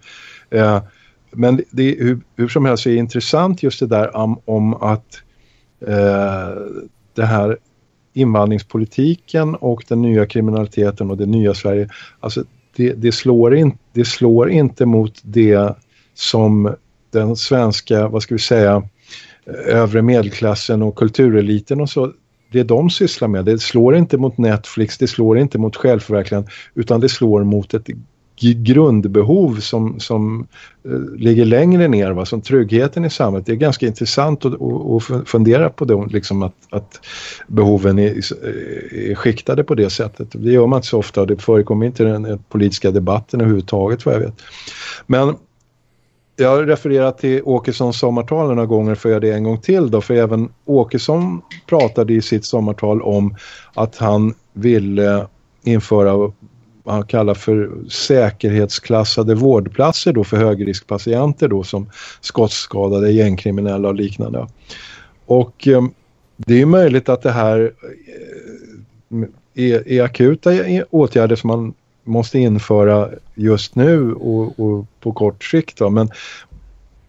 Eh, 0.50 0.82
men 1.30 1.62
det, 1.70 1.96
hur, 1.98 2.20
hur 2.36 2.48
som 2.48 2.64
helst 2.64 2.86
är 2.86 2.90
det 2.90 2.96
intressant 2.96 3.62
just 3.62 3.80
det 3.80 3.86
där 3.86 4.16
om, 4.16 4.40
om 4.44 4.74
att 4.74 5.22
eh, 5.86 6.62
det 7.14 7.24
här 7.24 7.58
invandringspolitiken 8.12 9.54
och 9.54 9.84
den 9.88 10.02
nya 10.02 10.26
kriminaliteten 10.26 11.10
och 11.10 11.16
det 11.16 11.26
nya 11.26 11.54
Sverige, 11.54 11.88
alltså 12.20 12.44
det, 12.76 12.92
det, 12.92 13.12
slår, 13.12 13.54
in, 13.54 13.78
det 13.92 14.04
slår 14.04 14.50
inte 14.50 14.86
mot 14.86 15.20
det 15.22 15.76
som 16.14 16.74
den 17.10 17.36
svenska, 17.36 18.08
vad 18.08 18.22
ska 18.22 18.34
vi 18.34 18.38
säga, 18.38 18.88
övre 19.66 20.02
medelklassen 20.02 20.82
och 20.82 20.96
kultureliten 20.96 21.80
och 21.80 21.90
så 21.90 22.12
det 22.52 22.62
de 22.62 22.90
sysslar 22.90 23.28
med, 23.28 23.44
det 23.44 23.58
slår 23.58 23.96
inte 23.96 24.18
mot 24.18 24.38
Netflix, 24.38 24.98
det 24.98 25.08
slår 25.08 25.38
inte 25.38 25.58
mot 25.58 25.76
självförverkligande 25.76 26.50
utan 26.74 27.00
det 27.00 27.08
slår 27.08 27.44
mot 27.44 27.74
ett 27.74 27.88
grundbehov 28.40 29.56
som, 29.60 30.00
som 30.00 30.46
uh, 30.88 31.14
ligger 31.16 31.44
längre 31.44 31.88
ner, 31.88 32.10
va? 32.10 32.24
som 32.24 32.40
tryggheten 32.40 33.04
i 33.04 33.10
samhället. 33.10 33.46
Det 33.46 33.52
är 33.52 33.56
ganska 33.56 33.86
intressant 33.86 34.44
att, 34.44 34.54
att, 34.62 35.28
fundera 35.28 35.70
på 35.70 35.84
det, 35.84 36.06
liksom 36.06 36.42
att, 36.42 36.54
att 36.70 37.00
behoven 37.46 37.98
är, 37.98 38.10
eh, 38.10 39.10
är 39.10 39.14
skiktade 39.14 39.64
på 39.64 39.74
det 39.74 39.90
sättet. 39.90 40.28
Det 40.32 40.52
gör 40.52 40.66
man 40.66 40.78
inte 40.78 40.88
så 40.88 40.98
ofta 40.98 41.20
och 41.20 41.26
det 41.26 41.36
förekommer 41.36 41.86
inte 41.86 42.02
i 42.02 42.06
den, 42.06 42.22
den 42.22 42.38
politiska 42.48 42.90
debatten 42.90 43.40
överhuvudtaget 43.40 44.06
vad 44.06 44.14
jag 44.14 44.20
vet. 44.20 44.42
Men 45.06 45.34
jag 46.36 46.48
har 46.48 46.62
refererat 46.62 47.18
till 47.18 47.42
Åkessons 47.44 47.98
sommartal 47.98 48.48
några 48.48 48.66
gånger 48.66 48.94
för 48.94 49.10
jag 49.10 49.22
det 49.22 49.32
en 49.32 49.44
gång 49.44 49.60
till 49.60 49.90
då. 49.90 50.00
För 50.00 50.14
även 50.14 50.48
Åkesson 50.64 51.42
pratade 51.66 52.12
i 52.12 52.22
sitt 52.22 52.44
sommartal 52.44 53.02
om 53.02 53.36
att 53.74 53.96
han 53.96 54.34
ville 54.52 55.26
införa 55.62 56.16
vad 56.82 56.94
han 56.94 57.06
kallar 57.06 57.34
för 57.34 57.70
säkerhetsklassade 57.88 59.34
vårdplatser 59.34 60.12
då 60.12 60.24
för 60.24 60.36
högriskpatienter 60.36 61.48
då 61.48 61.62
som 61.62 61.90
skottskadade, 62.20 63.10
gängkriminella 63.10 63.88
och 63.88 63.94
liknande. 63.94 64.46
Och 65.26 65.68
eh, 65.68 65.82
det 66.36 66.62
är 66.62 66.66
möjligt 66.66 67.08
att 67.08 67.22
det 67.22 67.30
här 67.30 67.72
eh, 69.12 69.72
är, 69.72 69.88
är 69.88 70.02
akuta 70.02 70.50
åtgärder 70.90 71.36
som 71.36 71.48
man 71.48 71.74
måste 72.04 72.38
införa 72.38 73.08
just 73.34 73.74
nu 73.74 74.12
och, 74.12 74.60
och 74.60 74.86
på 75.00 75.12
kort 75.12 75.44
sikt. 75.44 75.78
Då. 75.78 75.90
Men 75.90 76.10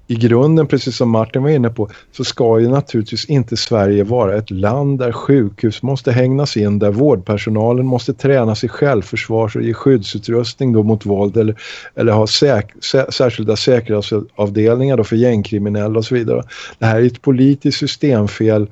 i 0.07 0.15
grunden, 0.15 0.67
precis 0.67 0.95
som 0.95 1.09
Martin 1.09 1.43
var 1.43 1.49
inne 1.49 1.69
på, 1.69 1.89
så 2.11 2.23
ska 2.23 2.59
ju 2.59 2.69
naturligtvis 2.69 3.25
inte 3.25 3.57
Sverige 3.57 4.03
vara 4.03 4.35
ett 4.35 4.51
land 4.51 4.99
där 4.99 5.11
sjukhus 5.11 5.81
måste 5.81 6.11
hängnas 6.11 6.57
in, 6.57 6.79
där 6.79 6.91
vårdpersonalen 6.91 7.85
måste 7.85 8.13
träna 8.13 8.55
sig 8.55 8.69
självförsvar 8.69 9.51
och 9.55 9.61
ge 9.61 9.73
skyddsutrustning 9.73 10.73
då 10.73 10.83
mot 10.83 11.05
våld 11.05 11.37
eller, 11.37 11.55
eller 11.95 12.13
ha 12.13 12.27
säk 12.27 12.73
särskilda 13.09 13.55
säkerhetsavdelningar 13.55 14.97
då 14.97 15.03
för 15.03 15.15
gängkriminella 15.15 15.97
och 15.97 16.05
så 16.05 16.15
vidare. 16.15 16.43
Det 16.79 16.85
här 16.85 17.01
är 17.01 17.05
ett 17.05 17.21
politiskt 17.21 17.79
systemfel 17.79 18.67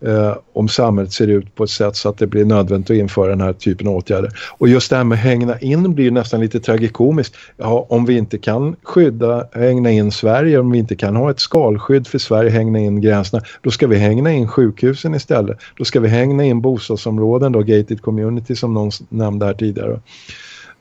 eh, 0.00 0.36
om 0.52 0.68
samhället 0.68 1.12
ser 1.12 1.26
ut 1.26 1.54
på 1.54 1.64
ett 1.64 1.70
sätt 1.70 1.96
så 1.96 2.08
att 2.08 2.18
det 2.18 2.26
blir 2.26 2.44
nödvändigt 2.44 2.90
att 2.90 2.96
införa 2.96 3.28
den 3.28 3.40
här 3.40 3.52
typen 3.52 3.88
av 3.88 3.94
åtgärder. 3.94 4.30
Och 4.58 4.68
just 4.68 4.90
det 4.90 4.96
här 4.96 5.04
med 5.04 5.18
hängna 5.18 5.58
in 5.58 5.94
blir 5.94 6.10
nästan 6.10 6.40
lite 6.40 6.60
tragikomiskt. 6.60 7.36
Ja, 7.56 7.86
om 7.88 8.04
vi 8.04 8.16
inte 8.16 8.38
kan 8.38 8.76
skydda, 8.82 9.48
hängna 9.52 9.90
in 9.90 10.12
Sverige, 10.12 10.58
om 10.58 10.70
vi 10.70 10.78
inte 10.78 10.96
kan 10.96 11.16
ha 11.16 11.30
ett 11.30 11.40
skalskydd 11.40 12.06
för 12.06 12.18
Sverige, 12.18 12.50
hängna 12.50 12.78
in 12.78 13.00
gränserna, 13.00 13.42
då 13.62 13.70
ska 13.70 13.86
vi 13.86 13.96
hängna 13.96 14.32
in 14.32 14.48
sjukhusen 14.48 15.14
istället. 15.14 15.58
Då 15.76 15.84
ska 15.84 16.00
vi 16.00 16.08
hängna 16.08 16.44
in 16.44 16.60
bostadsområden, 16.60 17.52
då, 17.52 17.62
gated 17.62 18.02
community 18.02 18.56
som 18.56 18.74
någon 18.74 18.90
nämnde 19.08 19.46
här 19.46 19.54
tidigare. 19.54 20.00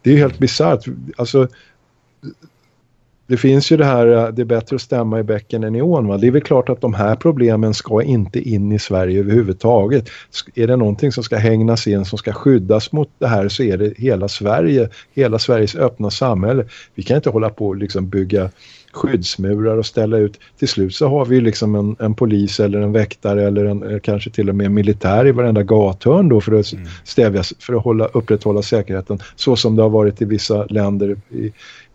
Det 0.01 0.13
är 0.13 0.17
helt 0.17 0.39
bisarrt. 0.39 0.85
Alltså 1.17 1.47
det 3.27 3.37
finns 3.37 3.71
ju 3.71 3.77
det 3.77 3.85
här, 3.85 4.07
eh, 4.07 4.27
det 4.27 4.41
är 4.41 4.45
bättre 4.45 4.75
att 4.75 4.81
stämma 4.81 5.19
i 5.19 5.23
bäcken 5.23 5.63
än 5.63 5.75
i 5.75 5.81
ån. 5.81 6.07
Va? 6.07 6.17
Det 6.17 6.27
är 6.27 6.31
väl 6.31 6.41
klart 6.41 6.69
att 6.69 6.81
de 6.81 6.93
här 6.93 7.15
problemen 7.15 7.73
ska 7.73 8.03
inte 8.03 8.49
in 8.49 8.71
i 8.71 8.79
Sverige 8.79 9.19
överhuvudtaget. 9.19 10.09
Är 10.55 10.67
det 10.67 10.75
någonting 10.75 11.11
som 11.11 11.23
ska 11.23 11.37
hängnas 11.37 11.87
in, 11.87 12.05
som 12.05 12.17
ska 12.17 12.33
skyddas 12.33 12.91
mot 12.91 13.09
det 13.19 13.27
här 13.27 13.49
så 13.49 13.63
är 13.63 13.77
det 13.77 13.93
hela 13.97 14.27
Sverige, 14.27 14.89
hela 15.15 15.39
Sveriges 15.39 15.75
öppna 15.75 16.11
samhälle. 16.11 16.65
Vi 16.95 17.03
kan 17.03 17.15
inte 17.15 17.29
hålla 17.29 17.49
på 17.49 17.67
och 17.67 17.75
liksom 17.75 18.09
bygga 18.09 18.49
skyddsmurar 18.97 19.77
och 19.77 19.85
ställa 19.85 20.17
ut. 20.17 20.39
Till 20.59 20.67
slut 20.67 20.95
så 20.95 21.07
har 21.07 21.25
vi 21.25 21.41
liksom 21.41 21.75
en, 21.75 21.95
en 21.99 22.15
polis 22.15 22.59
eller 22.59 22.81
en 22.81 22.91
väktare 22.91 23.47
eller 23.47 23.65
en, 23.65 23.99
kanske 23.99 24.29
till 24.29 24.49
och 24.49 24.55
med 24.55 24.65
en 24.65 24.73
militär 24.73 25.27
i 25.27 25.31
varenda 25.31 25.63
gathörn 25.63 26.29
då 26.29 26.41
för 26.41 26.59
att 26.59 26.73
mm. 26.73 26.85
stävja, 27.03 27.43
för 27.59 27.73
att 27.73 27.83
hålla, 27.83 28.05
upprätthålla 28.05 28.61
säkerheten 28.61 29.19
så 29.35 29.55
som 29.55 29.75
det 29.75 29.81
har 29.81 29.89
varit 29.89 30.21
i 30.21 30.25
vissa 30.25 30.65
länder 30.65 31.17
i, 31.29 31.53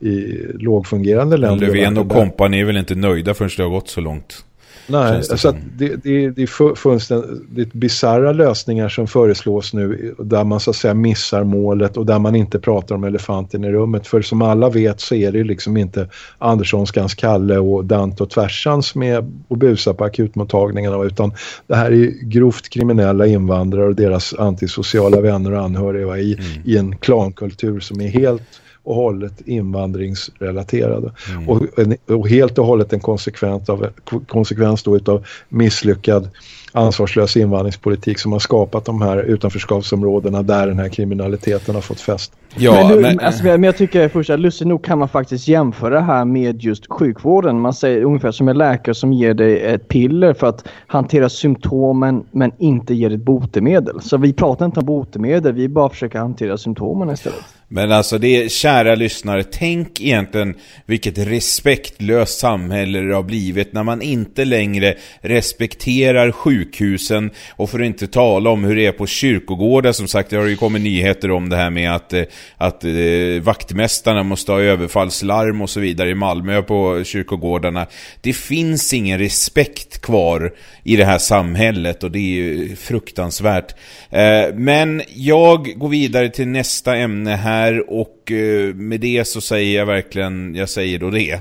i 0.08 0.46
lågfungerande 0.54 1.36
länder. 1.36 1.66
Löfven 1.66 1.98
och 1.98 2.08
kompani 2.08 2.60
är 2.60 2.64
väl 2.64 2.76
inte 2.76 2.94
nöjda 2.94 3.34
förrän 3.34 3.50
det 3.56 3.62
har 3.62 3.70
gått 3.70 3.88
så 3.88 4.00
långt. 4.00 4.44
Nej, 4.86 5.12
det 5.12 5.30
alltså 5.32 5.54
det, 5.76 5.96
det, 5.96 6.30
det 6.30 6.42
är 6.42 7.76
bisarra 7.76 8.32
lösningar 8.32 8.88
som 8.88 9.06
föreslås 9.06 9.72
nu 9.72 10.14
där 10.18 10.44
man 10.44 10.60
så 10.60 10.70
att 10.70 10.76
säga 10.76 10.94
missar 10.94 11.44
målet 11.44 11.96
och 11.96 12.06
där 12.06 12.18
man 12.18 12.34
inte 12.34 12.58
pratar 12.58 12.94
om 12.94 13.04
elefanten 13.04 13.64
i 13.64 13.72
rummet. 13.72 14.06
För 14.06 14.22
som 14.22 14.42
alla 14.42 14.70
vet 14.70 15.00
så 15.00 15.14
är 15.14 15.32
det 15.32 15.44
liksom 15.44 15.76
inte 15.76 16.08
Anderssonskans 16.38 17.14
Kalle 17.14 17.58
och 17.58 17.84
Dante 17.84 18.22
och 18.22 18.30
Tvärsans 18.30 18.94
med 18.94 19.44
och 19.48 19.58
busa 19.58 19.94
på 19.94 20.04
akutmottagningarna 20.04 21.04
utan 21.04 21.34
det 21.66 21.74
här 21.74 21.90
är 21.90 22.28
grovt 22.28 22.68
kriminella 22.68 23.26
invandrare 23.26 23.86
och 23.86 23.94
deras 23.94 24.34
antisociala 24.34 25.20
vänner 25.20 25.52
och 25.52 25.64
anhöriga 25.64 26.18
i, 26.18 26.34
mm. 26.34 26.46
i 26.64 26.76
en 26.76 26.96
klankultur 26.96 27.80
som 27.80 28.00
är 28.00 28.08
helt 28.08 28.42
och 28.84 28.94
hållet 28.94 29.40
invandringsrelaterade. 29.40 31.12
Mm. 31.30 31.48
Och, 31.48 31.62
och, 32.06 32.28
helt 32.28 32.58
och 32.58 32.66
hållet 32.66 32.92
en 32.92 33.00
konsekvens, 33.00 33.68
av, 33.68 33.86
konsekvens 34.28 34.82
då 34.82 34.96
utav 34.96 35.26
misslyckad 35.48 36.28
ansvarslös 36.72 37.36
invandringspolitik 37.36 38.18
som 38.18 38.32
har 38.32 38.38
skapat 38.38 38.84
de 38.84 39.02
här 39.02 39.22
utanförskapsområdena 39.22 40.42
där 40.42 40.66
den 40.66 40.78
här 40.78 40.88
kriminaliteten 40.88 41.74
har 41.74 41.82
fått 41.82 42.00
fäst. 42.00 42.32
Ja, 42.56 42.72
men, 42.72 42.96
du, 42.96 43.02
men... 43.02 43.20
Alltså, 43.20 43.44
men 43.44 43.62
jag 43.62 43.76
tycker 43.76 44.08
först 44.08 44.30
att 44.30 44.40
lustigt 44.40 44.66
nog 44.66 44.84
kan 44.84 44.98
man 44.98 45.08
faktiskt 45.08 45.48
jämföra 45.48 45.94
det 45.94 46.00
här 46.00 46.24
med 46.24 46.62
just 46.62 46.86
sjukvården. 46.92 47.60
Man 47.60 47.72
säger 47.74 48.02
ungefär 48.02 48.30
som 48.30 48.48
en 48.48 48.58
läkare 48.58 48.94
som 48.94 49.12
ger 49.12 49.34
dig 49.34 49.60
ett 49.60 49.88
piller 49.88 50.34
för 50.34 50.46
att 50.46 50.64
hantera 50.86 51.28
symptomen 51.28 52.24
men 52.30 52.52
inte 52.58 52.94
ger 52.94 53.14
ett 53.14 53.20
botemedel. 53.20 54.00
Så 54.00 54.16
vi 54.16 54.32
pratar 54.32 54.66
inte 54.66 54.80
om 54.80 54.86
botemedel, 54.86 55.52
vi 55.52 55.68
bara 55.68 55.88
försöker 55.88 56.18
hantera 56.18 56.58
symptomen 56.58 57.10
istället. 57.10 57.44
Men 57.74 57.92
alltså 57.92 58.18
det, 58.18 58.52
kära 58.52 58.94
lyssnare, 58.94 59.44
tänk 59.44 60.00
egentligen 60.00 60.54
vilket 60.86 61.18
respektlöst 61.18 62.38
samhälle 62.38 63.00
det 63.00 63.14
har 63.14 63.22
blivit 63.22 63.72
när 63.72 63.82
man 63.82 64.02
inte 64.02 64.44
längre 64.44 64.94
respekterar 65.20 66.32
sjukhusen 66.32 67.30
och 67.50 67.70
för 67.70 67.80
att 67.80 67.86
inte 67.86 68.06
tala 68.06 68.50
om 68.50 68.64
hur 68.64 68.76
det 68.76 68.86
är 68.86 68.92
på 68.92 69.06
kyrkogårdar. 69.06 69.92
Som 69.92 70.08
sagt, 70.08 70.30
det 70.30 70.36
har 70.36 70.46
ju 70.46 70.56
kommit 70.56 70.82
nyheter 70.82 71.30
om 71.30 71.48
det 71.48 71.56
här 71.56 71.70
med 71.70 71.94
att, 71.94 72.12
eh, 72.12 72.22
att 72.56 72.84
eh, 72.84 73.42
vaktmästarna 73.42 74.22
måste 74.22 74.52
ha 74.52 74.60
överfallslarm 74.60 75.62
och 75.62 75.70
så 75.70 75.80
vidare 75.80 76.10
i 76.10 76.14
Malmö 76.14 76.62
på 76.62 77.04
kyrkogårdarna. 77.04 77.86
Det 78.20 78.32
finns 78.32 78.92
ingen 78.92 79.18
respekt 79.18 80.00
kvar 80.00 80.52
i 80.82 80.96
det 80.96 81.04
här 81.04 81.18
samhället 81.18 82.04
och 82.04 82.10
det 82.10 82.18
är 82.18 82.34
ju 82.34 82.76
fruktansvärt. 82.76 83.74
Eh, 84.10 84.54
men 84.54 85.02
jag 85.14 85.78
går 85.78 85.88
vidare 85.88 86.28
till 86.28 86.48
nästa 86.48 86.96
ämne 86.96 87.30
här 87.30 87.61
och 87.70 88.32
eh, 88.32 88.74
med 88.74 89.00
det 89.00 89.24
så 89.24 89.40
säger 89.40 89.78
jag 89.78 89.86
verkligen, 89.86 90.54
jag 90.54 90.68
säger 90.68 90.98
då 90.98 91.10
det. 91.10 91.32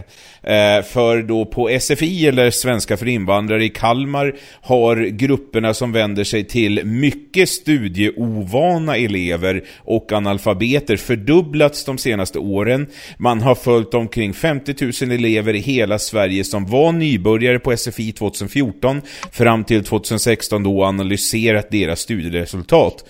Eh, 0.44 0.84
för 0.84 1.22
då 1.22 1.46
på 1.46 1.80
SFI 1.80 2.28
eller 2.28 2.52
Svenska 2.52 2.98
för 2.98 3.08
invandrare 3.08 3.66
i 3.66 3.70
Kalmar 3.70 4.36
har 4.62 4.96
grupperna 4.96 5.74
som 5.74 5.92
vänder 5.92 6.24
sig 6.24 6.44
till 6.44 6.86
mycket 6.86 7.50
studieovana 7.50 8.98
elever 8.98 9.64
och 9.78 10.12
analfabeter 10.12 10.98
fördubblats 10.98 11.86
de 11.86 11.98
senaste 11.98 12.40
åren. 12.40 12.88
Man 13.18 13.42
har 13.42 13.56
följt 13.56 13.94
omkring 13.94 14.34
50 14.34 15.06
000 15.06 15.12
elever 15.12 15.54
i 15.54 15.60
hela 15.60 16.00
Sverige 16.00 16.44
som 16.44 16.66
var 16.66 16.92
nybörjare 16.92 17.60
på 17.60 17.78
SFI 17.78 18.12
2014 18.12 19.02
fram 19.32 19.64
till 19.64 19.84
2016 19.84 20.64
då 20.64 20.84
analyserat 20.84 21.72
deras 21.72 22.00
studieresultat. 22.00 23.06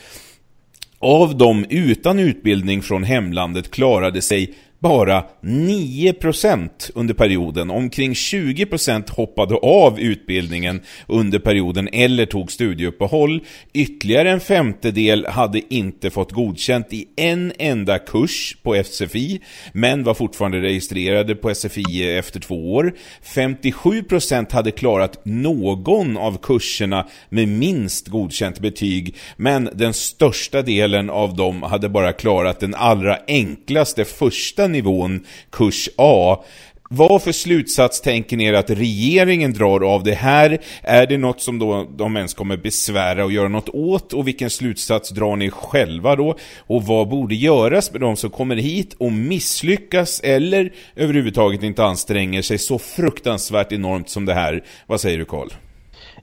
Av 1.01 1.37
dem 1.37 1.65
utan 1.69 2.19
utbildning 2.19 2.81
från 2.81 3.03
hemlandet 3.03 3.71
klarade 3.71 4.21
sig 4.21 4.53
bara 4.81 5.23
9% 5.41 6.69
under 6.95 7.13
perioden. 7.13 7.69
Omkring 7.69 8.13
20% 8.13 9.11
hoppade 9.11 9.55
av 9.55 9.99
utbildningen 9.99 10.81
under 11.07 11.39
perioden 11.39 11.89
eller 11.93 12.25
tog 12.25 12.51
studieuppehåll. 12.51 13.41
Ytterligare 13.73 14.31
en 14.31 14.39
femtedel 14.39 15.25
hade 15.25 15.73
inte 15.73 16.09
fått 16.09 16.31
godkänt 16.31 16.93
i 16.93 17.07
en 17.15 17.53
enda 17.59 17.99
kurs 17.99 18.57
på 18.63 18.83
SFI, 18.83 19.41
men 19.73 20.03
var 20.03 20.13
fortfarande 20.13 20.61
registrerade 20.61 21.35
på 21.35 21.55
SFI 21.55 22.17
efter 22.17 22.39
två 22.39 22.73
år. 22.73 22.93
57% 23.35 24.53
hade 24.53 24.71
klarat 24.71 25.25
någon 25.25 26.17
av 26.17 26.37
kurserna 26.37 27.07
med 27.29 27.47
minst 27.47 28.07
godkänt 28.07 28.59
betyg, 28.59 29.15
men 29.37 29.69
den 29.73 29.93
största 29.93 30.61
delen 30.61 31.09
av 31.09 31.35
dem 31.35 31.63
hade 31.63 31.89
bara 31.89 32.13
klarat 32.13 32.59
den 32.59 32.75
allra 32.75 33.17
enklaste 33.27 34.05
första 34.05 34.67
nivån, 34.71 35.25
kurs 35.49 35.89
A. 35.97 36.43
Vad 36.93 37.21
för 37.21 37.31
slutsats 37.31 38.01
tänker 38.01 38.37
ni 38.37 38.45
er 38.45 38.53
att 38.53 38.69
regeringen 38.69 39.53
drar 39.53 39.93
av 39.93 40.03
det 40.03 40.13
här? 40.13 40.59
Är 40.83 41.07
det 41.07 41.17
något 41.17 41.41
som 41.41 41.59
då 41.59 41.87
de 41.97 42.17
ens 42.17 42.33
kommer 42.33 42.57
besvära 42.57 43.25
och 43.25 43.31
göra 43.31 43.47
något 43.47 43.69
åt? 43.69 44.13
Och 44.13 44.27
vilken 44.27 44.49
slutsats 44.49 45.09
drar 45.09 45.35
ni 45.35 45.49
själva 45.49 46.15
då? 46.15 46.35
Och 46.57 46.83
vad 46.83 47.09
borde 47.09 47.35
göras 47.35 47.91
med 47.91 48.01
de 48.01 48.15
som 48.15 48.29
kommer 48.29 48.55
hit 48.55 48.95
och 48.97 49.11
misslyckas 49.11 50.19
eller 50.23 50.73
överhuvudtaget 50.95 51.63
inte 51.63 51.83
anstränger 51.83 52.41
sig 52.41 52.57
så 52.57 52.79
fruktansvärt 52.79 53.71
enormt 53.71 54.09
som 54.09 54.25
det 54.25 54.33
här? 54.33 54.63
Vad 54.87 55.01
säger 55.01 55.17
du 55.17 55.25
Karl? 55.25 55.49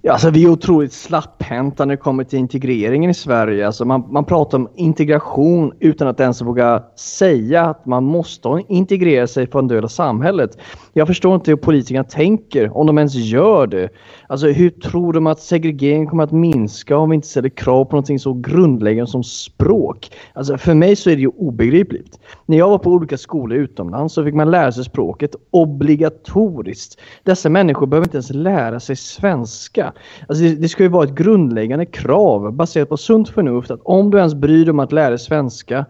Ja, 0.03 0.13
alltså 0.13 0.31
vi 0.31 0.45
är 0.45 0.49
otroligt 0.49 0.93
slapphänta 0.93 1.85
när 1.85 1.95
det 1.95 2.01
kommer 2.01 2.25
till 2.25 2.39
integreringen 2.39 3.11
i 3.11 3.15
Sverige. 3.15 3.67
Alltså 3.67 3.85
man, 3.85 4.05
man 4.11 4.25
pratar 4.25 4.59
om 4.59 4.69
integration 4.75 5.73
utan 5.81 6.09
att 6.09 6.21
ens 6.21 6.43
våga 6.43 6.83
säga 6.97 7.65
att 7.65 7.87
man 7.87 8.05
måste 8.05 8.63
integrera 8.69 9.27
sig 9.27 9.47
på 9.47 9.59
en 9.59 9.69
del 9.69 9.85
av 9.85 9.89
samhället. 9.89 10.59
Jag 10.99 11.07
förstår 11.07 11.35
inte 11.35 11.51
hur 11.51 11.57
politikerna 11.57 12.05
tänker, 12.05 12.77
om 12.77 12.87
de 12.87 12.99
ens 12.99 13.15
gör 13.15 13.67
det. 13.67 13.89
Alltså 14.27 14.47
hur 14.47 14.71
tror 14.71 15.13
de 15.13 15.27
att 15.27 15.41
segregeringen 15.41 16.07
kommer 16.07 16.25
att 16.25 16.33
minska 16.33 16.97
om 16.97 17.11
vi 17.11 17.15
inte 17.15 17.29
ställer 17.29 17.49
krav 17.49 17.85
på 17.85 17.97
någonting 17.97 18.19
så 18.19 18.35
grundläggande 18.35 19.11
som 19.11 19.25
språk? 19.25 20.11
Alltså 20.33 20.59
för 20.59 20.75
mig 20.75 20.97
så 20.97 21.11
är 21.11 21.15
det 21.15 21.23
ju 21.23 21.29
obegripligt. 21.29 22.19
När 22.47 22.59
jag 22.59 22.71
var 22.71 22.79
på 22.79 22.91
olika 22.91 23.19
skolor 23.19 23.59
utomlands 23.59 24.15
så 24.15 24.25
fick 24.25 24.35
man 24.35 24.51
lära 24.51 24.73
sig 24.73 24.85
språket 24.85 25.35
obligatoriskt. 25.51 27.01
Dessa 27.23 27.49
människor 27.49 27.87
behöver 27.87 28.07
inte 28.07 28.17
ens 28.17 28.31
lära 28.31 28.81
sig 28.81 28.97
svenska. 28.97 29.93
Alltså 30.29 30.45
det, 30.45 30.55
det 30.55 30.69
ska 30.69 30.83
ju 30.83 30.89
vara 30.89 31.05
ett 31.05 31.15
grundläggande 31.15 31.87
krav 31.87 32.53
baserat 32.53 32.89
på 32.89 32.97
sunt 32.97 33.29
förnuft 33.29 33.71
att 33.71 33.81
om 33.83 34.11
du 34.11 34.19
ens 34.19 34.35
bryr 34.35 34.65
dig 34.65 34.71
om 34.71 34.81
att 34.81 34.93
lära 34.93 35.09
dig 35.09 35.19
svenska 35.19 35.87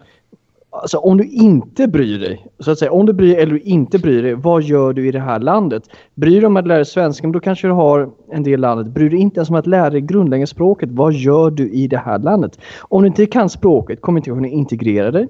Alltså 0.71 0.97
om 0.97 1.17
du 1.17 1.23
inte 1.23 1.87
bryr 1.87 2.19
dig, 2.19 2.47
så 2.59 2.71
att 2.71 2.79
säga, 2.79 2.91
om 2.91 3.05
du 3.05 3.13
bryr 3.13 3.33
dig 3.33 3.43
eller 3.43 3.53
du 3.53 3.59
inte 3.59 3.99
bryr 3.99 4.23
dig, 4.23 4.33
vad 4.33 4.63
gör 4.63 4.93
du 4.93 5.07
i 5.07 5.11
det 5.11 5.19
här 5.19 5.39
landet? 5.39 5.83
Bryr 6.15 6.31
du 6.31 6.39
dig 6.39 6.47
om 6.47 6.57
att 6.57 6.67
lära 6.67 6.77
dig 6.77 6.85
svenska, 6.85 7.27
då 7.27 7.39
kanske 7.39 7.67
du 7.67 7.73
har 7.73 8.09
en 8.31 8.43
del 8.43 8.59
landet. 8.59 8.87
Bryr 8.87 9.03
du 9.03 9.09
dig 9.09 9.19
inte 9.19 9.39
ens 9.39 9.49
om 9.49 9.55
att 9.55 9.67
lära 9.67 9.89
dig 9.89 10.01
grundläggande 10.01 10.47
språket, 10.47 10.89
vad 10.91 11.13
gör 11.13 11.51
du 11.51 11.69
i 11.69 11.87
det 11.87 11.97
här 11.97 12.19
landet? 12.19 12.59
Om 12.81 13.01
du 13.01 13.07
inte 13.07 13.25
kan 13.25 13.49
språket 13.49 14.01
kommer 14.01 14.17
du 14.17 14.19
inte 14.19 14.29
kunna 14.29 14.47
integrera 14.47 15.11
dig. 15.11 15.27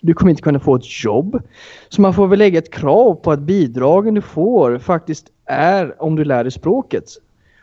Du 0.00 0.14
kommer 0.14 0.30
inte 0.30 0.42
kunna 0.42 0.60
få 0.60 0.74
ett 0.74 1.04
jobb. 1.04 1.42
Så 1.88 2.00
man 2.00 2.14
får 2.14 2.26
väl 2.26 2.38
lägga 2.38 2.58
ett 2.58 2.72
krav 2.72 3.14
på 3.14 3.32
att 3.32 3.40
bidragen 3.40 4.14
du 4.14 4.20
får 4.20 4.78
faktiskt 4.78 5.26
är 5.46 6.02
om 6.02 6.16
du 6.16 6.24
lär 6.24 6.44
dig 6.44 6.52
språket. 6.52 7.04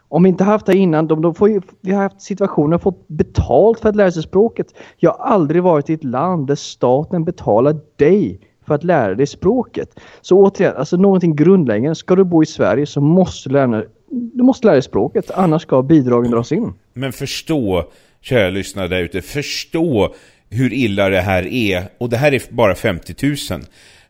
Om 0.09 0.23
vi 0.23 0.29
inte 0.29 0.43
haft 0.43 0.65
det 0.65 0.77
innan, 0.77 1.07
då, 1.07 1.15
de 1.15 1.35
får 1.35 1.49
ju, 1.49 1.61
vi 1.81 1.91
har 1.91 2.03
haft 2.03 2.21
situationer 2.21 2.75
och 2.75 2.81
fått 2.81 3.07
betalt 3.07 3.79
för 3.79 3.89
att 3.89 3.95
lära 3.95 4.11
sig 4.11 4.23
språket. 4.23 4.67
Jag 4.97 5.11
har 5.11 5.25
aldrig 5.25 5.63
varit 5.63 5.89
i 5.89 5.93
ett 5.93 6.03
land 6.03 6.47
där 6.47 6.55
staten 6.55 7.25
betalar 7.25 7.79
dig 7.95 8.39
för 8.67 8.75
att 8.75 8.83
lära 8.83 9.15
dig 9.15 9.27
språket. 9.27 9.99
Så 10.21 10.37
återigen, 10.37 10.75
alltså 10.77 10.97
någonting 10.97 11.35
grundläggande. 11.35 11.95
Ska 11.95 12.15
du 12.15 12.23
bo 12.23 12.43
i 12.43 12.45
Sverige 12.45 12.85
så 12.85 13.01
måste 13.01 13.49
du 13.49 13.53
lära, 13.53 13.83
du 14.09 14.43
måste 14.43 14.67
lära 14.67 14.75
dig 14.75 14.83
språket, 14.83 15.31
annars 15.31 15.61
ska 15.61 15.81
bidragen 15.81 16.31
dras 16.31 16.51
in. 16.51 16.73
Men 16.93 17.11
förstå, 17.11 17.83
kära 18.21 18.49
lyssnare 18.49 18.87
där 18.87 18.99
ute, 18.99 19.21
förstå 19.21 20.13
hur 20.49 20.73
illa 20.73 21.09
det 21.09 21.21
här 21.21 21.53
är. 21.53 21.83
Och 21.97 22.09
det 22.09 22.17
här 22.17 22.33
är 22.33 22.41
bara 22.49 22.75
50 22.75 23.15
000 23.51 23.61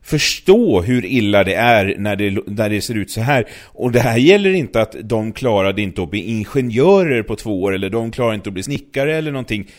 förstå 0.02 0.82
hur 0.82 1.04
illa 1.04 1.44
det 1.44 1.54
är 1.54 1.94
när 1.98 2.16
det, 2.16 2.38
när 2.46 2.68
det 2.68 2.80
ser 2.80 2.94
ut 2.94 3.10
så 3.10 3.20
här. 3.20 3.48
Och 3.64 3.92
det 3.92 4.00
här 4.00 4.16
gäller 4.16 4.52
inte 4.52 4.80
att 4.80 4.96
de 5.02 5.32
klarade 5.32 5.82
inte 5.82 6.02
att 6.02 6.10
bli 6.10 6.20
ingenjörer 6.20 7.22
på 7.22 7.36
två 7.36 7.62
år 7.62 7.74
eller 7.74 7.90
de 7.90 8.10
klarade 8.10 8.34
inte 8.34 8.48
att 8.48 8.54
bli 8.54 8.62
snickare 8.62 9.16
eller 9.16 9.32
någonting. 9.32 9.70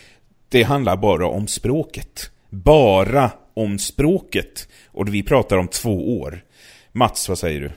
Det 0.49 0.63
handlar 0.63 0.97
bara 0.97 1.27
om 1.27 1.47
språket. 1.47 2.31
Bara 2.49 3.31
om 3.53 3.79
språket. 3.79 4.67
Och 4.91 5.13
vi 5.13 5.23
pratar 5.23 5.57
om 5.57 5.67
två 5.67 6.19
år. 6.19 6.43
Mats, 6.91 7.29
vad 7.29 7.37
säger 7.37 7.61
du? 7.61 7.71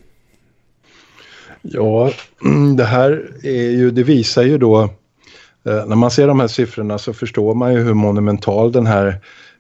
Ja, 1.63 2.13
det 2.77 2.85
här 2.85 3.31
är 3.43 3.71
ju, 3.71 3.91
det 3.91 4.03
visar 4.03 4.43
ju 4.43 4.59
då, 4.59 4.83
eh, 5.67 5.87
när 5.87 5.97
man 5.97 6.11
ser 6.11 6.27
de 6.27 6.41
här 6.41 6.49
siffrorna 6.49 6.99
så 6.99 7.13
förstår 7.13 7.55
man 7.55 7.75
ju 7.75 7.81
hur 7.81 7.95
monumental 7.95 8.73
den 8.73 8.87
här 8.87 9.07
Eh, 9.09 9.19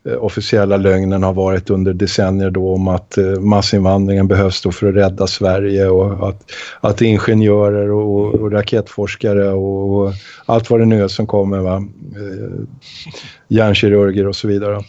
Eh, 0.09 0.25
officiella 0.25 0.77
lögnen 0.77 1.23
har 1.23 1.33
varit 1.33 1.71
under 1.71 1.93
decennier 1.93 2.51
då 2.51 2.75
om 2.75 2.89
att 2.89 3.19
eh, 3.19 3.41
massinvandringen 3.41 4.29
behövs 4.29 4.63
då 4.63 4.73
för 4.73 4.89
att 4.89 4.95
rädda 4.95 5.27
Sverige 5.27 5.89
och 5.89 6.29
att, 6.29 6.51
att 6.81 7.03
ingenjörer 7.03 7.91
och, 7.91 8.35
och 8.35 8.53
raketforskare 8.53 9.49
och, 9.53 9.99
och, 9.99 10.13
allt 10.47 10.71
vad 10.71 10.81
det 10.81 10.87
nu 10.87 11.03
är 11.03 11.09
som 11.09 11.27
kommer, 11.27 11.59
va? 11.59 11.77
Eh, 12.17 12.65
hjärnkirurger 13.49 14.29
och 14.29 14.37
så 14.37 14.49
vidare. 14.49 14.85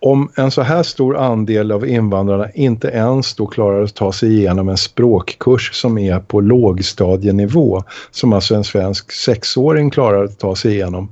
Om 0.00 0.30
en 0.36 0.50
så 0.50 0.62
här 0.62 0.82
stor 0.82 1.16
andel 1.16 1.72
av 1.72 1.88
invandrarna 1.88 2.50
inte 2.54 2.88
ens 2.88 3.34
då 3.34 3.46
klarar 3.46 3.82
att 3.82 3.94
ta 3.94 4.12
sig 4.12 4.38
igenom 4.38 4.68
en 4.68 4.76
språkkurs 4.76 5.74
som 5.74 5.98
är 5.98 6.18
på 6.18 6.40
lågstadienivå, 6.40 7.82
som 8.10 8.32
alltså 8.32 8.54
en 8.54 8.64
svensk 8.64 9.12
sexåring 9.12 9.90
klarar 9.90 10.24
att 10.24 10.38
ta 10.38 10.56
sig 10.56 10.72
igenom, 10.72 11.08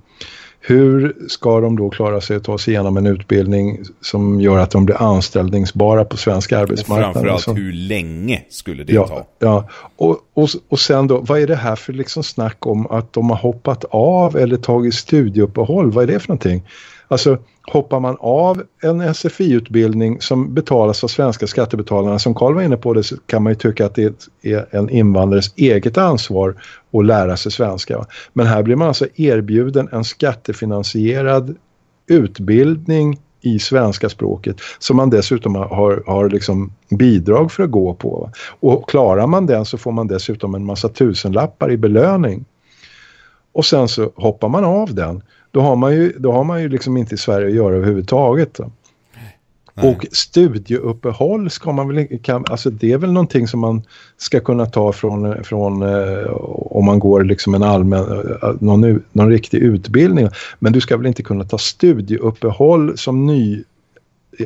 hur 0.68 1.16
ska 1.28 1.60
de 1.60 1.76
då 1.76 1.90
klara 1.90 2.20
sig 2.20 2.36
att 2.36 2.44
ta 2.44 2.59
sig 2.59 2.74
igenom 2.74 2.97
en 2.97 3.06
utbildning 3.06 3.78
som 4.01 4.40
gör 4.40 4.59
att 4.59 4.70
de 4.70 4.86
blir 4.86 5.02
anställningsbara 5.02 6.05
på 6.05 6.16
svensk 6.16 6.52
arbetsmarknad? 6.52 7.09
Och 7.09 7.14
framförallt 7.14 7.43
så, 7.43 7.52
hur 7.52 7.72
länge 7.72 8.44
skulle 8.48 8.84
det 8.84 8.93
ja, 8.93 9.09
ta? 9.09 9.26
Ja, 9.38 9.68
och, 9.97 10.18
och, 10.34 10.48
och 10.68 10.80
sen 10.80 11.06
då, 11.06 11.20
vad 11.20 11.40
är 11.40 11.47
det 11.47 11.56
här 11.56 11.76
för 11.76 11.93
liksom 11.93 12.22
snack 12.22 12.66
om 12.66 12.86
att 12.86 13.12
de 13.12 13.30
har 13.30 13.36
hoppat 13.36 13.84
av 13.90 14.36
eller 14.36 14.56
tagit 14.56 14.94
studieuppehåll? 14.94 15.90
Vad 15.90 16.05
är 16.05 16.12
det 16.12 16.20
för 16.20 16.28
någonting? 16.28 16.62
Alltså 17.09 17.39
hoppar 17.73 18.01
man 18.01 18.16
av 18.20 18.62
en 18.83 19.15
SFI-utbildning 19.15 20.20
som 20.20 20.55
betalas 20.55 21.05
av 21.05 21.09
svenska 21.09 21.47
skattebetalarna, 21.47 22.19
som 22.19 22.35
Karl 22.35 22.55
var 22.55 22.62
inne 22.62 22.77
på 22.77 22.93
det, 22.93 23.03
så 23.03 23.16
kan 23.27 23.43
man 23.43 23.51
ju 23.51 23.57
tycka 23.57 23.87
att 23.87 23.95
det 23.95 24.33
är 24.43 24.66
en 24.70 24.91
invandrares 24.91 25.55
eget 25.57 25.99
ansvar 25.99 26.55
att 26.93 27.07
lära 27.07 27.37
sig 27.37 27.53
svenska. 27.53 28.07
Men 28.33 28.47
här 28.47 28.62
blir 28.62 28.77
man 28.77 28.89
alltså 28.89 29.07
erbjuden 29.15 29.89
en 29.93 30.05
skattefinansierad 30.05 31.57
utbildning 32.07 33.20
i 33.41 33.59
svenska 33.59 34.09
språket 34.09 34.57
som 34.78 34.97
man 34.97 35.11
dessutom 35.11 35.55
har, 35.55 36.03
har 36.07 36.31
liksom 36.31 36.73
bidrag 36.91 37.53
för 37.53 37.62
att 37.62 37.70
gå 37.70 37.95
på. 37.95 38.31
Och 38.61 38.91
klarar 38.91 39.27
man 39.27 39.47
den 39.47 39.65
så 39.65 39.78
får 39.78 39.93
man 39.93 40.07
dessutom 40.07 40.55
en 40.55 40.65
massa 40.65 40.89
tusenlappar 40.89 41.73
i 41.73 41.77
belöning. 41.77 42.45
Och 43.53 43.65
sen 43.65 43.89
så 43.89 44.12
hoppar 44.15 44.49
man 44.49 44.65
av 44.65 44.95
den 44.95 45.23
då 45.57 45.62
har 45.62 45.77
man 45.77 45.95
ju, 45.95 46.12
då 46.19 46.33
har 46.33 46.45
man 46.45 46.62
ju 46.62 46.69
liksom 46.69 46.97
inte 46.97 47.15
i 47.15 47.19
Sverige 47.19 47.47
att 47.47 47.55
göra 47.55 47.74
överhuvudtaget. 47.74 48.61
Nej. 49.74 49.91
Och 49.91 50.07
studieuppehåll 50.12 51.51
ska 51.51 51.73
man 51.73 51.89
väl, 51.89 52.19
kan, 52.23 52.45
alltså 52.51 52.70
det 52.70 52.93
är 52.93 52.99
väl 52.99 53.12
någonting 53.12 53.49
som 53.49 53.61
man 53.61 53.83
ska 54.16 54.41
kunna 54.41 54.66
ta 54.66 54.93
från, 54.93 55.45
från 55.45 55.83
eh, 55.83 56.31
om 56.51 56.85
man 56.85 56.99
går 56.99 57.24
liksom 57.24 57.55
en 57.55 57.62
allmän, 57.62 58.01
eh, 58.01 58.51
någon, 58.61 59.03
någon 59.12 59.31
riktig 59.31 59.59
utbildning. 59.59 60.28
Men 60.59 60.73
du 60.73 60.81
ska 60.81 60.97
väl 60.97 61.07
inte 61.07 61.23
kunna 61.23 61.45
ta 61.45 61.59
studieuppehåll 61.59 62.99
som 62.99 63.27
ny 63.27 63.65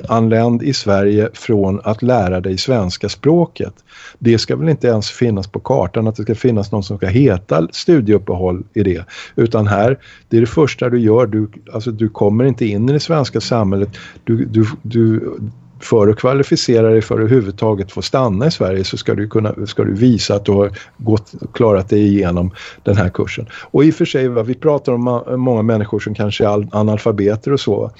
anländ 0.08 0.62
i 0.62 0.72
Sverige 0.72 1.28
från 1.34 1.80
att 1.84 2.02
lära 2.02 2.40
dig 2.40 2.58
svenska 2.58 3.08
språket. 3.08 3.74
Det 4.18 4.38
ska 4.38 4.56
väl 4.56 4.68
inte 4.68 4.86
ens 4.86 5.10
finnas 5.10 5.46
på 5.46 5.60
kartan 5.60 6.08
att 6.08 6.16
det 6.16 6.22
ska 6.22 6.34
finnas 6.34 6.72
någon 6.72 6.82
som 6.82 6.96
ska 6.96 7.06
heta 7.06 7.68
studieuppehåll 7.72 8.64
i 8.74 8.82
det. 8.82 9.04
Utan 9.36 9.66
här, 9.66 9.98
det 10.28 10.36
är 10.36 10.40
det 10.40 10.46
första 10.46 10.88
du 10.88 10.98
gör, 10.98 11.26
du, 11.26 11.48
alltså 11.72 11.90
du 11.90 12.08
kommer 12.08 12.44
inte 12.44 12.66
in 12.66 12.88
i 12.88 12.92
det 12.92 13.00
svenska 13.00 13.40
samhället. 13.40 13.88
Du, 14.24 14.44
du, 14.44 14.66
du, 14.82 15.36
för 15.80 16.08
att 16.08 16.16
kvalificera 16.16 16.90
dig 16.90 17.02
för 17.02 17.14
att 17.14 17.20
överhuvudtaget 17.20 17.92
få 17.92 18.02
stanna 18.02 18.46
i 18.46 18.50
Sverige 18.50 18.84
så 18.84 18.96
ska 18.96 19.14
du, 19.14 19.28
kunna, 19.28 19.66
ska 19.66 19.84
du 19.84 19.94
visa 19.94 20.34
att 20.34 20.44
du 20.44 20.52
har 20.52 20.70
gått, 20.96 21.32
klarat 21.52 21.88
dig 21.88 22.06
igenom 22.06 22.50
den 22.82 22.96
här 22.96 23.08
kursen. 23.08 23.46
Och 23.52 23.84
i 23.84 23.90
och 23.90 23.94
för 23.94 24.04
sig, 24.04 24.28
va, 24.28 24.42
vi 24.42 24.54
pratar 24.54 24.92
om 24.92 25.22
många 25.36 25.62
människor 25.62 26.00
som 26.00 26.14
kanske 26.14 26.44
är 26.44 26.68
analfabeter 26.72 27.52
och 27.52 27.60
så. 27.60 27.90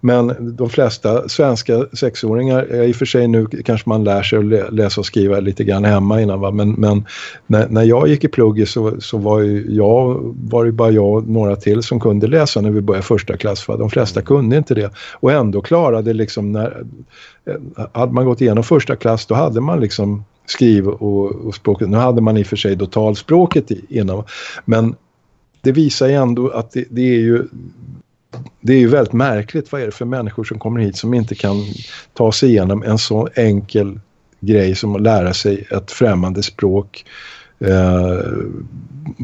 Men 0.00 0.56
de 0.56 0.70
flesta 0.70 1.28
svenska 1.28 1.86
sexåringar, 1.92 2.66
eh, 2.70 2.82
i 2.82 2.92
och 2.92 2.96
för 2.96 3.06
sig 3.06 3.28
nu 3.28 3.46
kanske 3.46 3.88
man 3.88 4.04
lär 4.04 4.22
sig 4.22 4.38
att 4.38 4.74
läsa 4.74 5.00
och 5.00 5.06
skriva 5.06 5.40
lite 5.40 5.64
grann 5.64 5.84
hemma 5.84 6.20
innan 6.20 6.40
va? 6.40 6.50
men, 6.50 6.70
men 6.70 7.04
när, 7.46 7.68
när 7.68 7.82
jag 7.82 8.08
gick 8.08 8.24
i 8.24 8.28
plugget 8.28 8.68
så, 8.68 9.00
så 9.00 9.18
var, 9.18 9.40
ju 9.40 9.66
jag, 9.68 10.34
var 10.50 10.64
det 10.64 10.72
bara 10.72 10.90
jag 10.90 11.14
och 11.14 11.28
några 11.28 11.56
till 11.56 11.82
som 11.82 12.00
kunde 12.00 12.26
läsa 12.26 12.60
när 12.60 12.70
vi 12.70 12.80
började 12.80 13.06
första 13.06 13.36
klass. 13.36 13.68
Va? 13.68 13.76
De 13.76 13.90
flesta 13.90 14.22
kunde 14.22 14.56
inte 14.56 14.74
det 14.74 14.92
och 15.12 15.32
ändå 15.32 15.60
klarade 15.60 16.12
liksom 16.12 16.52
när 16.52 16.82
eh, 17.46 17.86
hade 17.92 18.12
man 18.12 18.24
gått 18.24 18.40
igenom 18.40 18.64
första 18.64 18.96
klass 18.96 19.26
då 19.26 19.34
hade 19.34 19.60
man 19.60 19.80
liksom 19.80 20.24
skriv 20.46 20.88
och, 20.88 21.30
och 21.30 21.54
språket. 21.54 21.88
Nu 21.88 21.96
hade 21.96 22.20
man 22.20 22.36
i 22.36 22.42
och 22.42 22.46
för 22.46 22.56
sig 22.56 22.76
då 22.76 22.86
talspråket 22.86 23.70
innan. 23.88 24.24
Men 24.64 24.94
det 25.62 25.72
visar 25.72 26.08
ju 26.08 26.14
ändå 26.14 26.48
att 26.48 26.72
det, 26.72 26.84
det, 26.90 27.02
är 27.02 27.18
ju 27.18 27.46
det 28.60 28.72
är 28.72 28.78
ju 28.78 28.88
väldigt 28.88 29.12
märkligt. 29.12 29.72
Vad 29.72 29.80
är 29.80 29.86
det 29.86 29.92
för 29.92 30.04
människor 30.04 30.44
som 30.44 30.58
kommer 30.58 30.80
hit 30.80 30.96
som 30.96 31.14
inte 31.14 31.34
kan 31.34 31.56
ta 32.14 32.32
sig 32.32 32.48
igenom 32.48 32.82
en 32.82 32.98
så 32.98 33.28
enkel 33.34 34.00
grej 34.40 34.74
som 34.74 34.96
att 34.96 35.02
lära 35.02 35.34
sig 35.34 35.66
ett 35.70 35.90
främmande 35.90 36.42
språk? 36.42 37.04
Eh, 37.04 37.10
Eh, 37.64 38.20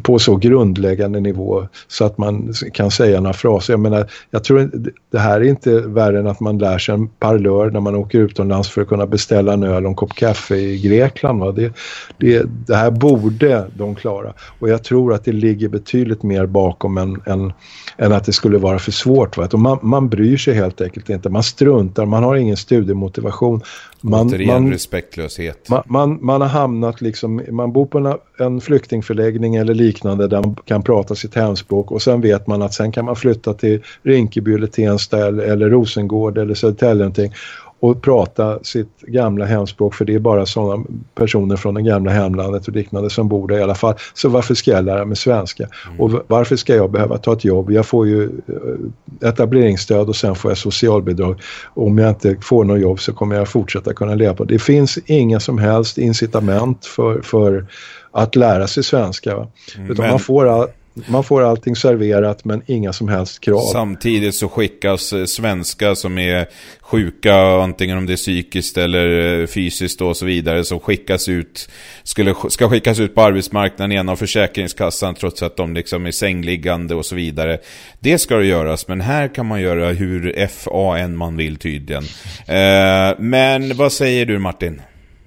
på 0.03 0.19
så 0.19 0.37
grundläggande 0.37 1.21
nivå 1.21 1.69
så 1.89 2.05
att 2.05 2.19
man 2.19 2.53
kan 2.73 2.91
säga 2.91 3.21
några 3.21 3.33
fraser. 3.33 3.73
Jag 3.73 3.81
menar, 3.81 4.11
jag 4.31 4.45
tror 4.45 4.71
det 5.11 5.19
här 5.19 5.41
är 5.41 5.45
inte 5.45 5.81
värre 5.81 6.19
än 6.19 6.27
att 6.27 6.41
man 6.41 6.59
lär 6.59 6.79
sig 6.79 6.95
en 6.95 7.09
parlör 7.09 7.71
när 7.71 7.81
man 7.81 7.95
åker 7.95 8.19
utomlands 8.19 8.69
för 8.69 8.83
att 8.83 8.89
kunna 8.89 9.07
beställa 9.07 9.53
en 9.53 9.63
öl 9.63 9.85
och 9.85 9.91
en 9.91 9.95
kopp 9.95 10.15
kaffe 10.15 10.57
i 10.57 10.81
Grekland. 10.81 11.41
Va? 11.41 11.53
Det, 11.53 11.73
det, 12.19 12.43
det 12.67 12.77
här 12.77 12.91
borde 12.91 13.67
de 13.77 13.95
klara 13.95 14.33
och 14.59 14.69
jag 14.69 14.85
tror 14.85 15.15
att 15.15 15.25
det 15.25 15.33
ligger 15.33 15.69
betydligt 15.69 16.23
mer 16.23 16.47
bakom 16.47 16.99
än, 16.99 17.23
än, 17.27 17.53
än 17.97 18.13
att 18.13 18.25
det 18.25 18.33
skulle 18.33 18.59
vara 18.59 18.79
för 18.79 18.93
svårt. 18.93 19.37
Va? 19.37 19.49
Man, 19.53 19.79
man 19.83 20.09
bryr 20.09 20.37
sig 20.37 20.55
helt 20.55 20.81
enkelt 20.81 21.11
inte, 21.11 21.29
man 21.29 21.43
struntar, 21.43 22.07
man 22.07 22.23
har 22.23 22.37
ingen 22.37 22.57
studiemotivation. 22.57 23.61
Man, 24.01 24.27
Återigen 24.27 24.63
man, 24.63 24.73
respektlöshet. 24.73 25.69
Man, 25.69 25.83
man, 25.87 26.19
man, 26.23 26.41
har 26.41 26.49
hamnat 26.49 27.01
liksom, 27.01 27.43
man 27.51 27.73
bor 27.73 27.87
på 27.87 27.99
en, 27.99 28.15
en 28.39 28.61
flyktingförläggning 28.61 29.57
eller 29.57 29.75
liknande 29.75 30.29
där 30.29 30.43
man 30.43 30.57
kan 30.65 30.83
prata 30.83 31.15
sitt 31.15 31.35
hemspråk 31.35 31.91
och 31.91 32.03
sen 32.03 32.21
vet 32.21 32.47
man 32.47 32.63
att 32.63 32.75
sen 32.75 32.93
kan 32.93 33.05
man 33.05 33.17
flytta 33.17 33.55
till 33.55 33.83
Rinkeby 34.03 34.55
eller 34.55 34.67
Tensta 34.67 35.27
eller, 35.27 35.45
eller 35.45 35.71
Rosengård 35.71 36.39
eller 36.39 36.55
Södertälje 36.55 36.95
någonting 36.95 37.33
och 37.81 38.03
prata 38.03 38.59
sitt 38.65 39.01
gamla 39.01 39.45
hemspråk 39.45 39.95
för 39.95 40.05
det 40.05 40.15
är 40.15 40.19
bara 40.19 40.47
sådana 40.47 40.85
personer 41.15 41.57
från 41.57 41.75
det 41.75 41.83
gamla 41.83 42.11
hemlandet 42.11 42.69
och 42.69 42.75
liknande 42.75 43.11
som 43.11 43.29
bor 43.29 43.49
där 43.49 43.59
i 43.59 43.63
alla 43.63 43.75
fall. 43.75 43.95
Så 44.15 44.29
varför 44.29 44.55
ska 44.55 44.71
jag 44.71 44.85
lära 44.85 45.05
mig 45.05 45.17
svenska? 45.17 45.69
Mm. 45.87 46.01
Och 46.01 46.25
varför 46.27 46.57
ska 46.57 46.75
jag 46.75 46.91
behöva 46.91 47.19
ta 47.19 47.33
ett 47.33 47.45
jobb? 47.45 47.71
Jag 47.71 47.87
får 47.87 48.07
ju 48.07 48.25
eh, 48.25 49.29
etableringsstöd 49.29 50.09
och 50.09 50.17
sen 50.17 50.35
får 50.35 50.51
jag 50.51 50.59
socialbidrag. 50.59 51.41
Och 51.75 51.87
om 51.87 51.99
jag 51.99 52.09
inte 52.09 52.37
får 52.41 52.65
något 52.65 52.81
jobb 52.81 53.01
så 53.01 53.13
kommer 53.13 53.37
jag 53.37 53.49
fortsätta 53.49 53.95
kunna 53.95 54.15
leva 54.15 54.35
på 54.35 54.45
det. 54.45 54.55
Det 54.55 54.59
finns 54.59 54.99
inga 55.07 55.41
som 55.41 55.59
helst 55.59 55.99
incitament 55.99 56.87
för, 56.87 57.23
för 57.23 57.67
att 58.13 58.37
lära 58.37 58.67
sig 58.67 58.83
svenska. 58.83 59.33
Mm, 59.33 59.49
Utan 59.91 60.03
men... 60.03 60.11
man 60.11 60.19
får 60.19 60.49
all, 60.49 60.69
man 61.07 61.25
får 61.25 61.43
allting 61.43 61.77
serverat 61.77 62.45
men 62.45 62.63
inga 62.67 62.93
som 62.93 63.09
helst 63.09 63.41
krav. 63.41 63.61
Samtidigt 63.73 64.35
så 64.35 64.49
skickas 64.49 65.13
eh, 65.13 65.25
svenska 65.25 65.95
som 65.95 66.19
är 66.19 66.47
sjuka, 66.81 67.35
antingen 67.37 67.99
om 67.99 68.07
det 68.07 68.13
är 68.13 68.17
psykiskt 68.17 68.79
eller 68.79 69.41
eh, 69.41 69.47
fysiskt 69.47 70.01
och 70.01 70.17
så 70.17 70.27
vidare, 70.27 70.65
som 70.65 70.81
skickas 70.81 71.29
ut, 71.29 71.69
skulle, 72.03 72.35
ska 72.49 72.69
skickas 72.69 73.01
ut 73.01 73.15
på 73.15 73.23
arbetsmarknaden 73.23 73.93
igen 73.93 74.09
av 74.09 74.17
Försäkringskassan 74.17 75.15
trots 75.15 75.43
att 75.43 75.57
de 75.57 75.75
liksom 75.75 76.07
är 76.07 76.11
sängliggande 76.11 76.95
och 76.95 77.07
så 77.07 77.15
vidare. 77.15 77.59
Det 78.01 78.19
ska 78.19 78.37
det 78.37 78.47
göras, 78.47 78.89
men 78.89 79.01
här 79.01 79.29
kan 79.29 79.47
man 79.47 79.61
göra 79.61 79.93
hur 79.93 80.47
FAN 80.47 81.17
man 81.17 81.37
vill 81.37 81.57
tydligen. 81.57 82.05
Eh, 82.47 83.19
men 83.19 83.77
vad 83.77 83.93
säger 83.93 84.27
du 84.27 84.39
Martin? 84.39 84.81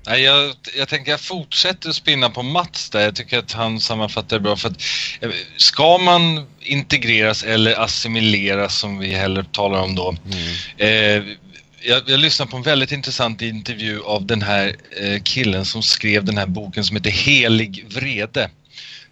Nej, 0.10 0.22
jag, 0.22 0.54
jag 0.78 0.88
tänker 0.88 1.12
jag 1.12 1.20
fortsätter 1.20 1.90
att 1.90 1.96
spinna 1.96 2.30
på 2.30 2.44
Mats 2.44 2.90
där. 2.90 3.00
Jag 3.00 3.16
tycker 3.16 3.40
att 3.40 3.52
han 3.52 3.80
sammanfattar 3.80 4.38
det 4.38 4.44
bra. 4.44 4.56
För 4.56 4.70
att, 4.70 4.82
eh, 5.22 5.30
ska 5.58 5.98
man 5.98 6.46
integreras 6.62 7.44
eller 7.44 7.80
assimileras 7.80 8.80
som 8.80 9.00
vi 9.00 9.14
heller 9.14 9.44
talar 9.44 9.82
om 9.82 9.96
då. 9.96 10.16
Mm. 10.26 10.48
Eh, 10.78 11.36
jag, 11.82 12.10
jag 12.10 12.20
lyssnade 12.20 12.52
på 12.52 12.58
en 12.58 12.64
väldigt 12.64 12.92
intressant 12.92 13.42
intervju 13.42 14.02
av 14.02 14.26
den 14.26 14.42
här 14.42 14.76
eh, 15.02 15.22
killen 15.24 15.66
som 15.66 15.84
skrev 15.84 16.26
den 16.26 16.38
här 16.38 16.48
boken 16.48 16.84
som 16.84 16.96
heter 16.96 17.12
Helig 17.12 17.86
vrede. 17.90 18.50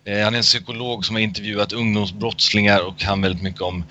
Eh, 0.06 0.24
han 0.24 0.34
är 0.34 0.38
en 0.38 0.44
psykolog 0.44 1.06
som 1.06 1.16
har 1.16 1.24
intervjuat 1.24 1.74
ungdomsbrottslingar 1.74 2.80
och 2.80 3.00
kan 3.00 3.22
väldigt 3.22 3.44
mycket 3.44 3.62
om 3.62 3.84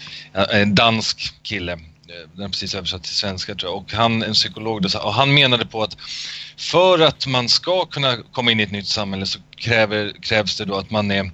en 0.53 0.75
dansk 0.75 1.35
kille 1.43 1.73
Eh, 1.73 1.96
Eh, 2.09 2.29
den 2.39 2.51
precis 2.51 2.75
översatt 2.75 3.03
till 3.03 3.15
svenska 3.15 3.55
tror 3.55 3.73
jag. 3.73 3.79
Och 3.79 3.93
han, 3.93 4.23
en 4.23 4.33
psykolog, 4.33 4.83
då, 4.83 4.99
och 4.99 5.15
han 5.15 5.35
menade 5.35 5.67
på 5.67 5.83
att 5.83 5.97
för 6.57 6.99
att 6.99 7.27
man 7.27 7.49
ska 7.49 7.85
kunna 7.87 8.17
komma 8.17 8.53
in 8.53 8.61
i 8.61 8.63
ett 8.63 8.71
nytt 8.71 8.89
samhälle 8.89 9.27
så 9.27 9.39
kräver, 9.57 10.13
krävs 10.23 10.57
det 10.57 10.65
då 10.65 10.77
att 10.77 10.91
man 10.91 11.11
är 11.11 11.31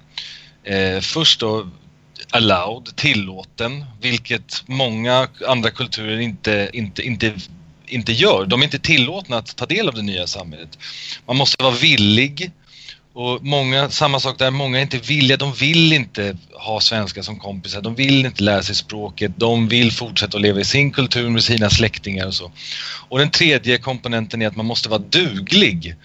eh, 0.63 0.99
först 1.01 1.39
då 1.39 1.69
allowed, 2.29 2.95
tillåten, 2.95 3.85
vilket 4.01 4.63
många 4.65 5.27
andra 5.47 5.71
kulturer 5.71 6.19
inte, 6.19 6.69
inte, 6.73 7.01
inte, 7.01 7.33
inte 7.87 8.11
gör. 8.11 8.45
De 8.45 8.59
är 8.59 8.63
inte 8.63 8.79
tillåtna 8.79 9.37
att 9.37 9.55
ta 9.55 9.65
del 9.65 9.87
av 9.87 9.93
det 9.93 10.01
nya 10.01 10.27
samhället. 10.27 10.77
Man 11.25 11.37
måste 11.37 11.63
vara 11.63 11.75
villig 11.75 12.51
och 13.15 13.43
många, 13.43 13.89
samma 13.89 14.19
sak 14.19 14.39
där, 14.39 14.51
många 14.51 14.77
är 14.77 14.81
inte 14.81 14.97
villiga, 14.97 15.37
de 15.37 15.53
vill 15.53 15.93
inte 15.93 16.37
ha 16.53 16.79
svenska 16.81 17.23
som 17.23 17.39
kompisar, 17.39 17.81
de 17.81 17.95
vill 17.95 18.25
inte 18.25 18.43
lära 18.43 18.63
sig 18.63 18.75
språket, 18.75 19.31
de 19.37 19.67
vill 19.67 19.91
fortsätta 19.91 20.37
att 20.37 20.41
leva 20.41 20.59
i 20.59 20.65
sin 20.65 20.91
kultur 20.91 21.29
med 21.29 21.43
sina 21.43 21.69
släktingar 21.69 22.27
och 22.27 22.33
så. 22.33 22.51
Och 23.09 23.19
den 23.19 23.31
tredje 23.31 23.77
komponenten 23.77 24.41
är 24.41 24.47
att 24.47 24.55
man 24.55 24.65
måste 24.65 24.89
vara 24.89 24.99
duglig. 24.99 25.95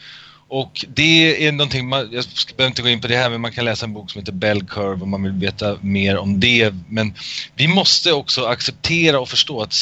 Och 0.51 0.85
det 0.89 1.47
är 1.47 1.52
någonting, 1.52 1.89
man, 1.89 2.09
jag 2.12 2.24
behöver 2.56 2.70
inte 2.70 2.82
gå 2.82 2.89
in 2.89 3.01
på 3.01 3.09
det 3.09 3.16
här, 3.16 3.30
men 3.30 3.40
man 3.40 3.52
kan 3.52 3.64
läsa 3.64 3.86
en 3.86 3.93
bok 3.93 4.10
som 4.10 4.18
heter 4.18 4.32
Bell 4.32 4.62
Curve 4.66 5.02
om 5.02 5.10
man 5.10 5.22
vill 5.22 5.32
veta 5.32 5.76
mer 5.80 6.16
om 6.16 6.40
det. 6.40 6.74
Men 6.89 7.14
vi 7.55 7.68
måste 7.68 8.12
också 8.12 8.44
acceptera 8.44 9.20
och 9.20 9.28
förstå 9.28 9.62
att, 9.62 9.74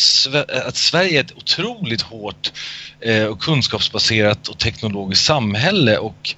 att 0.67 0.77
Sverige 0.77 1.19
är 1.19 1.25
ett 1.25 1.37
otroligt 1.37 2.03
hårt 2.03 2.53
eh, 3.01 3.25
och 3.25 3.41
kunskapsbaserat 3.41 4.49
och 4.49 4.59
teknologiskt 4.59 5.25
samhälle 5.25 5.99
och 5.99 6.35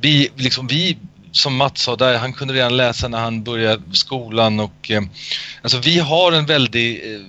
vi, 0.00 0.28
liksom, 0.36 0.66
vi 0.66 0.96
som 1.32 1.56
Mats 1.56 1.82
sa 1.82 1.96
där, 1.96 2.18
han 2.18 2.32
kunde 2.32 2.54
redan 2.54 2.76
läsa 2.76 3.08
när 3.08 3.20
han 3.20 3.42
började 3.42 3.82
skolan 3.92 4.60
och 4.60 4.90
eh, 4.90 5.02
alltså 5.62 5.78
vi 5.78 5.98
har 5.98 6.32
en 6.32 6.46
väldigt 6.46 7.04
eh, 7.04 7.20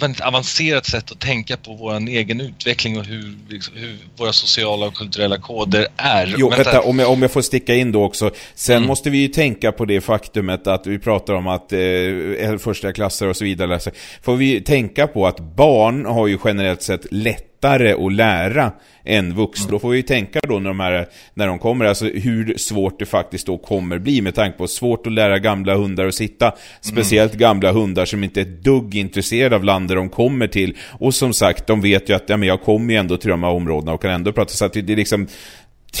väldigt 0.00 0.20
avancerat 0.20 0.86
sätt 0.86 1.12
att 1.12 1.20
tänka 1.20 1.56
på 1.56 1.74
vår 1.74 2.08
egen 2.08 2.40
utveckling 2.40 2.98
och 2.98 3.04
hur, 3.04 3.34
liksom, 3.48 3.74
hur, 3.76 3.96
våra 4.16 4.32
sociala 4.32 4.86
och 4.86 4.94
kulturella 4.94 5.38
koder 5.38 5.86
är. 5.96 6.34
Jo, 6.38 6.50
vänta, 6.50 6.80
om 6.80 6.98
jag, 6.98 7.10
om 7.10 7.22
jag 7.22 7.30
får 7.30 7.42
sticka 7.42 7.74
in 7.74 7.92
då 7.92 8.04
också. 8.04 8.30
Sen 8.54 8.76
mm. 8.76 8.86
måste 8.86 9.10
vi 9.10 9.18
ju 9.18 9.28
tänka 9.28 9.72
på 9.72 9.84
det 9.84 10.00
faktumet 10.00 10.66
att 10.66 10.86
vi 10.86 10.98
pratar 10.98 11.34
om 11.34 11.46
att 11.46 11.72
eh, 11.72 12.58
första 12.58 12.92
klasser 12.92 13.28
och 13.28 13.36
så 13.36 13.44
vidare. 13.44 13.80
Får 14.22 14.36
vi 14.36 14.60
tänka 14.60 15.06
på 15.06 15.26
att 15.26 15.40
barn 15.40 16.06
har 16.06 16.26
ju 16.26 16.38
generellt 16.44 16.82
sett 16.82 17.12
lätt 17.12 17.53
lättare 17.64 17.92
att 17.92 18.12
lära 18.12 18.72
än 19.04 19.34
vuxna. 19.34 19.70
Då 19.70 19.78
får 19.78 19.90
vi 19.90 19.96
ju 19.96 20.02
tänka 20.02 20.40
då 20.48 20.58
när 20.58 20.70
de, 20.70 20.80
här, 20.80 21.08
när 21.34 21.46
de 21.46 21.58
kommer, 21.58 21.84
alltså 21.84 22.04
hur 22.04 22.54
svårt 22.56 22.98
det 22.98 23.06
faktiskt 23.06 23.46
då 23.46 23.58
kommer 23.58 23.98
bli 23.98 24.20
med 24.20 24.34
tanke 24.34 24.58
på 24.58 24.66
svårt 24.66 25.06
att 25.06 25.12
lära 25.12 25.38
gamla 25.38 25.74
hundar 25.74 26.06
att 26.06 26.14
sitta. 26.14 26.52
Speciellt 26.80 27.32
mm. 27.32 27.40
gamla 27.40 27.72
hundar 27.72 28.04
som 28.04 28.24
inte 28.24 28.40
är 28.40 28.42
ett 28.42 28.64
dugg 28.64 28.94
intresserade 28.94 29.56
av 29.56 29.64
landet 29.64 29.96
de 29.96 30.08
kommer 30.08 30.46
till. 30.46 30.76
Och 30.90 31.14
som 31.14 31.32
sagt, 31.32 31.66
de 31.66 31.80
vet 31.80 32.08
ju 32.08 32.14
att 32.14 32.28
ja, 32.28 32.36
men 32.36 32.48
jag 32.48 32.62
kommer 32.62 32.92
ju 32.92 33.00
ändå 33.00 33.16
till 33.16 33.30
de 33.30 33.42
här 33.42 33.50
områdena 33.50 33.92
och 33.92 34.02
kan 34.02 34.10
ändå 34.10 34.32
prata. 34.32 34.50
Så 34.50 34.64
att 34.64 34.72
det, 34.72 34.82
det 34.82 34.92
är 34.92 34.96
liksom... 34.96 35.26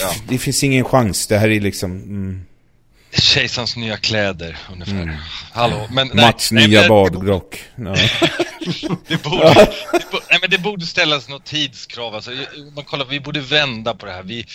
Ja. 0.00 0.10
Det 0.28 0.38
finns 0.38 0.64
ingen 0.64 0.84
chans. 0.84 1.26
Det 1.26 1.38
här 1.38 1.50
är 1.50 1.60
liksom... 1.60 1.90
Mm. 1.90 2.40
Kejsarens 3.18 3.76
nya 3.76 3.96
kläder, 3.96 4.58
ungefär. 4.72 5.02
Mm. 5.02 5.16
Hallå, 5.52 5.88
men... 5.90 6.10
Mats 6.14 6.52
nej, 6.52 6.68
nya 6.68 6.88
badrock. 6.88 7.58
Ja. 7.76 7.96
det, 9.08 9.22
borde, 9.22 9.54
det, 9.92 10.10
borde, 10.10 10.24
nej, 10.30 10.38
men 10.40 10.50
det 10.50 10.58
borde 10.58 10.86
ställas 10.86 11.28
något 11.28 11.44
tidskrav. 11.44 12.14
Alltså, 12.14 12.30
man 12.74 12.84
kollar, 12.84 13.04
vi 13.04 13.20
borde 13.20 13.40
vända 13.40 13.94
på 13.94 14.06
det 14.06 14.12
här. 14.12 14.22
Vi, 14.22 14.46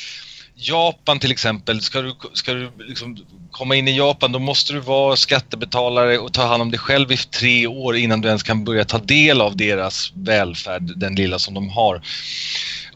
Japan 0.55 1.19
till 1.19 1.31
exempel, 1.31 1.81
ska 1.81 2.01
du, 2.01 2.15
ska 2.33 2.53
du 2.53 2.71
liksom 2.77 3.17
komma 3.51 3.75
in 3.75 3.87
i 3.87 3.97
Japan 3.97 4.31
då 4.31 4.39
måste 4.39 4.73
du 4.73 4.79
vara 4.79 5.15
skattebetalare 5.15 6.17
och 6.17 6.33
ta 6.33 6.45
hand 6.45 6.61
om 6.61 6.71
dig 6.71 6.79
själv 6.79 7.11
i 7.11 7.17
tre 7.17 7.67
år 7.67 7.97
innan 7.97 8.21
du 8.21 8.27
ens 8.27 8.43
kan 8.43 8.63
börja 8.63 8.85
ta 8.85 8.97
del 8.97 9.41
av 9.41 9.57
deras 9.57 10.11
välfärd, 10.15 10.83
den 10.95 11.15
lilla 11.15 11.39
som 11.39 11.53
de 11.53 11.69
har. 11.69 12.01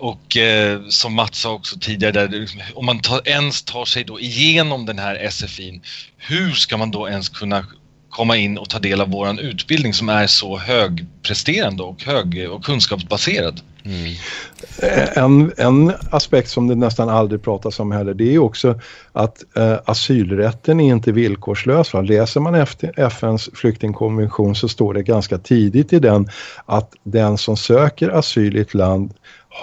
Och 0.04 0.38
eh, 0.38 0.82
som 0.90 1.14
Mats 1.14 1.40
sa 1.40 1.54
också 1.54 1.80
tidigare, 1.80 2.28
där, 2.28 2.48
om 2.76 2.86
man 2.86 3.00
tar, 3.00 3.22
ens 3.26 3.64
tar 3.64 3.86
sig 3.86 4.04
då 4.04 4.20
igenom 4.20 4.86
den 4.86 5.00
här 5.00 5.30
SFIn, 5.30 5.82
hur 6.18 6.52
ska 6.52 6.78
man 6.78 6.92
då 6.92 7.10
ens 7.10 7.30
kunna 7.30 7.66
komma 8.10 8.38
in 8.38 8.58
och 8.58 8.70
ta 8.70 8.80
del 8.80 9.02
av 9.02 9.10
våran 9.10 9.40
utbildning 9.40 9.94
som 9.94 10.10
är 10.10 10.28
så 10.28 10.58
högpresterande 10.58 11.84
och, 11.84 12.04
hög, 12.04 12.50
och 12.52 12.66
kunskapsbaserad? 12.66 13.62
Mm. 13.86 14.14
En, 15.16 15.54
en 15.58 15.94
aspekt 16.12 16.50
som 16.50 16.68
det 16.68 16.76
nästan 16.76 17.10
aldrig 17.10 17.44
pratas 17.44 17.80
om 17.80 17.92
heller 17.92 18.14
det 18.14 18.36
är 18.36 18.40
också 18.40 18.80
att 19.12 19.58
eh, 19.58 19.78
asylrätten 19.86 20.80
är 20.80 20.94
inte 20.94 21.12
villkorslös. 21.12 21.94
Va? 21.94 22.02
Läser 22.02 22.40
man 22.40 22.56
efter 22.56 23.00
FNs 23.00 23.50
flyktingkonvention 23.54 24.56
så 24.56 24.70
står 24.70 24.94
det 24.94 25.04
ganska 25.04 25.38
tidigt 25.38 25.94
i 25.94 26.00
den 26.00 26.30
att 26.66 26.94
den 27.04 27.38
som 27.38 27.58
söker 27.58 28.10
asyl 28.10 28.58
i 28.58 28.62
ett 28.62 28.74
land 28.74 29.14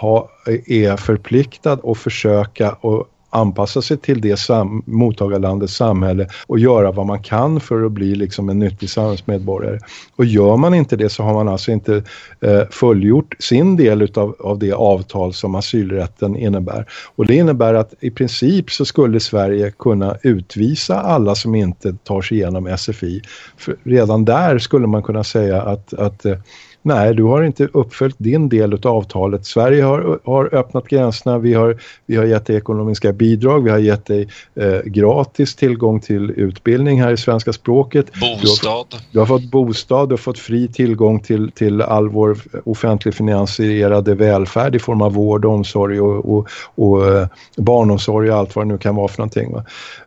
ha, 0.01 0.29
är 0.67 0.97
förpliktad 0.97 1.79
att 1.85 1.99
försöka 1.99 2.73
och 2.73 3.09
anpassa 3.31 3.83
sig 3.83 3.97
till 3.97 4.21
det 4.21 4.37
sam 4.37 4.83
mottagarlandets 4.87 5.75
samhälle 5.75 6.29
och 6.47 6.59
göra 6.59 6.93
vad 6.93 7.07
man 7.07 7.23
kan 7.23 7.61
för 7.61 7.85
att 7.85 7.93
bli 7.93 8.15
liksom 8.15 8.49
en 8.49 8.59
nyttig 8.59 8.91
samhällsmedborgare. 8.91 9.79
Och 10.17 10.25
gör 10.25 10.57
man 10.57 10.75
inte 10.75 10.97
det 10.97 11.09
så 11.09 11.23
har 11.23 11.35
man 11.35 11.49
alltså 11.49 11.71
inte 11.71 12.03
eh, 12.41 12.63
fullgjort 12.71 13.37
sin 13.39 13.77
del 13.77 14.03
utav, 14.03 14.37
av 14.41 14.59
det 14.59 14.73
avtal 14.73 15.33
som 15.35 15.55
asylrätten 15.55 16.37
innebär. 16.37 16.87
Och 17.17 17.27
det 17.27 17.35
innebär 17.35 17.75
att 17.75 17.95
i 18.01 18.11
princip 18.11 18.71
så 18.71 18.85
skulle 18.85 19.21
Sverige 19.21 19.71
kunna 19.71 20.17
utvisa 20.23 21.01
alla 21.01 21.35
som 21.35 21.55
inte 21.55 21.97
tar 22.05 22.23
sig 22.23 22.37
igenom 22.37 22.77
SFI. 22.79 23.23
För 23.57 23.77
redan 23.83 24.25
där 24.25 24.59
skulle 24.59 24.87
man 24.87 25.03
kunna 25.03 25.25
säga 25.25 25.63
att, 25.63 25.95
att 25.95 26.25
eh, 26.25 26.39
nej 26.83 27.15
du 27.15 27.23
har 27.23 27.43
inte 27.43 27.69
uppfyllt 27.73 28.17
din 28.19 28.49
del 28.49 28.73
av 28.73 28.87
avtalet. 28.87 29.47
Sverige 29.47 29.83
har, 29.83 30.21
har 30.25 30.55
öppnat 30.55 30.89
gränserna, 30.89 31.39
vi 31.39 31.55
har, 31.55 31.77
vi 32.07 32.17
har 32.17 32.25
gett 32.25 32.47
dig 32.47 32.57
ekonomiska 32.57 33.13
bidrag, 33.13 33.65
vi 33.65 33.71
har 33.71 33.79
gett 33.79 34.07
dig 34.07 34.29
eh, 34.55 34.81
gratis 34.85 35.57
tillgång 35.57 36.01
till 36.01 36.31
utbildning 36.31 37.03
här 37.03 37.13
i 37.13 37.17
svenska 37.17 37.53
språket. 37.53 38.07
Bostad. 38.21 38.87
Du 38.91 38.97
har, 38.97 39.03
du 39.13 39.19
har, 39.19 39.27
fått 39.27 39.51
bostad, 39.51 40.09
du 40.09 40.13
har 40.13 40.19
fått 40.19 40.39
fri 40.39 40.69
tillgång 40.69 41.21
till, 41.21 41.53
till 41.53 41.83
all 41.83 42.09
vår 42.09 42.39
offentligt 42.65 43.15
finansierade 43.15 44.15
välfärd 44.15 44.77
i 44.77 44.79
form 44.79 45.03
av 45.03 45.13
vård, 45.13 45.45
omsorg 45.45 46.01
och, 46.01 46.37
och, 46.37 46.49
och 46.75 47.07
eh, 47.09 47.27
barnomsorg 47.57 48.31
och 48.31 48.39
allt 48.39 48.57
vad 48.57 48.65
det 48.65 48.73
nu 48.73 48.79
kan 48.79 48.97
vara 48.97 49.09
för 49.09 49.19
någonting. 49.19 49.55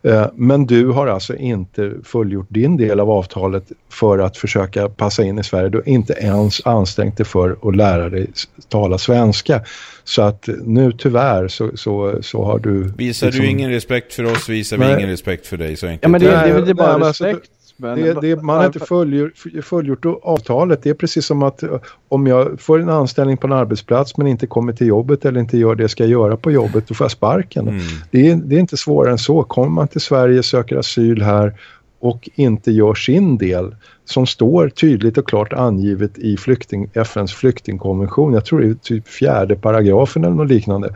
Eh, 0.04 0.26
men 0.36 0.66
du 0.66 0.88
har 0.88 1.08
alltså 1.08 1.36
inte 1.36 1.94
fullgjort 2.04 2.48
din 2.50 2.78
del 2.78 3.00
av 3.00 3.12
avtalet 3.12 3.72
för 3.90 4.20
att 4.20 4.38
försöka 4.38 4.90
passa 4.90 5.24
in 5.24 5.40
i 5.40 5.44
Sverige. 5.44 5.70
Du 5.70 5.78
har 5.78 5.90
inte 5.90 6.14
ens 6.14 6.63
ansträngt 6.64 7.18
dig 7.18 7.26
för 7.26 7.58
att 7.62 7.76
lära 7.76 8.10
dig 8.10 8.28
tala 8.70 8.98
svenska. 8.98 9.62
Så 10.04 10.22
att 10.22 10.50
nu 10.64 10.92
tyvärr 10.92 11.48
så, 11.48 11.72
så, 11.76 12.18
så 12.22 12.44
har 12.44 12.60
du... 12.60 12.84
Visar 12.98 13.28
liksom... 13.28 13.46
du 13.46 13.52
ingen 13.52 13.72
respekt 13.72 14.14
för 14.14 14.24
oss 14.32 14.50
visar 14.50 14.78
vi 14.78 14.86
ingen 14.86 15.10
respekt 15.10 15.48
för 15.48 15.58
dig. 15.58 15.76
Så 15.76 15.88
enkelt. 15.88 16.04
Ja 16.04 16.10
men 16.10 16.22
det, 16.22 16.28
det, 16.28 16.62
det 16.62 16.70
är 16.70 16.74
bara 16.74 16.98
nej, 16.98 17.08
alltså, 17.08 17.26
respekt. 17.26 17.50
Det, 17.78 18.22
det, 18.22 18.42
man 18.42 18.58
har 18.58 18.66
inte 18.66 18.80
fullgjort, 18.80 19.32
fullgjort 19.64 20.06
avtalet. 20.24 20.84
Det 20.84 20.90
är 20.90 20.94
precis 20.94 21.26
som 21.26 21.44
att 21.44 21.64
eh, 21.64 21.80
om 22.08 22.28
jag 22.28 22.62
får 22.62 22.82
en 22.82 22.90
anställning 22.90 23.38
på 23.38 23.48
en 23.48 23.54
arbetsplats 23.54 24.18
men 24.18 24.28
inte 24.28 24.48
kommer 24.48 24.74
till 24.74 24.88
jobbet 24.88 25.26
eller 25.26 25.40
inte 25.40 25.58
gör 25.58 25.76
det 25.76 25.84
jag 25.84 25.92
ska 25.92 26.06
göra 26.06 26.38
på 26.38 26.52
jobbet, 26.52 26.88
då 26.88 26.94
får 26.94 27.06
jag 27.06 27.12
sparken. 27.12 27.68
Mm. 27.68 27.82
Det, 28.12 28.30
är, 28.30 28.36
det 28.36 28.56
är 28.56 28.60
inte 28.60 28.78
svårare 28.78 29.12
än 29.12 29.18
så. 29.18 29.44
Kommer 29.44 29.70
man 29.70 29.88
till 29.88 30.02
Sverige, 30.02 30.44
söker 30.44 30.76
asyl 30.76 31.22
här 31.22 31.54
och 32.04 32.30
inte 32.36 32.72
gör 32.72 32.94
sin 32.94 33.38
del 33.38 33.76
som 34.06 34.28
står 34.28 34.70
tydligt 34.70 35.18
och 35.18 35.28
klart 35.28 35.54
angivet 35.54 36.18
i 36.18 36.38
flykting, 36.38 36.90
FNs 36.94 37.34
flyktingkonvention. 37.34 38.34
Jag 38.34 38.46
tror 38.46 38.60
det 38.60 38.68
är 38.68 38.74
typ 38.74 39.08
fjärde 39.08 39.56
paragrafen 39.56 40.24
eller 40.24 40.36
något 40.36 40.50
liknande. 40.50 40.96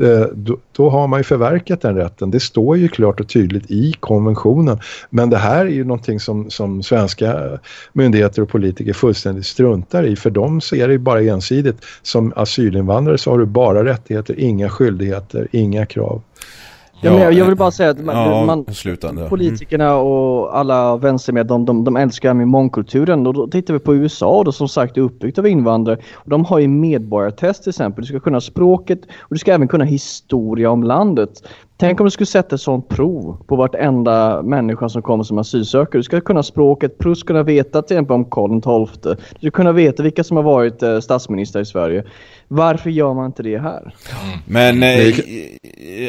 Eh, 0.00 0.26
då, 0.34 0.56
då, 0.72 0.90
har 0.90 1.08
man 1.08 1.20
ju 1.20 1.24
förverkat 1.24 1.80
den 1.80 1.96
rätten. 1.96 2.30
Det 2.30 2.40
står 2.40 2.76
ju 2.76 2.88
klart 2.88 3.20
och 3.20 3.28
tydligt 3.28 3.70
i 3.70 3.92
konventionen. 4.00 4.78
Men 5.10 5.30
det 5.30 5.36
här 5.36 5.66
är 5.66 5.70
ju 5.70 5.84
någonting 5.84 6.20
som, 6.20 6.50
som 6.50 6.82
svenska 6.82 7.58
myndigheter 7.92 8.42
och 8.42 8.48
politiker 8.48 8.92
fullständigt 8.92 9.46
struntar 9.46 10.06
i. 10.06 10.16
För 10.16 10.30
dem 10.30 10.60
ser 10.60 10.88
det 10.88 10.98
bara 10.98 11.22
ensidigt. 11.22 11.76
Som 12.02 12.32
asylinvandrare 12.36 13.18
så 13.18 13.30
har 13.30 13.38
du 13.38 13.46
bara 13.46 13.84
rättigheter, 13.84 14.40
inga 14.40 14.68
skyldigheter, 14.68 15.48
inga 15.52 15.86
krav. 15.86 16.22
Ja, 17.00 17.10
men 17.10 17.20
jag, 17.20 17.32
jag 17.32 17.46
vill 17.46 17.56
bara 17.56 17.70
säga 17.70 17.90
att 17.90 18.04
man, 18.04 18.16
ja, 18.16 18.44
man 18.44 18.64
mm. 19.02 19.28
politikerna 19.28 19.96
och 19.96 20.58
alla 20.58 20.96
vänstermed, 20.96 21.46
de, 21.46 21.64
de, 21.64 21.84
de 21.84 21.96
älskar 21.96 22.34
med 22.34 22.48
mångkulturen 22.48 23.26
och 23.26 23.34
då 23.34 23.46
tittar 23.46 23.74
vi 23.74 23.80
på 23.80 23.94
USA 23.94 24.42
då 24.44 24.52
som 24.52 24.68
sagt 24.68 24.96
är 24.96 25.00
uppbyggt 25.00 25.38
av 25.38 25.46
invandrare. 25.46 25.98
Och 26.14 26.30
de 26.30 26.44
har 26.44 26.58
ju 26.58 26.68
medborgartest 26.68 27.62
till 27.62 27.70
exempel, 27.70 28.02
du 28.02 28.08
ska 28.08 28.20
kunna 28.20 28.40
språket 28.40 29.00
och 29.18 29.34
du 29.34 29.38
ska 29.38 29.52
även 29.52 29.68
kunna 29.68 29.84
historia 29.84 30.70
om 30.70 30.82
landet. 30.82 31.42
Tänk 31.78 32.00
om 32.00 32.04
du 32.04 32.10
skulle 32.10 32.26
sätta 32.26 32.54
ett 32.54 32.60
sånt 32.60 32.88
prov 32.88 33.44
på 33.46 33.56
vartenda 33.56 34.42
människa 34.42 34.88
som 34.88 35.02
kommer 35.02 35.24
som 35.24 35.38
asylsökare. 35.38 35.98
Du 35.98 36.02
ska 36.02 36.20
kunna 36.20 36.42
språket 36.42 36.98
plus 36.98 37.22
kunna 37.22 37.42
veta 37.42 37.82
till 37.82 37.96
exempel 37.96 38.14
om 38.14 38.24
Karl 38.24 38.86
XII. 38.88 39.16
Du 39.40 39.48
ska 39.48 39.50
kunna 39.50 39.72
veta 39.72 40.02
vilka 40.02 40.24
som 40.24 40.36
har 40.36 40.44
varit 40.44 40.82
eh, 40.82 41.00
statsminister 41.00 41.60
i 41.60 41.64
Sverige. 41.64 42.04
Varför 42.48 42.90
gör 42.90 43.14
man 43.14 43.26
inte 43.26 43.42
det 43.42 43.58
här? 43.58 43.94
Men, 44.46 44.82
eh, 44.82 45.14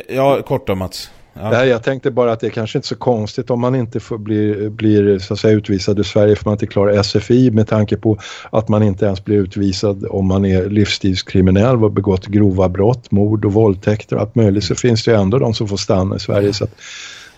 ja, 0.10 0.42
kort 0.42 0.68
då 0.68 0.76
Mats. 0.76 1.12
Ja. 1.42 1.50
Nej, 1.50 1.68
jag 1.68 1.84
tänkte 1.84 2.12
bara 2.12 2.32
att 2.32 2.40
det 2.40 2.48
är 2.48 2.52
kanske 2.52 2.78
inte 2.78 2.86
är 2.86 2.88
så 2.88 2.96
konstigt 2.96 3.50
om 3.50 3.62
man 3.62 3.76
inte 3.76 4.00
får, 4.00 4.18
blir, 4.18 4.70
blir 4.70 5.20
så 5.20 5.34
att 5.34 5.40
säga, 5.40 5.54
utvisad 5.54 6.00
ur 6.00 6.04
Sverige 6.04 6.36
för 6.36 6.46
man 6.46 6.54
inte 6.54 6.68
klarar 6.68 7.04
SFI 7.04 7.52
med 7.52 7.68
tanke 7.68 7.98
på 7.98 8.18
att 8.50 8.70
man 8.70 8.84
inte 8.84 9.06
ens 9.06 9.26
blir 9.26 9.38
utvisad 9.38 10.06
om 10.10 10.28
man 10.28 10.46
är 10.46 10.70
livstidskriminell 10.70 11.84
och 11.84 11.92
begått 11.92 12.28
grova 12.28 12.70
brott, 12.70 13.12
mord 13.12 13.46
och 13.46 13.54
våldtäkter 13.54 14.16
och 14.16 14.22
allt 14.22 14.36
möjligt 14.36 14.64
så 14.64 14.76
finns 14.76 15.04
det 15.04 15.16
ändå 15.16 15.40
de 15.40 15.54
som 15.54 15.68
får 15.68 15.78
stanna 15.78 16.16
i 16.16 16.20
Sverige. 16.20 16.54
Så 16.54 16.64
att, 16.64 16.76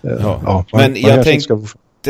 eh, 0.03 0.11
ja. 0.19 0.41
ja 0.45 0.65
man, 0.73 0.81
Men 0.81 1.01
jag 1.01 1.23
tänkte 1.23 1.43
ska... 1.43 1.53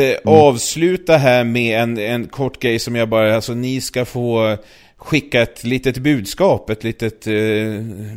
mm. 0.02 0.18
avsluta 0.24 1.16
här 1.16 1.44
med 1.44 1.82
en, 1.82 1.98
en 1.98 2.26
kort 2.26 2.60
grej 2.60 2.78
som 2.78 2.96
jag 2.96 3.08
bara, 3.08 3.34
alltså 3.34 3.54
ni 3.54 3.80
ska 3.80 4.04
få 4.04 4.56
skicka 5.00 5.42
ett 5.42 5.64
litet 5.64 5.98
budskap, 5.98 6.70
ett 6.70 6.84
litet 6.84 7.26
eh, 7.26 7.34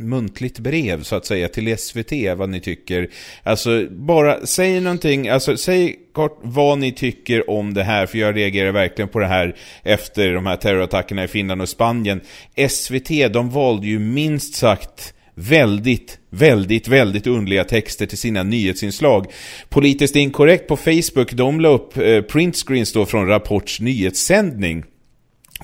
muntligt 0.00 0.58
brev 0.58 1.02
så 1.02 1.16
att 1.16 1.26
säga 1.26 1.48
till 1.48 1.78
SVT 1.78 2.12
vad 2.36 2.48
ni 2.48 2.60
tycker. 2.60 3.08
Alltså 3.42 3.86
bara 3.90 4.46
säg 4.46 4.80
någonting, 4.80 5.28
alltså 5.28 5.56
säg 5.56 5.96
kort 6.12 6.38
vad 6.42 6.78
ni 6.78 6.92
tycker 6.92 7.50
om 7.50 7.74
det 7.74 7.82
här 7.82 8.06
för 8.06 8.18
jag 8.18 8.36
reagerar 8.36 8.72
verkligen 8.72 9.08
på 9.08 9.18
det 9.18 9.26
här 9.26 9.56
efter 9.82 10.32
de 10.32 10.46
här 10.46 10.56
terrorattackerna 10.56 11.24
i 11.24 11.28
Finland 11.28 11.62
och 11.62 11.68
Spanien. 11.68 12.20
SVT, 12.68 13.32
de 13.32 13.50
valde 13.50 13.86
ju 13.86 13.98
minst 13.98 14.54
sagt 14.54 15.14
väldigt, 15.34 16.18
väldigt, 16.30 16.88
väldigt 16.88 17.26
underliga 17.26 17.64
texter 17.64 18.06
till 18.06 18.18
sina 18.18 18.42
nyhetsinslag. 18.42 19.26
Politiskt 19.68 20.16
inkorrekt 20.16 20.68
på 20.68 20.76
Facebook, 20.76 21.32
de 21.32 21.60
la 21.60 21.68
upp 21.68 21.96
eh, 21.96 22.20
printscreens 22.20 22.92
då 22.92 23.06
från 23.06 23.26
Rapports 23.26 23.80
nyhetssändning. 23.80 24.84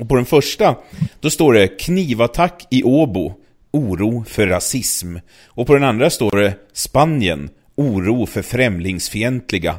Och 0.01 0.09
på 0.09 0.17
den 0.17 0.25
första, 0.25 0.77
då 1.21 1.31
står 1.31 1.53
det 1.53 1.69
knivattack 1.69 2.67
i 2.71 2.83
Åbo, 2.83 3.35
oro 3.71 4.25
för 4.25 4.47
rasism. 4.47 5.17
Och 5.47 5.67
på 5.67 5.75
den 5.75 5.85
andra 5.85 6.11
står 6.11 6.37
det 6.37 6.55
Spanien, 6.73 7.51
oro 7.77 8.27
för 8.27 8.43
främlingsfientliga. 8.43 9.77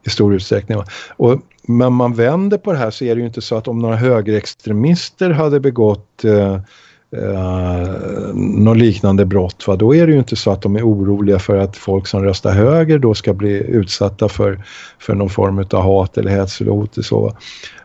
i 0.05 0.09
stor 0.09 0.35
utsträckning. 0.35 0.77
Och, 1.17 1.41
men 1.67 1.93
man 1.93 2.13
vänder 2.13 2.57
på 2.57 2.71
det 2.71 2.77
här 2.77 2.91
så 2.91 3.05
är 3.05 3.15
det 3.15 3.21
ju 3.21 3.27
inte 3.27 3.41
så 3.41 3.55
att 3.55 3.67
om 3.67 3.79
några 3.79 3.95
högerextremister 3.95 5.29
hade 5.29 5.59
begått 5.59 6.23
eh, 6.23 6.59
eh, 7.17 8.33
något 8.35 8.77
liknande 8.77 9.25
brott, 9.25 9.67
va? 9.67 9.75
då 9.75 9.95
är 9.95 10.07
det 10.07 10.13
ju 10.13 10.19
inte 10.19 10.35
så 10.35 10.51
att 10.51 10.61
de 10.61 10.75
är 10.75 10.81
oroliga 10.81 11.39
för 11.39 11.57
att 11.57 11.77
folk 11.77 12.07
som 12.07 12.23
röstar 12.23 12.51
höger 12.51 12.99
då 12.99 13.13
ska 13.13 13.33
bli 13.33 13.63
utsatta 13.67 14.29
för, 14.29 14.63
för 14.99 15.15
någon 15.15 15.29
form 15.29 15.65
av 15.71 15.81
hat 15.81 16.17
eller 16.17 16.31
hets 16.31 16.61
eller 16.61 16.71
hot 16.71 16.97
och 16.97 17.05
så. 17.05 17.33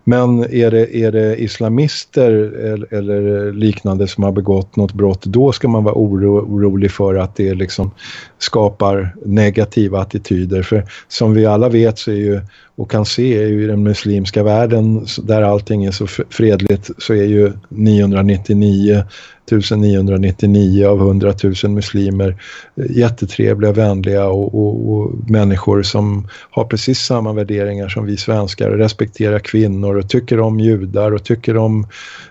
Men 0.05 0.45
är 0.45 0.71
det, 0.71 0.97
är 0.97 1.13
det 1.13 1.43
islamister 1.43 2.31
eller, 2.65 2.95
eller, 2.95 3.53
liknande 3.53 4.07
som 4.09 4.25
har 4.25 4.33
begått 4.33 4.77
något 4.77 4.93
brott, 4.93 5.25
då 5.25 5.53
ska 5.53 5.69
man 5.69 5.85
vara 5.85 5.95
oro, 5.95 6.41
orolig 6.41 6.91
för 6.91 7.15
att 7.15 7.37
det 7.37 7.55
liksom 7.55 7.91
skapar 8.39 9.15
negativa 9.25 10.01
attityder. 10.01 10.63
För 10.63 10.85
som 11.09 11.35
vi 11.35 11.47
alla 11.47 11.69
vet 11.69 11.99
så 11.99 12.11
är 12.11 12.15
ju, 12.15 12.41
och 12.79 12.91
kan 12.91 13.05
se 13.05 13.43
är 13.43 13.47
ju 13.47 13.65
i 13.65 13.67
den 13.67 13.83
muslimska 13.83 14.43
världen 14.43 15.07
där 15.23 15.43
allting 15.43 15.85
är 15.85 15.91
så 15.91 16.07
fredligt 16.07 16.91
så 16.99 17.15
är 17.15 17.25
ju 17.25 17.53
999 17.69 19.05
1999 19.57 20.87
av 20.87 21.01
100 21.01 21.35
000 21.63 21.73
muslimer 21.73 22.43
eh, 22.77 22.97
jättetrevliga, 22.97 23.73
vänliga 23.73 24.27
och, 24.27 24.55
och, 24.55 24.93
och, 24.93 25.31
människor 25.31 25.83
som 25.83 26.29
har 26.51 26.65
precis 26.65 26.99
samma 26.99 27.33
värderingar 27.33 27.89
som 27.89 28.07
vi 28.07 28.17
svenskar, 28.17 28.71
och 28.71 28.79
respekterar 28.79 29.39
kvinnor 29.39 29.97
och 29.97 30.09
tycker 30.09 30.41
om 30.41 30.61
judar 30.61 31.13
och 31.15 31.25
tycker 31.25 31.57
om 31.57 31.87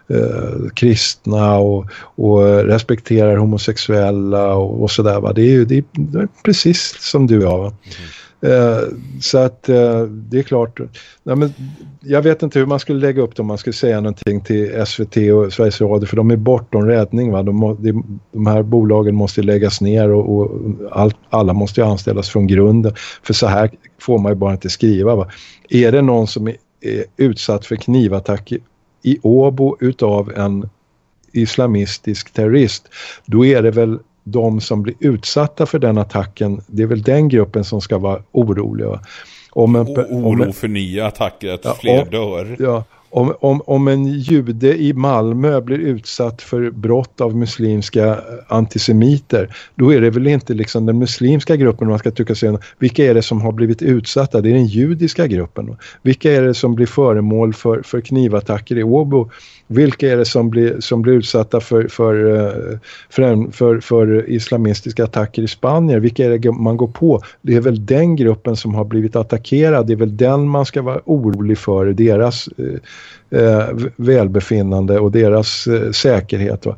eh, 0.09 0.69
kristna 0.73 1.57
och, 1.57 1.85
och, 1.99 2.65
respekterar 2.65 3.37
homosexuella 3.37 4.55
och, 4.55 4.83
och 4.83 4.91
sådär. 4.91 5.33
Det 5.33 5.41
är 5.41 5.51
ju 5.51 5.65
det 5.65 5.77
är, 5.77 6.27
precis 6.43 6.95
som 6.99 7.27
du 7.27 7.37
och 7.37 7.43
jag. 7.43 7.59
Mm. 7.59 7.73
Mm-hmm. 7.73 8.26
Eh, 8.41 8.87
så 9.21 9.37
att 9.37 9.69
eh, 9.69 10.01
det 10.01 10.39
är 10.39 10.43
klart. 10.43 10.79
Nej, 11.23 11.35
men 11.35 11.53
jag 12.01 12.21
vet 12.21 12.43
inte 12.43 12.59
hur 12.59 12.65
man 12.65 12.79
skulle 12.79 12.99
lägga 12.99 13.21
upp 13.21 13.35
det 13.35 13.41
om 13.41 13.47
man 13.47 13.57
skulle 13.57 13.73
säga 13.73 14.01
någonting 14.01 14.41
till 14.41 14.85
SVT 14.85 15.17
och 15.17 15.53
Sveriges 15.53 15.81
Radio 15.81 16.07
för 16.07 16.15
de 16.15 16.31
är 16.31 16.35
bortom 16.35 16.85
räddning. 16.85 17.31
Va? 17.31 17.43
De, 17.43 17.77
de, 17.79 18.19
de 18.31 18.47
här 18.47 18.63
bolagen 18.63 19.15
måste 19.15 19.41
läggas 19.41 19.81
ner 19.81 20.09
och, 20.09 20.37
och 20.37 20.51
all, 20.91 21.13
alla 21.29 21.53
måste 21.53 21.85
anställas 21.85 22.29
från 22.29 22.47
grunden. 22.47 22.93
För 23.23 23.33
så 23.33 23.47
här 23.47 23.71
får 24.01 24.17
man 24.17 24.31
ju 24.31 24.35
bara 24.35 24.53
inte 24.53 24.69
skriva. 24.69 25.15
Va? 25.15 25.27
Är 25.69 25.91
det 25.91 26.01
någon 26.01 26.27
som 26.27 26.47
är, 26.47 26.55
är 26.81 27.03
utsatt 27.17 27.65
för 27.65 27.75
knivattack 27.75 28.51
i, 28.51 28.59
i 29.03 29.19
Åbo 29.21 29.77
utav 29.79 30.31
en 30.35 30.69
islamistisk 31.31 32.33
terrorist 32.33 32.89
då 33.25 33.45
är 33.45 33.63
det 33.63 33.71
väl 33.71 33.99
de 34.31 34.61
som 34.61 34.83
blir 34.83 34.95
utsatta 34.99 35.65
för 35.65 35.79
den 35.79 35.97
attacken, 35.97 36.61
det 36.67 36.83
är 36.83 36.87
väl 36.87 37.01
den 37.01 37.29
gruppen 37.29 37.63
som 37.63 37.81
ska 37.81 37.97
vara 37.97 38.21
oroliga. 38.31 38.99
Om 39.51 39.75
en, 39.75 39.87
Oro 39.87 40.45
om 40.45 40.53
för 40.53 40.67
nya 40.67 41.07
attacker, 41.07 41.53
att 41.53 41.65
ja, 41.65 41.77
fler 41.79 42.01
om, 42.01 42.09
dör. 42.09 42.55
Ja, 42.59 42.83
om, 43.09 43.33
om, 43.39 43.61
om 43.65 43.87
en 43.87 44.05
jude 44.05 44.77
i 44.77 44.93
Malmö 44.93 45.61
blir 45.61 45.77
utsatt 45.77 46.41
för 46.41 46.71
brott 46.71 47.21
av 47.21 47.35
muslimska 47.35 48.19
antisemiter 48.47 49.55
då 49.75 49.93
är 49.93 50.01
det 50.01 50.09
väl 50.09 50.27
inte 50.27 50.53
liksom 50.53 50.85
den 50.85 50.99
muslimska 50.99 51.55
gruppen 51.55 51.87
man 51.87 51.99
ska 51.99 52.11
tycka 52.11 52.35
sig 52.35 52.57
vilka 52.79 53.05
är 53.05 53.13
det 53.13 53.21
som 53.21 53.41
har 53.41 53.51
blivit 53.51 53.81
utsatta? 53.81 54.41
Det 54.41 54.49
är 54.49 54.53
den 54.53 54.65
judiska 54.65 55.27
gruppen. 55.27 55.77
Vilka 56.01 56.31
är 56.31 56.41
det 56.41 56.53
som 56.53 56.75
blir 56.75 56.85
föremål 56.85 57.53
för, 57.53 57.81
för 57.81 58.01
knivattacker 58.01 58.77
i 58.77 58.83
Åbo? 58.83 59.29
Vilka 59.67 60.11
är 60.11 60.17
det 60.17 60.25
som 60.25 60.49
blir, 60.49 60.79
som 60.79 61.01
blir 61.01 61.13
utsatta 61.13 61.59
för, 61.59 61.87
för, 61.87 62.35
eh, 62.35 62.79
för, 63.09 63.51
för, 63.51 63.79
för 63.79 64.29
islamistiska 64.29 65.03
attacker 65.03 65.41
i 65.41 65.47
Spanien? 65.47 66.01
Vilka 66.01 66.25
är 66.25 66.37
det 66.37 66.51
man 66.51 66.77
går 66.77 66.87
på? 66.87 67.21
Det 67.41 67.55
är 67.55 67.61
väl 67.61 67.85
den 67.85 68.15
gruppen 68.15 68.55
som 68.55 68.75
har 68.75 68.85
blivit 68.85 69.15
attackerad. 69.15 69.87
Det 69.87 69.93
är 69.93 69.97
väl 69.97 70.17
den 70.17 70.47
man 70.47 70.65
ska 70.65 70.81
vara 70.81 71.01
orolig 71.05 71.57
för, 71.57 71.85
deras 71.85 72.49
eh, 72.57 73.39
eh 73.39 73.69
välbefinnande 73.95 74.99
och 74.99 75.11
deras 75.11 75.67
eh, 75.67 75.91
säkerhet. 75.91 76.65
Mm. 76.65 76.75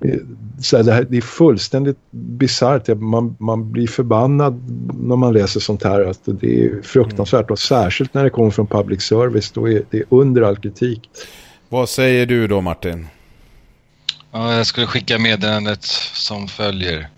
Eh, 0.00 0.20
så 0.60 0.82
det, 0.82 0.92
här, 0.92 1.06
det 1.08 1.16
är 1.16 1.20
fullständigt 1.20 1.98
bisarrt. 2.10 3.00
Man, 3.00 3.36
man 3.38 3.72
blir 3.72 3.86
förbannad 3.86 4.62
när 5.00 5.16
man 5.16 5.32
läser 5.32 5.60
sånt 5.60 5.84
här. 5.84 6.00
Att 6.00 6.20
det 6.24 6.64
är 6.64 6.82
fruktansvärt 6.82 7.50
och 7.50 7.58
särskilt 7.58 8.14
när 8.14 8.24
det 8.24 8.30
kommer 8.30 8.50
från 8.50 8.66
public 8.66 9.02
service. 9.02 9.50
Då 9.50 9.68
är 9.68 9.82
det 9.90 10.02
under 10.08 10.42
all 10.42 10.56
kritik. 10.56 11.10
Vad 11.72 11.88
säger 11.88 12.26
du 12.26 12.46
då 12.46 12.60
Martin? 12.60 13.08
Ja, 14.32 14.54
jag 14.54 14.66
skulle 14.66 14.86
skicka 14.86 15.18
meddelandet 15.18 15.84
som 16.14 16.48
följer. 16.48 17.08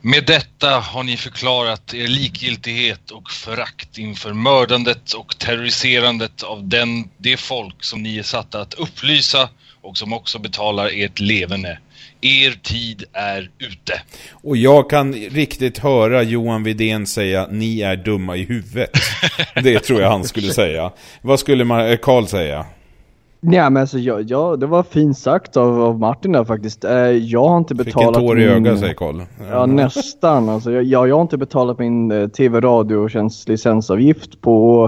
Med 0.00 0.24
detta 0.26 0.70
har 0.70 1.02
ni 1.02 1.16
förklarat 1.16 1.94
er 1.94 2.06
likgiltighet 2.08 3.10
och 3.10 3.30
förakt 3.30 3.98
inför 3.98 4.32
mördandet 4.32 5.12
och 5.12 5.38
terroriserandet 5.38 6.42
av 6.42 6.68
den, 6.68 7.10
det 7.16 7.36
folk 7.36 7.84
som 7.84 8.02
ni 8.02 8.18
är 8.18 8.22
satta 8.22 8.60
att 8.60 8.74
upplysa 8.74 9.48
och 9.82 9.98
som 9.98 10.12
också 10.12 10.38
betalar 10.38 10.90
ert 10.92 11.20
levande. 11.20 11.78
Er 12.20 12.58
tid 12.62 13.04
är 13.12 13.50
ute. 13.58 14.02
Och 14.32 14.56
jag 14.56 14.90
kan 14.90 15.14
riktigt 15.14 15.78
höra 15.78 16.22
Johan 16.22 16.62
Vidén 16.62 17.06
säga 17.06 17.48
ni 17.50 17.80
är 17.80 17.96
dumma 17.96 18.36
i 18.36 18.44
huvudet. 18.44 18.90
det 19.54 19.80
tror 19.80 20.00
jag 20.00 20.10
han 20.10 20.24
skulle 20.24 20.52
säga. 20.52 20.92
Vad 21.22 21.40
skulle 21.40 21.96
Karl 22.02 22.26
säga? 22.26 22.66
Nej 23.42 23.70
men 23.70 23.76
alltså 23.76 23.98
jag, 23.98 24.30
jag, 24.30 24.60
det 24.60 24.66
var 24.66 24.82
fint 24.82 25.18
sagt 25.18 25.56
av, 25.56 25.82
av 25.82 25.98
Martin 25.98 26.32
där 26.32 26.44
faktiskt. 26.44 26.84
Eh, 26.84 26.92
jag 27.10 27.48
har 27.48 27.58
inte 27.58 27.74
betalat 27.74 28.16
Fick 28.16 28.22
en 28.22 28.28
tår 28.28 28.40
i 28.40 28.44
ögat 28.44 28.78
säger 28.78 28.94
Karl. 28.94 29.22
Ja 29.50 29.66
nästan. 29.66 30.48
Alltså, 30.48 30.72
jag, 30.72 31.08
jag, 31.08 31.14
har 31.16 31.22
inte 31.22 31.38
betalat 31.38 31.78
min 31.78 32.10
eh, 32.10 32.28
tv-radiotjänst 32.28 33.48
licensavgift 33.48 34.40
på 34.40 34.84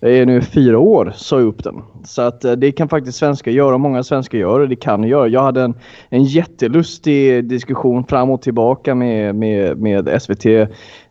eh, 0.00 0.26
nu 0.26 0.40
fyra 0.40 0.78
år, 0.78 1.12
sa 1.16 1.38
jag 1.38 1.46
upp 1.46 1.64
den. 1.64 1.82
Så 2.04 2.22
att 2.22 2.44
eh, 2.44 2.52
det 2.52 2.72
kan 2.72 2.88
faktiskt 2.88 3.18
svenskar 3.18 3.50
göra, 3.50 3.78
många 3.78 4.02
svenskar 4.02 4.38
gör 4.38 4.60
det, 4.60 4.66
det 4.66 4.76
kan 4.76 5.04
göra. 5.04 5.28
Jag 5.28 5.42
hade 5.42 5.62
en, 5.62 5.74
en 6.08 6.24
jättelustig 6.24 7.44
diskussion 7.44 8.04
fram 8.04 8.30
och 8.30 8.42
tillbaka 8.42 8.94
med, 8.94 9.34
med, 9.34 9.78
med 9.78 10.22
SVT 10.22 10.44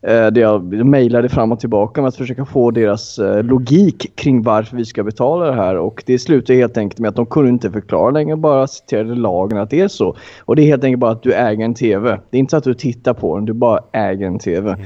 Eh, 0.08 0.28
där 0.28 0.42
jag 0.42 0.74
mejlade 0.86 1.30
fram 1.30 1.52
och 1.52 1.60
tillbaka 1.60 2.02
med 2.02 2.08
att 2.08 2.16
försöka 2.16 2.46
få 2.46 2.72
deras 2.72 3.20
eh, 3.20 3.44
logik 3.44 4.16
kring 4.16 4.42
varför 4.42 4.78
vi 4.78 4.86
ska 4.86 5.04
betala 5.04 5.46
det 5.46 5.54
här 5.56 5.78
och 5.78 6.04
det 6.06 6.20
slutade 6.20 6.60
helt 6.60 6.78
enkelt 6.78 7.00
med 7.00 7.10
att 7.10 7.16
de 7.16 7.26
kunde 7.26 7.50
inte 7.50 7.72
förklara 7.72 8.12
längre, 8.12 8.36
bara 8.36 8.68
citerade 8.68 9.16
lagen 9.16 9.58
att 9.58 9.70
det 9.70 9.80
är 9.80 9.88
så. 9.88 10.16
Och 10.40 10.56
det 10.56 10.62
är 10.62 10.66
helt 10.66 10.84
enkelt 10.84 11.00
bara 11.00 11.12
att 11.12 11.24
du 11.24 11.34
äger 11.34 11.66
en 11.66 11.74
TV. 11.74 12.20
Det 12.30 12.38
är 12.38 12.40
inte 12.40 12.52
så 12.52 12.58
att 12.58 12.64
du 12.64 12.74
tittar 12.74 13.14
på 13.14 13.36
den, 13.36 13.46
du 13.46 13.54
bara 13.54 13.80
äger 13.92 14.28
en 14.28 14.40
TV. 14.40 14.70
Mm. 14.70 14.86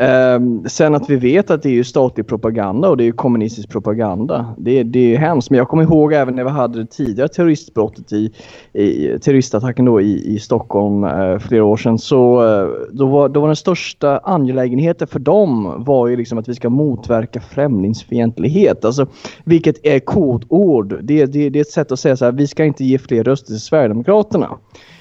Um, 0.00 0.64
sen 0.68 0.94
att 0.94 1.10
vi 1.10 1.16
vet 1.16 1.50
att 1.50 1.62
det 1.62 1.68
är 1.68 1.72
ju 1.72 1.84
statlig 1.84 2.26
propaganda 2.26 2.88
och 2.88 2.96
det 2.96 3.02
är 3.02 3.06
ju 3.06 3.12
kommunistisk 3.12 3.68
propaganda. 3.68 4.54
Det, 4.58 4.82
det 4.82 5.14
är 5.14 5.18
hemskt. 5.18 5.50
Men 5.50 5.58
jag 5.58 5.68
kommer 5.68 5.82
ihåg 5.82 6.12
även 6.12 6.36
när 6.36 6.44
vi 6.44 6.50
hade 6.50 6.78
det 6.78 6.86
tidigare 6.86 7.28
terroristbrottet 7.28 8.12
i, 8.12 8.32
i 8.72 9.18
terroristattacken 9.18 9.84
då 9.84 10.00
i, 10.00 10.34
i 10.34 10.38
Stockholm 10.38 11.04
uh, 11.04 11.38
flera 11.38 11.64
år 11.64 11.76
sedan. 11.76 11.98
Så 11.98 12.42
uh, 12.42 12.70
då, 12.92 13.06
var, 13.06 13.28
då 13.28 13.40
var 13.40 13.48
den 13.48 13.56
största 13.56 14.18
angelägenheten 14.18 15.08
för 15.08 15.18
dem 15.18 15.84
var 15.84 16.08
ju 16.08 16.16
liksom 16.16 16.38
att 16.38 16.48
vi 16.48 16.54
ska 16.54 16.68
motverka 16.70 17.40
främlingsfientlighet. 17.40 18.84
Alltså, 18.84 19.06
vilket 19.44 19.86
är 19.86 19.98
kodord. 19.98 20.98
Det, 21.02 21.26
det, 21.26 21.48
det 21.50 21.58
är 21.58 21.60
ett 21.60 21.70
sätt 21.70 21.92
att 21.92 22.00
säga 22.00 22.16
så 22.16 22.24
här, 22.24 22.32
vi 22.32 22.46
ska 22.46 22.64
inte 22.64 22.84
ge 22.84 22.98
fler 22.98 23.24
röster 23.24 23.46
till 23.46 23.60
Sverigedemokraterna. 23.60 24.48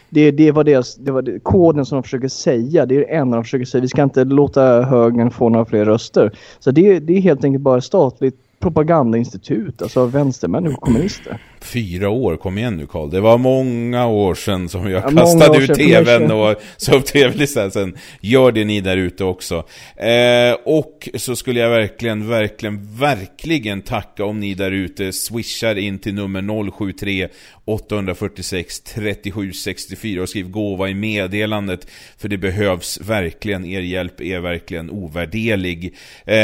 Det, 0.09 0.31
det 0.31 0.51
var, 0.51 0.63
deras, 0.63 0.95
det 0.95 1.11
var 1.11 1.21
det, 1.21 1.39
koden 1.39 1.85
som 1.85 1.95
de 1.95 2.03
försöker 2.03 2.27
säga. 2.27 2.85
Det 2.85 2.95
är 2.95 2.99
det 2.99 3.15
enda 3.15 3.37
de 3.37 3.43
försöker 3.43 3.65
säga. 3.65 3.81
Vi 3.81 3.87
ska 3.87 4.03
inte 4.03 4.23
låta 4.23 4.81
högern 4.81 5.31
få 5.31 5.49
några 5.49 5.65
fler 5.65 5.85
röster. 5.85 6.31
Så 6.59 6.71
det, 6.71 6.99
det 6.99 7.13
är 7.13 7.21
helt 7.21 7.43
enkelt 7.43 7.63
bara 7.63 7.81
statligt 7.81 8.35
propagandainstitut, 8.59 9.81
alltså 9.81 10.05
vänstermän 10.05 10.67
och 10.67 10.81
kommunister. 10.81 11.41
Fyra 11.61 12.09
år, 12.09 12.37
kom 12.37 12.57
igen 12.57 12.77
nu 12.77 12.87
Karl. 12.87 13.09
Det 13.09 13.19
var 13.19 13.37
många 13.37 14.07
år 14.07 14.35
sedan 14.35 14.69
som 14.69 14.91
jag 14.91 15.03
ja, 15.03 15.09
kastade 15.09 15.57
ut 15.57 15.73
tvn 15.73 16.31
och 16.31 16.55
sa 16.77 16.95
upp 16.95 17.05
tv-licensen. 17.05 17.97
Gör 18.21 18.51
det 18.51 18.65
ni 18.65 18.81
där 18.81 18.97
ute 18.97 19.23
också. 19.23 19.55
Eh, 19.95 20.53
och 20.65 21.09
så 21.15 21.35
skulle 21.35 21.59
jag 21.59 21.69
verkligen, 21.69 22.29
verkligen, 22.29 22.97
verkligen 22.97 23.81
tacka 23.81 24.25
om 24.25 24.39
ni 24.39 24.53
där 24.53 24.71
ute 24.71 25.13
swishar 25.13 25.75
in 25.75 25.99
till 25.99 26.13
nummer 26.13 26.71
073 26.71 27.27
846 27.65 28.79
37 28.79 29.53
64 29.53 30.21
och 30.21 30.29
skriv 30.29 30.49
gåva 30.49 30.89
i 30.89 30.93
meddelandet. 30.93 31.87
För 32.17 32.27
det 32.27 32.37
behövs 32.37 32.99
verkligen, 33.01 33.65
er 33.65 33.81
hjälp 33.81 34.21
är 34.21 34.39
verkligen 34.39 34.89
ovärderlig. 34.89 35.95
Eh, 36.25 36.37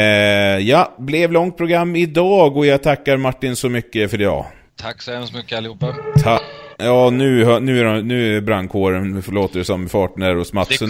ja, 0.57 0.95
blev 0.99 1.31
långt 1.31 1.57
program 1.57 1.95
idag 1.95 2.57
och 2.57 2.65
jag 2.65 2.83
tackar 2.83 3.17
Martin 3.17 3.55
så 3.55 3.69
mycket 3.69 4.11
för 4.11 4.17
det. 4.17 4.45
Tack 4.75 5.01
så 5.01 5.11
hemskt 5.11 5.33
mycket 5.33 5.57
allihopa. 5.57 5.93
Tack. 6.23 6.62
Ja, 6.77 7.09
nu, 7.09 7.59
nu, 7.59 7.79
är, 7.79 8.01
nu 8.01 8.37
är 8.37 8.41
brandkåren, 8.41 9.23
förlåter 9.23 9.59
det 9.59 9.65
som, 9.65 9.89
farten 9.89 10.23
här 10.23 10.35
hos 10.35 10.53
Mats. 10.53 10.81
Nu, 10.81 10.87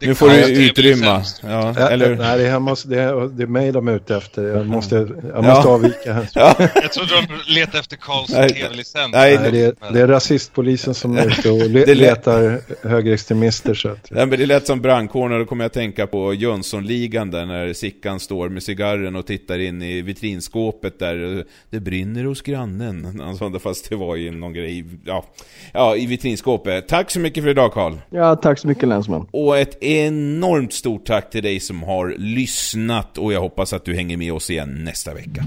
nu 0.00 0.14
får 0.14 0.28
du 0.28 0.64
utrymma. 0.64 1.22
Ja, 1.42 1.88
eller? 1.88 2.16
Nej, 2.16 2.38
det 2.38 2.46
är, 2.46 2.50
hemma, 2.50 2.76
det 2.84 3.00
är, 3.00 3.28
det 3.28 3.42
är 3.42 3.46
mig 3.46 3.72
de 3.72 3.88
är 3.88 3.92
ute 3.92 4.16
efter. 4.16 4.42
Jag 4.42 4.66
måste, 4.66 4.94
jag 4.94 5.44
måste 5.44 5.68
ja. 5.68 5.74
avvika 5.74 6.12
här. 6.12 6.28
Ja. 6.34 6.54
Jag 6.58 6.92
trodde 6.92 7.14
de 7.14 7.54
letade 7.54 7.78
efter 7.78 7.96
Karls 7.96 8.54
tv-licens. 8.54 9.12
Nej, 9.12 9.38
nej 9.38 9.50
det, 9.52 9.64
är, 9.64 9.92
det 9.92 10.00
är 10.00 10.06
rasistpolisen 10.06 10.94
som 10.94 11.16
är 11.18 11.26
ute 11.26 11.50
och 11.50 11.70
le, 11.70 11.94
letar 11.94 12.60
högerextremister. 12.88 13.74
Så 13.74 13.88
att... 13.88 14.10
Nej, 14.10 14.26
men 14.26 14.38
det 14.38 14.46
lät 14.46 14.66
som 14.66 14.80
brandkåren 14.80 15.32
och 15.32 15.38
då 15.38 15.44
kommer 15.44 15.64
jag 15.64 15.66
att 15.66 15.72
tänka 15.72 16.06
på 16.06 16.34
Jönssonligan 16.34 17.30
där 17.30 17.46
när 17.46 17.72
Sickan 17.72 18.20
står 18.20 18.48
med 18.48 18.62
cigarren 18.62 19.16
och 19.16 19.26
tittar 19.26 19.58
in 19.58 19.82
i 19.82 20.02
vitrinskåpet 20.02 20.98
där. 20.98 21.44
Det 21.70 21.80
brinner 21.80 22.24
hos 22.24 22.42
grannen. 22.42 23.20
Alltså, 23.32 23.58
fast 23.58 23.88
det 23.88 23.96
var 23.96 24.16
ju 24.16 24.30
någon 24.30 24.52
grej 24.52 24.84
ja, 25.12 25.24
ja, 25.72 25.96
i 25.96 26.06
vitrinskåpet. 26.06 26.88
Tack 26.88 27.10
så 27.10 27.20
mycket 27.20 27.44
för 27.44 27.50
idag 27.50 27.72
Karl. 27.72 27.94
Ja, 28.10 28.36
tack 28.36 28.58
så 28.58 28.68
mycket 28.68 28.88
Länsman. 28.88 29.26
Och 29.30 29.58
ett 29.58 29.82
enormt 29.82 30.72
stort 30.72 31.06
tack 31.06 31.30
till 31.30 31.42
dig 31.42 31.60
som 31.60 31.82
har 31.82 32.14
lyssnat 32.18 33.18
och 33.18 33.32
jag 33.32 33.40
hoppas 33.40 33.72
att 33.72 33.84
du 33.84 33.94
hänger 33.94 34.16
med 34.16 34.32
oss 34.32 34.50
igen 34.50 34.84
nästa 34.84 35.14
vecka. 35.14 35.44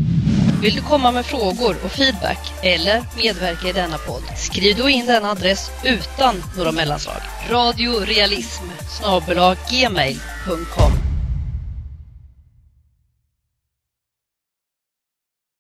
Vill 0.62 0.76
du 0.76 0.82
komma 0.82 1.12
med 1.12 1.26
frågor 1.26 1.76
och 1.84 1.92
feedback 1.92 2.54
eller 2.64 3.02
medverka 3.24 3.70
i 3.70 3.72
denna 3.72 3.98
podd? 3.98 4.24
Skriv 4.38 4.76
då 4.78 4.90
in 4.90 5.06
denna 5.06 5.32
adress 5.32 5.72
utan 5.86 6.36
några 6.58 6.72
mellanslag. 6.72 7.22
Radio 7.50 7.92
Realism 8.00 8.66
gmail.com 9.70 11.15